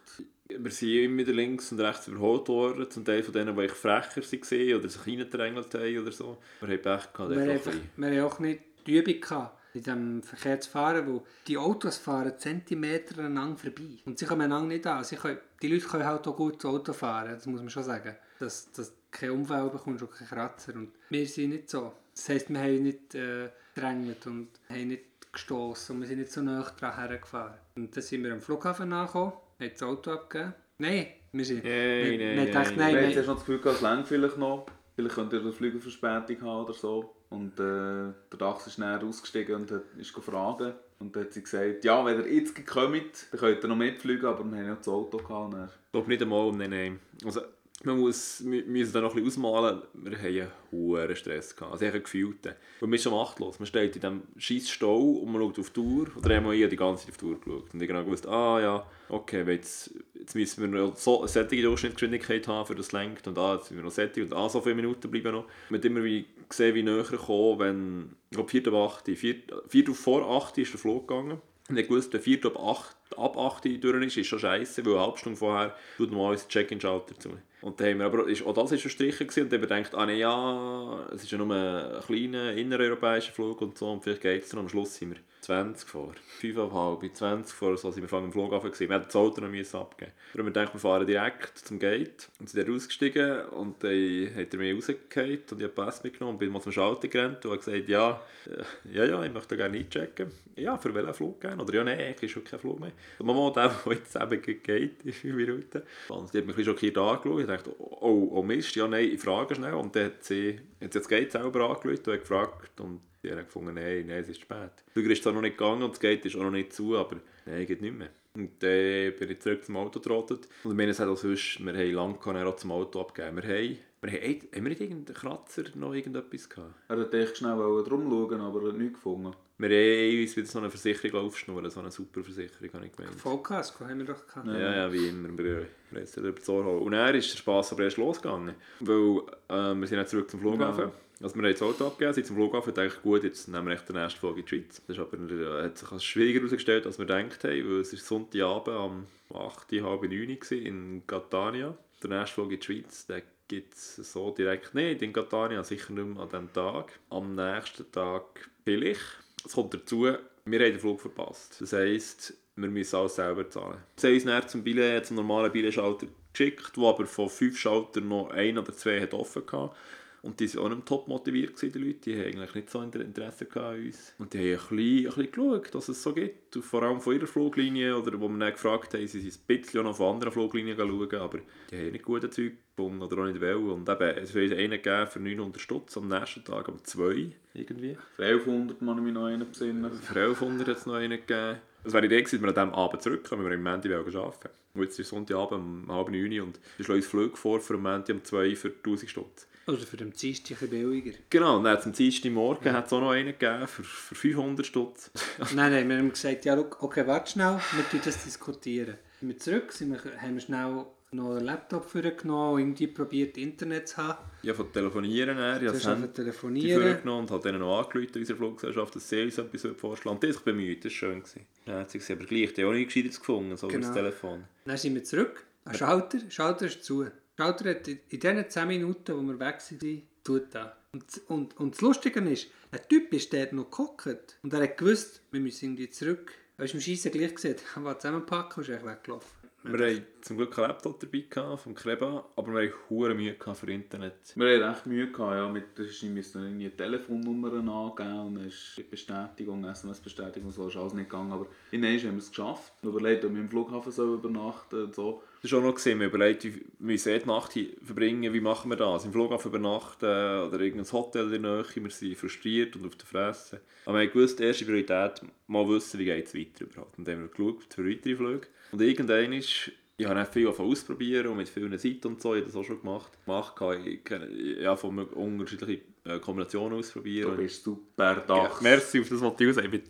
wir 0.58 0.70
sind 0.70 0.90
immer 0.90 1.18
wieder 1.18 1.32
links 1.32 1.72
und 1.72 1.80
rechts 1.80 2.08
überholt 2.08 2.48
worden, 2.48 2.90
zum 2.90 3.04
Teil 3.04 3.22
von 3.22 3.32
denen, 3.32 3.56
die 3.56 3.68
frecher 3.68 4.20
waren 4.20 4.74
oder 4.74 4.88
sich 4.88 5.06
reingedrängelt 5.06 5.74
haben 5.74 5.98
oder 5.98 6.12
so. 6.12 6.38
Wir 6.60 6.68
haben 6.68 6.82
Pech 6.82 7.12
gehabt, 7.12 7.30
Wir, 7.30 7.52
einfach 7.52 7.72
wir 7.96 8.06
haben 8.08 8.30
auch 8.30 8.38
nicht 8.38 8.60
die 8.86 8.98
Übung 8.98 9.20
gehabt, 9.20 9.58
in 9.74 9.82
diesem 9.82 10.22
Verkehr 10.22 10.60
zu 10.60 10.70
fahren, 10.70 11.06
wo 11.06 11.22
die 11.46 11.56
Autos 11.56 11.96
fahren 11.96 12.38
Zentimeter 12.38 13.18
aneinander 13.18 13.56
vorbei. 13.56 13.98
Und 14.04 14.18
sie 14.18 14.26
kommen 14.26 14.42
einander 14.42 14.68
nicht 14.68 14.86
an. 14.86 15.04
Sie 15.04 15.16
können, 15.16 15.38
die 15.60 15.68
Leute 15.68 15.86
können 15.86 16.04
halt 16.04 16.26
auch 16.26 16.36
gut 16.36 16.64
Auto 16.64 16.92
fahren, 16.92 17.32
das 17.34 17.46
muss 17.46 17.60
man 17.60 17.70
schon 17.70 17.84
sagen. 17.84 18.14
Dass, 18.38 18.70
dass 18.72 18.90
du 18.90 18.96
keinen 19.10 19.32
Unfall 19.32 19.70
bekommst 19.70 20.02
und 20.02 20.12
keinen 20.12 20.28
Kratzer. 20.28 20.74
Und 20.74 20.92
wir 21.10 21.26
sind 21.26 21.50
nicht 21.50 21.70
so. 21.70 21.92
Das 22.14 22.28
heisst, 22.28 22.50
wir 22.50 22.58
haben 22.58 22.82
nicht 22.82 23.14
äh, 23.14 23.48
gedrängelt 23.74 24.26
und 24.26 24.48
haben 24.68 24.88
nicht 24.88 25.04
gestoßen 25.32 25.94
und 25.94 26.02
wir 26.02 26.08
sind 26.08 26.18
nicht 26.18 26.32
so 26.32 26.42
nah 26.42 26.62
dran 26.62 26.94
hergefahren. 26.94 27.58
Und 27.76 27.96
dann 27.96 28.02
sind 28.02 28.22
wir 28.22 28.32
am 28.32 28.40
Flughafen 28.40 28.92
angekommen, 28.92 29.32
haben 29.58 29.70
das 29.70 29.82
Auto 29.82 30.10
abgegeben. 30.10 30.54
Nein, 30.78 31.06
wir 31.32 31.44
sind... 31.44 31.64
Nein, 31.64 31.72
wir, 31.72 32.18
nein, 32.18 32.36
wir 32.36 32.54
nein, 32.76 32.94
nein, 32.94 33.14
du 33.14 33.20
noch 33.22 33.34
das 33.34 33.46
Gefühl, 33.46 33.60
es 33.64 34.08
vielleicht 34.08 34.36
noch. 34.36 34.66
Vielleicht 34.94 35.14
könnt 35.14 35.32
ihr 35.32 35.40
eine 35.40 35.52
Flügelverspätung 35.52 36.42
haben 36.42 36.64
oder 36.64 36.74
so. 36.74 37.14
Und 37.32 37.58
äh, 37.58 38.12
der 38.30 38.38
Dachs 38.38 38.66
ist 38.66 38.78
näher 38.78 39.00
ausgestiegen 39.02 39.56
und 39.56 39.70
hat, 39.70 39.82
ist 39.96 40.12
gefragt. 40.12 40.74
Und 40.98 41.16
dann 41.16 41.24
hat 41.24 41.32
sie 41.32 41.42
gesagt, 41.42 41.84
ja, 41.84 42.04
wenn 42.04 42.20
ihr 42.20 42.32
jetzt 42.32 42.54
kommt, 42.66 43.26
dann 43.32 43.40
könnt 43.40 43.62
ihr 43.64 43.68
noch 43.68 43.76
mitfliegen, 43.76 44.26
aber 44.26 44.44
wir 44.44 44.58
haben 44.58 44.66
ja 44.66 44.74
das 44.74 44.86
Auto 44.88 45.16
gehabt. 45.18 45.54
Dann- 45.54 45.70
glaube 45.92 46.08
nicht 46.08 46.22
einmal, 46.22 46.52
nein, 46.52 46.70
nein. 46.70 47.00
Also, 47.24 47.40
man 47.84 47.98
muss, 47.98 48.42
wir 48.44 48.64
müssen 48.64 48.92
da 48.92 49.00
noch 49.00 49.14
ein 49.14 49.24
bisschen 49.24 49.44
ausmalen, 49.44 49.82
wir 49.94 50.18
haben 50.18 50.26
einen 50.26 50.48
hohen 50.70 51.16
Stress 51.16 51.54
gehabt, 51.54 51.72
also 51.72 51.84
einen 51.84 52.02
gefühlten. 52.02 52.52
Und 52.80 52.90
man 52.90 52.94
ist 52.94 53.02
schon 53.02 53.12
machtlos, 53.12 53.58
man 53.58 53.66
steht 53.66 53.96
in 53.96 54.00
diesem 54.00 54.22
scheiß 54.36 54.70
Stau 54.70 55.00
und 55.00 55.32
man 55.32 55.42
schaut 55.42 55.58
auf 55.58 55.70
die 55.70 55.80
Uhr, 55.80 56.06
oder 56.16 56.34
einmal 56.34 56.54
ich 56.54 56.62
habe 56.62 56.70
die 56.70 56.76
ganze 56.76 57.04
Zeit 57.04 57.12
auf 57.12 57.18
die 57.18 57.24
Uhr 57.24 57.40
geschaut 57.40 57.74
und 57.74 57.82
ich 57.82 57.88
genau 57.88 58.04
gewusst, 58.04 58.26
ah 58.26 58.60
ja, 58.60 58.86
okay, 59.08 59.44
jetzt, 59.50 59.94
jetzt 60.14 60.34
müssen 60.34 60.72
wir 60.72 60.80
noch 60.80 60.96
so 60.96 61.20
eine 61.20 61.28
solche 61.28 61.62
Durchschnittsgeschwindigkeit 61.62 62.46
haben, 62.48 62.66
für 62.66 62.74
das 62.74 62.92
lenkt 62.92 63.26
und 63.26 63.38
ah, 63.38 63.54
jetzt 63.54 63.68
sind 63.68 63.76
wir 63.76 63.84
noch 63.84 63.90
sättig 63.90 64.24
und 64.24 64.32
ah, 64.32 64.48
so 64.48 64.60
viele 64.60 64.74
Minuten 64.74 65.10
bleiben 65.10 65.32
noch. 65.32 65.46
Man 65.68 65.78
hat 65.78 65.84
immer 65.84 66.04
wie 66.04 66.26
gesehen, 66.48 66.74
wie 66.74 66.82
näher 66.82 67.04
kommen, 67.04 67.58
wenn, 67.58 68.16
ich 68.30 68.36
glaube, 68.36 68.50
4 68.50 68.72
auf 68.72 68.98
8, 68.98 69.10
4, 69.16 69.36
4 69.68 69.94
vor 69.94 70.44
8 70.44 70.58
ist 70.58 70.72
der 70.72 70.80
Flug 70.80 71.08
gegangen. 71.08 71.40
Und 71.72 71.78
ich 71.78 71.88
wusste, 71.88 72.18
wenn 72.18 72.20
4 72.20 72.44
ab 72.44 72.58
8, 72.58 73.18
ab 73.18 73.38
8 73.38 73.82
durch 73.82 74.04
ist, 74.04 74.18
ist 74.18 74.26
schon 74.26 74.38
scheiße, 74.38 74.84
weil 74.84 74.92
eine 74.92 75.02
halbe 75.02 75.16
Stunde 75.16 75.38
vorher 75.38 75.74
tut 75.96 76.10
normalerweise 76.10 76.44
der 76.44 76.50
Check-in-Schalter 76.50 77.18
zu. 77.18 77.30
Und 77.62 77.80
dann 77.80 77.88
haben 77.88 77.98
wir 78.00 78.04
aber, 78.04 78.28
ist, 78.28 78.44
auch 78.44 78.52
das 78.52 78.72
war 78.72 78.78
verstrichen 78.78 79.26
gewesen, 79.26 79.44
und 79.44 79.52
dann 79.52 79.60
gedacht, 79.62 79.94
ah 79.94 80.04
nee, 80.04 80.18
ja, 80.18 81.06
es 81.14 81.22
ist 81.22 81.32
ja 81.32 81.38
nur 81.38 81.50
ein 81.50 82.02
kleiner 82.02 82.52
innereuropäischer 82.52 83.32
Flug 83.32 83.62
und 83.62 83.78
so, 83.78 83.90
und 83.90 84.04
vielleicht 84.04 84.20
geht 84.20 84.44
es 84.44 84.52
noch. 84.52 84.60
Am 84.60 84.68
Schluss 84.68 84.96
sind 84.96 85.12
wir 85.12 85.16
20 85.42 85.88
vor, 85.88 86.12
5,5, 86.40 87.14
20 87.14 87.52
vor, 87.52 87.76
so 87.76 87.90
sind 87.90 88.04
wir 88.04 88.08
von 88.08 88.22
dem 88.22 88.32
Flughafen 88.32 88.70
gewesen. 88.70 88.88
Wir 88.88 88.94
hätten 88.94 89.06
das 89.06 89.16
Auto 89.16 89.40
noch 89.40 89.48
müssen 89.48 89.76
abgeben 89.76 90.12
müssen. 90.32 90.46
Wir 90.46 90.52
gedacht, 90.52 90.72
wir 90.72 90.80
fahren 90.80 91.04
direkt 91.04 91.58
zum 91.58 91.80
Gate 91.80 92.28
und 92.38 92.48
sind 92.48 92.64
dann 92.64 92.74
ausgestiegen 92.74 93.46
und 93.46 93.82
dann 93.82 94.36
hat 94.36 94.54
er 94.54 94.58
mich 94.58 94.76
rausgefallen 94.76 95.40
und 95.50 95.58
ich 95.58 95.64
habe 95.64 95.68
Pass 95.68 96.04
mitgenommen 96.04 96.36
und 96.36 96.38
bin 96.38 96.52
mal 96.52 96.62
zum 96.62 96.70
Schalter 96.70 97.08
gerannt 97.08 97.44
und 97.44 97.50
habe 97.50 97.58
gesagt, 97.58 97.88
ja, 97.88 98.20
äh, 98.46 98.94
ja, 98.96 99.04
ja, 99.04 99.24
ich 99.24 99.32
möchte 99.32 99.56
gerne 99.56 99.78
einchecken. 99.78 100.30
Ja, 100.54 100.78
für 100.78 100.94
welchen 100.94 101.14
Flug 101.14 101.40
gerne? 101.40 101.60
Oder 101.60 101.74
ja, 101.74 101.84
nein, 101.84 101.98
eigentlich 101.98 102.22
ist 102.22 102.30
schon 102.30 102.44
kein 102.44 102.60
Flug 102.60 102.78
mehr. 102.78 102.92
Und 103.18 103.26
Mama, 103.26 103.50
der, 103.50 103.74
der 103.84 103.92
jetzt 103.94 104.14
eben 104.14 104.62
geht, 104.62 105.02
in 105.02 105.12
5 105.12 105.34
Minuten. 105.34 105.82
Und 106.08 106.32
die 106.32 106.38
hat 106.38 106.46
mich 106.46 106.56
ein 106.56 106.64
schockiert 106.64 106.96
angeschaut. 106.96 107.40
Ich 107.40 107.46
dachte, 107.46 107.74
oh, 107.80 108.28
oh 108.30 108.42
Mist, 108.42 108.76
ja, 108.76 108.86
nein, 108.86 109.10
ich 109.12 109.20
frage 109.20 109.56
schnell. 109.56 109.74
Und 109.74 109.96
dann 109.96 110.04
hat 110.04 110.22
sie, 110.22 110.60
hat 110.80 110.92
sie 110.92 110.98
das 111.00 111.08
Gate 111.08 111.32
selber 111.32 111.68
angeschaut 111.68 112.06
und 112.06 112.12
hat 112.12 112.20
gefragt. 112.20 112.80
Und 112.80 113.00
die 113.22 113.30
haben 113.30 113.38
gefunden, 113.38 113.74
nein, 113.74 114.06
nein, 114.06 114.18
es 114.18 114.28
ist 114.28 114.40
spät. 114.40 114.84
Der 114.94 115.04
ist 115.04 115.22
zwar 115.22 115.32
noch 115.32 115.42
nicht 115.42 115.56
gegangen 115.56 115.82
und 115.82 115.92
das 115.92 116.00
Gate 116.00 116.24
ist 116.26 116.36
auch 116.36 116.42
noch 116.42 116.50
nicht 116.50 116.72
zu, 116.72 116.96
aber 116.96 117.16
nein, 117.46 117.66
geht 117.66 117.80
nicht 117.80 117.96
mehr. 117.96 118.10
Und 118.34 118.62
dann 118.62 119.12
bin 119.18 119.30
ich 119.30 119.40
zurück 119.40 119.64
zum 119.64 119.76
Auto 119.76 120.00
getrottet. 120.00 120.48
Und 120.64 120.76
wir 120.76 120.84
haben 120.84 120.88
gesagt, 120.88 121.10
als 121.10 121.20
sonst, 121.20 121.64
wir 121.64 121.72
haben 121.72 121.92
lange 121.92 122.46
auch 122.46 122.56
zum 122.56 122.72
Auto 122.72 123.00
abgeben. 123.00 123.36
Wir 123.36 123.42
haben, 123.42 123.78
wir 124.00 124.10
haben, 124.10 124.40
haben 124.54 124.64
wir 124.64 124.70
nicht 124.70 124.80
irgendeinen 124.80 125.14
Kratzer 125.14 125.64
noch 125.74 125.92
irgendetwas 125.92 126.48
gehabt? 126.48 126.74
Er 126.88 126.96
wollte 126.96 127.22
echt 127.22 127.36
schnell 127.36 127.56
drum 127.56 128.08
schauen, 128.10 128.40
aber 128.40 128.62
er 128.62 128.68
hat 128.68 128.78
nichts 128.78 128.94
gefunden. 128.94 129.32
Wir 129.58 129.68
haben 129.68 130.22
uns 130.22 130.36
wieder 130.36 130.46
so 130.46 130.58
eine 130.58 130.70
Versicherung 130.70 131.26
aufschnurren, 131.26 131.70
so 131.70 131.80
eine 131.80 131.90
super 131.90 132.24
Versicherung, 132.24 132.72
habe 132.72 132.86
ich 132.86 132.92
gemeint. 132.92 133.14
Vollkasko 133.20 133.84
haben 133.84 133.98
wir 133.98 134.06
doch 134.06 134.26
gehabt. 134.26 134.46
Ja, 134.48 134.74
ja, 134.76 134.92
wie 134.92 135.08
immer. 135.08 135.28
Wir 135.36 135.66
haben 135.90 136.02
es 136.02 136.16
über 136.16 136.32
holen. 136.48 136.82
Und 136.82 136.92
dann 136.92 137.14
ist 137.14 137.32
der 137.32 137.38
Spass 137.38 137.72
aber 137.72 137.84
erst 137.84 137.98
losgegangen. 137.98 138.54
Weil 138.80 139.22
ähm, 139.50 139.80
wir 139.80 139.86
sind 139.86 139.98
dann 139.98 140.06
zurück 140.06 140.30
zum 140.30 140.40
Flughafen. 140.40 140.90
Also 141.22 141.36
wir 141.36 141.44
haben 141.44 141.52
das 141.52 141.62
Auto 141.62 141.86
abgegeben, 141.86 142.14
sind 142.14 142.26
zum 142.26 142.36
Flughafen 142.36 142.70
und 142.70 142.78
dachten, 142.78 143.02
gut, 143.02 143.22
jetzt 143.22 143.46
nehmen 143.46 143.68
wir 143.68 143.74
echt 143.74 143.88
den 143.88 143.96
nächsten 143.96 144.18
Flug 144.18 144.36
in 144.36 144.44
die 144.44 144.48
Schweiz. 144.48 144.82
Das 144.86 144.96
ist 144.96 145.02
aber, 145.02 145.16
äh, 145.16 145.64
hat 145.64 145.78
sich 145.78 145.92
als 145.92 146.04
schwieriger 146.04 146.40
herausgestellt, 146.40 146.84
als 146.84 146.98
wir 146.98 147.06
gedacht 147.06 147.44
haben, 147.44 147.70
weil 147.70 147.80
es 147.80 147.92
war 147.92 148.00
Sonntagabend 148.00 149.06
um 149.30 149.36
8, 149.36 149.72
halb 149.82 150.02
9 150.02 150.12
Uhr 150.12 150.52
in 150.52 151.02
Catania. 151.06 151.76
Der 152.02 152.10
nächste 152.10 152.34
Flug 152.34 152.50
in 152.50 152.58
die 152.58 152.66
Schweiz, 152.66 153.06
den 153.06 153.22
gibt 153.46 153.74
es 153.74 153.96
so 153.96 154.30
direkt 154.32 154.74
nicht 154.74 155.02
in 155.02 155.12
Catania, 155.12 155.62
sicher 155.62 155.92
nicht 155.92 156.06
mehr 156.06 156.22
an 156.22 156.28
diesem 156.28 156.52
Tag. 156.52 156.98
Am 157.10 157.34
nächsten 157.34 157.90
Tag 157.92 158.50
vielleicht. 158.64 159.00
Es 159.44 159.52
kommt 159.52 159.74
dazu, 159.74 160.02
wir 160.02 160.58
haben 160.58 160.72
den 160.72 160.78
Flug 160.80 161.00
verpasst. 161.00 161.60
Das 161.60 161.72
heisst, 161.72 162.34
wir 162.56 162.68
müssen 162.68 162.96
alles 162.96 163.14
selber 163.14 163.48
zahlen. 163.48 163.78
Sie 163.96 164.08
haben 164.08 164.14
uns 164.14 164.24
dann 164.24 164.48
zum, 164.48 164.64
Billett, 164.64 165.06
zum 165.06 165.16
normalen 165.16 165.52
Billetschalter 165.52 166.06
geschickt, 166.32 166.72
wo 166.76 166.88
aber 166.88 167.06
von 167.06 167.28
fünf 167.28 167.58
Schaltern 167.58 168.08
noch 168.08 168.30
ein 168.30 168.58
oder 168.58 168.72
zwei 168.72 169.00
hat 169.00 169.14
offen 169.14 169.42
hatte. 169.52 169.74
Und 170.22 170.38
die 170.38 170.54
waren 170.54 170.64
auch 170.72 170.76
nicht 170.76 170.86
top 170.86 171.08
motiviert, 171.08 171.56
gewesen, 171.56 171.72
die 171.72 171.78
Leute. 171.84 171.98
Die 172.00 172.14
haben 172.16 172.26
eigentlich 172.26 172.54
nicht 172.54 172.70
so 172.70 172.80
Inter- 172.80 173.00
Interesse 173.00 173.46
an 173.56 173.74
uns. 173.84 174.14
Und 174.18 174.32
die 174.32 174.38
haben 174.38 174.44
ein 174.70 174.76
bisschen, 174.76 174.78
ein 174.78 175.04
bisschen 175.04 175.32
geschaut, 175.32 175.74
dass 175.74 175.88
es 175.88 176.02
so 176.02 176.12
gibt. 176.14 176.54
Vor 176.62 176.82
allem 176.84 177.00
von 177.00 177.14
ihrer 177.16 177.26
Fluglinie, 177.26 177.98
oder 177.98 178.20
wo 178.20 178.28
wir 178.28 178.38
dann 178.38 178.52
gefragt 178.52 178.94
haben, 178.94 179.04
sie 179.06 179.20
sind 179.20 179.34
ein 179.48 179.60
bisschen 179.60 179.80
auch 179.80 179.84
noch 179.84 179.96
von 179.96 180.14
anderen 180.14 180.32
Fluglinien 180.32 180.76
schauen, 180.76 181.14
aber 181.16 181.38
die 181.70 181.76
haben 181.76 181.90
nicht 181.90 182.04
gute 182.04 182.30
Zeug 182.30 182.52
gefunden 182.76 183.02
oder 183.02 183.18
auch 183.18 183.26
nicht 183.26 183.40
wollen. 183.40 183.70
Und 183.70 183.88
eben, 183.88 184.16
es 184.18 184.32
wird 184.32 184.52
einen 184.52 184.70
gegeben 184.70 185.06
für 185.08 185.18
900 185.18 185.60
Stutz, 185.60 185.96
am 185.96 186.06
nächsten 186.06 186.44
Tag 186.44 186.68
aber 186.68 186.82
zwei 186.84 187.32
irgendwie. 187.52 187.96
Für 188.14 188.24
1100 188.24 188.80
muss 188.80 188.96
ich 188.98 189.02
mich 189.02 189.12
noch 189.14 189.24
einen 189.26 189.48
besinnen. 189.48 189.92
Für 189.92 190.20
1100 190.20 190.68
hat 190.68 190.76
es 190.76 190.86
noch 190.86 190.94
einen 190.94 191.18
gegeben. 191.18 191.58
Es 191.82 191.92
wäre 191.92 192.02
die 192.06 192.14
Idee 192.14 192.22
gewesen, 192.22 192.40
dass 192.40 192.54
wir 192.54 192.62
an 192.62 192.68
diesem 192.68 192.78
Abend 192.78 193.02
zurückkommen, 193.02 193.42
weil 193.42 193.50
wir 193.50 193.56
am 193.58 193.64
Montag 193.64 193.90
arbeiten 193.92 194.14
wollten. 194.14 194.48
Und 194.74 194.82
jetzt 194.84 194.98
ist 195.00 195.08
Sonntagabend 195.08 195.88
um 195.88 195.92
halb 195.92 196.10
neun 196.10 196.40
und 196.42 196.60
wir 196.76 196.84
schlagen 196.84 197.00
uns 197.00 197.08
Flug 197.08 197.36
vor 197.36 197.58
für 197.60 197.74
am 197.74 197.82
Montag 197.82 198.14
um 198.14 198.22
zwei 198.24 198.54
für 198.54 198.68
1000 198.68 199.10
Stutz. 199.10 199.48
Oder 199.66 199.78
für 199.78 199.96
den 199.96 200.12
Dienstag 200.12 200.60
ein 200.62 200.70
billiger. 200.70 201.16
Genau, 201.30 201.58
und 201.58 201.64
dann 201.64 201.80
zum 201.80 201.92
Dienstag 201.92 202.32
Morgen 202.32 202.72
hat 202.72 202.86
es 202.86 202.92
auch 202.92 203.00
noch 203.00 203.10
einen 203.10 203.38
gegeben 203.38 203.66
für, 203.68 203.84
für 203.84 204.14
500 204.14 204.66
Stutz. 204.66 205.10
nein, 205.54 205.72
nein, 205.72 205.88
wir 205.88 205.98
haben 205.98 206.10
gesagt, 206.10 206.44
ja, 206.44 206.58
okay, 206.58 207.06
warte 207.06 207.30
schnell, 207.32 207.60
wir 207.72 207.88
tun 207.90 208.00
das 208.04 208.24
diskutieren. 208.24 208.96
Sind 209.20 209.28
wir 209.28 209.38
zurück, 209.38 209.72
sind 209.72 209.92
wir, 209.92 210.00
haben 210.20 210.34
wir 210.34 210.40
schnell 210.40 210.84
noch 211.14 211.36
einen 211.36 211.44
Laptop 211.44 211.84
vorgenommen 211.84 212.54
und 212.54 212.60
irgendwie 212.60 212.86
probiert, 212.86 213.36
Internet 213.36 213.86
zu 213.88 213.98
haben. 213.98 214.18
Ja, 214.42 214.54
von 214.54 214.72
telefonieren 214.72 215.36
her, 215.36 215.60
ich 215.62 215.68
habe 215.68 215.78
das 215.78 216.12
telefonieren. 216.14 216.82
vorgenommen 216.82 217.20
und 217.20 217.30
habe 217.30 217.42
denen 217.42 217.60
noch 217.60 217.82
angerufen, 217.82 218.16
unserer 218.16 218.36
Fluggesellschaft, 218.38 218.96
dass 218.96 219.08
sie 219.08 219.22
uns 219.22 219.38
etwas 219.38 219.66
vorschlagen 219.76 220.16
Und 220.16 220.22
die 220.22 220.28
haben 220.28 220.34
sich 220.34 220.42
bemüht, 220.42 220.84
das 220.84 220.92
war 220.92 220.96
schön. 221.10 221.22
Ja, 221.66 221.80
hat 221.80 221.90
sie 221.90 222.12
aber 222.12 222.24
gleich, 222.24 222.54
die 222.54 222.62
haben 222.62 222.70
auch 222.70 222.74
nichts 222.74 222.94
Gescheites 222.94 223.20
gefunden, 223.20 223.56
so 223.56 223.68
über 223.68 223.78
das 223.78 223.88
Genau. 223.88 224.00
Telefon. 224.00 224.44
Dann 224.64 224.76
sind 224.76 224.94
wir 224.94 225.04
zurück. 225.04 225.44
Ein 225.64 225.74
Schalter, 225.76 226.18
Schalter 226.30 226.66
ist 226.66 226.82
zu. 226.82 227.06
Schalter 227.38 227.70
hat 227.70 227.88
in 227.88 227.98
diesen 228.10 228.48
10 228.50 228.68
Minuten, 228.68 229.16
wo 229.16 229.22
wir 229.22 229.38
weg 229.38 229.58
waren, 229.58 230.02
tut 230.22 230.54
das. 230.54 230.68
Und, 230.92 231.04
und, 231.28 231.56
und 231.58 231.74
das 231.74 231.80
Lustige 231.80 232.20
ist, 232.20 232.48
ein 232.70 232.80
Typ 232.88 233.12
ist 233.14 233.32
dort 233.32 233.52
noch 233.54 233.70
gehockt 233.70 234.38
und 234.42 234.52
er 234.52 234.62
hat 234.62 234.76
gewusst, 234.76 235.22
wir 235.30 235.40
müssen 235.40 235.64
irgendwie 235.66 235.88
zurück. 235.90 236.32
Er 236.58 236.66
ist 236.66 236.74
im 236.74 236.80
Schiessen 236.80 237.10
gleich 237.10 237.34
gesehen, 237.34 237.56
er 237.76 237.84
war 237.84 237.98
zusammenpacken 237.98 238.62
und 238.62 238.68
ist 238.68 238.74
echt 238.76 238.84
weggelaufen. 238.86 239.42
Wir 239.64 239.86
hatten 239.86 240.04
zum 240.22 240.36
Glück 240.38 240.58
einen 240.58 240.66
Laptop 240.68 240.98
dabei 240.98 241.24
gehabt, 241.30 241.62
vom 241.62 241.74
Kreba, 241.74 242.28
aber 242.34 242.52
wir 242.52 242.62
hatten 242.68 242.74
hure 242.90 243.14
Mühe 243.14 243.34
gehabt 243.34 243.58
für 243.58 243.70
Internet. 243.72 244.14
Wir 244.34 244.60
hatten 244.60 244.74
echt 244.74 244.86
Mühe, 244.86 245.10
gehabt, 245.12 245.36
ja, 245.36 245.48
mit, 245.48 245.78
da 245.78 245.84
ist- 245.84 246.02
wir 246.02 246.10
mussten 246.10 246.42
irgendwie 246.42 246.68
Telefonnummern 246.70 247.68
angeben 247.68 248.18
und 248.26 248.34
dann 248.34 248.48
ist 248.48 248.74
die 248.76 248.82
Bestätigung, 248.82 249.64
SMS-Bestätigung 249.64 250.48
und 250.48 250.52
so, 250.54 250.66
ist 250.66 250.76
alles 250.76 250.94
nicht 250.94 251.08
gegangen. 251.08 251.30
Aber 251.32 251.46
in 251.70 251.84
haben 251.84 252.02
wir 252.02 252.16
es 252.18 252.28
geschafft. 252.30 252.72
Wir 252.82 252.90
überlegt, 252.90 253.24
ob 253.24 253.32
wir 253.34 253.40
im 253.40 253.48
Flughafen 253.48 253.92
so 253.92 254.14
übernachten 254.14 254.82
und 254.84 254.94
so. 254.96 255.22
Das 255.42 255.50
ist 255.50 255.58
auch 255.58 255.62
noch 255.62 255.74
gesehen, 255.74 255.98
wir 255.98 256.06
überlegt, 256.06 256.44
wie 256.44 256.54
wir 256.54 256.62
müssen 256.78 257.18
die 257.18 257.26
Nacht 257.26 257.58
verbringen, 257.84 258.32
wie 258.32 258.40
machen 258.40 258.70
wir 258.70 258.76
das? 258.76 259.04
Im 259.04 259.10
Flughafen 259.12 259.48
übernachten 259.48 260.04
oder 260.06 260.60
irgendein 260.60 260.92
Hotel 260.92 261.32
in 261.34 261.42
der 261.42 261.56
Nähe, 261.56 261.64
wir 261.74 261.90
sind 261.90 262.16
frustriert 262.16 262.76
und 262.76 262.86
auf 262.86 262.94
der 262.94 263.06
Fresse. 263.06 263.60
Aber 263.84 263.98
wir 263.98 264.06
die 264.36 264.44
erste 264.44 264.64
Priorität, 264.64 265.20
mal 265.48 265.68
wissen, 265.68 265.98
wie 265.98 266.04
geht 266.04 266.26
es 266.28 266.34
weiter 266.36 266.64
überhaupt. 266.64 266.96
Und 266.96 267.08
dann 267.08 267.16
haben 267.16 267.22
wir 267.22 267.28
geschaut 267.28 267.74
für 267.74 267.84
weitere 267.88 268.14
Flüge. 268.14 268.46
Und 268.70 268.80
irgendwann 268.82 269.32
ist, 269.32 269.72
ich 269.96 270.06
habe 270.06 270.14
auch 270.46 270.54
viel 270.54 270.64
ausprobieren 270.64 271.26
und 271.26 271.36
mit 271.38 271.48
vielen 271.48 271.76
Seiten 271.76 272.06
und 272.06 272.22
so, 272.22 272.34
ich 272.34 272.42
habe 272.42 272.46
das 272.52 272.56
auch 272.56 272.64
schon 272.64 272.78
gemacht. 272.80 273.10
gemacht 273.26 273.54
ich 273.84 274.04
kenne- 274.04 274.30
ja, 274.60 274.76
von 274.76 274.96
unterschiedlichen 274.96 275.82
äh, 276.04 276.20
Kombinationen 276.20 276.78
ausprobieren. 276.78 277.32
Du 277.32 277.42
bist 277.42 277.64
super 277.64 278.14
Ja, 278.16 278.20
Dach. 278.20 278.60
merci 278.60 279.00
auf 279.00 279.08
das, 279.08 279.20
was 279.20 279.36
du 279.36 279.52
sagst. 279.52 279.66
Ich 279.66 279.70
bin 279.72 279.82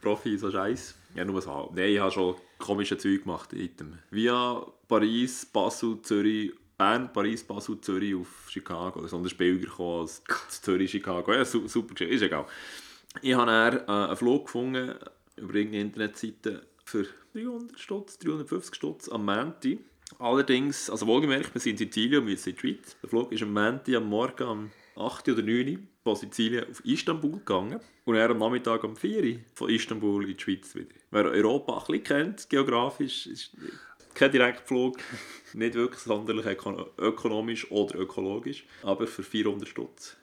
Profi, 0.00 0.38
so 0.38 0.50
scheiß. 0.50 0.94
Ja, 1.16 1.24
nur 1.24 1.40
so. 1.40 1.72
Nein, 1.74 1.90
ich 1.90 1.98
habe 1.98 2.10
schon 2.10 2.36
komische 2.58 2.98
Zeug 2.98 3.22
gemacht. 3.22 3.52
Item. 3.52 3.98
Via 4.10 4.66
Paris, 4.86 5.46
Basel, 5.46 6.00
Zürich, 6.02 6.52
Bern, 6.76 7.12
Paris, 7.12 7.42
Basel, 7.42 7.80
Zürich 7.80 8.14
auf 8.14 8.48
Chicago. 8.48 9.00
Also 9.00 9.16
ein 9.16 9.22
Bilder 9.22 9.66
gekommen 9.66 10.00
als 10.00 10.22
Zürich, 10.48 10.90
Chicago. 10.90 11.32
Ja, 11.32 11.44
su 11.44 11.66
super 11.68 11.94
Geschichte. 11.94 12.14
Ist 12.14 12.22
egal. 12.22 12.46
Ich 13.22 13.34
habe 13.34 13.46
dann 13.46 13.78
äh, 13.78 14.08
einen 14.08 14.16
Flug 14.16 14.46
gefunden 14.46 14.94
über 15.36 15.54
irgendeine 15.54 15.84
Internetseite 15.84 16.66
für 16.84 17.06
300 17.34 17.78
Stutz, 17.78 18.18
350 18.18 18.74
Stutz 18.74 19.08
am 19.08 19.24
Mänti. 19.24 19.78
Allerdings, 20.18 20.88
also 20.88 21.06
wohlgemerkt, 21.06 21.52
wir 21.52 21.60
sind 21.60 21.72
in 21.72 21.78
Sizilien 21.78 22.20
und 22.20 22.26
müssen 22.26 22.50
in 22.50 22.54
die 22.54 22.60
Schweiz. 22.60 22.96
Der 23.02 23.08
Flug 23.08 23.32
ist 23.32 23.42
am 23.42 23.52
Mänti 23.52 23.96
am 23.96 24.08
Morgen 24.08 24.44
um 24.44 24.70
8 24.96 25.28
oder 25.28 25.42
9 25.42 25.68
Uhr 25.68 25.78
von 26.04 26.16
Sizilien 26.16 26.70
auf 26.70 26.84
Istanbul 26.84 27.32
gegangen. 27.32 27.80
Und 28.04 28.14
er 28.14 28.30
am 28.30 28.38
Nachmittag 28.38 28.84
um 28.84 28.96
4 28.96 29.24
Uhr 29.24 29.40
von 29.54 29.68
Istanbul 29.68 30.28
in 30.28 30.36
die 30.36 30.42
Schweiz 30.42 30.74
wieder. 30.74 30.94
Wer 31.16 31.30
Europa 31.30 31.72
ein 31.78 31.78
bisschen 31.86 32.02
kennt, 32.04 32.50
geografisch, 32.50 33.26
ist 33.26 33.52
kein 34.12 34.30
Direktflug, 34.30 34.98
nicht 35.54 35.74
wirklich 35.74 36.00
sonderlich 36.02 36.44
öko- 36.44 36.90
ökonomisch 36.98 37.70
oder 37.70 37.98
ökologisch, 37.98 38.66
aber 38.82 39.06
für 39.06 39.22
400 39.22 39.66
Stutz. 39.66 40.16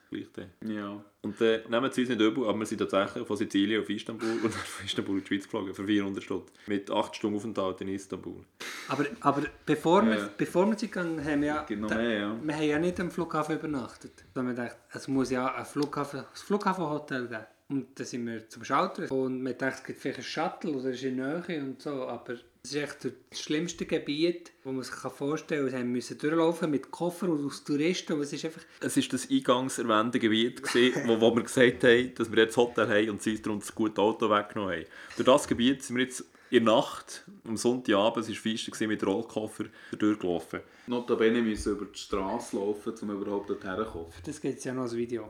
Ja. 0.63 1.03
Und 1.23 1.41
dann 1.41 1.61
nehmen 1.69 1.91
sie 1.91 2.01
uns 2.01 2.09
nicht 2.11 2.21
übel, 2.21 2.47
aber 2.47 2.59
wir 2.59 2.67
sind 2.67 2.77
tatsächlich 2.77 3.25
von 3.25 3.35
Sizilien 3.35 3.81
auf 3.81 3.89
Istanbul 3.89 4.29
und 4.33 4.43
dann 4.43 4.51
von 4.51 4.85
Istanbul 4.85 5.17
in 5.17 5.23
die 5.23 5.27
Schweiz 5.27 5.43
geflogen, 5.45 5.73
für 5.73 5.87
400 5.87 6.23
Stutz. 6.23 6.51
Mit 6.67 6.91
8 6.91 7.15
Stunden 7.15 7.37
Aufenthalt 7.37 7.81
in 7.81 7.87
Istanbul. 7.87 8.43
Aber, 8.89 9.05
aber 9.21 9.41
bevor, 9.65 10.03
Ja, 10.03 10.09
wir, 10.09 10.17
ja. 10.19 10.29
bevor 10.37 10.67
wir 10.67 10.77
sind 10.77 10.91
gegangen, 10.91 11.25
haben 11.25 11.41
wir 11.41 11.47
ja, 11.47 11.75
noch 11.75 11.89
da- 11.89 11.95
mehr, 11.95 12.19
ja. 12.19 12.37
wir 12.43 12.55
haben 12.55 12.63
ja 12.63 12.77
nicht 12.77 12.99
am 12.99 13.09
Flughafen 13.09 13.55
übernachtet. 13.57 14.23
Sondern 14.35 14.55
wir 14.55 14.63
dachten, 14.65 14.79
es 14.91 15.07
muss 15.07 15.31
ja 15.31 15.51
ein 15.55 15.65
Flughafen, 15.65 16.19
ein 16.19 16.25
Flughafenhotel 16.35 17.27
geben. 17.27 17.45
Und 17.69 17.97
dann 17.97 18.05
sind 18.05 18.25
wir 18.27 18.47
zum 18.49 18.63
Schalter 18.63 19.11
und 19.11 19.43
wir 19.43 19.53
dachten, 19.53 19.77
es 19.79 19.83
gibt 19.83 19.99
vielleicht 19.99 20.19
ein 20.19 20.23
Shuttle 20.23 20.71
oder 20.73 20.89
ist 20.89 21.03
in 21.03 21.15
Nähe 21.15 21.63
und 21.63 21.81
so. 21.81 22.07
Aber 22.07 22.33
es 22.33 22.71
ist 22.71 22.75
echt 22.75 23.05
das 23.05 23.41
schlimmste 23.41 23.85
Gebiet, 23.85 24.51
wo 24.63 24.71
man 24.71 24.83
sich 24.83 24.93
vorstellen 24.93 25.71
kann. 25.71 25.87
Wir 25.87 25.95
mussten 25.95 26.17
durchlaufen 26.17 26.69
mit 26.69 26.91
Koffer 26.91 27.29
und 27.29 27.45
aus 27.45 27.63
Touristen. 27.63 28.13
Und 28.13 28.21
es 28.21 28.33
ist 28.33 28.45
einfach 28.45 28.61
Es 28.81 28.95
war 28.97 29.03
das 29.09 29.29
eingangs 29.29 29.79
erwähnte 29.79 30.19
Gebiet, 30.19 30.61
gewesen, 30.61 31.07
wo, 31.07 31.19
wo 31.19 31.35
wir 31.35 31.43
gesagt 31.43 31.83
haben, 31.83 32.13
dass 32.15 32.31
wir 32.31 32.43
jetzt 32.43 32.57
ein 32.57 32.63
Hotel 32.63 32.87
haben 32.87 33.09
und 33.09 33.21
sie 33.21 33.31
uns 33.31 33.41
darum 33.41 33.59
das 33.59 33.73
gute 33.73 34.01
Auto 34.01 34.29
weggenommen 34.29 34.75
haben. 34.75 34.85
Durch 35.15 35.25
das 35.25 35.47
Gebiet 35.47 35.83
sind 35.83 35.95
wir 35.95 36.03
jetzt 36.03 36.25
in 36.51 36.65
der 36.65 36.75
Nacht, 36.75 37.25
am 37.45 37.57
Sonntagabend, 37.57 38.25
es 38.25 38.29
war 38.29 38.51
Feist, 38.51 38.67
gewesen, 38.67 38.87
mit 38.87 39.03
Rollkoffer 39.03 39.65
durchgelaufen. 39.97 40.59
Notabene 40.85 41.41
müssen 41.41 41.73
über 41.73 41.85
die 41.85 41.97
Straße 41.97 42.55
laufen, 42.55 42.93
um 43.01 43.09
überhaupt 43.09 43.49
dorthin 43.49 43.75
zu 43.77 43.85
kommen. 43.85 44.11
Für 44.11 44.21
das 44.21 44.39
gibt 44.39 44.59
es 44.59 44.63
ja 44.63 44.73
noch 44.73 44.83
ein 44.83 44.91
Video. 44.91 45.29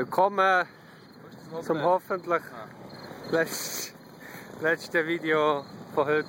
Willkommen 0.00 0.64
zum 1.60 1.82
hoffentlich 1.82 2.40
letz- 3.32 3.92
letzten 4.62 5.06
Video 5.06 5.62
von 5.94 6.06
heute. 6.06 6.28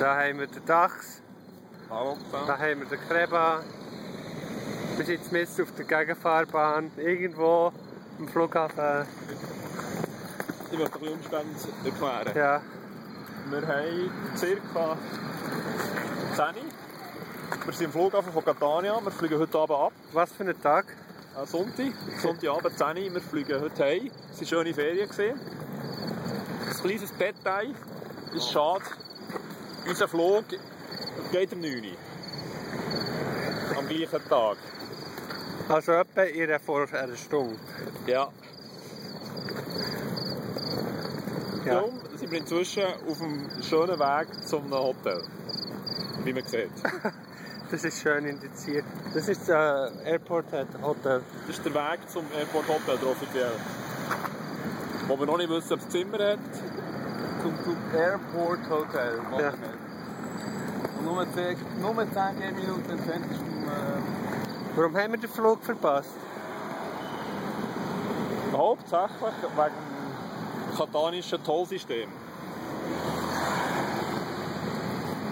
Da 0.00 0.16
haben 0.16 0.38
wir 0.38 0.46
den 0.46 0.64
Dachs, 0.64 1.20
Hallo 1.90 2.16
da 2.32 2.56
haben 2.58 2.80
wir 2.80 2.86
den 2.86 2.98
Kreba. 3.08 3.60
Wir 4.96 5.04
sind 5.04 5.18
jetzt 5.20 5.32
mitten 5.32 5.62
auf 5.64 5.72
der 5.72 5.84
Gegenfahrbahn, 5.84 6.92
irgendwo 6.96 7.70
am 8.18 8.28
Flughafen. 8.28 9.06
Ich 10.72 10.78
möchte 10.78 10.94
ein 10.94 11.00
bisschen 11.00 11.14
Umstände 11.18 11.58
erklären. 11.84 12.32
Ja, 12.38 12.62
Wir 13.50 13.68
haben 13.68 14.10
ca. 14.32 14.36
10 14.38 14.58
Uhr. 14.74 14.96
Wir 17.66 17.72
sind 17.74 17.84
im 17.84 17.92
Flughafen 17.92 18.32
von 18.32 18.42
Catania. 18.42 18.98
Wir 19.04 19.10
fliegen 19.10 19.38
heute 19.38 19.58
Abend 19.58 19.76
ab. 19.78 19.92
was 20.14 20.32
für 20.32 20.44
ein 20.44 20.62
Tag. 20.62 20.86
Äh, 21.34 21.46
Sonntag. 21.46 21.92
Sonntagabend 22.22 22.78
10 22.78 22.86
Uhr. 22.86 23.14
Wir 23.14 23.20
fliegen 23.20 23.60
heute 23.60 23.84
heim. 23.84 24.10
Es 24.32 24.38
waren 24.38 24.46
schöne 24.46 24.74
Ferien. 24.74 25.08
gewesen. 25.08 25.40
Ein 26.68 26.76
kleines 26.80 27.12
Detail 27.16 27.74
ist 28.34 28.52
schade. 28.52 28.84
Unser 29.86 30.06
Flug 30.08 30.44
geht 31.32 31.52
um 31.52 31.60
9 31.60 31.72
Uhr. 31.74 31.96
Am 33.78 33.88
gleichen 33.88 34.28
Tag. 34.28 34.56
Also 35.68 35.92
etwa 35.92 36.22
in 36.22 36.60
vor 36.60 36.86
einer 36.92 37.16
Stunde. 37.16 37.56
Ja. 38.06 38.28
Ja. 41.64 41.74
Darum 41.74 41.98
sind 42.14 42.30
wir 42.30 42.38
inzwischen 42.38 42.84
auf 43.08 43.18
dem 43.18 43.50
schönen 43.62 43.98
Weg 43.98 44.28
zum 44.46 44.70
Hotel. 44.70 45.22
Wie 46.22 46.32
man 46.32 46.44
sieht. 46.44 46.70
Das 47.70 47.82
ist 47.82 48.00
schön 48.00 48.26
indiziert. 48.26 48.84
Das 49.14 49.28
ist 49.28 49.48
das 49.48 49.92
äh, 50.04 50.10
Airport 50.10 50.46
Hotel. 50.82 51.22
Das 51.46 51.56
ist 51.56 51.64
der 51.64 51.74
Weg 51.74 52.00
zum 52.08 52.24
Airport 52.36 52.68
Hotel, 52.68 52.98
der 52.98 53.08
offiziell. 53.08 53.52
Wo 55.08 55.18
wir 55.18 55.26
noch 55.26 55.38
nicht 55.38 55.50
wissen, 55.50 55.72
ob 55.72 55.80
es 55.80 55.88
Zimmer 55.88 56.18
hat. 56.18 56.38
Zum, 57.42 57.52
zum 57.64 57.76
Airport 57.94 58.68
Hotel. 58.68 59.18
Ja. 59.38 59.52
Und 60.98 61.04
nur 61.04 61.26
10, 61.32 61.56
nur 61.80 61.94
10 61.94 62.54
Minuten 62.54 62.90
entfernt 62.90 63.30
ist 63.30 63.38
vom... 63.38 63.64
Äh, 63.64 64.76
Warum 64.76 64.96
haben 64.96 65.12
wir 65.12 65.18
den 65.18 65.30
Flug 65.30 65.62
verpasst? 65.62 66.10
Hauptsächlich 68.52 69.34
wegen 69.56 70.76
katanischen 70.76 71.42
Tollsystem. 71.42 72.08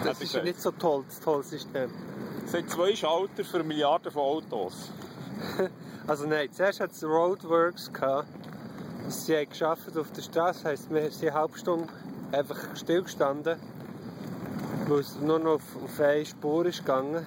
Das 0.05 0.21
ist 0.21 0.35
ja 0.35 0.43
nicht 0.43 0.61
so 0.61 0.71
toll, 0.73 1.05
das 1.09 1.21
tolle 1.21 1.43
System. 1.43 1.91
Es 2.53 2.59
hat 2.59 2.69
zwei 2.69 2.95
Schalter 2.95 3.45
für 3.47 3.65
Milliarden 3.65 4.13
von 4.13 4.23
Autos. 4.23 4.91
Also 6.07 6.27
nein, 6.27 6.53
zuerst 6.53 6.81
hat 6.81 6.91
es 6.91 7.03
Roadworks 7.03 7.91
gehabt. 7.91 8.29
Sie 9.09 9.35
haben 9.35 9.49
geschafft 9.49 9.97
auf 9.97 10.13
der 10.13 10.21
Straße, 10.21 10.69
heisst, 10.69 10.93
wir 10.93 11.11
sind 11.11 11.31
eine 11.31 11.41
halbe 11.41 11.57
Stunde 11.57 11.89
einfach 12.31 12.59
stillgestanden, 12.77 13.59
weil 14.87 14.99
es 14.99 15.19
nur 15.19 15.39
noch 15.39 15.53
auf, 15.53 15.63
auf 15.83 16.01
eine 16.01 16.27
Spur 16.27 16.67
ist 16.67 16.81
gegangen. 16.81 17.27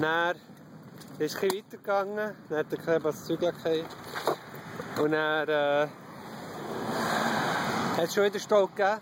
Dann 0.00 0.36
ist 1.18 1.34
es 1.34 1.42
ein 1.42 1.50
weitergegangen, 1.50 2.34
dann 2.50 2.58
hat 2.58 2.70
Kleber 2.70 3.10
das 3.10 3.24
Zeug 3.24 3.40
gegeben. 3.40 3.88
Und 5.02 5.10
dann 5.10 5.48
äh, 5.48 5.88
hat 7.96 8.04
es 8.04 8.14
schon 8.14 8.24
wieder 8.24 8.38
Stau 8.38 8.68
gegeben, 8.68 9.00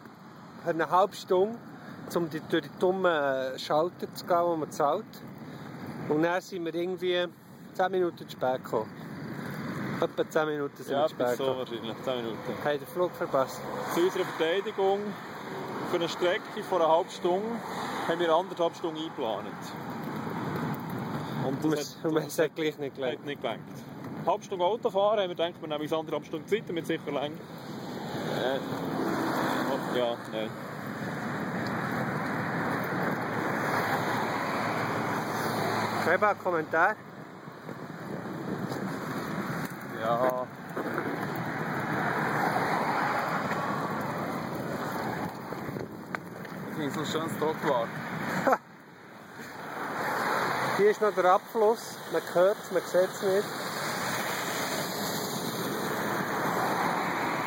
eine 0.64 0.88
halbe 0.88 1.14
Stunde, 1.16 1.58
um 2.16 2.28
die, 2.30 2.40
durch 2.40 2.62
die 2.62 2.78
dummen 2.78 3.58
Schalter 3.58 4.12
zu 4.14 4.26
gehen, 4.26 4.52
die 4.52 4.58
man 4.58 4.70
zahlt. 4.70 5.04
Und 6.08 6.22
dann 6.22 6.40
sind 6.40 6.64
wir 6.64 6.74
irgendwie 6.74 7.26
10 7.74 7.90
Minuten 7.92 8.28
zu 8.28 8.30
spät 8.30 8.64
gekommen. 8.64 8.90
Etwa 10.00 10.28
10 10.28 10.46
Minuten 10.48 10.76
sind 10.76 10.92
Ja, 10.92 11.02
wir 11.02 11.08
zu 11.08 11.14
spät 11.14 11.36
so 11.36 11.56
wahrscheinlich. 11.56 12.02
10 12.02 12.16
Minuten. 12.16 12.64
Haben 12.64 12.78
den 12.78 12.86
Flug 12.86 13.12
verpasst. 13.12 13.60
Zu 13.94 14.00
unserer 14.00 14.24
Verteidigung 14.24 15.00
für 15.90 15.96
eine 15.96 16.08
Strecke 16.08 16.62
von 16.68 16.80
einer 16.80 16.90
halben 16.90 17.10
Stunde 17.10 17.48
haben 18.08 18.18
wir 18.20 18.34
anderthalb 18.34 18.74
Stunden 18.74 18.98
eingeplant. 18.98 19.46
Und 21.46 21.72
das 21.72 21.96
wir, 22.02 22.10
haben 22.10 22.16
es 22.26 22.38
hat, 22.38 22.54
gleich 22.54 22.78
nicht 22.78 22.98
das 22.98 23.12
hat 23.12 23.24
nicht 23.24 23.42
gelangt. 23.42 23.60
Eine 24.18 24.26
halbe 24.26 24.44
Stunde 24.44 24.64
Auto 24.64 24.90
fahren, 24.90 25.20
haben 25.20 25.28
wir 25.28 25.36
gedacht, 25.36 25.60
wir 25.60 25.68
nehmen 25.68 25.82
uns 25.82 25.92
anderthalb 25.92 26.24
Stunden 26.24 26.48
Zeit, 26.48 26.62
damit 26.66 26.86
sicher 26.86 27.10
lang. 27.10 27.32
Äh, 27.32 28.58
ja, 29.98 30.16
nein. 30.32 30.50
Kleber, 36.02 36.34
Kommentar? 36.34 36.96
ja... 40.02 40.46
Finde 46.76 46.90
so 46.94 47.00
ein 47.00 47.06
schönes 47.06 47.38
Trottoir. 47.38 47.86
Hier 50.76 50.90
ist 50.90 51.00
noch 51.00 51.14
der 51.14 51.24
Abfluss. 51.26 51.98
Man 52.12 52.22
hört 52.34 52.56
es, 52.62 52.72
man 52.72 52.82
sieht 52.82 53.10
es 53.10 53.22
nicht. 53.22 53.48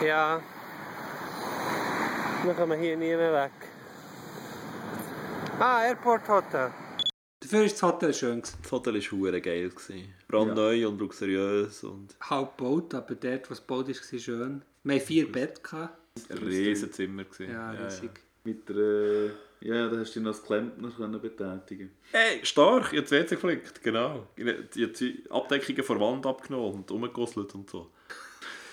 Ja. 0.06 0.40
Dann 2.46 2.56
kommen 2.56 2.72
wir 2.74 2.78
hier 2.78 2.96
nie 2.96 3.16
mehr 3.16 3.34
weg. 3.34 3.52
Ah, 5.60 5.84
Airport 5.84 6.30
Hotel. 6.30 6.72
Dafür 7.46 7.60
war 7.60 7.68
das 7.68 7.84
Hotel 7.84 8.14
schön. 8.14 8.42
gewesen. 8.42 8.58
Das 8.64 8.72
Hotel 8.72 8.94
war 8.96 9.02
hure 9.02 9.42
geil. 9.42 9.70
gewesen. 9.70 10.14
Brandneu 10.28 10.88
und 10.88 11.00
luxuriös 11.00 11.84
und 11.84 12.16
Halb 12.20 12.58
gebaut, 12.58 12.94
aber 12.96 13.14
dort, 13.14 13.50
wo 13.50 13.54
es 13.54 13.60
gebaut 13.60 13.90
ist, 13.90 14.12
war 14.12 14.20
schön. 14.20 14.62
Wir 14.84 14.96
hatten 14.96 15.06
vier 15.06 15.32
Betten. 15.32 15.62
gehabt. 15.62 15.98
ein 16.30 16.38
riesen 16.40 16.92
Zimmer. 16.92 17.24
gewesen. 17.24 17.52
Ja, 17.52 17.72
riesig. 17.72 18.10
Mit 18.44 18.68
der... 18.68 18.76
Äh, 18.78 19.30
ja, 19.62 19.88
da 19.90 19.98
hast 19.98 20.16
du 20.16 20.20
dich 20.20 20.24
noch 20.24 20.34
als 20.34 20.44
Klempner 20.44 20.92
können 20.92 21.22
betätigen 21.22 21.92
Hey, 22.12 22.44
stark, 22.44 22.94
ich 22.94 23.00
habe 23.00 23.02
das 23.02 23.12
WC 23.12 23.36
geflickt, 23.36 23.84
genau. 23.84 24.28
Ich 24.36 24.46
habe 24.48 24.64
die 24.88 25.24
Abdeckungen 25.30 25.84
vor 25.84 25.98
der 25.98 26.08
Wand 26.08 26.26
abgenommen 26.26 26.74
und 26.74 26.92
rumgegosselt 26.92 27.54
und 27.56 27.70
so. 27.70 27.92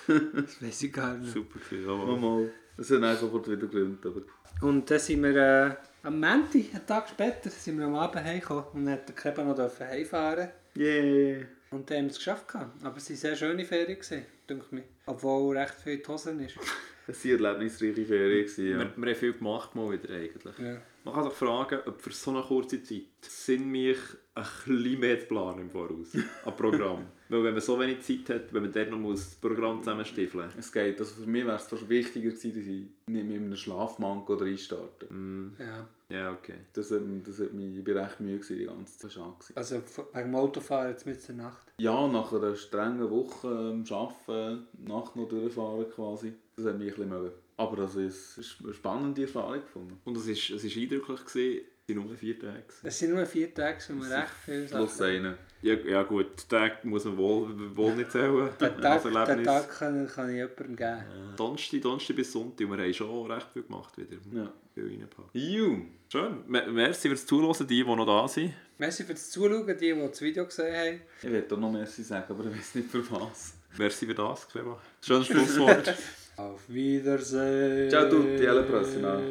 Das 0.06 0.60
weiß 0.62 0.82
ich 0.82 0.92
gar 0.92 1.16
nicht. 1.16 1.32
Super 1.32 1.58
gewesen, 1.58 1.86
Mal, 1.86 2.00
aber 2.00 2.16
mal. 2.16 2.50
Das 2.76 2.90
hat 2.90 3.02
dann 3.02 3.16
sofort 3.16 3.50
wieder 3.50 3.66
aber... 3.66 4.22
Und 4.60 4.90
dann 4.90 4.98
sind 4.98 5.22
wir 5.22 5.36
äh, 5.36 5.76
am 6.02 6.20
Montag, 6.20 6.74
einen 6.74 6.86
Tag 6.86 7.08
später, 7.08 7.50
sind 7.50 7.78
wir 7.78 7.86
am 7.86 7.94
Abend 7.94 8.24
heimgekommen 8.24 8.64
und 8.74 8.86
durfte 8.86 9.06
der 9.06 9.14
Kleber 9.14 9.44
noch 9.44 9.54
dürfen 9.54 9.86
heimfahren. 9.86 10.48
Yeah. 10.76 11.46
Und 11.70 11.88
dann 11.90 11.98
haben 11.98 12.04
wir 12.06 12.10
es 12.10 12.16
geschafft. 12.16 12.48
gehabt. 12.48 12.84
Aber 12.84 12.96
es 12.96 13.08
waren 13.08 13.16
sehr 13.16 13.36
schöne 13.36 13.64
Ferien, 13.64 13.98
gewesen, 13.98 14.26
denke 14.48 14.64
ich 14.66 14.72
mir. 14.72 14.84
Obwohl 15.06 15.56
recht 15.56 15.74
viel 15.74 16.02
Hosen 16.06 16.40
ist. 16.40 16.56
Es 17.08 17.24
waren 17.24 17.44
erlebnisreiche 17.44 18.06
Ferien, 18.06 18.46
gewesen, 18.46 18.70
ja. 18.70 18.78
wir, 18.78 18.92
wir 18.96 19.06
haben 19.08 19.18
viel 19.18 19.32
gemacht 19.32 19.74
mal 19.74 19.90
wieder 19.90 20.14
eigentlich. 20.14 20.56
Ja. 20.56 20.80
Man 21.04 21.14
kann 21.14 21.24
sich 21.24 21.32
fragen, 21.32 21.80
ob 21.86 22.00
für 22.00 22.12
so 22.12 22.30
eine 22.30 22.42
kurze 22.42 22.82
Zeit 22.82 23.02
sind 23.22 23.66
mich 23.66 23.98
ein 24.34 24.44
bisschen 24.44 25.00
mehr 25.00 25.20
zu 25.20 25.26
planen 25.26 25.60
im 25.60 25.70
Voraus 25.70 26.14
an 26.44 26.56
Programm. 26.56 27.06
Weil 27.28 27.44
wenn 27.44 27.52
man 27.52 27.60
so 27.60 27.78
wenig 27.78 28.00
Zeit 28.02 28.34
hat, 28.34 28.52
wenn 28.52 28.62
man 28.62 28.72
dort 28.72 28.90
noch 28.90 28.98
muss 28.98 29.24
das 29.24 29.34
Programm 29.34 29.82
zusammenstiefeln 29.82 30.46
muss. 30.46 30.54
Es 30.56 30.72
geht. 30.72 30.98
Also 30.98 31.22
für 31.22 31.28
mich 31.28 31.44
wäre 31.44 31.56
es 31.56 31.66
fast 31.66 31.88
wichtiger 31.88 32.30
gewesen, 32.30 32.54
dass 32.54 32.66
ich 32.66 32.86
nicht 33.06 33.26
mit 33.26 33.36
einem 33.36 33.56
Schlafmanko 33.56 34.34
reinstarten. 34.34 35.56
Ja. 35.58 35.88
Ja, 36.08 36.32
okay. 36.32 36.56
Das 36.74 36.88
das 36.88 36.98
hat 37.40 37.52
mich, 37.54 37.78
ich 37.78 37.84
bin 37.84 37.96
recht 37.96 38.20
müde 38.20 38.38
gewesen, 38.38 38.58
die 38.58 38.66
ganze 38.66 38.98
Zeit. 38.98 39.16
War 39.16 39.24
schade 39.24 39.36
gewesen. 39.38 39.56
Also 39.56 40.20
dem 40.20 40.34
Autofahren 40.34 40.90
jetzt 40.90 41.06
mit 41.06 41.26
der 41.26 41.34
Nacht. 41.34 41.72
Ja, 41.78 42.06
nach 42.06 42.32
einer 42.32 42.54
strengen 42.54 43.10
Woche 43.10 43.48
ähm, 43.48 43.84
arbeiten, 43.90 44.66
Nacht 44.86 45.16
noch 45.16 45.28
durchfahren 45.28 45.86
quasi. 45.90 46.34
Das 46.54 46.66
hat 46.66 46.78
mich 46.78 46.88
ein 46.88 46.96
bisschen 46.96 47.08
mögen. 47.08 47.32
Aber 47.56 47.78
also, 47.82 48.00
es 48.00 48.38
ist 48.38 48.56
eine 48.62 48.72
spannende 48.74 49.22
Erfahrung 49.22 49.60
gefunden. 49.60 50.00
Und 50.04 50.16
es 50.16 50.26
ist, 50.26 50.50
es 50.50 50.64
ist 50.64 50.76
eindrücklich 50.76 51.24
gewesen, 51.24 51.60
es 51.88 51.96
waren 51.96 52.06
nur 52.06 52.16
vier 52.16 52.38
Tage. 52.38 52.62
gewesen. 52.62 52.86
Es 52.86 52.98
sind 52.98 53.12
nur 53.14 53.26
vier 53.26 53.52
Tage, 53.54 53.78
wo 53.88 53.94
wir 54.02 54.10
recht 54.16 54.30
viel 54.44 54.64
Plus 54.66 54.96
Sachen... 54.96 55.10
einen. 55.16 55.34
Ja, 55.62 55.74
ja 55.74 56.02
gut, 56.04 56.26
die 56.42 56.48
Tage 56.48 56.76
muss 56.88 57.04
man 57.04 57.16
wohl, 57.16 57.76
wohl 57.76 57.94
nicht 57.94 58.10
zählen. 58.12 58.48
Den 58.60 58.80
Tag, 58.80 59.02
den 59.02 59.14
Erlebnis. 59.16 59.46
Tag 59.46 59.70
kann, 59.78 60.08
kann 60.08 60.28
ich 60.30 60.36
jemandem 60.36 60.76
geben. 60.76 61.04
Donnerstag, 61.36 61.82
Donnerstag 61.82 62.16
bis 62.16 62.32
Sonntag. 62.32 62.66
Und 62.66 62.76
wir 62.78 62.84
haben 62.84 62.94
schon 62.94 63.30
recht 63.30 63.46
viel 63.52 63.62
gemacht 63.62 63.96
wieder. 63.98 64.16
Ja. 64.32 64.52
Viel 64.74 64.86
reingepackt. 64.88 65.28
Juhu! 65.34 65.82
Schön. 66.08 66.44
Me- 66.46 66.66
Merci 66.72 67.08
fürs 67.08 67.26
Zuhören, 67.26 67.66
die, 67.66 67.84
die 67.84 67.84
noch 67.84 68.06
da 68.06 68.26
sind. 68.26 68.54
Merci 68.78 69.04
fürs 69.04 69.30
Zuschauen, 69.30 69.66
die, 69.66 69.92
die 69.92 70.00
das 70.00 70.20
Video 70.20 70.44
gesehen 70.46 70.74
haben. 70.74 71.00
Ich 71.22 71.30
will 71.30 71.44
auch 71.50 71.56
noch 71.58 71.70
Messi 71.72 72.02
sagen, 72.02 72.26
aber 72.32 72.44
ich 72.46 72.56
weiß 72.58 72.74
nicht 72.76 72.88
für 72.90 73.10
was. 73.10 73.54
Merci 73.76 74.06
für 74.06 74.14
das, 74.14 74.48
Cleva. 74.48 74.80
Schönes 75.00 75.26
Schlusswort. 75.26 75.94
Auf 76.36 76.68
Wiedersehen. 76.68 77.90
Ciao 77.90 78.04
a 78.04 78.08
tutti, 78.08 78.46
alla 78.46 78.62
prossima. 78.62 79.14
Auf 79.14 79.22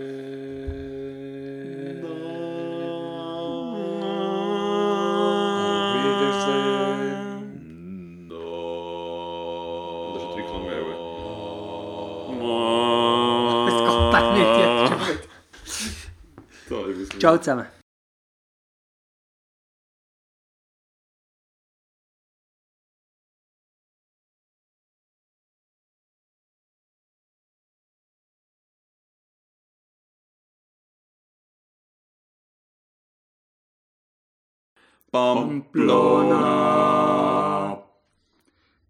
Wiedersehen. 17.49 17.80
Pamplona. 35.11 37.83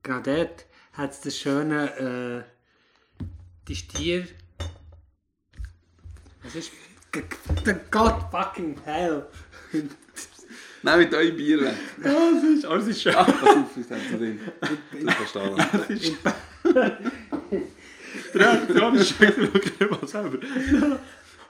Genau 0.04 0.20
dort 0.20 0.66
hat 0.94 1.12
es 1.12 1.22
das 1.22 1.38
schöne, 1.38 2.44
äh, 3.20 3.24
die 3.68 3.76
Stier. 3.76 4.26
Was 6.44 6.56
ist. 6.56 6.72
G- 7.12 7.24
God 7.92 8.16
fucking 8.32 8.78
hell! 8.86 9.28
Nein, 10.82 11.00
mit 11.00 11.14
euch 11.14 11.36
Bier 11.36 11.60
weg. 11.62 11.76
Das 12.02 12.44
ist, 12.44 12.66
alles 12.66 12.88
ist 12.88 13.02
schön. 13.02 13.14
Pass 13.14 13.28
auf, 13.30 13.76
wir 13.76 13.84
sind 13.84 14.20
drin. 14.20 14.40
Das 15.04 15.16
verstehe 15.16 15.56
Die 18.34 18.38
Reaktion 18.38 18.96
ist 18.96 19.10
schön, 19.18 19.52
Cleva 19.54 20.08
selber. 20.08 20.38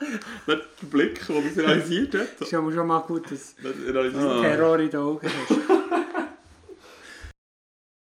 Der 0.47 0.61
Blick, 0.89 1.25
den 1.27 1.35
er 1.35 1.57
realisiert 1.57 2.13
hat. 2.15 2.41
Ist 2.41 2.51
ja 2.51 2.59
schon 2.59 2.87
mal 2.87 2.99
gut, 2.99 3.31
dass 3.31 3.55
Das 3.61 3.73
du 3.75 4.41
Terror 4.41 4.79
in 4.79 4.89
den 4.89 4.99
Augen 4.99 5.27
hast. 5.27 5.80